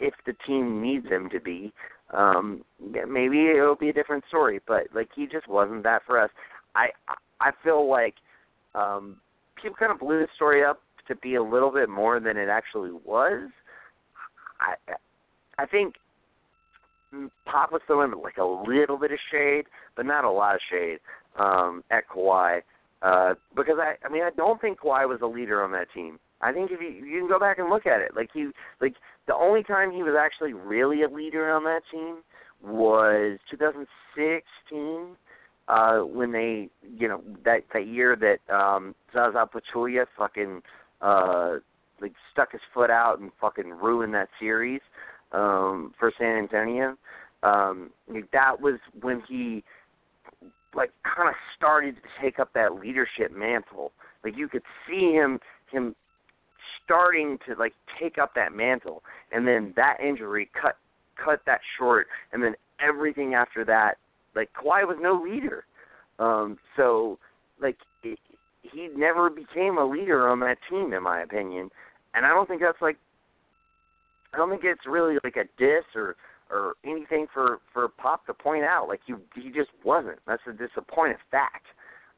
if 0.00 0.14
the 0.26 0.34
team 0.46 0.82
needs 0.82 1.06
him 1.08 1.28
to 1.30 1.40
be, 1.40 1.72
um, 2.12 2.64
maybe 3.08 3.46
it'll 3.48 3.74
be 3.76 3.88
a 3.88 3.92
different 3.92 4.24
story. 4.28 4.60
But 4.66 4.88
like 4.94 5.08
he 5.14 5.26
just 5.26 5.48
wasn't 5.48 5.82
that 5.84 6.02
for 6.06 6.20
us. 6.20 6.30
I 6.74 6.88
I 7.40 7.52
feel 7.62 7.88
like 7.88 8.14
um, 8.74 9.16
people 9.60 9.76
kind 9.78 9.92
of 9.92 10.00
blew 10.00 10.20
the 10.20 10.28
story 10.34 10.64
up 10.64 10.80
to 11.08 11.14
be 11.16 11.36
a 11.36 11.42
little 11.42 11.70
bit 11.70 11.88
more 11.88 12.20
than 12.20 12.36
it 12.36 12.48
actually 12.48 12.92
was. 13.04 13.48
I 14.60 14.74
I 15.58 15.66
think 15.66 15.94
Pop 17.44 17.72
was 17.72 17.80
throwing 17.86 18.12
like 18.22 18.38
a 18.38 18.44
little 18.44 18.98
bit 18.98 19.12
of 19.12 19.18
shade, 19.30 19.64
but 19.96 20.06
not 20.06 20.24
a 20.24 20.30
lot 20.30 20.54
of 20.54 20.60
shade 20.70 20.98
um, 21.38 21.82
at 21.90 22.08
Kawhi. 22.08 22.60
Uh, 23.02 23.34
because 23.54 23.76
I, 23.78 23.94
I 24.04 24.10
mean, 24.10 24.22
I 24.22 24.30
don't 24.36 24.60
think 24.60 24.80
Kawhi 24.80 25.06
was 25.08 25.20
a 25.22 25.26
leader 25.26 25.62
on 25.62 25.72
that 25.72 25.88
team. 25.94 26.18
I 26.40 26.52
think 26.52 26.70
if 26.70 26.80
you 26.80 26.88
you 26.88 27.20
can 27.20 27.28
go 27.28 27.38
back 27.38 27.58
and 27.58 27.70
look 27.70 27.86
at 27.86 28.00
it, 28.00 28.12
like 28.14 28.30
he, 28.32 28.50
like 28.80 28.94
the 29.26 29.34
only 29.34 29.62
time 29.62 29.90
he 29.90 30.02
was 30.02 30.14
actually 30.18 30.52
really 30.52 31.02
a 31.02 31.08
leader 31.08 31.50
on 31.50 31.64
that 31.64 31.82
team 31.90 32.18
was 32.62 33.38
2016 33.50 35.16
uh, 35.68 35.98
when 36.00 36.32
they, 36.32 36.68
you 36.96 37.08
know, 37.08 37.22
that 37.44 37.64
that 37.72 37.86
year 37.86 38.16
that 38.16 38.54
um, 38.54 38.94
Zaza 39.12 39.48
Pachulia 39.48 40.06
fucking 40.16 40.62
uh, 41.00 41.56
like 42.00 42.12
stuck 42.32 42.52
his 42.52 42.60
foot 42.74 42.90
out 42.90 43.18
and 43.18 43.30
fucking 43.40 43.70
ruined 43.70 44.14
that 44.14 44.28
series 44.38 44.80
um, 45.32 45.94
for 45.98 46.12
San 46.18 46.36
Antonio. 46.38 46.96
Um, 47.42 47.90
that 48.32 48.60
was 48.60 48.78
when 49.00 49.22
he 49.28 49.62
like 50.74 50.90
kind 51.02 51.28
of 51.28 51.34
started 51.56 51.96
to 51.96 52.22
take 52.22 52.38
up 52.38 52.52
that 52.54 52.74
leadership 52.74 53.34
mantle. 53.34 53.92
Like 54.24 54.36
you 54.36 54.48
could 54.48 54.62
see 54.88 55.12
him 55.12 55.38
him 55.70 55.94
starting 56.84 57.38
to 57.46 57.54
like 57.58 57.74
take 58.00 58.18
up 58.18 58.34
that 58.34 58.54
mantle, 58.54 59.02
and 59.32 59.46
then 59.46 59.72
that 59.76 59.98
injury 60.00 60.48
cut 60.60 60.76
cut 61.22 61.40
that 61.46 61.60
short, 61.78 62.06
and 62.32 62.42
then 62.42 62.54
everything 62.80 63.34
after 63.34 63.64
that, 63.64 63.96
like 64.34 64.50
Kawhi 64.52 64.86
was 64.86 64.98
no 65.00 65.20
leader. 65.20 65.64
Um, 66.18 66.58
so 66.76 67.18
like 67.60 67.76
it, 68.02 68.18
he 68.62 68.88
never 68.96 69.30
became 69.30 69.78
a 69.78 69.84
leader 69.84 70.28
on 70.28 70.40
that 70.40 70.58
team, 70.68 70.92
in 70.92 71.02
my 71.02 71.22
opinion, 71.22 71.70
and 72.14 72.26
I 72.26 72.30
don't 72.30 72.48
think 72.48 72.60
that's 72.60 72.82
like 72.82 72.98
I 74.32 74.36
don't 74.36 74.50
think 74.50 74.62
it's 74.64 74.86
really 74.86 75.16
like 75.24 75.36
a 75.36 75.44
diss 75.58 75.84
or 75.94 76.16
or 76.50 76.74
anything 76.84 77.26
for 77.32 77.58
for 77.72 77.88
Pop 77.88 78.26
to 78.26 78.34
point 78.34 78.64
out. 78.64 78.88
Like 78.88 79.00
he 79.06 79.14
he 79.34 79.50
just 79.50 79.70
wasn't. 79.84 80.18
That's 80.26 80.42
a 80.48 80.52
disappointing 80.52 81.16
fact. 81.30 81.66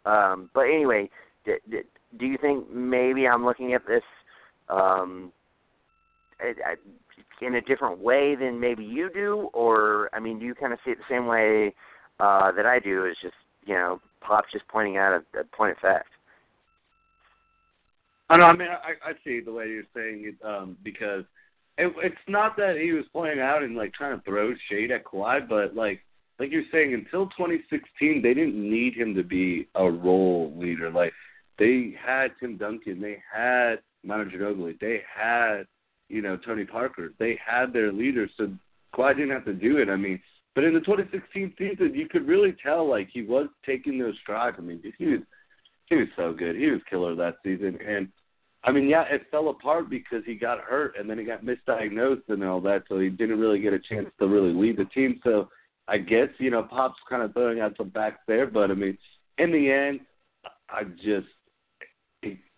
Um, 0.05 0.51
but 0.55 0.63
anyway, 0.63 1.11
d- 1.45 1.57
d- 1.71 1.83
do 2.19 2.27
you 2.27 2.39
think 2.41 2.71
maybe 2.71 3.27
I'm 3.27 3.45
looking 3.45 3.75
at 3.75 3.87
this 3.87 4.03
um, 4.69 5.33
in 7.41 7.55
a 7.55 7.61
different 7.61 7.99
way 7.99 8.35
than 8.35 8.61
maybe 8.61 8.85
you 8.85 9.11
do, 9.13 9.51
or 9.53 10.11
I 10.13 10.21
mean, 10.21 10.39
do 10.39 10.47
you 10.47 10.55
kind 10.55 10.73
of 10.73 10.79
see 10.85 10.93
it 10.93 10.99
the 10.99 11.15
same 11.15 11.27
way 11.27 11.75
uh, 12.21 12.53
that 12.53 12.67
I 12.67 12.79
do? 12.79 13.07
Is 13.07 13.17
just 13.23 13.35
you 13.65 13.75
know, 13.75 14.01
Pop's 14.21 14.53
just 14.53 14.67
pointing 14.69 14.97
out 14.97 15.13
a, 15.13 15.41
a 15.41 15.45
point 15.45 15.73
of 15.73 15.79
fact. 15.79 16.09
I 18.31 18.37
know. 18.37 18.47
I 18.47 18.57
mean, 18.57 18.69
I, 18.69 19.11
I 19.11 19.13
see 19.25 19.41
the 19.41 19.53
way 19.53 19.69
you're 19.69 19.85
saying 19.95 20.25
it 20.27 20.47
um, 20.47 20.77
because 20.83 21.25
it, 21.79 21.95
it's 22.03 22.17
not 22.27 22.57
that 22.57 22.77
he 22.77 22.93
was 22.93 23.05
playing 23.13 23.41
out 23.41 23.63
and 23.63 23.77
like 23.77 23.95
trying 23.95 24.19
to 24.19 24.25
throw 24.25 24.53
shade 24.69 24.91
at 24.91 25.05
Kawhi, 25.05 25.49
but 25.49 25.75
like 25.75 26.01
like 26.39 26.53
you're 26.53 26.63
saying, 26.71 26.95
until 26.95 27.27
2016, 27.31 28.23
they 28.23 28.33
didn't 28.33 28.55
need 28.55 28.95
him 28.95 29.15
to 29.17 29.25
be 29.25 29.69
a 29.75 29.91
role 29.91 30.53
leader. 30.57 30.91
Like 30.91 31.13
they 31.59 31.95
had 32.05 32.29
Tim 32.39 32.57
Duncan, 32.57 33.01
they 33.01 33.23
had 33.33 33.77
Manu 34.05 34.31
Ginobili, 34.31 34.79
they 34.81 35.03
had 35.13 35.65
you 36.09 36.21
know 36.21 36.37
Tony 36.37 36.65
Parker, 36.65 37.13
they 37.19 37.39
had 37.45 37.73
their 37.73 37.93
leaders, 37.93 38.31
so 38.37 38.53
Kawhi 38.95 39.17
didn't 39.17 39.31
have 39.31 39.45
to 39.45 39.55
do 39.55 39.79
it. 39.79 39.89
I 39.89 39.97
mean, 39.97 40.21
but 40.55 40.65
in 40.65 40.75
the 40.75 40.81
2016 40.81 41.55
season, 41.57 41.95
you 41.95 42.09
could 42.09 42.27
really 42.27 42.57
tell 42.61 42.89
like 42.89 43.09
he 43.13 43.23
was 43.23 43.47
taking 43.65 43.99
those 43.99 44.15
strides. 44.21 44.57
I 44.59 44.63
mean, 44.63 44.83
he 44.99 45.07
was 45.07 45.21
he 45.87 45.97
was 45.97 46.09
so 46.17 46.33
good. 46.33 46.57
He 46.57 46.71
was 46.71 46.81
killer 46.91 47.15
that 47.15 47.37
season, 47.45 47.79
and 47.87 48.09
I 48.65 48.73
mean, 48.73 48.89
yeah, 48.89 49.03
it 49.03 49.27
fell 49.31 49.49
apart 49.49 49.89
because 49.89 50.25
he 50.27 50.35
got 50.35 50.61
hurt 50.61 50.97
and 50.99 51.09
then 51.09 51.19
he 51.19 51.25
got 51.25 51.45
misdiagnosed 51.45 52.29
and 52.29 52.43
all 52.43 52.61
that, 52.63 52.83
so 52.89 52.99
he 52.99 53.09
didn't 53.09 53.39
really 53.39 53.61
get 53.61 53.73
a 53.73 53.79
chance 53.79 54.09
to 54.19 54.27
really 54.27 54.53
lead 54.53 54.77
the 54.77 54.85
team. 54.87 55.21
So 55.23 55.49
I 55.87 55.99
guess 55.99 56.29
you 56.39 56.51
know 56.51 56.63
Pop's 56.63 56.99
kind 57.09 57.23
of 57.23 57.33
throwing 57.33 57.61
out 57.61 57.77
some 57.77 57.89
backs 57.89 58.21
there, 58.27 58.47
but 58.47 58.71
I 58.71 58.75
mean, 58.75 58.99
in 59.39 59.53
the 59.53 59.71
end, 59.71 60.01
I 60.69 60.85
just 60.85 61.29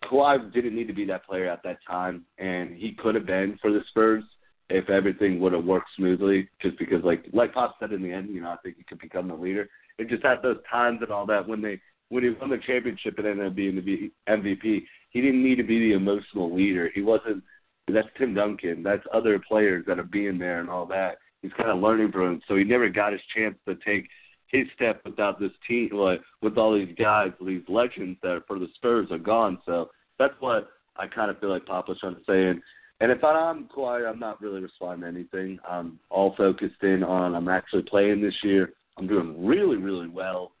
Kawhi 0.03 0.51
didn't 0.53 0.75
need 0.75 0.87
to 0.87 0.93
be 0.93 1.05
that 1.05 1.25
player 1.25 1.47
at 1.47 1.63
that 1.63 1.79
time, 1.87 2.25
and 2.37 2.75
he 2.75 2.93
could 2.93 3.15
have 3.15 3.25
been 3.25 3.57
for 3.61 3.71
the 3.71 3.81
Spurs 3.89 4.23
if 4.69 4.89
everything 4.89 5.39
would 5.39 5.53
have 5.53 5.65
worked 5.65 5.89
smoothly. 5.95 6.49
Just 6.61 6.77
because, 6.77 7.03
like 7.03 7.25
like 7.33 7.53
Pop 7.53 7.75
said 7.79 7.93
in 7.93 8.01
the 8.01 8.11
end, 8.11 8.29
you 8.29 8.41
know, 8.41 8.49
I 8.49 8.57
think 8.63 8.77
he 8.77 8.83
could 8.83 8.99
become 8.99 9.27
the 9.27 9.35
leader. 9.35 9.69
It 9.97 10.09
just 10.09 10.23
had 10.23 10.41
those 10.41 10.59
times 10.69 10.99
and 11.01 11.11
all 11.11 11.25
that 11.27 11.47
when 11.47 11.61
they 11.61 11.79
when 12.09 12.23
he 12.23 12.29
won 12.31 12.49
the 12.49 12.57
championship 12.57 13.17
and 13.17 13.27
ended 13.27 13.47
up 13.47 13.55
being 13.55 13.75
the 13.75 14.11
MVP. 14.27 14.83
He 15.11 15.21
didn't 15.21 15.43
need 15.43 15.55
to 15.55 15.63
be 15.63 15.79
the 15.79 15.93
emotional 15.93 16.53
leader. 16.53 16.89
He 16.93 17.01
wasn't. 17.01 17.43
That's 17.87 18.07
Tim 18.17 18.33
Duncan. 18.33 18.83
That's 18.83 19.03
other 19.13 19.39
players 19.39 19.85
that 19.87 19.99
are 19.99 20.03
being 20.03 20.37
there 20.37 20.59
and 20.59 20.69
all 20.69 20.85
that. 20.87 21.17
He's 21.41 21.51
kind 21.53 21.69
of 21.69 21.79
learning 21.79 22.11
from 22.11 22.33
him, 22.33 22.41
so 22.47 22.55
he 22.55 22.63
never 22.63 22.87
got 22.89 23.11
his 23.11 23.21
chance 23.35 23.55
to 23.67 23.75
take 23.85 24.07
his 24.47 24.67
step 24.75 25.01
without 25.05 25.39
this 25.39 25.51
team, 25.67 25.89
like 25.93 26.21
with 26.41 26.57
all 26.57 26.73
these 26.73 26.93
guys, 26.97 27.31
these 27.45 27.63
legends 27.67 28.19
that 28.21 28.31
are 28.31 28.43
for 28.47 28.59
the 28.59 28.67
Spurs 28.75 29.07
are 29.11 29.17
gone. 29.17 29.57
So 29.65 29.89
that's 30.19 30.33
what 30.39 30.69
I 30.97 31.07
kind 31.07 31.31
of 31.31 31.39
feel 31.39 31.49
like 31.49 31.65
Pop 31.65 31.87
was 31.87 31.99
trying 31.99 32.15
to 32.15 32.21
say. 32.27 32.49
And 32.49 32.61
and 32.99 33.11
if 33.11 33.23
I'm 33.23 33.65
quiet, 33.65 34.05
I'm 34.05 34.19
not 34.19 34.41
really 34.41 34.61
responding 34.61 35.01
to 35.01 35.07
anything. 35.07 35.57
I'm 35.67 35.99
all 36.11 36.35
focused 36.37 36.83
in 36.83 37.03
on 37.03 37.33
I'm 37.33 37.47
actually 37.47 37.83
playing 37.83 38.21
this 38.21 38.35
year. 38.43 38.73
I'm 38.97 39.07
doing 39.07 39.45
really, 39.45 39.77
really 39.77 40.07
well. 40.07 40.51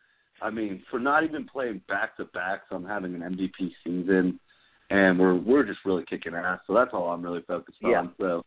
I 0.41 0.49
mean, 0.49 0.83
for 0.89 0.99
not 0.99 1.23
even 1.23 1.45
playing 1.45 1.81
back 1.87 2.17
to 2.17 2.25
back, 2.25 2.61
so 2.69 2.75
I'm 2.75 2.85
having 2.85 3.15
an 3.15 3.21
MVP 3.21 3.71
season, 3.83 4.39
and 4.89 5.19
we're 5.19 5.35
we're 5.35 5.63
just 5.63 5.79
really 5.85 6.03
kicking 6.09 6.33
ass. 6.33 6.59
So 6.67 6.73
that's 6.73 6.91
all 6.93 7.09
I'm 7.09 7.21
really 7.21 7.43
focused 7.47 7.77
yeah. 7.81 7.99
on. 7.99 8.13
So 8.19 8.43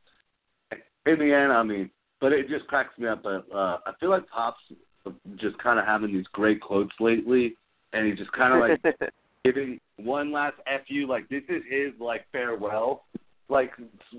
in 1.06 1.18
the 1.18 1.32
end, 1.32 1.52
I 1.52 1.62
mean, 1.62 1.90
but 2.20 2.32
it 2.32 2.48
just 2.48 2.66
cracks 2.66 2.98
me 2.98 3.08
up. 3.08 3.22
But 3.22 3.46
uh, 3.54 3.78
I 3.86 3.92
feel 4.00 4.10
like 4.10 4.28
Pop's 4.28 4.58
just 5.36 5.56
kind 5.58 5.78
of 5.78 5.86
having 5.86 6.12
these 6.12 6.26
great 6.32 6.60
quotes 6.60 6.94
lately, 7.00 7.56
and 7.92 8.06
he 8.06 8.12
just 8.12 8.32
kind 8.32 8.54
of 8.54 8.60
like 8.60 8.98
giving 9.44 9.80
one 9.96 10.32
last 10.32 10.56
fu. 10.88 11.06
Like 11.06 11.28
this 11.28 11.42
is 11.48 11.62
his 11.70 11.92
like 12.00 12.26
farewell. 12.32 13.04
Like, 13.50 13.72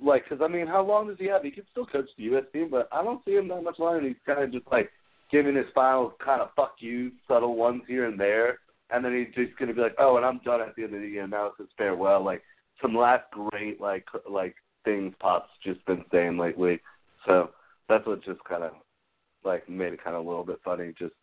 like, 0.03 0.23
because 0.23 0.43
I 0.43 0.47
mean, 0.47 0.67
how 0.67 0.83
long 0.83 1.07
does 1.07 1.17
he 1.17 1.25
have? 1.25 1.41
He 1.41 1.49
can 1.49 1.63
still 1.71 1.87
coach 1.87 2.07
the 2.15 2.25
U.S. 2.25 2.43
team, 2.53 2.69
but 2.69 2.87
I 2.91 3.03
don't 3.03 3.25
see 3.25 3.31
him 3.31 3.47
that 3.47 3.63
much 3.63 3.79
longer. 3.79 4.07
He's 4.07 4.15
kind 4.23 4.43
of 4.43 4.51
just 4.51 4.67
like 4.71 4.91
giving 5.35 5.55
his 5.57 5.65
final 5.75 6.13
kind 6.23 6.41
of 6.41 6.47
fuck 6.55 6.75
you, 6.79 7.11
subtle 7.27 7.57
ones 7.57 7.81
here 7.89 8.05
and 8.05 8.17
there, 8.17 8.59
and 8.89 9.03
then 9.03 9.13
he's 9.13 9.35
just 9.35 9.59
gonna 9.59 9.73
be 9.73 9.81
like, 9.81 9.95
oh, 9.99 10.15
and 10.15 10.25
I'm 10.25 10.39
done 10.45 10.61
at 10.61 10.73
the 10.77 10.85
end 10.85 10.95
of 10.95 11.01
the 11.01 11.09
year. 11.09 11.27
Now 11.27 11.47
it's 11.47 11.57
his 11.57 11.67
farewell. 11.77 12.23
Like 12.23 12.41
some 12.81 12.95
last 12.95 13.25
great 13.31 13.81
like 13.81 14.05
like 14.29 14.55
things 14.85 15.13
Pop's 15.19 15.49
just 15.61 15.85
been 15.85 16.05
saying 16.09 16.37
lately. 16.37 16.79
So 17.25 17.49
that's 17.89 18.07
what 18.07 18.23
just 18.23 18.41
kind 18.45 18.63
of 18.63 18.71
like 19.43 19.67
made 19.67 19.91
it 19.91 20.01
kind 20.01 20.15
of 20.15 20.25
a 20.25 20.27
little 20.27 20.45
bit 20.45 20.61
funny. 20.63 20.93
Just 20.97 21.15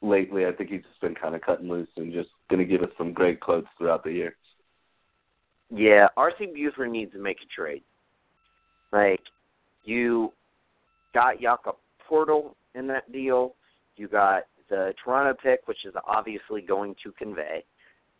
lately, 0.00 0.46
I 0.46 0.52
think 0.52 0.70
he's 0.70 0.80
just 0.88 1.00
been 1.02 1.14
kind 1.14 1.34
of 1.34 1.42
cutting 1.42 1.68
loose 1.68 1.90
and 1.98 2.10
just 2.10 2.30
gonna 2.50 2.64
give 2.64 2.82
us 2.82 2.90
some 2.96 3.12
great 3.12 3.40
quotes 3.40 3.68
throughout 3.76 4.02
the 4.02 4.12
year. 4.12 4.34
Yeah, 5.68 6.08
RC 6.16 6.54
Buford 6.54 6.90
needs 6.90 7.12
to 7.12 7.18
make 7.18 7.36
a 7.42 7.54
trade. 7.54 7.82
Like 8.94 9.20
you 9.84 10.32
got 11.12 11.38
Jakob 11.38 11.76
Poeltl 12.08 12.54
in 12.74 12.86
that 12.88 13.10
deal. 13.12 13.54
You 13.96 14.08
got 14.08 14.44
the 14.70 14.94
Toronto 15.02 15.38
pick, 15.42 15.66
which 15.66 15.84
is 15.84 15.94
obviously 16.06 16.62
going 16.62 16.94
to 17.02 17.12
convey, 17.12 17.64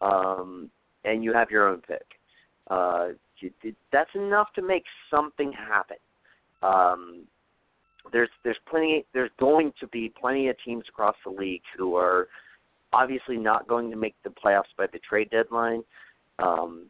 um, 0.01 0.71
and 1.05 1.25
you 1.25 1.33
have 1.33 1.51
your 1.51 1.69
own 1.69 1.81
pick. 1.81 2.05
Uh, 2.71 3.09
that's 3.93 4.11
enough 4.15 4.49
to 4.55 4.63
make 4.63 4.85
something 5.11 5.53
happen. 5.53 5.97
Um, 6.63 7.25
there's 8.13 8.29
there's 8.45 8.59
plenty 8.69 9.05
there's 9.15 9.31
going 9.39 9.73
to 9.81 9.87
be 9.89 10.13
plenty 10.21 10.49
of 10.49 10.57
teams 10.65 10.85
across 10.89 11.17
the 11.25 11.31
league 11.31 11.63
who 11.77 11.97
are 11.97 12.29
obviously 12.93 13.37
not 13.37 13.67
going 13.69 13.91
to 13.91 13.97
make 13.97 14.15
the 14.25 14.31
playoffs 14.31 14.75
by 14.77 14.87
the 14.93 14.99
trade 14.99 15.31
deadline. 15.31 15.83
Um, 16.39 16.87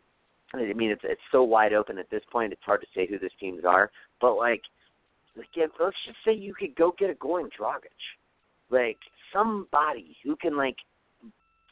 I 0.54 0.72
mean, 0.74 0.90
it's 0.90 1.02
it's 1.04 1.20
so 1.30 1.42
wide 1.42 1.72
open 1.72 1.98
at 1.98 2.10
this 2.10 2.22
point; 2.30 2.52
it's 2.52 2.62
hard 2.64 2.80
to 2.80 2.86
say 2.94 3.06
who 3.06 3.18
these 3.18 3.30
teams 3.40 3.64
are. 3.66 3.90
But 4.20 4.36
like, 4.36 4.62
again, 5.36 5.68
let's 5.80 5.96
just 6.06 6.18
say 6.24 6.32
you 6.32 6.54
could 6.54 6.74
go 6.76 6.94
get 6.98 7.10
a 7.10 7.14
Goran 7.14 7.48
Dragic, 7.58 7.88
like 8.70 8.98
somebody 9.32 10.16
who 10.24 10.36
can 10.36 10.56
like, 10.56 10.76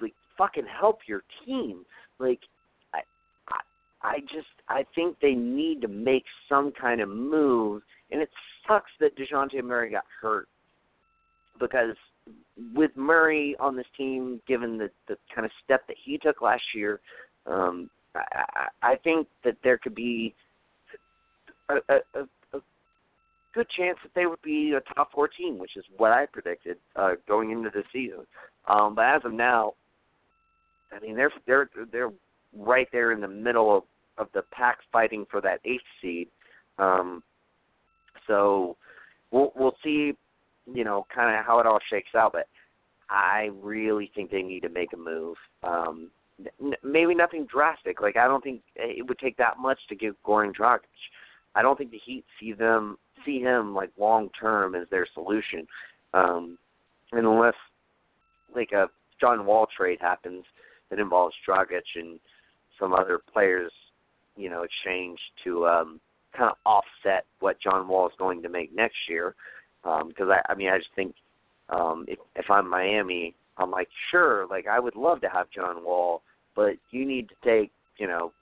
like 0.01 0.15
fucking 0.39 0.67
help 0.81 1.01
your 1.07 1.23
team. 1.45 1.85
Like, 2.19 2.41
I, 2.95 3.01
I, 3.49 3.61
I 4.03 4.21
just 4.21 4.49
I 4.69 4.85
think 4.95 5.17
they 5.21 5.35
need 5.35 5.83
to 5.83 5.89
make 5.89 6.25
some 6.49 6.73
kind 6.79 7.01
of 7.01 7.09
move, 7.09 7.83
and 8.11 8.23
it 8.23 8.31
sucks 8.67 8.91
that 9.01 9.17
Dejounte 9.17 9.63
Murray 9.63 9.91
got 9.91 10.05
hurt 10.21 10.49
because 11.59 11.97
with 12.75 12.91
Murray 12.97 13.57
on 13.61 13.77
this 13.77 13.87
team, 13.97 14.41
given 14.47 14.79
the 14.79 14.91
the 15.09 15.17
kind 15.35 15.45
of 15.45 15.51
step 15.65 15.87
that 15.87 15.97
he 16.03 16.19
took 16.19 16.41
last 16.41 16.63
year, 16.75 17.01
um, 17.47 17.91
I, 18.15 18.69
I 18.83 18.97
think 18.97 19.29
that 19.45 19.57
there 19.63 19.79
could 19.79 19.95
be 19.95 20.35
a, 21.69 21.75
a, 21.89 22.21
a 22.21 22.29
good 23.55 23.69
chance 23.77 23.99
that 24.03 24.13
they 24.15 24.27
would 24.27 24.43
be 24.43 24.73
a 24.73 24.95
top 24.95 25.13
four 25.13 25.29
team, 25.29 25.59
which 25.59 25.77
is 25.77 25.85
what 25.97 26.13
I 26.13 26.27
predicted 26.27 26.77
uh, 26.97 27.13
going 27.27 27.51
into 27.51 27.71
the 27.71 27.83
season. 27.93 28.27
Um, 28.69 28.95
but 28.95 29.05
as 29.05 29.23
of 29.25 29.33
now, 29.33 29.75
I 30.93 31.01
mean 31.01 31.17
they're 31.17 31.33
they're 31.47 31.71
they're 31.93 32.11
right 32.57 32.89
there 32.93 33.13
in 33.13 33.21
the 33.21 33.29
middle 33.29 33.77
of, 33.77 33.85
of 34.19 34.29
the 34.35 34.43
pack 34.53 34.79
fighting 34.93 35.27
for 35.31 35.41
that 35.41 35.61
eighth 35.65 35.83
seed. 36.01 36.29
Um, 36.79 37.23
so 38.27 38.77
we'll 39.31 39.53
we'll 39.57 39.77
see, 39.83 40.13
you 40.73 40.85
know, 40.85 41.07
kind 41.15 41.37
of 41.37 41.45
how 41.45 41.61
it 41.61 41.67
all 41.67 41.81
shakes 41.91 42.15
out. 42.15 42.33
But 42.33 42.49
I 43.09 43.51
really 43.61 44.11
think 44.15 44.31
they 44.31 44.43
need 44.43 44.61
to 44.61 44.69
make 44.69 44.93
a 44.93 44.97
move. 44.97 45.37
Um, 45.63 46.11
maybe 46.83 47.15
nothing 47.15 47.47
drastic. 47.47 48.01
Like 48.01 48.17
I 48.17 48.27
don't 48.27 48.43
think 48.43 48.63
it 48.77 49.07
would 49.07 49.19
take 49.19 49.37
that 49.37 49.59
much 49.59 49.79
to 49.89 49.95
give 49.95 50.15
Goran 50.25 50.55
Dragic. 50.55 50.81
I 51.55 51.63
don't 51.63 51.77
think 51.77 51.91
the 51.91 52.01
Heat 52.05 52.25
see 52.39 52.53
them 52.53 52.97
see 53.25 53.41
him 53.41 53.75
like 53.75 53.91
long 53.99 54.31
term 54.41 54.75
as 54.75 54.89
their 54.91 55.07
solution, 55.15 55.67
um, 56.15 56.59
and 57.13 57.27
unless 57.27 57.55
like 58.55 58.73
a 58.73 58.89
John 59.21 59.47
Wall 59.47 59.67
trade 59.77 59.99
happens 60.01 60.45
that 60.89 60.99
involves 60.99 61.35
Dragic 61.49 61.83
and 61.95 62.19
some 62.79 62.93
other 62.93 63.21
players, 63.33 63.73
you 64.37 64.51
know, 64.51 64.63
exchange 64.63 65.19
to 65.45 65.67
um, 65.67 66.01
kind 66.37 66.51
of 66.51 66.57
offset 66.65 67.25
what 67.41 67.61
John 67.61 67.87
Wall 67.87 68.07
is 68.07 68.15
going 68.19 68.43
to 68.43 68.49
make 68.49 68.75
next 68.75 68.97
year. 69.09 69.35
Because 69.83 70.29
um, 70.29 70.33
I, 70.33 70.43
I 70.49 70.55
mean, 70.55 70.69
I 70.69 70.79
just 70.79 70.91
think 70.97 71.15
um, 71.69 72.05
if 72.09 72.19
if 72.37 72.51
I'm 72.51 72.69
Miami, 72.69 73.35
I'm 73.59 73.71
like, 73.71 73.89
sure, 74.11 74.47
like 74.49 74.67
I 74.67 74.81
would 74.81 74.97
love 74.97 75.21
to 75.21 75.29
have 75.29 75.51
John 75.51 75.85
Wall 75.85 76.23
but 76.55 76.75
you 76.91 77.07
need 77.07 77.29
to 77.29 77.35
take, 77.43 77.71
you 77.99 78.07
know, 78.07 78.33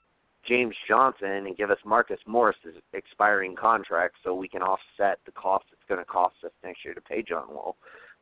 James 0.47 0.75
Johnson 0.87 1.45
and 1.47 1.57
give 1.57 1.69
us 1.69 1.77
Marcus 1.85 2.19
Morris's 2.25 2.75
expiring 2.93 3.55
contract 3.55 4.15
so 4.23 4.33
we 4.33 4.47
can 4.47 4.61
offset 4.61 5.19
the 5.25 5.31
cost 5.33 5.65
it's 5.71 5.81
going 5.87 5.99
to 5.99 6.05
cost 6.05 6.35
us 6.45 6.51
next 6.63 6.83
year 6.83 6.93
to 6.93 7.01
pay 7.01 7.21
John 7.21 7.47
Wall. 7.49 7.75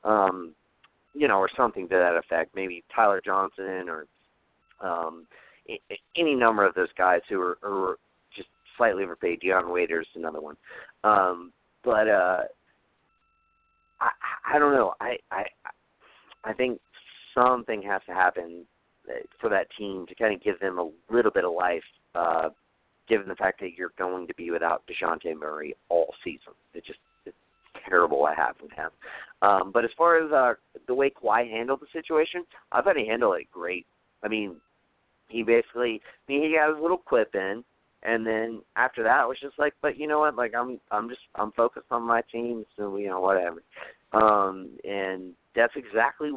Um, 0.03 0.53
you 1.14 1.27
know, 1.27 1.38
or 1.38 1.49
something 1.57 1.88
to 1.89 1.95
that 1.95 2.15
effect. 2.15 2.56
Maybe 2.56 2.84
Tyler 2.94 3.22
Johnson 3.23 3.89
or 3.89 4.06
um, 4.81 5.26
any 6.15 6.35
number 6.35 6.65
of 6.65 6.76
those 6.76 6.89
guys 6.98 7.22
who 7.27 7.41
are, 7.41 7.57
are 7.64 7.98
just 8.35 8.49
slightly 8.77 9.03
overpaid. 9.03 9.39
Dion 9.39 9.72
Waiters, 9.72 10.07
another 10.15 10.41
one. 10.41 10.56
Um, 11.03 11.52
but 11.84 12.07
uh, 12.07 12.41
I 13.99 14.10
I 14.53 14.60
don't 14.60 14.73
know. 14.73 14.94
I 14.99 15.18
I 15.31 15.44
I 16.44 16.53
think 16.53 16.80
something 17.34 17.81
has 17.81 18.02
to 18.07 18.14
happen 18.14 18.65
for 19.39 19.49
that 19.49 19.68
team 19.77 20.06
to 20.07 20.15
kind 20.15 20.34
of 20.34 20.44
give 20.44 20.60
them 20.60 20.80
a 20.80 20.89
little 21.11 21.31
bit 21.31 21.45
of 21.45 21.53
life, 21.53 21.84
uh, 22.18 22.49
given 23.07 23.27
the 23.27 23.35
fact 23.35 23.60
that 23.61 23.73
you're 23.77 23.94
going 23.98 24.27
to 24.27 24.34
be 24.34 24.52
without 24.52 24.84
Dejounte 24.88 25.38
Murray 25.38 25.76
all 25.89 26.14
season. 26.23 26.53
It 26.73 26.85
just 26.85 26.99
it's 27.26 27.35
terrible 27.88 28.19
what 28.19 28.35
happened 28.35 28.72
to 28.72 28.76
him. 28.76 28.89
Um, 29.41 29.72
but 29.72 29.85
as 29.85 29.91
far 29.98 30.18
as 30.18 30.31
uh, 30.31 30.53
the 30.88 30.94
way 30.94 31.10
Kawhi 31.11 31.49
handled 31.49 31.81
the 31.81 31.88
situation, 31.94 32.44
I 32.72 32.81
thought 32.81 32.98
he 32.98 33.07
handled 33.07 33.38
it 33.39 33.48
great. 33.52 33.85
I 34.23 34.27
mean, 34.27 34.56
he 35.30 35.44
basically, 35.44 36.02
I 36.27 36.31
mean, 36.31 36.44
he 36.44 36.56
got 36.56 36.73
his 36.73 36.81
little 36.81 36.98
clip 36.98 37.35
in, 37.35 37.64
and 38.03 38.26
then 38.26 38.61
after 38.76 39.03
that 39.03 39.23
it 39.23 39.27
was 39.27 39.38
just 39.41 39.60
like, 39.60 39.73
but 39.81 39.98
you 39.98 40.07
know 40.07 40.19
what? 40.19 40.35
Like 40.35 40.53
I'm, 40.56 40.80
I'm 40.91 41.10
just, 41.10 41.22
I'm 41.35 41.52
focused 41.52 41.88
on 41.91 42.03
my 42.03 42.22
team, 42.31 42.65
so 42.76 42.98
you 42.98 43.07
know 43.07 43.22
whatever. 43.22 43.61
Um, 44.14 44.69
and 44.84 45.34
that's 45.56 45.73
exactly 45.76 46.31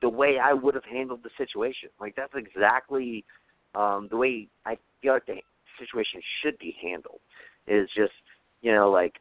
the 0.00 0.08
way 0.08 0.38
I 0.42 0.52
would 0.52 0.74
have 0.74 0.84
handled 0.84 1.20
the 1.22 1.30
situation. 1.38 1.90
Like 2.00 2.16
that's 2.16 2.34
exactly 2.34 3.24
um, 3.76 4.08
the 4.10 4.16
way 4.16 4.48
I 4.64 4.76
feel 5.02 5.12
like 5.12 5.26
the 5.26 5.36
situation 5.78 6.20
should 6.42 6.58
be 6.58 6.74
handled. 6.82 7.20
Is 7.68 7.88
just 7.96 8.12
you 8.62 8.72
know 8.72 8.90
like 8.90 9.14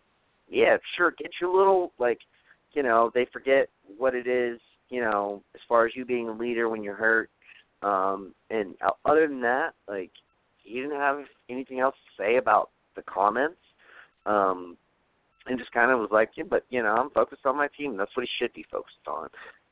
yeah 0.48 0.78
sure 0.96 1.14
get 1.18 1.32
your 1.42 1.56
little 1.56 1.92
like 1.98 2.20
you 2.74 2.84
know 2.84 3.12
they 3.14 3.26
forget 3.34 3.70
what 3.98 4.14
it 4.14 4.28
is 4.28 4.60
you 4.90 5.02
know 5.02 5.42
as 5.56 5.62
far 5.68 5.86
as 5.86 5.96
you 5.96 6.06
being 6.06 6.30
a 6.30 6.34
leader 6.34 6.70
when 6.70 6.84
you're 6.84 6.96
hurt. 6.96 7.30
Um, 7.82 8.34
and 8.50 8.76
other 9.04 9.28
than 9.28 9.42
that, 9.42 9.72
like 9.88 10.12
he 10.64 10.76
didn't 10.76 11.00
have 11.00 11.20
anything 11.50 11.80
else 11.80 11.96
to 11.96 12.24
say 12.24 12.38
about 12.38 12.70
the 12.96 13.04
comments. 13.04 13.60
Um, 14.26 14.78
and 15.48 15.60
just 15.60 15.72
kind 15.72 15.92
of 15.92 16.00
was 16.00 16.10
like, 16.12 16.32
yeah, 16.36 16.46
but 16.50 16.66
you 16.70 16.82
know, 16.82 16.96
I'm 16.96 17.12
focused 17.12 17.46
on 17.46 17.58
my 17.58 17.68
team. 17.78 17.98
That's 17.98 18.16
what 18.16 18.26
he 18.26 18.30
should 18.40 18.54
be 18.54 18.66
focused 18.72 19.08
on. 19.08 19.30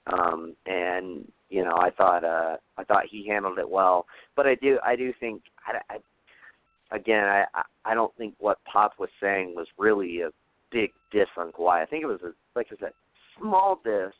Um, 0.07 0.55
and 0.65 1.31
you 1.49 1.63
know, 1.63 1.75
I 1.77 1.89
thought 1.91 2.23
uh, 2.23 2.57
I 2.77 2.83
thought 2.83 3.05
he 3.09 3.27
handled 3.27 3.59
it 3.59 3.69
well. 3.69 4.05
But 4.35 4.47
I 4.47 4.55
do 4.55 4.79
I 4.85 4.95
do 4.95 5.13
think 5.19 5.41
I, 5.65 5.95
I 5.95 6.95
again 6.95 7.23
I 7.23 7.45
I 7.85 7.93
don't 7.93 8.15
think 8.17 8.33
what 8.39 8.59
Pop 8.71 8.93
was 8.99 9.09
saying 9.21 9.53
was 9.55 9.67
really 9.77 10.21
a 10.21 10.29
big 10.71 10.91
diss 11.11 11.27
on 11.37 11.51
Kawhi. 11.51 11.81
I 11.81 11.85
think 11.85 12.03
it 12.03 12.07
was 12.07 12.21
a 12.23 12.31
like 12.55 12.67
I 12.71 12.75
said 12.79 12.91
small 13.39 13.79
diss, 13.83 14.13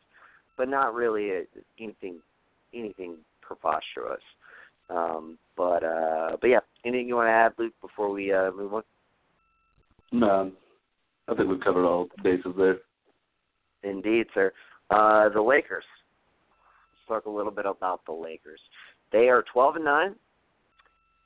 but 0.57 0.69
not 0.69 0.93
really 0.93 1.31
a, 1.31 1.43
anything 1.79 2.19
anything 2.73 3.17
preposterous. 3.41 4.21
Um, 4.89 5.37
but 5.57 5.83
uh, 5.83 6.37
but 6.39 6.47
yeah, 6.47 6.59
anything 6.85 7.07
you 7.07 7.15
want 7.15 7.27
to 7.27 7.31
add, 7.31 7.53
Luke, 7.57 7.73
before 7.81 8.11
we 8.11 8.31
uh, 8.31 8.51
move 8.51 8.73
on? 8.73 8.83
No, 10.11 10.51
I 11.27 11.35
think 11.35 11.49
we've 11.49 11.59
covered 11.61 11.85
all 11.85 12.09
bases 12.21 12.53
there. 12.57 12.77
Indeed, 13.83 14.27
sir. 14.33 14.51
Uh, 14.93 15.29
the 15.29 15.41
Lakers. 15.41 15.85
Let's 17.09 17.23
talk 17.23 17.25
a 17.25 17.35
little 17.35 17.51
bit 17.51 17.65
about 17.65 18.05
the 18.05 18.11
Lakers. 18.11 18.59
They 19.11 19.29
are 19.29 19.43
12 19.51 19.77
and 19.77 19.85
9. 19.85 20.15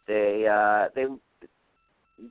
They 0.08 0.48
uh, 0.50 0.88
they 0.96 1.06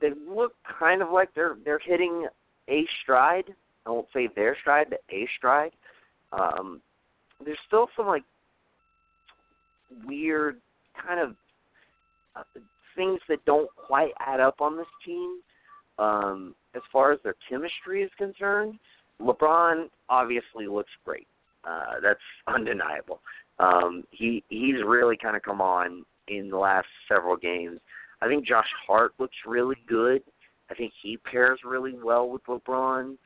they 0.01 0.15
look 0.27 0.55
kind 0.79 1.03
of 1.03 1.11
like 1.11 1.29
they're 1.35 1.57
they're 1.63 1.79
hitting 1.79 2.27
a 2.69 2.87
stride. 3.03 3.45
I 3.85 3.91
won't 3.91 4.09
say 4.15 4.29
their 4.35 4.57
stride, 4.61 4.87
but 4.89 5.03
a 5.11 5.29
stride. 5.37 5.73
Um, 6.33 6.81
there's 7.45 7.59
still 7.67 7.89
some 7.97 8.07
like 8.07 8.25
weird 10.07 10.57
kind 11.07 11.21
of 11.21 11.37
uh, 12.35 12.61
things 12.97 13.21
that 13.29 13.45
don't 13.45 13.69
quite 13.77 14.13
add 14.21 14.41
up 14.41 14.61
on 14.61 14.77
this 14.77 14.87
team 15.05 15.41
um, 15.99 16.55
as 16.75 16.83
far 16.91 17.13
as 17.13 17.19
their 17.23 17.37
chemistry 17.49 18.03
is 18.03 18.11
concerned. 18.17 18.79
LeBron 19.21 19.89
obviously 20.09 20.67
looks 20.67 20.91
great. 21.05 21.27
Uh, 21.65 21.95
that's 22.03 22.21
undeniable. 22.47 23.21
Um, 23.59 24.05
he 24.11 24.45
he's 24.49 24.77
really 24.85 25.17
kind 25.17 25.37
of 25.37 25.43
come 25.43 25.61
on 25.61 26.05
in 26.29 26.51
the 26.51 26.59
last 26.59 26.87
several 27.09 27.37
games. 27.37 27.81
I 28.21 28.29
think 28.29 28.47
Josh 28.47 28.69
Hart 28.87 29.13
looks 29.19 29.37
really 29.47 29.77
good. 29.87 30.23
I 30.71 30.75
think 30.75 30.93
he 31.03 31.17
pairs 31.17 31.61
really 31.65 31.95
well 32.03 32.29
with 32.29 32.45
LeBron. 32.47 33.17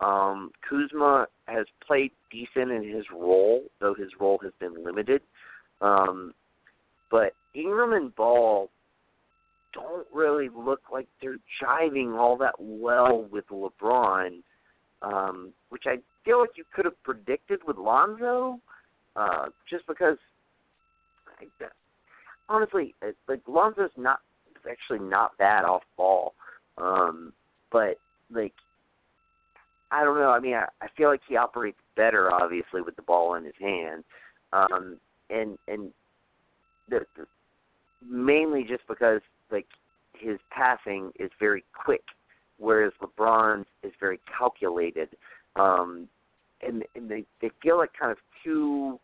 Um, 0.00 0.50
Kuzma 0.68 1.26
has 1.46 1.66
played 1.86 2.12
decent 2.30 2.70
in 2.70 2.94
his 2.94 3.04
role, 3.12 3.64
though 3.80 3.94
his 3.94 4.08
role 4.20 4.38
has 4.42 4.52
been 4.60 4.84
limited. 4.84 5.22
Um, 5.80 6.34
but 7.10 7.34
Ingram 7.54 7.92
and 7.92 8.14
Ball 8.14 8.70
don't 9.74 10.06
really 10.12 10.48
look 10.54 10.80
like 10.92 11.08
they're 11.20 11.38
jiving 11.62 12.16
all 12.16 12.36
that 12.38 12.54
well 12.58 13.26
with 13.30 13.44
LeBron 13.48 14.40
um, 15.02 15.52
which 15.70 15.84
I 15.86 15.96
feel 16.24 16.40
like 16.40 16.56
you 16.56 16.64
could 16.74 16.84
have 16.84 17.02
predicted 17.02 17.60
with 17.66 17.76
Lonzo, 17.76 18.60
uh, 19.16 19.46
just 19.68 19.86
because. 19.86 20.16
I, 21.40 21.66
honestly, 22.48 22.94
like 23.28 23.40
Lonzo's 23.46 23.90
not 23.96 24.20
actually 24.68 24.98
not 24.98 25.36
bad 25.38 25.64
off 25.64 25.82
ball, 25.96 26.34
um, 26.78 27.32
but 27.70 27.98
like 28.30 28.54
I 29.90 30.04
don't 30.04 30.18
know. 30.18 30.30
I 30.30 30.40
mean, 30.40 30.54
I, 30.54 30.66
I 30.82 30.88
feel 30.96 31.08
like 31.08 31.20
he 31.28 31.36
operates 31.36 31.78
better, 31.96 32.32
obviously, 32.32 32.82
with 32.82 32.96
the 32.96 33.02
ball 33.02 33.34
in 33.34 33.44
his 33.44 33.54
hand, 33.60 34.04
um, 34.52 34.98
and 35.30 35.58
and 35.68 35.90
the, 36.88 37.00
the, 37.16 37.26
mainly 38.06 38.64
just 38.64 38.86
because 38.88 39.20
like 39.50 39.66
his 40.12 40.38
passing 40.50 41.12
is 41.18 41.30
very 41.38 41.64
quick 41.72 42.02
whereas 42.58 42.92
LeBron 43.02 43.64
is 43.82 43.92
very 44.00 44.20
calculated. 44.38 45.08
Um, 45.56 46.08
and 46.66 46.84
and 46.94 47.10
they 47.10 47.24
they 47.40 47.50
feel 47.62 47.78
like 47.78 47.90
kind 47.98 48.12
of 48.12 48.18
two 48.44 48.98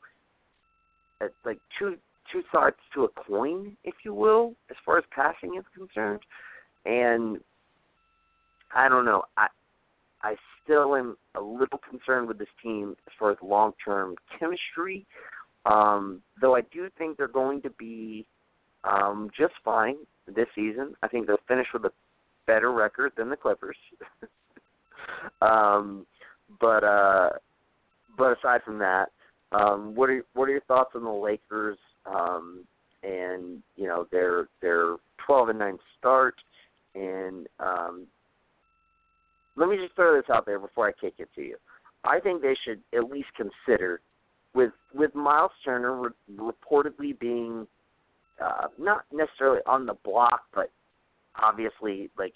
uh, 1.20 1.26
like 1.44 1.59
two 1.78 1.97
two 2.32 2.43
sides 2.52 2.76
to 2.94 3.05
a 3.05 3.09
coin, 3.09 3.76
if 3.85 3.94
you 4.05 4.14
will, 4.14 4.55
as 4.70 4.76
far 4.85 4.98
as 4.98 5.05
passing 5.14 5.56
is 5.59 5.64
concerned. 5.76 6.20
And 6.85 7.39
I 8.74 8.89
don't 8.89 9.05
know. 9.05 9.22
I 9.36 9.48
I 10.22 10.36
still 10.62 10.97
am 10.97 11.16
a 11.35 11.40
little 11.40 11.78
concerned 11.89 12.28
with 12.28 12.39
this 12.39 12.48
team 12.62 12.97
as 13.06 13.12
far 13.18 13.31
as 13.31 13.39
long 13.43 13.72
term 13.85 14.16
chemistry. 14.39 15.06
Um, 15.66 16.22
though 16.40 16.56
I 16.56 16.62
do 16.72 16.89
think 16.98 17.16
they're 17.16 17.28
going 17.28 17.62
to 17.62 17.70
be 17.70 18.26
um, 18.85 19.31
just 19.36 19.55
fine 19.64 19.97
this 20.26 20.47
season. 20.55 20.94
I 21.02 21.09
think 21.09 21.26
they'll 21.26 21.39
finish 21.48 21.66
with 21.72 21.85
a 21.85 21.93
better 22.46 22.72
record 22.72 23.12
than 23.16 23.30
the 23.30 23.36
Clippers. 23.36 23.76
um, 25.42 26.06
but 26.60 26.84
uh, 26.84 27.30
but 28.16 28.38
aside 28.38 28.62
from 28.64 28.78
that, 28.78 29.10
um, 29.52 29.94
what 29.94 30.10
are 30.10 30.24
what 30.34 30.48
are 30.48 30.52
your 30.52 30.60
thoughts 30.62 30.90
on 30.94 31.04
the 31.04 31.10
Lakers 31.10 31.78
um, 32.06 32.64
and 33.02 33.62
you 33.76 33.86
know 33.86 34.06
their 34.10 34.48
their 34.60 34.96
twelve 35.26 35.48
and 35.48 35.58
nine 35.58 35.78
start 35.98 36.34
and 36.94 37.46
um, 37.58 38.06
let 39.56 39.68
me 39.68 39.76
just 39.76 39.94
throw 39.94 40.16
this 40.16 40.30
out 40.30 40.46
there 40.46 40.58
before 40.58 40.88
I 40.88 40.92
kick 40.92 41.14
it 41.18 41.28
to 41.34 41.42
you. 41.42 41.56
I 42.04 42.20
think 42.20 42.42
they 42.42 42.56
should 42.64 42.80
at 42.96 43.10
least 43.10 43.28
consider 43.36 44.00
with 44.54 44.72
with 44.94 45.14
Miles 45.14 45.52
Turner 45.64 46.00
re- 46.02 46.52
reportedly 46.70 47.18
being 47.18 47.66
uh, 48.42 48.68
not 48.78 49.04
necessarily 49.12 49.60
on 49.66 49.86
the 49.86 49.94
block, 50.04 50.42
but 50.54 50.70
obviously, 51.40 52.11
like 52.19 52.35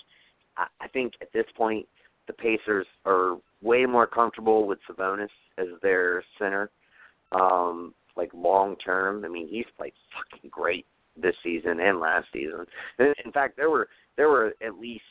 I, 0.57 0.66
I 0.81 0.89
think 0.89 1.15
at 1.20 1.33
this 1.33 1.47
point 1.57 1.87
the 2.27 2.33
Pacers 2.33 2.87
are 3.05 3.37
way 3.62 3.87
more 3.87 4.07
comfortable 4.07 4.66
with 4.66 4.79
Sabonis 4.89 5.29
as 5.57 5.66
their 5.83 6.23
center. 6.39 6.70
Um, 7.33 7.95
like 8.16 8.31
long 8.35 8.77
term, 8.77 9.25
I 9.25 9.29
mean, 9.29 9.49
he's 9.49 9.66
played 9.77 9.93
fucking 10.15 10.51
great 10.51 10.87
this 11.20 11.35
season 11.43 11.81
and 11.81 12.01
last 12.01 12.27
season. 12.33 12.65
In 12.99 13.33
fact, 13.33 13.57
there 13.57 13.70
were 13.70 13.89
there 14.16 14.29
were 14.29 14.55
at 14.65 14.79
least 14.79 15.05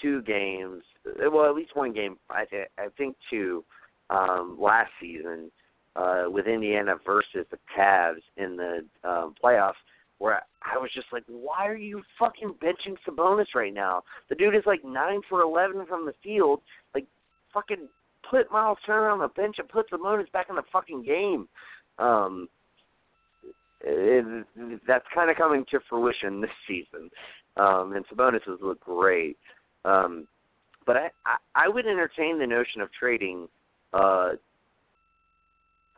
two 0.00 0.22
games, 0.22 0.82
well, 1.18 1.48
at 1.48 1.54
least 1.54 1.76
one 1.76 1.92
game. 1.92 2.16
I 2.30 2.44
th- 2.44 2.68
I 2.78 2.88
think 2.96 3.16
two 3.30 3.64
um, 4.10 4.56
last 4.60 4.90
season 5.00 5.50
uh, 5.96 6.24
with 6.28 6.46
Indiana 6.46 6.94
versus 7.04 7.46
the 7.50 7.58
Cavs 7.76 8.22
in 8.36 8.56
the 8.56 8.84
um, 9.04 9.34
playoffs 9.42 9.74
where 10.22 10.40
I 10.62 10.78
was 10.78 10.90
just 10.94 11.08
like, 11.12 11.24
why 11.26 11.66
are 11.66 11.76
you 11.76 12.00
fucking 12.16 12.54
benching 12.62 12.94
Sabonis 13.04 13.56
right 13.56 13.74
now? 13.74 14.04
The 14.28 14.36
dude 14.36 14.54
is 14.54 14.62
like 14.66 14.84
nine 14.84 15.20
for 15.28 15.40
eleven 15.40 15.84
from 15.84 16.06
the 16.06 16.14
field. 16.22 16.60
Like, 16.94 17.06
fucking 17.52 17.88
put 18.30 18.50
Miles 18.52 18.78
Turner 18.86 19.08
on 19.08 19.18
the 19.18 19.26
bench 19.26 19.56
and 19.58 19.68
put 19.68 19.90
Sabonis 19.90 20.30
back 20.30 20.46
in 20.48 20.54
the 20.54 20.62
fucking 20.72 21.02
game. 21.02 21.48
Um, 21.98 22.48
it, 23.80 24.46
that's 24.86 25.04
kind 25.12 25.28
of 25.28 25.36
coming 25.36 25.64
to 25.72 25.80
fruition 25.88 26.40
this 26.40 26.50
season, 26.68 27.10
um, 27.56 27.94
and 27.96 28.06
Sabonis 28.06 28.46
has 28.46 28.60
looked 28.62 28.84
great. 28.84 29.36
Um, 29.84 30.28
but 30.86 30.96
I, 30.96 31.10
I 31.26 31.64
I 31.64 31.68
would 31.68 31.86
entertain 31.86 32.38
the 32.38 32.46
notion 32.46 32.80
of 32.80 32.90
trading 32.92 33.48
uh, 33.92 34.34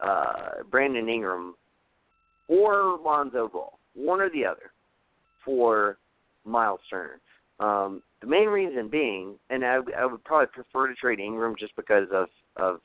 uh, 0.02 0.62
Brandon 0.70 1.10
Ingram 1.10 1.56
or 2.48 2.98
Lonzo 3.04 3.48
Ball 3.48 3.78
one 3.94 4.20
or 4.20 4.30
the 4.30 4.44
other 4.44 4.70
for 5.44 5.98
Miles 6.44 6.80
Turner. 6.90 7.20
Um, 7.60 8.02
the 8.20 8.26
main 8.26 8.48
reason 8.48 8.88
being, 8.88 9.34
and 9.50 9.64
I, 9.64 9.78
I 9.96 10.06
would 10.06 10.24
probably 10.24 10.48
prefer 10.48 10.88
to 10.88 10.94
trade 10.94 11.20
Ingram 11.20 11.54
just 11.58 11.76
because 11.76 12.08
of 12.12 12.28
of 12.56 12.80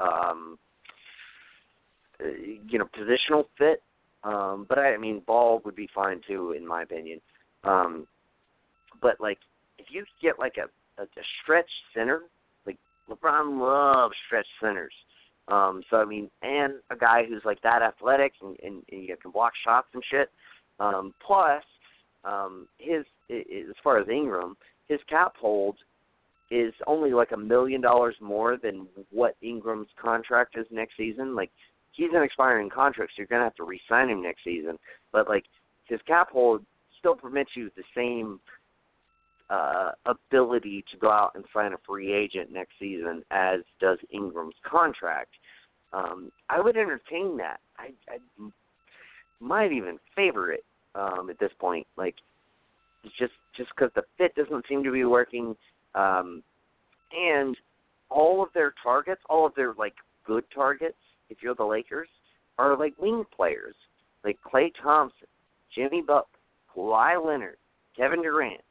um, 0.00 0.58
uh, 2.22 2.28
you 2.68 2.78
know 2.78 2.88
positional 2.96 3.44
fit. 3.56 3.82
Um, 4.24 4.66
but 4.68 4.78
I, 4.78 4.94
I 4.94 4.98
mean, 4.98 5.22
Ball 5.26 5.60
would 5.64 5.74
be 5.74 5.88
fine 5.94 6.20
too, 6.26 6.52
in 6.52 6.66
my 6.66 6.82
opinion. 6.82 7.20
Um, 7.64 8.06
but 9.00 9.20
like, 9.20 9.38
if 9.78 9.86
you 9.90 10.04
get 10.20 10.38
like 10.38 10.56
a 10.58 10.68
a, 11.00 11.04
a 11.04 11.24
stretch 11.42 11.70
center, 11.94 12.22
like 12.66 12.78
LeBron 13.08 13.58
loves 13.60 14.14
stretch 14.26 14.46
centers. 14.60 14.92
Um, 15.48 15.82
so 15.90 15.96
I 15.96 16.04
mean, 16.04 16.30
and 16.42 16.74
a 16.90 16.96
guy 16.96 17.24
who's 17.28 17.42
like 17.44 17.60
that 17.62 17.82
athletic 17.82 18.32
and, 18.40 18.56
and, 18.62 18.82
and 18.90 19.02
you 19.02 19.16
can 19.20 19.30
block 19.30 19.52
shots 19.64 19.88
and 19.94 20.02
shit. 20.10 20.30
Um, 20.78 21.14
plus, 21.24 21.62
um, 22.24 22.68
his 22.78 23.04
as 23.30 23.74
far 23.82 23.98
as 23.98 24.08
Ingram, 24.08 24.56
his 24.88 25.00
cap 25.08 25.34
hold 25.38 25.76
is 26.50 26.74
only 26.86 27.12
like 27.12 27.32
a 27.32 27.36
million 27.36 27.80
dollars 27.80 28.14
more 28.20 28.56
than 28.56 28.86
what 29.10 29.36
Ingram's 29.42 29.88
contract 30.00 30.56
is 30.56 30.66
next 30.70 30.96
season. 30.96 31.34
Like 31.34 31.50
he's 31.92 32.10
an 32.14 32.22
expiring 32.22 32.70
contract, 32.70 33.12
so 33.12 33.20
you're 33.20 33.26
gonna 33.26 33.44
have 33.44 33.54
to 33.56 33.64
re-sign 33.64 34.10
him 34.10 34.22
next 34.22 34.44
season. 34.44 34.78
But 35.12 35.28
like 35.28 35.44
his 35.86 36.00
cap 36.06 36.30
hold 36.30 36.64
still 36.98 37.14
permits 37.14 37.50
you 37.54 37.70
the 37.76 37.82
same 37.96 38.38
uh, 39.52 39.90
ability 40.06 40.82
to 40.90 40.96
go 40.96 41.10
out 41.10 41.32
and 41.34 41.44
sign 41.52 41.74
a 41.74 41.76
free 41.86 42.12
agent 42.12 42.50
next 42.50 42.72
season 42.80 43.22
as 43.30 43.60
does 43.80 43.98
Ingram's 44.10 44.54
contract. 44.64 45.30
Um, 45.92 46.32
I 46.48 46.60
would 46.60 46.76
entertain 46.76 47.36
that. 47.36 47.60
I, 47.78 47.90
I 48.08 48.18
might 49.40 49.72
even 49.72 49.98
favor 50.16 50.52
it 50.52 50.64
um, 50.94 51.28
at 51.28 51.38
this 51.38 51.50
point. 51.58 51.86
Like 51.96 52.14
just 53.18 53.34
just 53.54 53.70
because 53.76 53.90
the 53.94 54.04
fit 54.16 54.34
doesn't 54.34 54.64
seem 54.68 54.82
to 54.84 54.90
be 54.90 55.04
working, 55.04 55.54
um, 55.94 56.42
and 57.14 57.54
all 58.08 58.42
of 58.42 58.48
their 58.54 58.72
targets, 58.82 59.20
all 59.28 59.44
of 59.44 59.54
their 59.54 59.74
like 59.74 59.94
good 60.26 60.44
targets, 60.54 60.96
if 61.28 61.38
you're 61.42 61.54
the 61.54 61.64
Lakers, 61.64 62.08
are 62.58 62.78
like 62.78 62.94
wing 62.98 63.24
players, 63.36 63.74
like 64.24 64.38
Klay 64.50 64.70
Thompson, 64.82 65.28
Jimmy 65.74 66.00
Butler, 66.00 66.24
Kawhi 66.74 67.22
Leonard, 67.22 67.58
Kevin 67.94 68.22
Durant, 68.22 68.62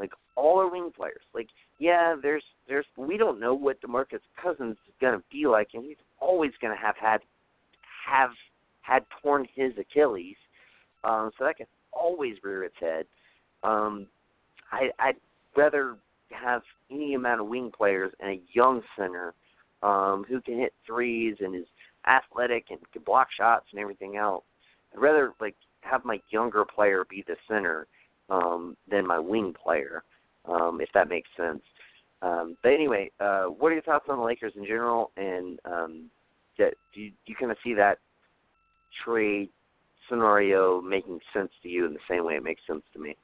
like 0.00 0.12
all 0.34 0.58
are 0.60 0.68
wing 0.68 0.90
players. 0.96 1.22
Like 1.34 1.48
yeah, 1.78 2.16
there's 2.20 2.42
there's 2.66 2.86
we 2.96 3.16
don't 3.16 3.38
know 3.38 3.54
what 3.54 3.80
DeMarcus 3.82 4.20
Cousins 4.42 4.76
is 4.88 4.94
gonna 5.00 5.22
be 5.30 5.46
like, 5.46 5.68
and 5.74 5.84
he's 5.84 5.96
always 6.18 6.52
gonna 6.60 6.76
have 6.76 6.96
had 6.96 7.20
have 8.08 8.30
had 8.80 9.04
torn 9.22 9.46
his 9.54 9.72
Achilles, 9.78 10.36
um, 11.04 11.30
so 11.38 11.44
that 11.44 11.58
can 11.58 11.66
always 11.92 12.36
rear 12.42 12.64
its 12.64 12.74
head. 12.80 13.04
Um, 13.62 14.06
I, 14.72 14.90
I'd 14.98 15.16
rather 15.54 15.96
have 16.30 16.62
any 16.90 17.14
amount 17.14 17.40
of 17.40 17.48
wing 17.48 17.70
players 17.76 18.12
and 18.20 18.30
a 18.30 18.40
young 18.52 18.82
center 18.96 19.34
um, 19.82 20.24
who 20.28 20.40
can 20.40 20.58
hit 20.58 20.72
threes 20.86 21.36
and 21.40 21.54
is 21.54 21.66
athletic 22.06 22.66
and 22.70 22.78
can 22.92 23.02
block 23.02 23.28
shots 23.36 23.66
and 23.72 23.80
everything 23.80 24.16
else. 24.16 24.44
I'd 24.94 25.00
rather 25.00 25.32
like 25.40 25.56
have 25.82 26.04
my 26.04 26.20
younger 26.30 26.64
player 26.64 27.04
be 27.08 27.22
the 27.26 27.36
center 27.46 27.86
um, 28.30 28.76
than 28.90 29.06
my 29.06 29.18
wing 29.18 29.54
player, 29.62 30.02
um, 30.46 30.80
if 30.80 30.88
that 30.94 31.08
makes 31.08 31.28
sense. 31.36 31.62
Um, 32.22 32.56
but 32.62 32.72
anyway, 32.72 33.10
uh, 33.20 33.44
what 33.44 33.68
are 33.68 33.74
your 33.74 33.82
thoughts 33.82 34.06
on 34.08 34.18
the 34.18 34.24
Lakers 34.24 34.52
in 34.56 34.64
general? 34.64 35.10
And 35.16 35.58
um, 35.64 36.10
do 36.56 36.70
you, 36.94 37.12
you 37.26 37.34
kind 37.34 37.50
of 37.50 37.58
see 37.64 37.74
that 37.74 37.98
trade 39.04 39.48
scenario 40.08 40.80
making 40.80 41.20
sense 41.32 41.50
to 41.62 41.68
you 41.68 41.86
in 41.86 41.94
the 41.94 42.00
same 42.08 42.24
way 42.24 42.34
it 42.34 42.42
makes 42.42 42.62
sense 42.66 42.82
to 42.92 42.98
me? 42.98 43.16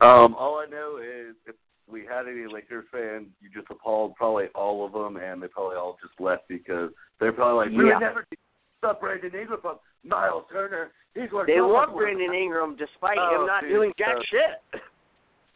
Um, 0.00 0.34
all 0.34 0.58
I 0.58 0.66
know 0.66 0.98
is 0.98 1.34
if 1.46 1.54
we 1.90 2.00
had 2.00 2.26
any 2.26 2.46
Lakers 2.52 2.84
fans, 2.90 3.28
you 3.40 3.48
just 3.54 3.70
appalled 3.70 4.14
probably 4.16 4.46
all 4.54 4.84
of 4.84 4.92
them, 4.92 5.16
and 5.16 5.42
they 5.42 5.46
probably 5.46 5.76
all 5.76 5.96
just 6.02 6.20
left 6.20 6.42
because 6.48 6.90
they're 7.20 7.32
probably 7.32 7.66
like, 7.66 7.78
we 7.78 7.88
yeah. 7.88 7.94
would 7.94 8.00
never 8.00 8.26
Brandon 9.00 9.32
Ingram 9.34 9.60
from 9.62 9.76
Miles 10.04 10.44
Turner. 10.52 10.90
He's 11.14 11.30
worth 11.32 11.46
They 11.46 11.60
love 11.60 11.88
much 11.88 11.94
work." 11.94 12.04
Brandon 12.04 12.34
Ingram 12.34 12.76
despite 12.76 13.18
Oh, 13.18 13.40
him 13.40 13.46
not 13.46 13.62
dude, 13.62 13.70
doing 13.70 13.92
jack 13.98 14.16
so- 14.16 14.22
shit. 14.30 14.82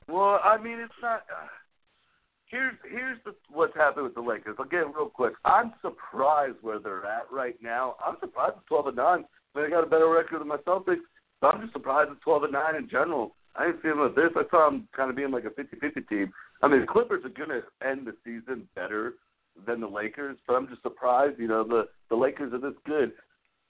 Well, 0.08 0.40
I 0.42 0.56
mean, 0.56 0.78
it's 0.80 0.92
not. 1.02 1.24
Uh, 1.30 1.46
here's 2.46 2.74
here's 2.90 3.18
the, 3.24 3.34
what's 3.50 3.74
happened 3.76 4.04
with 4.04 4.14
the 4.14 4.20
Lakers. 4.22 4.56
I'll 4.58 4.64
get 4.64 4.80
it 4.80 4.86
real 4.96 5.08
quick. 5.10 5.34
I'm 5.44 5.72
surprised 5.82 6.56
where 6.62 6.78
they're 6.78 7.04
at 7.04 7.26
right 7.30 7.56
now. 7.62 7.96
I'm 8.04 8.16
surprised 8.20 8.56
at 8.56 8.66
12 8.66 8.86
and 8.88 8.96
nine. 8.96 9.24
I 9.54 9.58
mean, 9.58 9.66
they 9.66 9.70
got 9.70 9.84
a 9.84 9.90
better 9.90 10.08
record 10.08 10.40
than 10.40 10.48
my 10.48 10.56
Celtics, 10.58 11.04
but 11.40 11.54
I'm 11.54 11.60
just 11.60 11.72
surprised 11.72 12.10
at 12.10 12.20
12 12.22 12.44
and 12.44 12.52
nine 12.52 12.76
in 12.76 12.88
general. 12.88 13.34
I 13.56 13.66
didn't 13.66 13.82
see 13.82 13.88
them 13.88 14.00
with 14.00 14.14
this. 14.14 14.30
I 14.36 14.42
saw 14.50 14.70
them 14.70 14.86
kind 14.94 15.10
of 15.10 15.16
being 15.16 15.32
like 15.32 15.44
a 15.44 15.50
50-50 15.50 16.08
team. 16.08 16.30
I 16.62 16.68
mean, 16.68 16.80
the 16.82 16.86
Clippers 16.86 17.24
are 17.24 17.28
going 17.30 17.48
to 17.48 17.62
end 17.86 18.06
the 18.06 18.14
season 18.24 18.68
better 18.76 19.14
than 19.66 19.80
the 19.80 19.88
Lakers, 19.88 20.36
but 20.46 20.54
I'm 20.54 20.68
just 20.68 20.82
surprised. 20.82 21.38
You 21.40 21.48
know, 21.48 21.64
the 21.64 21.88
the 22.08 22.14
Lakers 22.16 22.52
are 22.52 22.58
this 22.60 22.78
good. 22.86 23.12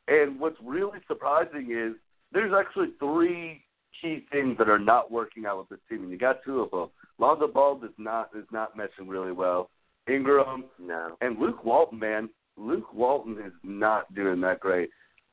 And 0.08 0.40
what's 0.40 0.56
really 0.64 0.98
surprising 1.06 1.70
is 1.70 1.94
there's 2.32 2.52
actually 2.58 2.88
three 2.98 3.62
key 4.00 4.24
things 4.30 4.56
that 4.58 4.68
are 4.68 4.78
not 4.78 5.10
working 5.10 5.46
out 5.46 5.58
with 5.58 5.68
this 5.68 5.78
team, 5.88 6.02
and 6.02 6.10
you 6.10 6.18
got 6.18 6.42
two 6.44 6.60
of 6.60 6.70
them. 6.70 6.88
Lonzo 7.18 7.48
Ball 7.48 7.80
is 7.84 7.90
not 7.98 8.30
is 8.36 8.46
not 8.50 8.76
meshing 8.76 9.08
really 9.08 9.32
well. 9.32 9.70
Ingram 10.08 10.64
No. 10.78 11.16
and 11.20 11.38
Luke 11.38 11.64
Walton, 11.64 11.98
man, 11.98 12.30
Luke 12.56 12.94
Walton 12.94 13.38
is 13.44 13.52
not 13.62 14.12
doing 14.14 14.40
that 14.40 14.60
great. 14.60 14.90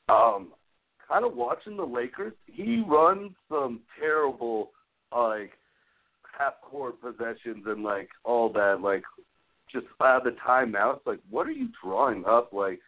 Um, 0.10 0.52
kind 1.08 1.26
of 1.26 1.36
watching 1.36 1.78
the 1.78 1.86
Lakers, 1.86 2.34
he 2.46 2.84
runs 2.86 3.32
some 3.50 3.82
terrible 4.00 4.72
like 5.16 5.52
half 6.38 6.54
court 6.62 6.96
possessions 7.02 7.64
and 7.66 7.84
like 7.84 8.10
all 8.24 8.52
that, 8.54 8.82
like 8.82 9.04
just 9.72 9.86
out 10.02 10.26
of 10.28 10.34
the 10.34 10.40
timeouts. 10.42 11.02
Like, 11.06 11.20
what 11.30 11.48
are 11.48 11.52
you 11.52 11.70
drawing 11.84 12.26
up? 12.26 12.52
Like, 12.54 12.80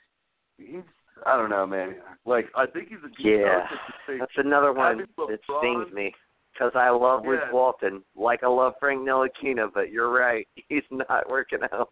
he's 0.58 0.82
I 1.26 1.38
don't 1.38 1.50
know, 1.50 1.66
man. 1.66 1.96
Like, 2.26 2.48
I 2.56 2.66
think 2.66 2.90
he's 2.90 3.00
a 3.00 3.10
good 3.10 3.40
Yeah, 3.40 3.62
coach 3.62 3.72
at 3.72 3.80
the 3.88 4.14
same 4.14 4.20
That's 4.20 4.32
another 4.38 4.74
one 4.74 4.98
that 4.98 5.40
stings 5.60 5.94
me 5.94 6.14
because 6.58 6.72
I 6.76 6.90
love 6.90 7.26
Luke 7.26 7.52
Walton, 7.52 8.04
like 8.16 8.44
I 8.44 8.48
love 8.48 8.74
Frank 8.80 9.02
Ntilikina, 9.02 9.70
but 9.74 9.92
you're 9.92 10.12
right, 10.12 10.48
he's 10.70 10.84
not 10.92 11.30
working 11.30 11.60
out. 11.72 11.90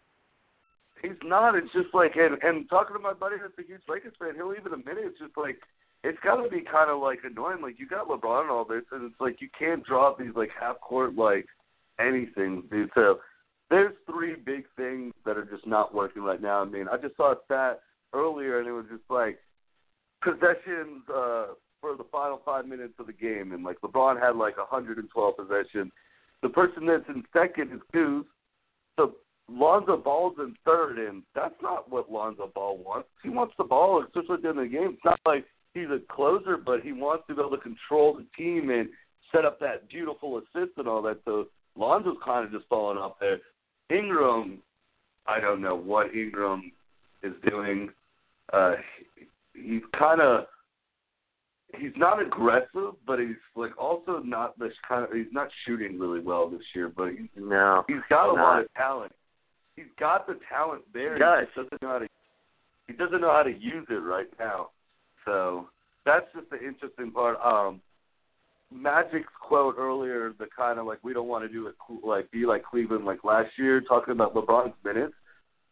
He's 1.02 1.12
not. 1.24 1.56
It's 1.56 1.72
just 1.74 1.94
like, 1.94 2.16
and 2.16 2.42
and 2.42 2.70
talking 2.70 2.96
to 2.96 3.02
my 3.02 3.14
buddy 3.14 3.36
that's 3.40 3.54
a 3.60 3.68
huge 3.68 3.82
Lakers 3.88 4.14
fan, 4.18 4.34
he'll 4.36 4.56
even 4.58 4.74
admit 4.74 4.98
it. 4.98 5.06
It's 5.06 5.20
just 5.20 5.38
like, 5.38 5.58
it's 6.04 6.18
got 6.24 6.42
to 6.42 6.50
be 6.50 6.62
kind 6.62 6.90
of 6.90 7.00
like 7.00 7.20
annoying. 7.24 7.62
Like 7.62 7.80
you 7.80 7.88
got 7.88 8.08
LeBron 8.08 8.44
and 8.44 8.52
all 8.52 8.66
this, 8.66 8.84
and 8.92 9.12
it's 9.12 9.22
like 9.22 9.42
you 9.42 9.50
can't 9.58 9.84
drop 9.84 10.18
these 10.18 10.36
like 10.36 10.50
half 10.60 10.80
court 10.82 11.16
like 11.16 11.46
anything, 12.00 12.64
dude. 12.72 12.90
So 12.96 13.20
there's 13.70 13.94
three 14.10 14.36
big 14.36 14.66
things 14.78 15.14
that 15.26 15.38
are 15.38 15.46
just 15.46 15.68
not 15.68 15.94
working 15.94 16.24
right 16.24 16.42
now. 16.42 16.62
I 16.62 16.66
mean, 16.66 16.88
I 16.92 16.98
just 16.98 17.18
saw 17.18 17.34
a 17.34 17.38
stat 17.46 17.82
earlier, 18.16 18.60
and 18.60 18.68
it 18.68 18.72
was 18.72 18.86
just 18.90 19.04
like 19.10 19.38
possessions 20.24 21.04
uh, 21.10 21.48
for 21.82 21.96
the 21.98 22.06
final 22.12 22.42
five 22.44 22.66
minutes 22.66 22.94
of 23.00 23.08
the 23.08 23.14
game, 23.14 23.52
and 23.52 23.64
like 23.64 23.80
LeBron 23.82 24.20
had 24.20 24.36
like 24.36 24.58
112 24.58 25.38
possessions. 25.38 25.92
The 26.42 26.50
person 26.50 26.86
that's 26.86 27.08
in 27.10 27.24
second 27.34 27.74
is 27.74 27.82
Goose. 27.94 28.26
So 28.98 29.16
Lonzo 29.50 29.98
Ball's 29.98 30.36
in 30.40 30.56
third, 30.66 30.98
and 30.98 31.24
that's 31.36 31.56
not 31.62 31.92
what 31.92 32.12
Lonzo 32.12 32.52
Ball 32.54 32.78
wants. 32.78 33.10
He 33.22 33.30
wants 33.30 33.54
the 33.58 33.64
ball, 33.64 34.04
especially 34.04 34.42
during 34.42 34.58
the 34.58 34.68
game. 34.68 34.94
It's 34.94 35.06
not 35.06 35.20
like 35.26 35.46
he's 35.74 35.90
a 35.90 36.00
closer, 36.12 36.58
but 36.58 36.82
he 36.82 36.92
wants 36.92 37.26
to 37.28 37.36
be 37.36 37.42
able 37.42 37.56
to 37.56 37.62
control 37.62 38.16
the 38.16 38.26
team 38.38 38.70
and 38.70 38.90
set 39.32 39.46
up 39.46 39.60
that 39.60 39.90
beautiful 39.90 40.38
assist 40.38 40.78
and 40.78 40.88
all 40.88 41.02
that. 41.04 41.20
So 41.26 41.48
Lonzo's 41.76 42.18
kind 42.24 42.46
of 42.46 42.52
just 42.52 42.68
falling 42.70 42.98
off 42.98 43.20
there. 43.20 43.40
Ingram, 43.92 44.60
I 45.28 45.40
don't 45.40 45.62
know 45.62 45.76
what 45.76 46.16
Ingram 46.16 46.72
is 47.22 47.34
doing. 47.48 47.90
Uh, 48.54 48.74
he's 49.54 49.82
kind 49.98 50.22
of 50.22 50.46
he's 51.78 51.92
not 51.98 52.22
aggressive, 52.22 52.94
but 53.06 53.20
he's 53.20 53.36
like 53.56 53.78
also 53.78 54.20
not 54.24 54.58
this 54.60 54.74
kind 54.88 55.04
of 55.04 55.12
he's 55.12 55.32
not 55.32 55.50
shooting 55.66 56.00
really 56.00 56.20
well 56.20 56.50
this 56.50 56.62
year, 56.74 56.90
but 56.96 57.10
he's 57.12 57.28
No, 57.36 57.84
He's 57.88 57.98
got 58.10 58.32
a 58.32 58.36
Not. 58.36 58.42
lot 58.44 58.62
of 58.62 58.74
talent. 58.76 59.12
He's 59.76 59.86
got 60.00 60.26
the 60.28 60.40
talent 60.50 60.84
there. 60.94 61.14
He 61.16 61.20
does. 61.20 61.46
just 61.56 61.70
doesn't 61.70 61.82
know 61.82 61.90
how 61.90 62.00
to. 62.00 62.08
He 62.88 62.94
doesn't 62.94 63.20
know 63.22 63.32
how 63.32 63.44
to 63.44 63.52
use 63.52 63.86
it 63.90 63.94
right 63.96 64.28
now. 64.40 64.70
So 65.26 65.68
that's 66.06 66.26
just 66.36 66.50
the 66.50 66.58
interesting 66.64 67.12
part. 67.12 67.38
Um, 67.44 67.82
Magic's 68.74 69.28
quote 69.42 69.76
earlier, 69.78 70.34
the 70.38 70.48
kind 70.56 70.80
of 70.80 70.86
like 70.86 71.00
we 71.04 71.14
don't 71.14 71.28
want 71.28 71.44
to 71.44 71.50
do 71.50 71.68
it 71.68 71.76
like 72.06 72.30
be 72.32 72.46
like 72.46 72.64
Cleveland 72.64 73.06
like 73.06 73.24
last 73.24 73.50
year, 73.58 73.82
talking 73.82 74.12
about 74.12 74.34
LeBron's 74.36 74.74
minutes. 74.84 75.14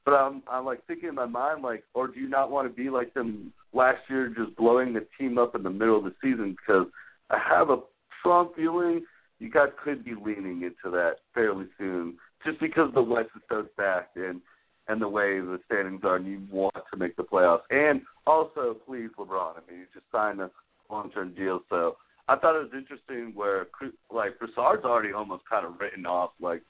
But 0.05 0.13
I'm 0.13 0.43
I'm 0.49 0.65
like 0.65 0.85
thinking 0.85 1.09
in 1.09 1.15
my 1.15 1.25
mind 1.25 1.63
like, 1.63 1.83
or 1.93 2.07
do 2.07 2.19
you 2.19 2.27
not 2.27 2.51
want 2.51 2.67
to 2.67 2.73
be 2.73 2.89
like 2.89 3.13
them 3.13 3.53
last 3.73 3.99
year, 4.09 4.33
just 4.35 4.55
blowing 4.57 4.93
the 4.93 5.05
team 5.17 5.37
up 5.37 5.55
in 5.55 5.63
the 5.63 5.69
middle 5.69 5.97
of 5.97 6.03
the 6.03 6.13
season? 6.21 6.55
Because 6.59 6.87
I 7.29 7.37
have 7.39 7.69
a 7.69 7.77
strong 8.19 8.49
feeling 8.55 9.05
you 9.39 9.49
guys 9.49 9.69
could 9.83 10.05
be 10.05 10.13
leaning 10.13 10.61
into 10.63 10.89
that 10.91 11.15
fairly 11.33 11.65
soon, 11.77 12.15
just 12.45 12.59
because 12.59 12.93
the 12.93 13.01
West 13.01 13.29
is 13.35 13.41
so 13.49 13.65
stacked 13.73 14.17
and 14.17 14.41
and 14.87 15.01
the 15.01 15.07
way 15.07 15.39
the 15.39 15.59
standings 15.65 16.01
are, 16.03 16.17
and 16.17 16.27
you 16.27 16.41
want 16.51 16.75
to 16.75 16.97
make 16.97 17.15
the 17.15 17.23
playoffs. 17.23 17.61
And 17.69 18.01
also, 18.27 18.75
please, 18.85 19.09
LeBron. 19.17 19.53
I 19.55 19.71
mean, 19.71 19.79
you 19.79 19.85
just 19.93 20.05
signed 20.11 20.41
a 20.41 20.51
long-term 20.89 21.35
deal, 21.35 21.61
so 21.69 21.95
I 22.27 22.35
thought 22.35 22.55
it 22.55 22.63
was 22.63 22.71
interesting 22.77 23.31
where 23.35 23.67
like 24.11 24.39
Broussard's 24.39 24.85
already 24.85 25.13
almost 25.13 25.43
kind 25.49 25.65
of 25.65 25.79
written 25.79 26.05
off 26.05 26.31
like 26.39 26.61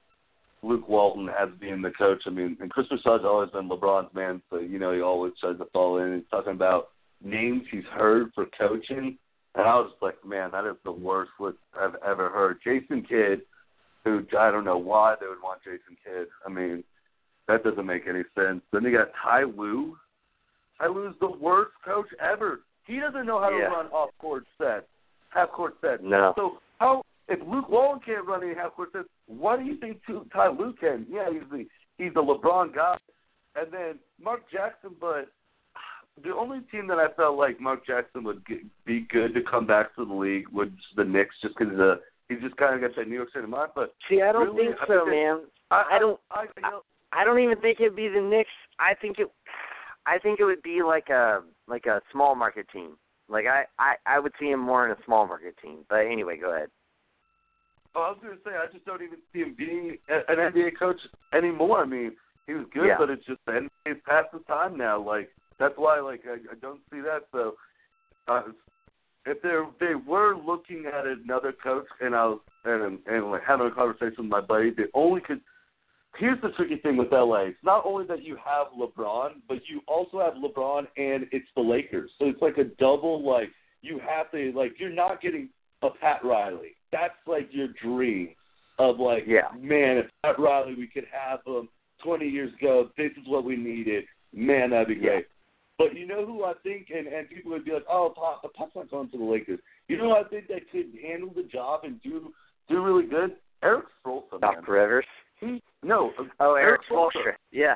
Luke 0.64 0.88
Walton 0.88 1.30
as 1.30 1.50
being 1.60 1.82
the 1.82 1.92
coach. 1.92 2.24
I 2.26 2.30
mean, 2.30 2.58
and 2.60 2.70
Chris 2.70 2.88
Broussard's 2.88 3.26
always 3.26 3.50
been 3.52 3.70
LeBron's 3.70 4.14
man, 4.14 4.42
so 4.50 4.60
you 4.60 4.80
know 4.80 4.94
he 4.94 5.02
always 5.02 5.34
tries 5.40 5.58
to 5.58 5.66
fall 5.74 5.98
in. 5.98 6.16
He's 6.16 6.30
talking 6.32 6.54
about 6.54 6.90
names 7.24 7.64
he's 7.70 7.84
heard 7.94 8.32
for 8.34 8.46
coaching, 8.58 9.18
and 9.56 9.68
I 9.68 9.76
was 9.76 9.92
like, 10.02 10.24
man, 10.26 10.52
that 10.52 10.66
is 10.66 10.78
the 10.84 10.92
worst 10.92 11.32
look 11.40 11.58
I've 11.80 11.96
ever 12.06 12.30
heard. 12.30 12.60
Jason 12.64 13.04
Kidd, 13.04 13.42
who 14.04 14.26
I 14.38 14.52
don't 14.52 14.66
know 14.66 14.78
why 14.78 15.16
they 15.20 15.28
would 15.28 15.42
want 15.44 15.62
Jason 15.64 15.98
Kidd. 16.04 16.28
I 16.46 16.50
mean, 16.50 16.84
that 17.48 17.64
doesn't 17.64 17.86
make 17.86 18.08
any 18.08 18.24
sense. 18.36 18.62
Then 18.72 18.84
they 18.84 18.92
got 18.92 19.10
Ty 19.22 19.44
Lue. 19.44 19.98
Ty 20.80 20.88
Lue's 20.88 21.16
the 21.20 21.30
worst 21.30 21.72
coach 21.86 22.08
ever. 22.20 22.62
He 22.88 23.00
doesn't 23.00 23.26
know 23.26 23.40
how 23.40 23.52
yeah. 23.52 23.68
to 23.68 23.76
run 23.76 23.86
off 23.88 24.10
court 24.20 24.46
sets, 24.58 24.86
half 25.30 25.50
court 25.50 25.76
sets. 25.82 26.02
No. 26.04 26.34
So 26.36 26.58
if 27.34 27.48
Luke 27.48 27.70
Walton 27.70 28.02
can't 28.06 28.26
run 28.26 28.44
any 28.44 28.54
half 28.54 28.74
court 28.74 28.92
sets, 28.94 29.08
what 29.28 29.60
do 29.60 29.66
you 29.66 29.78
think 29.78 30.02
Ty 30.32 30.50
Lue 30.50 30.74
can? 30.80 31.06
Yeah, 31.10 31.30
he's 31.32 31.50
the 31.52 31.66
he's 31.98 32.14
the 32.14 32.22
LeBron 32.22 32.74
guy. 32.74 32.98
And 33.56 33.72
then 33.72 34.00
Mark 34.22 34.42
Jackson, 34.52 34.92
but 35.00 35.30
the 36.24 36.34
only 36.34 36.60
team 36.72 36.88
that 36.88 37.00
I 37.00 37.12
felt 37.14 37.38
like 37.38 37.60
Mark 37.60 37.86
Jackson 37.86 38.24
would 38.24 38.46
get, 38.46 38.60
be 38.86 39.02
good 39.12 39.34
to 39.34 39.42
come 39.42 39.66
back 39.66 39.96
to 39.96 40.06
the 40.06 40.14
league 40.14 40.48
was 40.50 40.70
the 40.96 41.04
Knicks, 41.04 41.36
just 41.42 41.56
because 41.58 41.74
uh, 41.80 41.96
he's 42.30 42.42
just 42.42 42.58
kind 42.58 42.76
of 42.76 42.82
got 42.82 42.96
that 42.96 43.08
New 43.08 43.16
York 43.16 43.30
City 43.34 43.48
mind. 43.48 43.72
But 43.76 43.94
see, 44.10 44.22
I 44.22 44.32
don't 44.32 44.56
really, 44.56 44.68
think 44.68 44.78
so, 44.88 45.06
I 45.08 45.10
man. 45.10 45.42
I, 45.72 45.84
I 45.94 46.00
don't. 46.00 46.20
I, 46.32 46.40
I, 46.40 46.44
you 46.58 46.62
know, 46.62 46.82
I 47.12 47.24
don't 47.24 47.40
even 47.40 47.60
think 47.60 47.80
it'd 47.80 47.96
be 47.96 48.10
the 48.10 48.22
Knicks. 48.22 48.50
I 48.80 48.94
think 48.96 49.20
it. 49.20 49.28
I 50.06 50.20
think 50.20 50.40
it 50.40 50.46
would 50.46 50.64
be 50.64 50.84
like 50.84 51.10
a 51.10 51.42
like 51.68 51.86
a 51.86 52.02
small 52.12 52.36
market 52.36 52.68
team. 52.72 52.98
Like 53.30 53.46
I 53.46 53.66
I 53.80 53.96
I 54.06 54.20
would 54.20 54.34
see 54.40 54.48
him 54.48 54.60
more 54.60 54.86
in 54.86 54.92
a 54.92 55.06
small 55.06 55.28
market 55.28 55.56
team. 55.62 55.80
But 55.90 56.06
anyway, 56.06 56.38
go 56.38 56.54
ahead. 56.56 56.70
Oh, 57.96 58.02
I 58.02 58.10
was 58.10 58.18
going 58.22 58.36
to 58.36 58.44
say 58.44 58.52
I 58.56 58.72
just 58.72 58.86
don't 58.86 59.02
even 59.04 59.20
see 59.32 59.40
him 59.40 59.56
being 59.58 59.98
an 60.10 60.38
NBA 60.38 60.78
coach 60.80 61.00
anymore. 61.34 61.82
I 61.84 61.86
mean, 61.86 62.14
he 62.48 62.54
was 62.54 62.66
good, 62.74 62.88
Yeah. 62.88 62.96
but 62.98 63.10
it's 63.10 63.26
just 63.26 63.40
the 63.46 63.52
NBA's 63.86 64.02
past 64.06 64.30
his 64.34 64.42
time 64.48 64.78
now. 64.78 65.00
Like 65.00 65.30
that's 65.60 65.76
why, 65.78 66.00
like 66.00 66.24
I, 66.28 66.36
I 66.52 66.56
don't 66.62 66.82
see 66.92 67.02
that. 67.02 67.26
So, 67.32 67.56
uh, 68.28 68.44
if 69.26 69.42
they 69.42 69.86
they 69.86 69.96
were 69.96 70.36
looking 70.36 70.86
at 70.86 71.06
another 71.06 71.54
coach, 71.54 71.86
and 72.02 72.16
I 72.16 72.26
was 72.26 72.40
and 72.66 73.00
and 73.08 73.32
like 73.32 73.44
having 73.48 73.68
a 73.68 73.72
conversation 73.72 74.16
with 74.24 74.28
my 74.28 74.42
buddy, 74.42 74.72
they 74.72 74.84
only 74.94 75.22
could. 75.22 75.42
Here's 76.18 76.40
the 76.42 76.50
tricky 76.50 76.76
thing 76.78 76.98
with 76.98 77.12
LA. 77.12 77.46
It's 77.46 77.58
not 77.64 77.86
only 77.86 78.06
that 78.06 78.24
you 78.24 78.36
have 78.36 78.68
LeBron, 78.80 79.30
but 79.48 79.60
you 79.68 79.82
also 79.88 80.20
have 80.20 80.34
LeBron, 80.36 80.86
and 80.96 81.26
it's 81.32 81.48
the 81.56 81.62
Lakers. 81.62 82.12
So 82.20 82.26
it's 82.26 82.42
like 82.42 82.58
a 82.58 82.66
double. 82.66 83.24
Like 83.24 83.50
you 83.82 84.00
have 84.00 84.32
to 84.32 84.52
like 84.56 84.74
you're 84.80 84.90
not 84.90 85.22
getting 85.22 85.50
a 85.82 85.90
Pat 85.90 86.24
Riley. 86.24 86.76
That's 86.94 87.14
like 87.28 87.50
your 87.52 87.68
dream 87.84 88.30
of 88.80 89.00
like, 89.00 89.24
Yeah. 89.28 89.50
man, 89.60 89.98
if 89.98 90.06
Pat 90.24 90.40
Riley, 90.40 90.76
we 90.76 90.88
could 90.88 91.06
have 91.12 91.40
him 91.46 91.68
20 92.04 92.26
years 92.28 92.54
ago. 92.54 92.90
This 92.98 93.12
is 93.14 93.28
what 93.28 93.44
we 93.44 93.56
needed. 93.58 94.06
Man, 94.34 94.70
that'd 94.70 94.88
be 94.88 94.96
great. 94.96 95.28
But 95.78 95.96
you 95.98 96.06
know 96.08 96.26
who 96.26 96.44
I 96.46 96.54
think, 96.64 96.88
and 96.96 97.08
and 97.08 97.28
people 97.30 97.52
would 97.52 97.66
be 97.66 97.72
like, 97.72 97.86
oh, 97.90 98.14
Pop, 98.16 98.42
Pop's 98.54 98.76
not 98.76 98.90
going 98.92 99.10
to 99.10 99.18
the 99.18 99.24
Lakers. 99.24 99.60
You 99.88 99.98
know 99.98 100.10
who 100.10 100.16
I 100.16 100.24
think 100.30 100.48
that 100.48 100.70
could 100.72 100.86
handle 101.06 101.32
the 101.36 101.44
job 101.44 101.82
and 101.84 102.02
do 102.04 102.32
do 102.70 102.84
really 102.84 103.06
good? 103.08 103.36
Erik 103.64 103.86
Spoelstra. 104.06 104.40
man. 104.40 104.42
Doc 104.42 104.68
Rivers. 104.68 105.06
He 105.40 105.62
no. 105.82 106.12
Uh, 106.20 106.24
oh, 106.40 106.54
Erik 106.56 106.82
Spoelstra. 106.90 107.10
Spoelstra. 107.16 107.34
Yeah. 107.52 107.76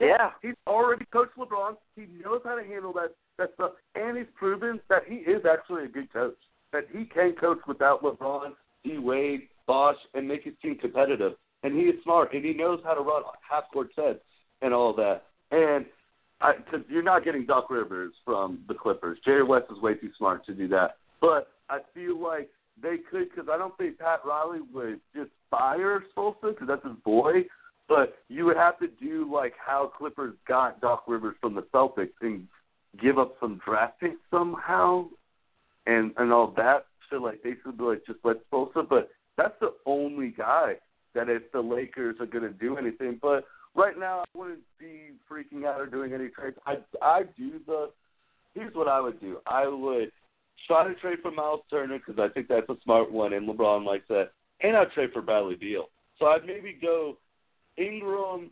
Yeah. 0.00 0.30
He's 0.42 0.54
already 0.66 1.04
coached 1.12 1.36
LeBron. 1.38 1.76
He 1.96 2.06
knows 2.22 2.40
how 2.44 2.56
to 2.56 2.64
handle 2.64 2.92
that 2.94 3.14
that 3.38 3.50
stuff, 3.54 3.72
and 3.94 4.16
he's 4.16 4.26
proven 4.36 4.80
that 4.88 5.02
he 5.08 5.16
is 5.16 5.42
actually 5.50 5.84
a 5.84 5.88
good 5.88 6.12
coach. 6.12 6.36
That 6.74 6.86
he 6.92 7.04
can 7.04 7.34
coach 7.40 7.60
without 7.68 8.02
LeBron, 8.02 8.50
D 8.82 8.98
Wade, 8.98 9.42
Bosh, 9.64 9.94
and 10.12 10.26
make 10.26 10.42
his 10.42 10.54
team 10.60 10.76
competitive. 10.76 11.34
And 11.62 11.72
he 11.72 11.82
is 11.82 12.02
smart, 12.02 12.34
and 12.34 12.44
he 12.44 12.52
knows 12.52 12.80
how 12.84 12.94
to 12.94 13.00
run 13.00 13.22
half 13.48 13.70
court 13.72 13.90
sets 13.94 14.18
and 14.60 14.74
all 14.74 14.92
that. 14.94 15.22
And 15.52 15.86
because 16.40 16.84
you're 16.88 17.04
not 17.04 17.24
getting 17.24 17.46
Doc 17.46 17.70
Rivers 17.70 18.12
from 18.24 18.64
the 18.66 18.74
Clippers, 18.74 19.20
Jerry 19.24 19.44
West 19.44 19.66
is 19.70 19.80
way 19.80 19.94
too 19.94 20.10
smart 20.18 20.44
to 20.46 20.52
do 20.52 20.66
that. 20.66 20.96
But 21.20 21.46
I 21.70 21.78
feel 21.94 22.20
like 22.20 22.50
they 22.82 22.96
could, 23.08 23.30
because 23.30 23.48
I 23.48 23.56
don't 23.56 23.78
think 23.78 24.00
Pat 24.00 24.22
Riley 24.26 24.58
would 24.72 24.98
just 25.14 25.30
fire 25.52 26.02
Spoelstra 26.16 26.54
because 26.54 26.66
that's 26.66 26.84
his 26.84 26.96
boy. 27.04 27.44
But 27.88 28.16
you 28.28 28.46
would 28.46 28.56
have 28.56 28.80
to 28.80 28.88
do 28.88 29.32
like 29.32 29.54
how 29.64 29.92
Clippers 29.96 30.34
got 30.48 30.80
Doc 30.80 31.04
Rivers 31.06 31.36
from 31.40 31.54
the 31.54 31.62
Celtics 31.72 32.10
and 32.20 32.48
give 33.00 33.16
up 33.16 33.36
some 33.38 33.60
draft 33.64 34.00
picks 34.00 34.16
somehow, 34.28 35.06
and 35.86 36.12
and 36.16 36.32
all 36.32 36.52
that. 36.56 36.86
So 37.10 37.16
like 37.16 37.42
they 37.42 37.54
should 37.62 37.78
be 37.78 37.84
like 37.84 38.06
just 38.06 38.20
let 38.24 38.48
Spoelstra. 38.50 38.88
But 38.88 39.10
that's 39.36 39.54
the 39.60 39.72
only 39.86 40.28
guy 40.28 40.76
that 41.14 41.28
if 41.28 41.50
the 41.52 41.60
Lakers 41.60 42.16
are 42.20 42.26
to 42.26 42.50
do 42.50 42.76
anything. 42.76 43.18
But 43.20 43.44
right 43.74 43.98
now, 43.98 44.20
I 44.20 44.38
wouldn't 44.38 44.60
be 44.78 45.12
freaking 45.30 45.66
out 45.66 45.80
or 45.80 45.86
doing 45.86 46.12
any 46.12 46.28
trades. 46.28 46.56
I 46.66 46.78
I 47.02 47.22
do 47.36 47.60
the. 47.66 47.90
Here's 48.54 48.74
what 48.74 48.88
I 48.88 49.00
would 49.00 49.20
do. 49.20 49.38
I 49.46 49.66
would 49.66 50.12
try 50.66 50.86
to 50.86 50.94
trade 50.94 51.18
for 51.22 51.30
Miles 51.30 51.60
Turner 51.70 51.98
because 51.98 52.20
I 52.20 52.32
think 52.32 52.48
that's 52.48 52.68
a 52.68 52.76
smart 52.84 53.10
one, 53.10 53.32
and 53.32 53.48
LeBron 53.48 53.84
likes 53.84 54.06
that. 54.08 54.30
And 54.60 54.76
I'd 54.76 54.92
trade 54.92 55.10
for 55.12 55.22
Bradley 55.22 55.56
Beal. 55.56 55.86
So 56.18 56.26
I'd 56.26 56.46
maybe 56.46 56.78
go 56.80 57.18
Ingram, 57.76 58.50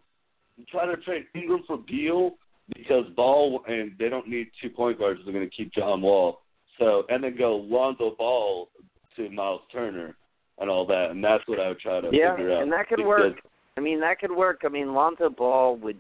try 0.69 0.87
to 0.87 0.97
trade 0.99 1.27
Ingram 1.35 1.63
for 1.67 1.79
Beal 1.79 2.33
because 2.75 3.05
Ball 3.17 3.63
and 3.69 3.93
they 3.99 4.09
don't 4.09 4.29
need 4.29 4.49
two 4.61 4.71
point 4.71 4.99
guards. 4.99 5.21
They're 5.25 5.33
going 5.33 5.49
to 5.49 5.57
keep 5.57 5.73
John 5.73 6.03
Wall. 6.03 6.41
So 6.83 7.05
and 7.09 7.23
then 7.23 7.37
go 7.37 7.57
Lonzo 7.57 8.15
Ball 8.17 8.69
to 9.17 9.31
Miles 9.31 9.61
Turner 9.73 10.17
and 10.59 10.71
all 10.71 10.87
that, 10.87 11.11
and 11.11 11.23
that's 11.23 11.47
what 11.47 11.61
I 11.61 11.69
would 11.69 11.79
try 11.79 12.01
to 12.01 12.09
Yeah, 12.13 12.37
figure 12.37 12.53
out. 12.53 12.57
Yeah, 12.57 12.63
and 12.63 12.73
that 12.73 12.89
could 12.89 13.05
work. 13.05 13.37
I 13.77 13.81
mean, 13.81 14.01
that 14.01 14.19
could 14.19 14.31
work. 14.31 14.61
I 14.65 14.69
mean, 14.69 14.95
Lonzo 14.95 15.31
Ball 15.31 15.77
would. 15.77 15.99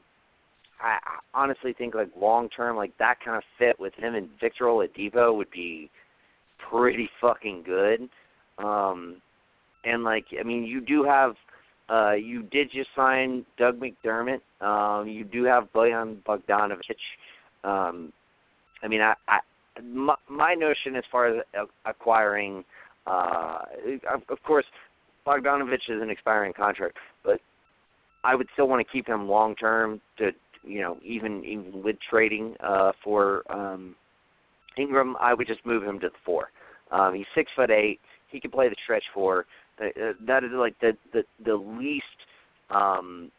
I 0.80 0.98
I 1.04 1.18
honestly 1.34 1.72
think 1.72 1.94
like 1.94 2.10
long 2.18 2.48
term, 2.48 2.76
like 2.76 2.96
that 2.98 3.18
kind 3.24 3.36
of 3.36 3.42
fit 3.58 3.78
with 3.78 3.94
him 3.94 4.14
and 4.14 4.28
Victor 4.40 4.64
Oladipo 4.64 5.34
would 5.36 5.50
be 5.50 5.90
pretty 6.70 7.08
fucking 7.20 7.62
good. 7.64 8.08
Um, 8.58 9.16
and 9.84 10.04
like, 10.04 10.26
I 10.38 10.42
mean, 10.42 10.64
you 10.64 10.80
do 10.80 11.04
have. 11.04 11.34
Uh, 11.88 12.12
you 12.12 12.44
did 12.44 12.70
just 12.72 12.88
sign 12.96 13.44
Doug 13.58 13.78
McDermott. 13.78 14.40
Um, 14.62 15.08
you 15.08 15.24
do 15.24 15.44
have 15.44 15.70
Bojan 15.74 16.22
Bogdanovic. 16.22 16.78
Um, 17.64 18.12
I 18.82 18.88
mean, 18.88 19.02
I, 19.02 19.14
I 19.28 19.40
my, 19.82 20.14
my 20.28 20.54
notion 20.54 20.96
as 20.96 21.04
far 21.10 21.28
as 21.28 21.44
acquiring, 21.86 22.64
uh, 23.06 23.58
of, 24.28 24.42
course, 24.44 24.66
Bogdanovic 25.26 25.74
is 25.88 26.02
an 26.02 26.10
expiring 26.10 26.52
contract, 26.52 26.96
but 27.24 27.40
I 28.24 28.34
would 28.34 28.48
still 28.52 28.68
want 28.68 28.86
to 28.86 28.92
keep 28.92 29.06
him 29.06 29.28
long 29.28 29.54
term 29.56 30.00
to 30.18 30.30
you 30.64 30.80
know 30.80 30.98
even 31.04 31.44
even 31.44 31.82
with 31.82 31.96
trading 32.08 32.54
uh, 32.60 32.92
for 33.02 33.42
um, 33.52 33.96
Ingram, 34.76 35.16
I 35.20 35.34
would 35.34 35.46
just 35.46 35.64
move 35.66 35.82
him 35.82 35.98
to 36.00 36.08
the 36.08 36.14
four. 36.24 36.50
Um, 36.90 37.14
he's 37.14 37.26
six 37.34 37.50
foot 37.56 37.70
eight. 37.70 38.00
He 38.30 38.40
can 38.40 38.50
play 38.50 38.68
the 38.68 38.76
stretch 38.84 39.04
four. 39.12 39.46
Uh, 39.80 39.86
uh, 39.86 40.12
that 40.26 40.44
is 40.44 40.50
like 40.52 40.78
the 40.80 40.92
the 41.12 41.24
the 41.44 41.54
least 41.54 42.04
um, 42.70 43.30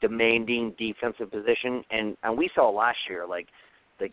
demanding 0.00 0.74
defensive 0.78 1.30
position, 1.30 1.84
and 1.90 2.16
and 2.22 2.36
we 2.36 2.50
saw 2.54 2.70
last 2.70 2.98
year 3.08 3.26
like 3.26 3.46
like 4.00 4.12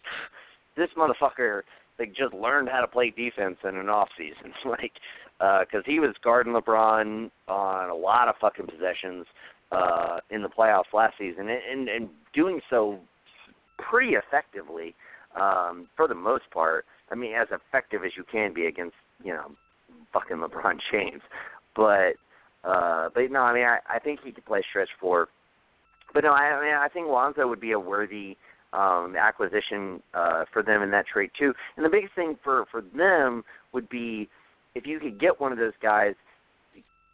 this 0.79 0.89
motherfucker 0.97 1.61
like 1.99 2.15
just 2.15 2.33
learned 2.33 2.69
how 2.69 2.79
to 2.79 2.87
play 2.87 3.11
defense 3.15 3.57
in 3.63 3.75
an 3.75 3.89
off 3.89 4.09
season, 4.17 4.53
like 4.65 4.93
because 5.39 5.83
he 5.85 5.99
was 5.99 6.15
guarding 6.23 6.53
LeBron 6.53 7.29
on 7.47 7.89
a 7.89 7.95
lot 7.95 8.27
of 8.27 8.35
fucking 8.41 8.67
possessions 8.67 9.25
uh, 9.71 10.19
in 10.29 10.41
the 10.41 10.49
playoffs 10.49 10.93
last 10.93 11.15
season, 11.17 11.49
and, 11.49 11.61
and 11.71 11.89
and 11.89 12.09
doing 12.33 12.61
so 12.69 12.99
pretty 13.77 14.13
effectively 14.13 14.95
um, 15.39 15.87
for 15.95 16.07
the 16.07 16.15
most 16.15 16.49
part. 16.51 16.85
I 17.11 17.15
mean, 17.15 17.33
as 17.33 17.47
effective 17.51 18.03
as 18.05 18.11
you 18.17 18.23
can 18.29 18.53
be 18.53 18.65
against 18.65 18.95
you 19.23 19.33
know 19.33 19.51
fucking 20.13 20.37
LeBron 20.37 20.79
James, 20.91 21.21
but 21.75 22.13
uh, 22.63 23.09
but 23.13 23.31
no, 23.31 23.41
I 23.41 23.53
mean, 23.53 23.65
I, 23.65 23.79
I 23.89 23.99
think 23.99 24.21
he 24.23 24.31
could 24.31 24.45
play 24.45 24.61
stretch 24.69 24.89
four. 24.99 25.27
But 26.13 26.23
no, 26.23 26.31
I, 26.31 26.41
I 26.41 26.65
mean, 26.65 26.73
I 26.73 26.87
think 26.87 27.07
Lonzo 27.07 27.47
would 27.47 27.61
be 27.61 27.71
a 27.71 27.79
worthy 27.79 28.35
um, 28.73 29.15
acquisition 29.15 30.01
uh, 30.13 30.45
for 30.51 30.63
them 30.63 30.81
in 30.81 30.91
that 30.91 31.07
trade 31.07 31.31
too. 31.37 31.53
And 31.75 31.85
the 31.85 31.89
biggest 31.89 32.13
thing 32.15 32.37
for 32.43 32.65
for 32.71 32.81
them 32.81 33.43
would 33.73 33.89
be 33.89 34.29
if 34.75 34.85
you 34.85 34.99
could 34.99 35.19
get 35.19 35.39
one 35.39 35.51
of 35.51 35.57
those 35.57 35.73
guys, 35.81 36.13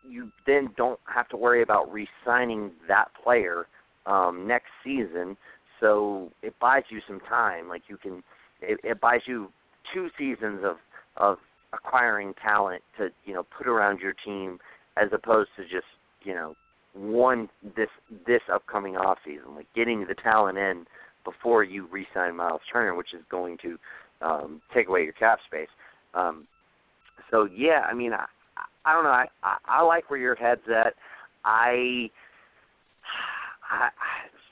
you 0.08 0.32
then 0.46 0.70
don't 0.78 1.00
have 1.06 1.28
to 1.30 1.38
worry 1.38 1.64
about 1.64 1.92
re-signing 1.92 2.72
that 2.88 3.06
player 3.24 3.68
um, 4.06 4.46
next 4.48 4.70
season. 4.84 5.38
So 5.80 6.32
it 6.42 6.54
buys 6.60 6.84
you 6.90 7.00
some 7.08 7.20
time. 7.22 7.68
Like 7.68 7.84
you 7.88 7.98
can, 7.98 8.24
it, 8.62 8.80
it 8.84 9.02
buys 9.02 9.22
you 9.26 9.52
two 9.94 10.10
seasons 10.18 10.62
of 10.64 10.78
of 11.18 11.38
acquiring 11.74 12.34
talent 12.42 12.82
to 12.98 13.10
you 13.26 13.34
know 13.34 13.46
put 13.58 13.68
around 13.68 14.00
your 14.00 14.14
team, 14.14 14.60
as 14.98 15.10
opposed 15.14 15.50
to 15.58 15.64
just 15.64 15.88
you 16.24 16.34
know 16.34 16.56
one 16.94 17.50
this 17.76 17.90
this 18.26 18.42
upcoming 18.52 18.96
off 18.96 19.18
season, 19.26 19.56
like 19.56 19.68
getting 19.76 20.06
the 20.08 20.16
talent 20.16 20.58
in 20.58 20.86
before 21.26 21.64
you 21.64 21.88
re-sign 21.92 22.38
Miles 22.38 22.62
Turner, 22.72 22.96
which 22.96 23.14
is 23.14 23.22
going 23.30 23.58
to 23.64 23.78
um, 24.22 24.62
take 24.74 24.88
away 24.88 25.04
your 25.04 25.14
cap 25.14 25.40
space. 25.46 25.68
Um, 26.14 26.48
so 27.30 27.50
yeah, 27.54 27.82
I 27.90 27.94
mean, 27.94 28.14
I 28.14 28.26
I 28.86 28.94
don't 28.94 29.04
know. 29.04 29.10
I 29.10 29.26
I, 29.44 29.58
I 29.68 29.82
like 29.82 30.10
where 30.10 30.20
your 30.20 30.36
head's 30.36 30.62
at. 30.70 30.94
I, 31.44 32.10
I 33.70 33.90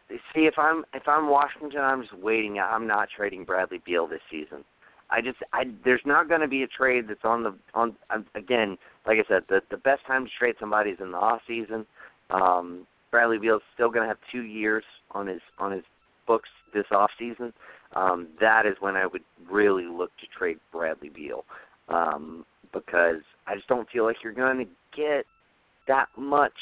see 0.09 0.41
if 0.41 0.55
I'm 0.57 0.83
if 0.93 1.07
I'm 1.07 1.29
Washington, 1.29 1.81
I'm 1.81 2.01
just 2.01 2.17
waiting. 2.17 2.59
I'm 2.59 2.87
not 2.87 3.09
trading 3.15 3.45
Bradley 3.45 3.81
Beal 3.85 4.07
this 4.07 4.21
season. 4.29 4.63
I 5.09 5.21
just 5.21 5.37
I 5.53 5.65
there's 5.83 6.01
not 6.05 6.27
going 6.27 6.41
to 6.41 6.47
be 6.47 6.63
a 6.63 6.67
trade 6.67 7.05
that's 7.07 7.23
on 7.23 7.43
the 7.43 7.55
on 7.73 7.95
again. 8.35 8.77
Like 9.05 9.17
I 9.19 9.27
said, 9.27 9.43
the 9.49 9.61
the 9.69 9.77
best 9.77 10.05
time 10.05 10.25
to 10.25 10.31
trade 10.37 10.55
somebody 10.59 10.91
is 10.91 10.99
in 10.99 11.11
the 11.11 11.17
off 11.17 11.41
season. 11.47 11.85
Um, 12.29 12.87
Bradley 13.11 13.37
Beal's 13.37 13.61
still 13.75 13.89
going 13.89 14.03
to 14.03 14.07
have 14.07 14.17
two 14.31 14.41
years 14.41 14.83
on 15.11 15.27
his 15.27 15.41
on 15.59 15.71
his 15.71 15.83
books 16.25 16.49
this 16.73 16.85
off 16.91 17.11
season. 17.17 17.53
Um, 17.95 18.27
that 18.39 18.65
is 18.65 18.75
when 18.79 18.95
I 18.95 19.05
would 19.05 19.21
really 19.49 19.85
look 19.85 20.11
to 20.19 20.27
trade 20.37 20.57
Bradley 20.71 21.09
Beal 21.09 21.45
um, 21.89 22.45
because 22.71 23.21
I 23.47 23.55
just 23.55 23.67
don't 23.67 23.89
feel 23.89 24.03
like 24.03 24.17
you're 24.23 24.33
going 24.33 24.57
to 24.57 24.65
get 24.95 25.25
that 25.87 26.07
much 26.17 26.53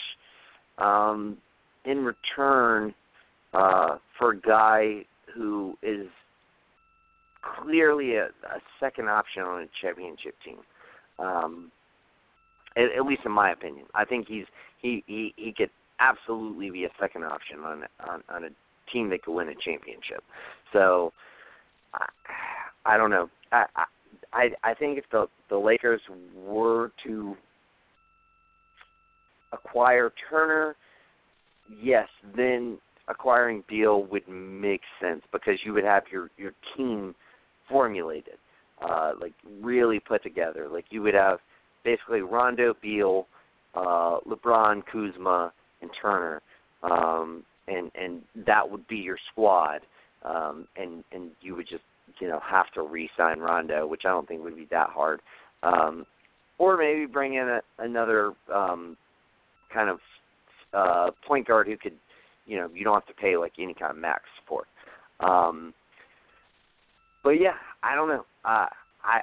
um, 0.77 1.37
in 1.85 2.03
return 2.03 2.93
uh, 3.53 3.97
for 4.17 4.31
a 4.31 4.39
guy 4.39 5.05
who 5.33 5.77
is 5.81 6.07
clearly 7.41 8.15
a, 8.15 8.25
a 8.25 8.59
second 8.79 9.09
option 9.09 9.43
on 9.43 9.63
a 9.63 9.67
championship 9.81 10.35
team. 10.43 10.57
Um, 11.19 11.71
at, 12.75 12.85
at 12.97 13.05
least 13.05 13.21
in 13.25 13.31
my 13.31 13.51
opinion, 13.51 13.85
I 13.93 14.05
think 14.05 14.27
he's 14.27 14.45
he 14.81 15.03
he 15.07 15.33
he 15.35 15.53
could 15.55 15.69
absolutely 15.99 16.69
be 16.69 16.85
a 16.85 16.89
second 16.99 17.23
option 17.23 17.59
on 17.59 17.83
on, 18.07 18.23
on 18.29 18.43
a 18.45 18.49
team 18.91 19.09
that 19.09 19.23
could 19.23 19.33
win 19.33 19.49
a 19.49 19.55
championship. 19.55 20.23
So 20.73 21.11
I, 21.93 22.05
I 22.85 22.97
don't 22.97 23.09
know. 23.09 23.29
I, 23.51 23.65
I 24.33 24.49
I 24.63 24.73
think 24.73 24.97
if 24.97 25.05
the 25.11 25.27
the 25.49 25.57
Lakers 25.57 26.01
were 26.35 26.91
to 27.05 27.35
acquire 29.53 30.11
Turner, 30.29 30.75
yes, 31.81 32.07
then 32.35 32.77
acquiring 33.07 33.63
Beal 33.67 34.03
would 34.05 34.27
make 34.27 34.81
sense 35.01 35.21
because 35.31 35.55
you 35.65 35.73
would 35.73 35.83
have 35.83 36.03
your 36.11 36.29
your 36.37 36.53
team 36.77 37.13
formulated, 37.69 38.35
uh, 38.81 39.13
like 39.19 39.33
really 39.61 39.99
put 39.99 40.23
together. 40.23 40.67
Like 40.71 40.85
you 40.89 41.01
would 41.01 41.13
have 41.13 41.39
basically 41.83 42.21
Rondo, 42.21 42.73
Beal, 42.81 43.27
uh, 43.75 44.19
LeBron, 44.27 44.83
Kuzma, 44.91 45.51
and 45.81 45.89
Turner, 46.01 46.41
um, 46.83 47.43
and 47.67 47.91
and 47.95 48.21
that 48.45 48.69
would 48.69 48.87
be 48.87 48.97
your 48.97 49.17
squad. 49.31 49.81
Um, 50.23 50.67
and 50.77 51.03
and 51.11 51.31
you 51.41 51.55
would 51.55 51.67
just 51.67 51.83
you 52.19 52.27
know 52.27 52.39
have 52.47 52.71
to 52.75 52.81
re-sign 52.83 53.39
Rondo, 53.39 53.87
which 53.87 54.01
I 54.05 54.09
don't 54.09 54.27
think 54.27 54.43
would 54.43 54.55
be 54.55 54.67
that 54.71 54.89
hard. 54.89 55.21
Um, 55.63 56.05
or 56.57 56.77
maybe 56.77 57.07
bring 57.07 57.35
in 57.35 57.47
a, 57.47 57.61
another 57.79 58.33
um, 58.53 58.95
kind 59.73 59.89
of 59.89 59.99
uh, 60.73 61.11
point 61.27 61.47
guard 61.47 61.67
who 61.67 61.75
could, 61.75 61.95
you 62.45 62.57
know, 62.57 62.69
you 62.73 62.83
don't 62.83 62.93
have 62.93 63.07
to 63.07 63.19
pay 63.19 63.35
like 63.35 63.53
any 63.59 63.73
kind 63.73 63.91
of 63.91 63.97
max 63.97 64.23
for. 64.47 64.63
Um, 65.19 65.73
but 67.23 67.31
yeah, 67.31 67.55
I 67.83 67.95
don't 67.95 68.09
know. 68.09 68.25
Uh, 68.45 68.67
I 69.03 69.21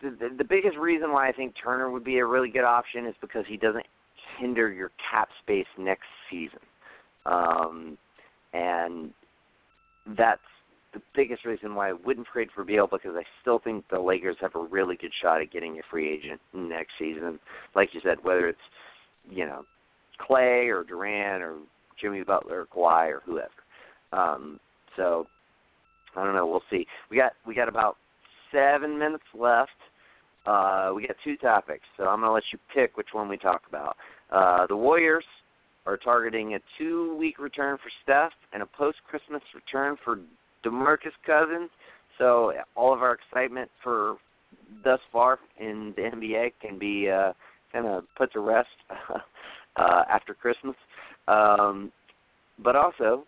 the, 0.00 0.30
the 0.36 0.44
biggest 0.44 0.76
reason 0.78 1.12
why 1.12 1.28
I 1.28 1.32
think 1.32 1.54
Turner 1.62 1.90
would 1.90 2.04
be 2.04 2.18
a 2.18 2.24
really 2.24 2.50
good 2.50 2.64
option 2.64 3.06
is 3.06 3.14
because 3.20 3.44
he 3.46 3.56
doesn't 3.56 3.84
hinder 4.38 4.72
your 4.72 4.90
cap 5.10 5.28
space 5.42 5.66
next 5.78 6.06
season, 6.30 6.60
um, 7.26 7.98
and 8.52 9.10
that's 10.16 10.40
the 10.94 11.02
biggest 11.14 11.44
reason 11.44 11.74
why 11.74 11.90
I 11.90 11.92
wouldn't 11.92 12.26
trade 12.32 12.48
for 12.54 12.64
Beal 12.64 12.86
because 12.86 13.14
I 13.14 13.22
still 13.42 13.58
think 13.58 13.84
the 13.90 14.00
Lakers 14.00 14.36
have 14.40 14.54
a 14.54 14.64
really 14.64 14.96
good 14.96 15.12
shot 15.22 15.42
at 15.42 15.52
getting 15.52 15.78
a 15.78 15.82
free 15.90 16.08
agent 16.08 16.40
next 16.54 16.92
season. 16.98 17.38
Like 17.74 17.90
you 17.92 18.00
said, 18.02 18.18
whether 18.22 18.48
it's 18.48 18.58
you 19.28 19.44
know 19.44 19.64
Klay 20.18 20.68
or 20.68 20.84
Durant 20.84 21.42
or 21.42 21.56
Jimmy 22.00 22.22
Butler 22.22 22.62
or 22.62 22.66
Kawhi 22.66 23.10
or 23.10 23.22
whoever. 23.24 23.50
Um, 24.12 24.58
so 24.96 25.26
I 26.16 26.24
don't 26.24 26.34
know. 26.34 26.46
We'll 26.46 26.62
see. 26.70 26.86
We 27.10 27.16
got 27.16 27.32
we 27.46 27.54
got 27.54 27.68
about 27.68 27.96
seven 28.52 28.98
minutes 28.98 29.24
left. 29.38 29.70
Uh, 30.46 30.92
we 30.94 31.06
got 31.06 31.16
two 31.22 31.36
topics, 31.36 31.84
so 31.96 32.04
I'm 32.04 32.20
going 32.20 32.30
to 32.30 32.32
let 32.32 32.44
you 32.52 32.58
pick 32.74 32.96
which 32.96 33.08
one 33.12 33.28
we 33.28 33.36
talk 33.36 33.62
about. 33.68 33.96
Uh, 34.30 34.66
the 34.66 34.76
Warriors 34.76 35.24
are 35.88 35.96
targeting 35.96 36.54
a 36.54 36.58
two-week 36.76 37.38
return 37.38 37.78
for 37.78 37.90
Steph 38.02 38.32
and 38.52 38.62
a 38.62 38.66
post-Christmas 38.66 39.40
return 39.54 39.96
for 40.04 40.20
DeMarcus 40.62 41.16
Cousins. 41.24 41.70
So 42.18 42.52
all 42.76 42.92
of 42.92 43.00
our 43.00 43.14
excitement 43.14 43.70
for 43.82 44.16
thus 44.84 45.00
far 45.10 45.38
in 45.58 45.94
the 45.96 46.02
NBA 46.02 46.52
can 46.60 46.78
be 46.78 47.08
uh, 47.08 47.32
kind 47.72 47.86
of 47.86 48.04
put 48.18 48.32
to 48.34 48.40
rest 48.40 48.68
uh, 49.76 50.02
after 50.10 50.34
Christmas. 50.34 50.76
Um, 51.26 51.90
but 52.62 52.76
also, 52.76 53.24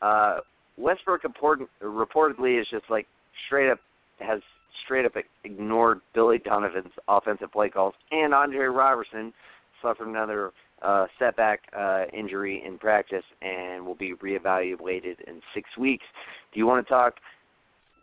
uh, 0.00 0.38
Westbrook 0.76 1.24
important, 1.24 1.68
reportedly 1.80 2.60
is 2.60 2.66
just 2.68 2.84
like 2.90 3.06
straight 3.46 3.70
up 3.70 3.78
has 4.18 4.40
straight 4.84 5.04
up 5.04 5.12
ignored 5.44 6.00
Billy 6.14 6.38
Donovan's 6.38 6.92
offensive 7.06 7.52
play 7.52 7.68
calls, 7.68 7.94
and 8.10 8.34
Andre 8.34 8.66
Robertson 8.66 9.32
suffered 9.80 10.08
another 10.08 10.52
uh, 10.82 11.06
setback 11.18 11.60
uh, 11.78 12.04
injury 12.12 12.62
in 12.66 12.78
practice 12.78 13.24
and 13.40 13.84
will 13.84 13.94
be 13.94 14.14
reevaluated 14.14 15.20
in 15.26 15.40
six 15.54 15.68
weeks. 15.78 16.04
Do 16.52 16.58
you 16.58 16.66
want 16.66 16.86
to 16.86 16.92
talk 16.92 17.14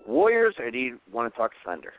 Warriors 0.08 0.56
or 0.60 0.72
do 0.72 0.78
you 0.78 1.00
want 1.12 1.32
to 1.32 1.38
talk 1.38 1.52
Thunder? 1.66 1.94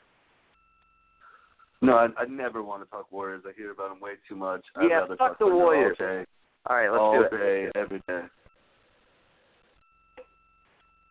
No, 1.82 1.94
I, 1.94 2.09
I 2.19 2.27
never 2.27 2.62
want 2.62 2.82
to 2.82 2.90
talk 2.90 3.11
Warriors. 3.11 3.43
I 3.47 3.52
hear 3.57 3.73
about 3.73 3.90
them 3.90 4.01
way 4.01 4.12
too 4.28 4.36
much. 4.36 4.62
I'd 4.77 4.89
yeah, 4.90 5.07
fuck 5.19 5.39
the 5.39 5.47
Warriors. 5.47 5.97
All, 6.01 6.07
day, 6.07 6.24
all 6.66 6.77
right, 6.77 6.90
let's 6.90 7.01
all 7.01 7.12
do 7.15 7.24
it. 7.24 7.32
All 7.32 7.39
day, 7.39 7.69
every 7.74 7.98
day. 8.07 8.27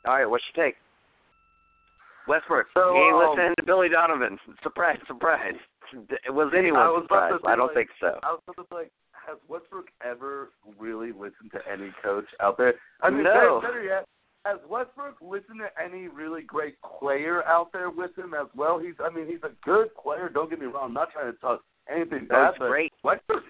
All 0.05 0.15
right, 0.15 0.25
what's 0.25 0.43
your 0.55 0.65
take? 0.65 0.75
Westbrook. 2.27 2.67
So, 2.75 2.93
he 2.93 3.01
ain't 3.01 3.15
um, 3.15 3.29
listening 3.29 3.53
to 3.57 3.63
Billy 3.63 3.89
Donovan. 3.89 4.37
Surprise, 4.61 4.99
surprise. 5.07 5.57
Was 6.29 6.53
anyone 6.55 6.81
I 6.81 6.89
was 6.89 7.03
surprised? 7.05 7.43
I 7.47 7.55
don't 7.55 7.73
like, 7.73 7.75
think 7.75 7.89
so. 7.99 8.19
I 8.21 8.29
was 8.29 8.41
about 8.47 8.69
to 8.69 8.75
like, 8.75 8.91
has 9.29 9.37
Westbrook 9.47 9.87
ever 10.03 10.49
really 10.79 11.11
listened 11.11 11.51
to 11.53 11.59
any 11.71 11.91
coach 12.03 12.25
out 12.39 12.57
there? 12.57 12.73
I 13.01 13.09
mean, 13.09 13.23
No. 13.23 13.61
better, 13.61 13.83
yet, 13.83 14.05
has 14.45 14.57
Westbrook 14.69 15.17
listened 15.21 15.59
to 15.59 15.69
any 15.83 16.07
really 16.07 16.41
great 16.41 16.75
player 16.81 17.43
out 17.45 17.71
there 17.71 17.89
with 17.89 18.17
him 18.17 18.33
as 18.33 18.47
well? 18.55 18.79
He's, 18.79 18.95
I 19.03 19.09
mean, 19.09 19.27
he's 19.27 19.43
a 19.43 19.51
good 19.63 19.93
player. 19.95 20.29
Don't 20.29 20.49
get 20.49 20.59
me 20.59 20.65
wrong. 20.65 20.85
I'm 20.85 20.93
not 20.93 21.11
trying 21.11 21.31
to 21.31 21.37
talk 21.39 21.61
anything 21.89 22.25
bad, 22.25 22.47
That's 22.53 22.57
but 22.59 22.69
great. 22.69 22.93
Westbrook, 23.03 23.43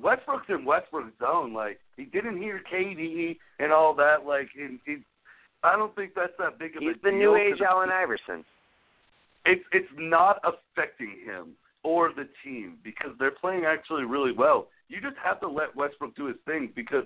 Westbrook's 0.00 0.46
in 0.48 0.64
Westbrook's 0.64 1.18
zone. 1.18 1.52
Like 1.52 1.80
he 1.96 2.04
didn't 2.04 2.36
hear 2.40 2.60
KD 2.72 3.36
and 3.58 3.72
all 3.72 3.94
that. 3.94 4.26
Like 4.26 4.48
he, 4.54 4.78
he 4.84 4.98
I 5.64 5.76
don't 5.76 5.94
think 5.96 6.12
that's 6.14 6.32
that 6.38 6.58
big 6.58 6.76
of 6.76 6.82
He's 6.82 6.90
a 6.90 6.92
He's 6.94 7.02
the 7.02 7.10
new 7.10 7.34
age 7.36 7.60
Allen 7.68 7.90
Iverson. 7.90 8.44
it's 9.44 9.64
it's 9.72 9.88
not 9.96 10.40
affecting 10.44 11.16
him 11.24 11.52
or 11.82 12.12
the 12.12 12.28
team 12.44 12.76
because 12.84 13.10
they're 13.18 13.30
playing 13.32 13.64
actually 13.64 14.04
really 14.04 14.32
well. 14.32 14.68
You 14.88 15.00
just 15.00 15.16
have 15.22 15.40
to 15.40 15.48
let 15.48 15.74
Westbrook 15.76 16.14
do 16.16 16.26
his 16.26 16.36
thing 16.46 16.72
because 16.74 17.04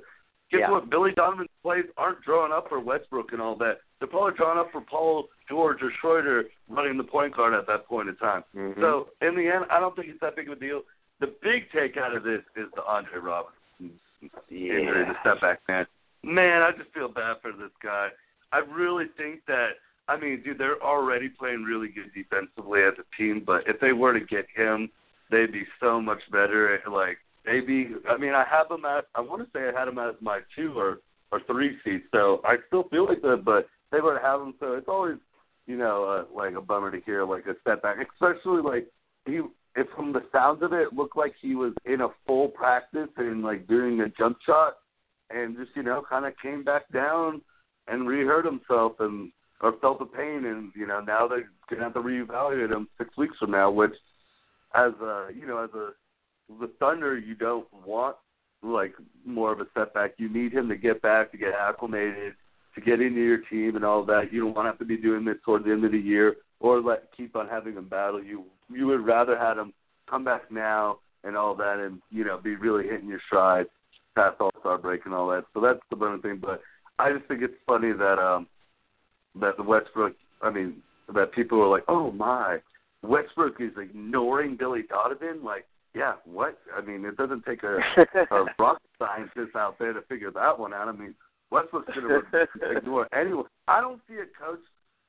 guess 0.51 0.61
Yeah. 0.61 0.71
what? 0.71 0.91
Billy 0.91 1.13
Donovan's 1.13 1.51
plays 1.63 1.87
aren't 1.97 2.21
drawn 2.23 2.53
up 2.53 2.69
for 2.69 2.79
Westbrook 2.79 3.33
and 3.33 3.41
all 3.41 3.57
that. 3.57 3.81
They're 3.99 4.09
probably 4.09 4.37
drawn 4.37 4.59
up 4.59 4.71
for 4.71 4.81
Paul 4.81 5.29
George 5.49 5.83
or 5.83 5.91
Schroeder 6.01 6.45
running 6.69 6.97
the 6.97 7.05
point 7.05 7.35
guard 7.35 7.55
at 7.55 7.67
that 7.67 7.87
point 7.87 8.09
in 8.09 8.17
time. 8.17 8.45
Mhm. 8.55 8.81
So 8.81 9.09
in 9.21 9.35
the 9.35 9.49
end, 9.49 9.67
I 9.71 9.81
don't 9.81 9.95
think 9.97 10.09
it's 10.09 10.21
that 10.21 10.37
big 10.37 10.49
of 10.49 10.57
a 10.57 10.61
deal. 10.61 10.85
The 11.21 11.29
big 11.43 11.71
take 11.71 11.97
out 11.97 12.15
of 12.15 12.23
this 12.23 12.43
is 12.57 12.71
the 12.73 12.85
Andre 12.85 13.19
Robertson 13.19 13.99
injury, 14.51 15.05
the 15.05 15.13
yeah. 15.13 15.21
step 15.21 15.41
back 15.41 15.61
man. 15.69 15.87
Man, 16.23 16.63
I 16.63 16.73
just 16.73 16.91
feel 16.93 17.09
bad 17.09 17.41
for 17.41 17.53
this 17.53 17.73
guy. 17.83 18.11
I 18.53 18.59
really 18.59 19.09
think 19.09 19.45
that 19.47 19.79
I 20.09 20.17
mean, 20.17 20.43
dude, 20.43 20.59
they're 20.59 20.83
already 20.83 21.29
playing 21.29 21.63
really 21.63 21.89
good 21.89 22.13
defensively 22.13 22.83
as 22.83 22.95
a 22.99 23.17
team, 23.17 23.41
but 23.41 23.67
if 23.69 23.79
they 23.79 23.93
were 23.93 24.13
to 24.13 24.21
get 24.21 24.47
him, 24.55 24.91
they'd 25.31 25.53
be 25.53 25.67
so 25.79 26.01
much 26.01 26.29
better. 26.31 26.83
Like 26.91 27.19
maybe 27.47 27.91
I 28.09 28.17
mean 28.17 28.35
I 28.35 28.45
have 28.51 28.71
him 28.71 28.85
at 28.85 29.07
I 29.15 29.21
want 29.21 29.43
to 29.43 29.49
say 29.53 29.69
I 29.69 29.79
had 29.79 29.89
him 29.89 29.99
as 29.99 30.15
my 30.21 30.41
two 30.57 30.75
or 30.77 30.99
or 31.31 31.41
three 31.47 31.79
seed, 31.85 32.03
so 32.13 32.41
I 32.45 32.57
still 32.67 32.85
feel 32.91 33.07
like 33.07 33.23
that, 33.23 33.43
but 33.45 33.69
they 33.91 33.99
to 33.99 34.19
have 34.23 34.41
him 34.41 34.55
so 34.61 34.75
it's 34.75 34.89
always 34.89 35.17
you 35.67 35.77
know, 35.77 36.05
uh, 36.05 36.37
like 36.37 36.55
a 36.55 36.61
bummer 36.61 36.91
to 36.91 37.01
hear 37.05 37.25
like 37.25 37.47
a 37.47 37.55
step 37.61 37.83
back, 37.83 37.97
especially 38.13 38.63
like 38.63 38.87
he 39.27 39.41
if 39.75 39.87
from 39.97 40.13
the 40.13 40.23
sounds 40.33 40.63
of 40.63 40.73
it, 40.73 40.89
it 40.89 40.93
looked 40.93 41.17
like 41.17 41.35
he 41.41 41.55
was 41.55 41.73
in 41.87 42.03
a 42.03 42.09
full 42.27 42.49
practice 42.49 43.09
and 43.17 43.43
like 43.43 43.67
doing 43.67 44.01
a 44.01 44.09
jump 44.11 44.37
shot 44.45 44.75
and 45.31 45.57
just, 45.57 45.71
you 45.75 45.83
know, 45.83 46.03
kind 46.09 46.27
of 46.27 46.35
came 46.43 46.63
back 46.63 46.83
down 46.93 47.41
and 47.89 48.03
rehurt 48.07 48.45
himself 48.45 48.93
and 49.01 49.33
or 49.63 49.75
felt 49.81 49.99
the 49.99 50.05
pain 50.05 50.45
and, 50.45 50.73
you 50.75 50.87
know, 50.87 51.01
now 51.01 51.27
they're 51.27 51.49
gonna 51.71 51.85
have 51.85 51.95
to 51.95 52.01
reevaluate 52.01 52.71
him 52.71 52.89
six 52.99 53.17
weeks 53.17 53.39
from 53.39 53.53
now, 53.53 53.71
which 53.71 53.95
as 54.75 54.93
a 55.01 55.29
you 55.35 55.47
know, 55.47 55.59
as 55.59 55.71
a 55.75 55.91
the 56.61 56.71
Thunder 56.79 57.19
you 57.19 57.35
don't 57.35 57.67
want 57.87 58.17
like 58.63 58.95
more 59.25 59.53
of 59.53 59.61
a 59.61 59.67
setback. 59.75 60.13
You 60.19 60.29
need 60.29 60.53
him 60.53 60.69
to 60.69 60.77
get 60.77 61.03
back, 61.03 61.33
to 61.33 61.39
get 61.39 61.53
acclimated, 61.55 62.35
to 62.75 62.81
get 62.81 63.01
into 63.01 63.21
your 63.21 63.39
team 63.51 63.77
and 63.77 63.85
all 63.85 64.05
that. 64.07 64.33
You 64.33 64.41
don't 64.41 64.55
want 64.55 64.67
to 64.67 64.71
have 64.71 64.79
to 64.79 64.85
be 64.85 64.97
doing 64.97 65.25
this 65.25 65.37
towards 65.45 65.65
the 65.65 65.73
end 65.73 65.85
of 65.85 65.93
the 65.93 65.99
year 65.99 66.37
or 66.61 66.81
let 66.81 67.09
keep 67.17 67.37
on 67.37 67.49
having 67.49 67.75
him 67.75 67.89
battle. 67.89 68.23
You 68.23 68.45
you 68.71 68.87
would 68.87 69.05
rather 69.05 69.37
have 69.37 69.59
him 69.59 69.73
come 70.09 70.25
back 70.25 70.51
now 70.51 70.99
and 71.25 71.37
all 71.37 71.55
that, 71.57 71.79
and 71.79 72.01
you 72.11 72.25
know, 72.25 72.39
be 72.39 72.57
really 72.57 72.85
hitting 72.85 73.09
your 73.09 73.21
stride 73.27 73.67
past 74.15 74.37
All 74.41 74.51
Star 74.61 74.79
break 74.79 75.05
and 75.05 75.15
all 75.15 75.29
that. 75.29 75.45
So 75.55 75.61
that's 75.61 75.81
the 75.91 75.97
one 75.97 76.21
thing. 76.23 76.39
But 76.41 76.61
I 76.99 77.13
just 77.13 77.27
think 77.27 77.43
it's 77.43 77.55
funny 77.67 77.93
that 77.93 78.19
um 78.19 78.47
that 79.41 79.57
the 79.57 79.63
Westbrook. 79.63 80.15
I 80.41 80.51
mean, 80.51 80.83
that 81.15 81.33
people 81.33 81.61
are 81.61 81.69
like, 81.69 81.85
oh 81.89 82.11
my, 82.11 82.59
Westbrook 83.03 83.61
is 83.61 83.73
ignoring 83.81 84.57
Billy 84.57 84.83
Donovan. 84.89 85.45
Like, 85.45 85.67
yeah, 85.95 86.15
what? 86.25 86.59
I 86.77 86.81
mean, 86.81 87.05
it 87.05 87.17
doesn't 87.17 87.45
take 87.45 87.63
a, 87.63 87.79
a 88.31 88.45
rocket 88.59 88.83
scientist 88.99 89.57
out 89.57 89.79
there 89.79 89.93
to 89.93 90.03
figure 90.03 90.31
that 90.31 90.59
one 90.59 90.73
out. 90.73 90.89
I 90.89 90.93
mean, 90.93 91.15
Westbrook's 91.51 91.93
going 91.95 92.23
to 92.33 92.77
ignore 92.77 93.09
anyone. 93.15 93.47
I 93.69 93.81
don't 93.81 94.01
see 94.09 94.15
a 94.15 94.27
coach 94.43 94.61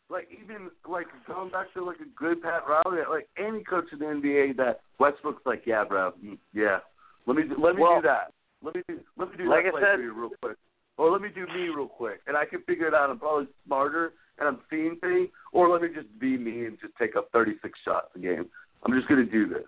like 0.09 0.27
even 0.31 0.69
like 0.87 1.07
going 1.27 1.49
back 1.49 1.73
to 1.73 1.83
like 1.83 1.97
a 1.97 2.19
good 2.19 2.41
Pat 2.41 2.63
Riley, 2.67 3.01
like 3.09 3.27
any 3.37 3.63
coach 3.63 3.85
in 3.91 3.99
the 3.99 4.05
NBA 4.05 4.57
that 4.57 4.81
Westbrook's 4.99 5.45
like, 5.45 5.63
yeah, 5.65 5.83
bro, 5.83 6.13
mm, 6.23 6.37
yeah, 6.53 6.79
let 7.25 7.35
me 7.37 7.43
let 7.57 7.75
me 7.75 7.81
well, 7.81 8.01
do 8.01 8.07
that. 8.07 8.31
Let 8.61 8.75
me 8.75 8.81
do 8.87 8.99
let 9.17 9.31
me 9.31 9.37
do 9.37 9.49
like 9.49 9.63
that 9.63 9.69
I 9.69 9.71
play 9.71 9.81
said, 9.81 9.95
for 9.95 10.01
you 10.01 10.13
real 10.13 10.29
quick, 10.41 10.57
or 10.97 11.11
let 11.11 11.21
me 11.21 11.29
do 11.33 11.47
me 11.47 11.69
real 11.75 11.87
quick, 11.87 12.19
and 12.27 12.37
I 12.37 12.45
can 12.45 12.61
figure 12.63 12.87
it 12.87 12.93
out. 12.93 13.09
I'm 13.09 13.19
probably 13.19 13.47
smarter 13.65 14.13
and 14.39 14.47
I'm 14.47 14.59
seeing 14.69 14.97
things, 14.99 15.29
or 15.51 15.69
let 15.69 15.81
me 15.81 15.89
just 15.93 16.07
be 16.19 16.37
me 16.37 16.65
and 16.65 16.77
just 16.81 16.93
take 16.97 17.15
up 17.15 17.29
36 17.33 17.77
shots 17.85 18.07
a 18.15 18.19
game. 18.19 18.45
I'm 18.83 18.93
just 18.93 19.07
gonna 19.07 19.25
do 19.25 19.47
this. 19.47 19.63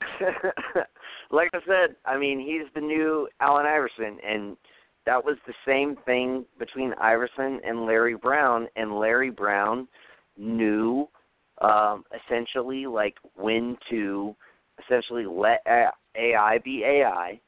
like 1.30 1.50
I 1.54 1.58
said, 1.66 1.96
I 2.04 2.18
mean 2.18 2.40
he's 2.40 2.72
the 2.74 2.80
new 2.80 3.28
Allen 3.40 3.66
Iverson, 3.66 4.18
and 4.26 4.56
that 5.06 5.24
was 5.24 5.36
the 5.46 5.54
same 5.66 5.96
thing 6.04 6.44
between 6.58 6.94
Iverson 7.00 7.60
and 7.64 7.86
Larry 7.86 8.14
Brown, 8.14 8.68
and 8.76 8.98
Larry 8.98 9.30
Brown 9.30 9.88
knew 10.36 11.08
um, 11.60 12.04
essentially 12.14 12.86
like 12.86 13.16
when 13.34 13.76
to 13.90 14.34
essentially 14.82 15.26
let 15.26 15.62
AI 16.16 16.58
be 16.64 16.84
AI, 16.84 17.40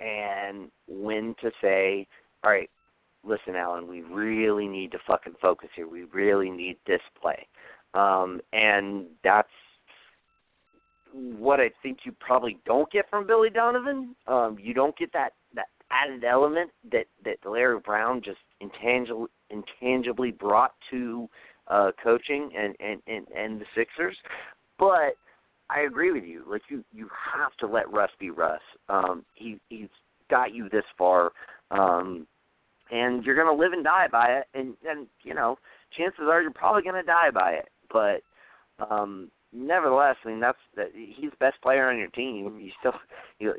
and 0.00 0.70
when 0.86 1.34
to 1.42 1.50
say, 1.60 2.06
all 2.44 2.50
right, 2.50 2.70
listen, 3.24 3.56
Allen, 3.56 3.86
we 3.88 4.02
really 4.02 4.66
need 4.66 4.92
to 4.92 4.98
fucking 5.06 5.34
focus 5.40 5.68
here. 5.74 5.88
We 5.88 6.04
really 6.04 6.50
need 6.50 6.76
this 6.86 7.00
play, 7.20 7.46
um, 7.94 8.40
and 8.52 9.06
that's 9.22 9.48
what 11.18 11.60
I 11.60 11.70
think 11.82 11.98
you 12.04 12.12
probably 12.20 12.58
don't 12.64 12.90
get 12.92 13.08
from 13.10 13.26
Billy 13.26 13.50
Donovan. 13.50 14.14
Um, 14.26 14.56
you 14.60 14.74
don't 14.74 14.96
get 14.96 15.12
that 15.12 15.32
that 15.54 15.66
added 15.90 16.24
element 16.24 16.70
that 16.92 17.06
that 17.24 17.36
Larry 17.44 17.80
Brown 17.80 18.22
just 18.24 18.38
intangibly 18.60 19.28
intangibly 19.50 20.30
brought 20.30 20.74
to 20.90 21.28
uh, 21.68 21.90
coaching 22.02 22.50
and, 22.56 22.74
and 22.80 23.02
and 23.06 23.26
and 23.36 23.60
the 23.60 23.64
Sixers. 23.74 24.16
But 24.78 25.16
I 25.70 25.80
agree 25.80 26.12
with 26.12 26.24
you. 26.24 26.44
Like 26.48 26.62
you 26.68 26.84
you 26.92 27.08
have 27.34 27.56
to 27.60 27.66
let 27.66 27.92
Russ 27.92 28.10
be 28.18 28.30
Russ. 28.30 28.60
Um, 28.88 29.24
he 29.34 29.58
he's 29.68 29.88
got 30.30 30.54
you 30.54 30.68
this 30.68 30.84
far, 30.96 31.32
um, 31.70 32.26
and 32.90 33.24
you're 33.24 33.36
gonna 33.36 33.58
live 33.58 33.72
and 33.72 33.84
die 33.84 34.08
by 34.10 34.38
it. 34.38 34.46
And 34.54 34.74
and 34.88 35.06
you 35.22 35.34
know 35.34 35.58
chances 35.96 36.24
are 36.30 36.42
you're 36.42 36.52
probably 36.52 36.82
gonna 36.82 37.02
die 37.02 37.30
by 37.30 37.52
it. 37.52 37.68
But 37.90 38.22
um, 38.88 39.30
nevertheless, 39.52 40.16
I 40.24 40.28
mean 40.28 40.40
that's 40.40 40.58
that 40.76 40.88
he's 40.94 41.30
the 41.30 41.36
best 41.38 41.60
player 41.62 41.88
on 41.88 41.98
your 41.98 42.08
team. 42.08 42.58
You 42.60 42.70
still 42.80 42.94
you 43.38 43.54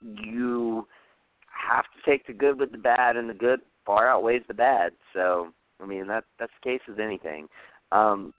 you, 0.00 0.86
have 1.68 1.84
to 1.84 2.10
take 2.10 2.24
the 2.26 2.32
good 2.32 2.58
with 2.58 2.70
the 2.70 2.78
bad, 2.78 3.16
and 3.16 3.28
the 3.28 3.34
good 3.34 3.60
far 3.84 4.08
outweighs 4.08 4.42
the 4.46 4.54
bad. 4.54 4.92
So 5.12 5.48
I 5.82 5.86
mean 5.86 6.06
that 6.06 6.24
that's 6.38 6.52
the 6.62 6.70
case 6.70 6.80
with 6.88 7.00
anything. 7.00 7.48
Um, 7.92 8.32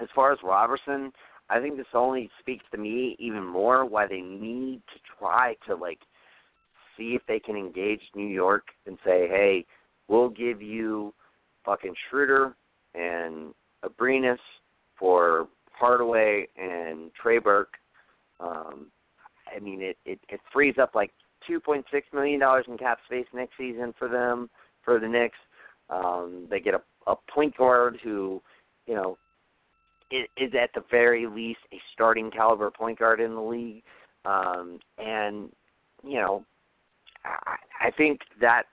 as 0.00 0.08
far 0.14 0.32
as 0.32 0.38
Roberson, 0.42 1.12
I 1.48 1.60
think 1.60 1.76
this 1.76 1.86
only 1.94 2.30
speaks 2.40 2.64
to 2.72 2.78
me 2.78 3.16
even 3.18 3.44
more 3.46 3.84
why 3.84 4.06
they 4.06 4.20
need 4.20 4.82
to 4.92 5.00
try 5.18 5.54
to 5.66 5.74
like 5.74 6.00
see 6.96 7.14
if 7.14 7.22
they 7.26 7.38
can 7.38 7.56
engage 7.56 8.00
New 8.14 8.26
York 8.26 8.64
and 8.86 8.98
say, 9.04 9.28
hey, 9.28 9.64
we'll 10.08 10.28
give 10.28 10.60
you 10.60 11.14
fucking 11.64 11.94
Schroeder 12.08 12.54
and 12.94 13.54
Abrines 13.84 14.38
for 14.98 15.48
Hardaway 15.72 16.46
and 16.56 17.10
Trey 17.20 17.38
Burke. 17.38 17.74
Um, 18.40 18.86
I 19.54 19.58
mean, 19.60 19.82
it, 19.82 19.96
it 20.04 20.20
it 20.28 20.40
frees 20.52 20.76
up 20.80 20.94
like 20.94 21.10
two 21.46 21.60
point 21.60 21.84
six 21.92 22.06
million 22.12 22.40
dollars 22.40 22.64
in 22.68 22.78
cap 22.78 22.98
space 23.06 23.26
next 23.32 23.56
season 23.58 23.94
for 23.98 24.08
them 24.08 24.48
for 24.84 24.98
the 24.98 25.08
Knicks. 25.08 25.38
Um, 25.90 26.46
they 26.50 26.60
get 26.60 26.74
a, 26.74 26.82
a 27.10 27.16
point 27.32 27.56
guard 27.56 27.98
who, 28.02 28.40
you 28.86 28.94
know, 28.94 29.18
is, 30.10 30.26
is 30.36 30.52
at 30.60 30.70
the 30.74 30.84
very 30.90 31.26
least 31.26 31.60
a 31.72 31.80
starting 31.92 32.30
caliber 32.30 32.70
point 32.70 32.98
guard 32.98 33.20
in 33.20 33.34
the 33.34 33.40
league, 33.40 33.82
um, 34.24 34.78
and 34.98 35.50
you 36.04 36.20
know, 36.20 36.44
I, 37.24 37.56
I 37.88 37.90
think 37.90 38.20
that 38.40 38.64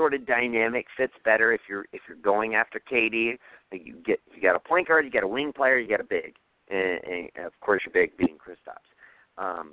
sort 0.00 0.14
of 0.14 0.24
dynamic 0.26 0.86
fits 0.96 1.12
better 1.26 1.52
if 1.52 1.60
you're 1.68 1.84
if 1.92 2.00
you're 2.08 2.16
going 2.16 2.54
after 2.54 2.80
KD. 2.90 3.36
You 3.70 3.96
get 4.02 4.18
you 4.34 4.40
got 4.40 4.56
a 4.56 4.58
point 4.58 4.88
guard, 4.88 5.04
you 5.04 5.10
got 5.10 5.24
a 5.24 5.28
wing 5.28 5.52
player, 5.52 5.78
you 5.78 5.86
got 5.86 6.00
a 6.00 6.04
big, 6.04 6.36
and, 6.70 7.00
and 7.04 7.46
of 7.46 7.52
course 7.60 7.82
your 7.84 7.92
big 7.92 8.16
being 8.16 8.38
Kristaps. 8.38 8.88
Um, 9.36 9.72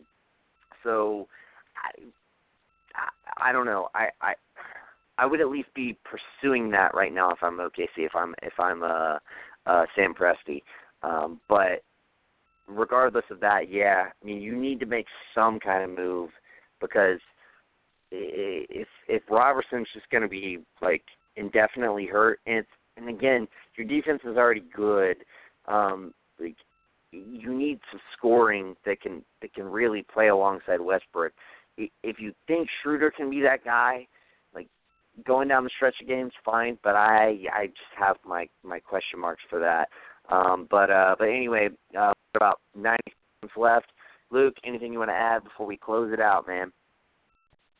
so 0.83 1.29
I, 1.77 2.01
I 2.93 3.49
I 3.49 3.51
don't 3.53 3.65
know. 3.65 3.87
I 3.95 4.09
I 4.21 4.33
I 5.17 5.25
would 5.25 5.39
at 5.39 5.47
least 5.47 5.73
be 5.73 5.97
pursuing 6.03 6.69
that 6.71 6.93
right 6.93 7.13
now 7.13 7.29
if 7.31 7.41
I'm 7.41 7.57
OKC, 7.57 7.87
if 7.99 8.13
I'm 8.13 8.35
if 8.41 8.59
I'm 8.59 8.83
uh, 8.83 9.19
uh, 9.65 9.85
Sam 9.95 10.13
Presti. 10.13 10.61
Um, 11.03 11.39
but 11.47 11.83
regardless 12.67 13.25
of 13.31 13.39
that, 13.39 13.71
yeah, 13.71 14.09
I 14.21 14.25
mean 14.25 14.41
you 14.41 14.57
need 14.57 14.81
to 14.81 14.85
make 14.85 15.05
some 15.33 15.57
kind 15.57 15.89
of 15.89 15.97
move 15.97 16.31
because 16.81 17.21
if 18.11 18.87
if 19.07 19.23
Robertson's 19.29 19.87
just 19.93 20.09
going 20.09 20.23
to 20.23 20.29
be 20.29 20.59
like 20.81 21.03
indefinitely 21.35 22.05
hurt, 22.05 22.39
and 22.45 22.57
it's, 22.57 22.69
and 22.97 23.09
again 23.09 23.47
your 23.75 23.87
defense 23.87 24.21
is 24.23 24.37
already 24.37 24.63
good, 24.75 25.17
um, 25.67 26.13
like 26.39 26.55
you 27.11 27.53
need 27.53 27.79
some 27.91 28.01
scoring 28.17 28.75
that 28.85 29.01
can 29.01 29.23
that 29.41 29.53
can 29.53 29.65
really 29.65 30.05
play 30.13 30.27
alongside 30.27 30.79
Westbrook. 30.79 31.33
If 31.77 32.19
you 32.19 32.33
think 32.47 32.67
Schroeder 32.81 33.11
can 33.11 33.29
be 33.29 33.41
that 33.41 33.63
guy, 33.63 34.07
like 34.53 34.67
going 35.25 35.47
down 35.47 35.63
the 35.63 35.69
stretch 35.75 35.95
of 36.01 36.07
games, 36.07 36.33
fine, 36.43 36.77
but 36.83 36.95
I 36.95 37.37
I 37.53 37.67
just 37.67 37.97
have 37.97 38.17
my 38.25 38.47
my 38.63 38.79
question 38.79 39.19
marks 39.19 39.43
for 39.49 39.59
that. 39.59 39.89
Um, 40.29 40.67
but 40.69 40.89
uh, 40.89 41.15
but 41.17 41.25
anyway, 41.25 41.69
uh, 41.97 42.13
about 42.35 42.59
90 42.75 42.97
seconds 43.05 43.57
left. 43.57 43.87
Luke, 44.29 44.55
anything 44.65 44.91
you 44.91 44.99
want 44.99 45.11
to 45.11 45.15
add 45.15 45.43
before 45.43 45.65
we 45.65 45.77
close 45.77 46.11
it 46.11 46.19
out, 46.19 46.47
man? 46.47 46.73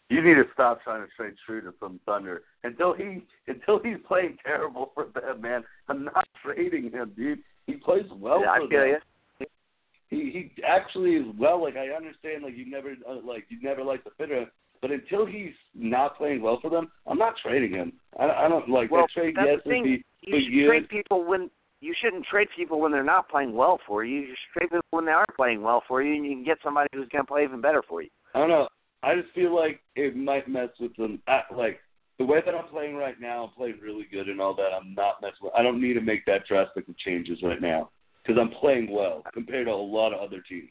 You 0.10 0.22
need 0.22 0.36
to 0.36 0.46
stop 0.54 0.82
trying 0.84 1.02
to 1.02 1.08
trade 1.18 1.34
Schroeder 1.46 1.74
from 1.78 2.00
Thunder 2.06 2.44
until 2.64 2.94
he 2.94 3.24
until 3.48 3.80
he's 3.84 3.98
playing 4.08 4.38
terrible 4.46 4.92
for 4.94 5.08
them, 5.14 5.42
man. 5.42 5.64
I'm 5.90 6.06
not 6.06 6.26
trading 6.44 6.92
him, 6.92 7.12
dude. 7.16 7.40
He 7.66 7.74
plays 7.74 8.06
well 8.12 8.40
yeah, 8.40 8.56
for 8.56 8.66
I 8.66 8.70
feel 8.70 8.80
them. 8.80 9.02
You. 9.40 9.48
He 10.10 10.52
he 10.56 10.64
actually 10.64 11.12
is 11.12 11.26
well. 11.38 11.62
Like 11.62 11.76
I 11.76 11.90
understand, 11.90 12.44
like 12.44 12.56
you 12.56 12.70
never 12.70 12.96
uh, 13.08 13.16
like 13.26 13.46
you 13.50 13.58
never 13.62 13.84
like 13.84 14.06
the 14.06 14.12
fit 14.18 14.30
him, 14.30 14.48
but 14.82 14.92
until 14.92 15.26
he's 15.26 15.54
not 15.76 16.18
playing 16.18 16.42
well 16.42 16.60
for 16.62 16.70
them, 16.70 16.90
I'm 17.06 17.18
not 17.18 17.36
trading 17.44 17.74
him. 17.74 17.92
I, 18.18 18.30
I 18.30 18.48
don't 18.48 18.70
like 18.70 18.90
well, 18.90 19.02
that 19.02 19.22
trade. 19.22 19.36
That's 19.36 19.48
yes, 19.48 19.60
the 19.66 19.70
thing. 19.70 19.84
Be, 19.84 20.04
you 20.22 20.40
should 20.40 20.68
trade 20.70 20.90
people 20.90 21.26
when 21.26 21.50
you 21.82 21.94
shouldn't 22.02 22.26
trade 22.26 22.48
people 22.56 22.80
when 22.80 22.94
they're 22.94 23.04
not 23.04 23.30
playing 23.30 23.54
well 23.54 23.80
for 23.86 24.06
you. 24.06 24.22
You 24.22 24.28
should 24.28 24.60
trade 24.60 24.70
people 24.70 24.88
when 24.92 25.06
they 25.06 25.12
are 25.12 25.26
playing 25.36 25.62
well 25.62 25.84
for 25.86 26.02
you, 26.02 26.16
and 26.16 26.26
you 26.26 26.32
can 26.32 26.46
get 26.46 26.60
somebody 26.64 26.88
who's 26.94 27.10
going 27.10 27.24
to 27.24 27.28
play 27.28 27.44
even 27.44 27.60
better 27.60 27.84
for 27.88 28.02
you. 28.02 28.10
I 28.34 28.40
don't 28.40 28.50
know. 28.50 28.68
I 29.08 29.16
just 29.16 29.34
feel 29.34 29.56
like 29.56 29.80
it 29.96 30.18
might 30.18 30.50
mess 30.50 30.70
with 30.82 30.94
them. 30.98 31.22
I, 31.28 31.42
like 31.56 31.80
the 32.20 32.26
way 32.26 32.42
that 32.46 32.54
I'm 32.54 32.68
playing 32.68 32.98
right 32.98 33.20
now, 33.22 33.46
I'm 33.46 33.54
playing 33.56 33.80
really 33.82 34.06
good 34.12 34.28
and 34.28 34.42
all 34.42 34.54
that. 34.56 34.74
I'm 34.74 34.94
not 34.94 35.22
messing 35.22 35.38
with. 35.44 35.54
I 35.58 35.64
don't 35.64 35.82
need 35.82 35.94
to 35.94 36.02
make 36.02 36.26
that 36.26 36.46
drastic 36.46 36.90
of 36.90 36.98
changes 36.98 37.40
right 37.42 37.62
now 37.62 37.90
because 38.22 38.38
I'm 38.38 38.52
playing 38.60 38.92
well 38.92 39.24
compared 39.34 39.68
to 39.68 39.72
a 39.72 39.76
lot 39.76 40.14
of 40.14 40.20
other 40.20 40.44
teams. 40.50 40.70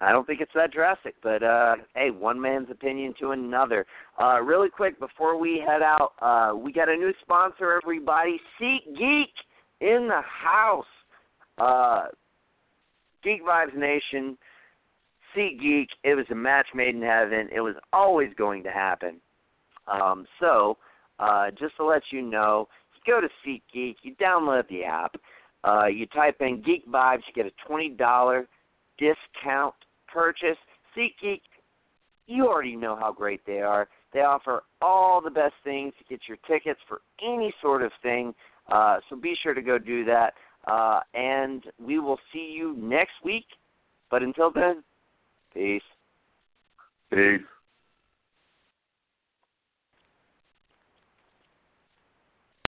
I 0.00 0.12
don't 0.12 0.26
think 0.26 0.40
it's 0.40 0.52
that 0.54 0.70
drastic, 0.72 1.14
but 1.22 1.42
uh 1.42 1.74
hey, 1.96 2.10
one 2.10 2.40
man's 2.40 2.70
opinion 2.70 3.14
to 3.20 3.32
another. 3.32 3.84
Uh 4.22 4.40
really 4.40 4.70
quick 4.70 5.00
before 5.00 5.36
we 5.36 5.62
head 5.66 5.82
out, 5.82 6.12
uh 6.22 6.56
we 6.56 6.72
got 6.72 6.88
a 6.88 6.96
new 6.96 7.12
sponsor 7.20 7.78
everybody, 7.82 8.40
Seat 8.58 8.82
Geek 8.96 9.34
in 9.80 10.08
the 10.08 10.22
house. 10.22 10.84
Uh 11.58 12.04
Geek 13.24 13.44
Vibes 13.44 13.76
Nation, 13.76 14.38
SeatGeek, 15.36 15.88
it 16.04 16.14
was 16.14 16.26
a 16.30 16.34
match 16.34 16.66
made 16.74 16.94
in 16.94 17.02
heaven. 17.02 17.48
It 17.54 17.60
was 17.60 17.76
always 17.92 18.30
going 18.36 18.62
to 18.64 18.70
happen. 18.70 19.20
Um 19.86 20.26
so, 20.38 20.76
uh 21.18 21.50
just 21.50 21.76
to 21.76 21.84
let 21.84 22.02
you 22.10 22.22
know, 22.22 22.68
you 22.94 23.12
go 23.12 23.20
to 23.20 23.28
Seat 23.44 23.62
Geek, 23.72 23.98
you 24.02 24.14
download 24.16 24.68
the 24.68 24.84
app, 24.84 25.16
uh 25.64 25.86
you 25.86 26.06
type 26.06 26.36
in 26.40 26.62
Geek 26.62 26.86
Vibes, 26.88 27.22
you 27.26 27.34
get 27.34 27.46
a 27.46 27.66
twenty 27.66 27.90
dollar 27.90 28.48
discount 28.98 29.74
purchase. 30.12 30.58
SeatGeek, 30.96 31.40
you 32.26 32.46
already 32.48 32.76
know 32.76 32.96
how 32.96 33.12
great 33.12 33.40
they 33.46 33.60
are. 33.60 33.88
They 34.12 34.20
offer 34.20 34.62
all 34.82 35.20
the 35.20 35.30
best 35.30 35.54
things 35.62 35.92
to 35.98 36.04
get 36.08 36.20
your 36.28 36.36
tickets 36.48 36.80
for 36.88 37.00
any 37.22 37.54
sort 37.62 37.82
of 37.82 37.92
thing. 38.02 38.34
Uh, 38.70 38.98
so 39.08 39.16
be 39.16 39.34
sure 39.42 39.54
to 39.54 39.62
go 39.62 39.78
do 39.78 40.04
that. 40.04 40.34
Uh, 40.66 41.00
and 41.14 41.64
we 41.84 41.98
will 41.98 42.18
see 42.32 42.52
you 42.54 42.76
next 42.76 43.14
week 43.24 43.46
But 44.10 44.22
until 44.22 44.50
then, 44.50 44.82
peace. 45.54 45.82
Peace. 47.10 47.40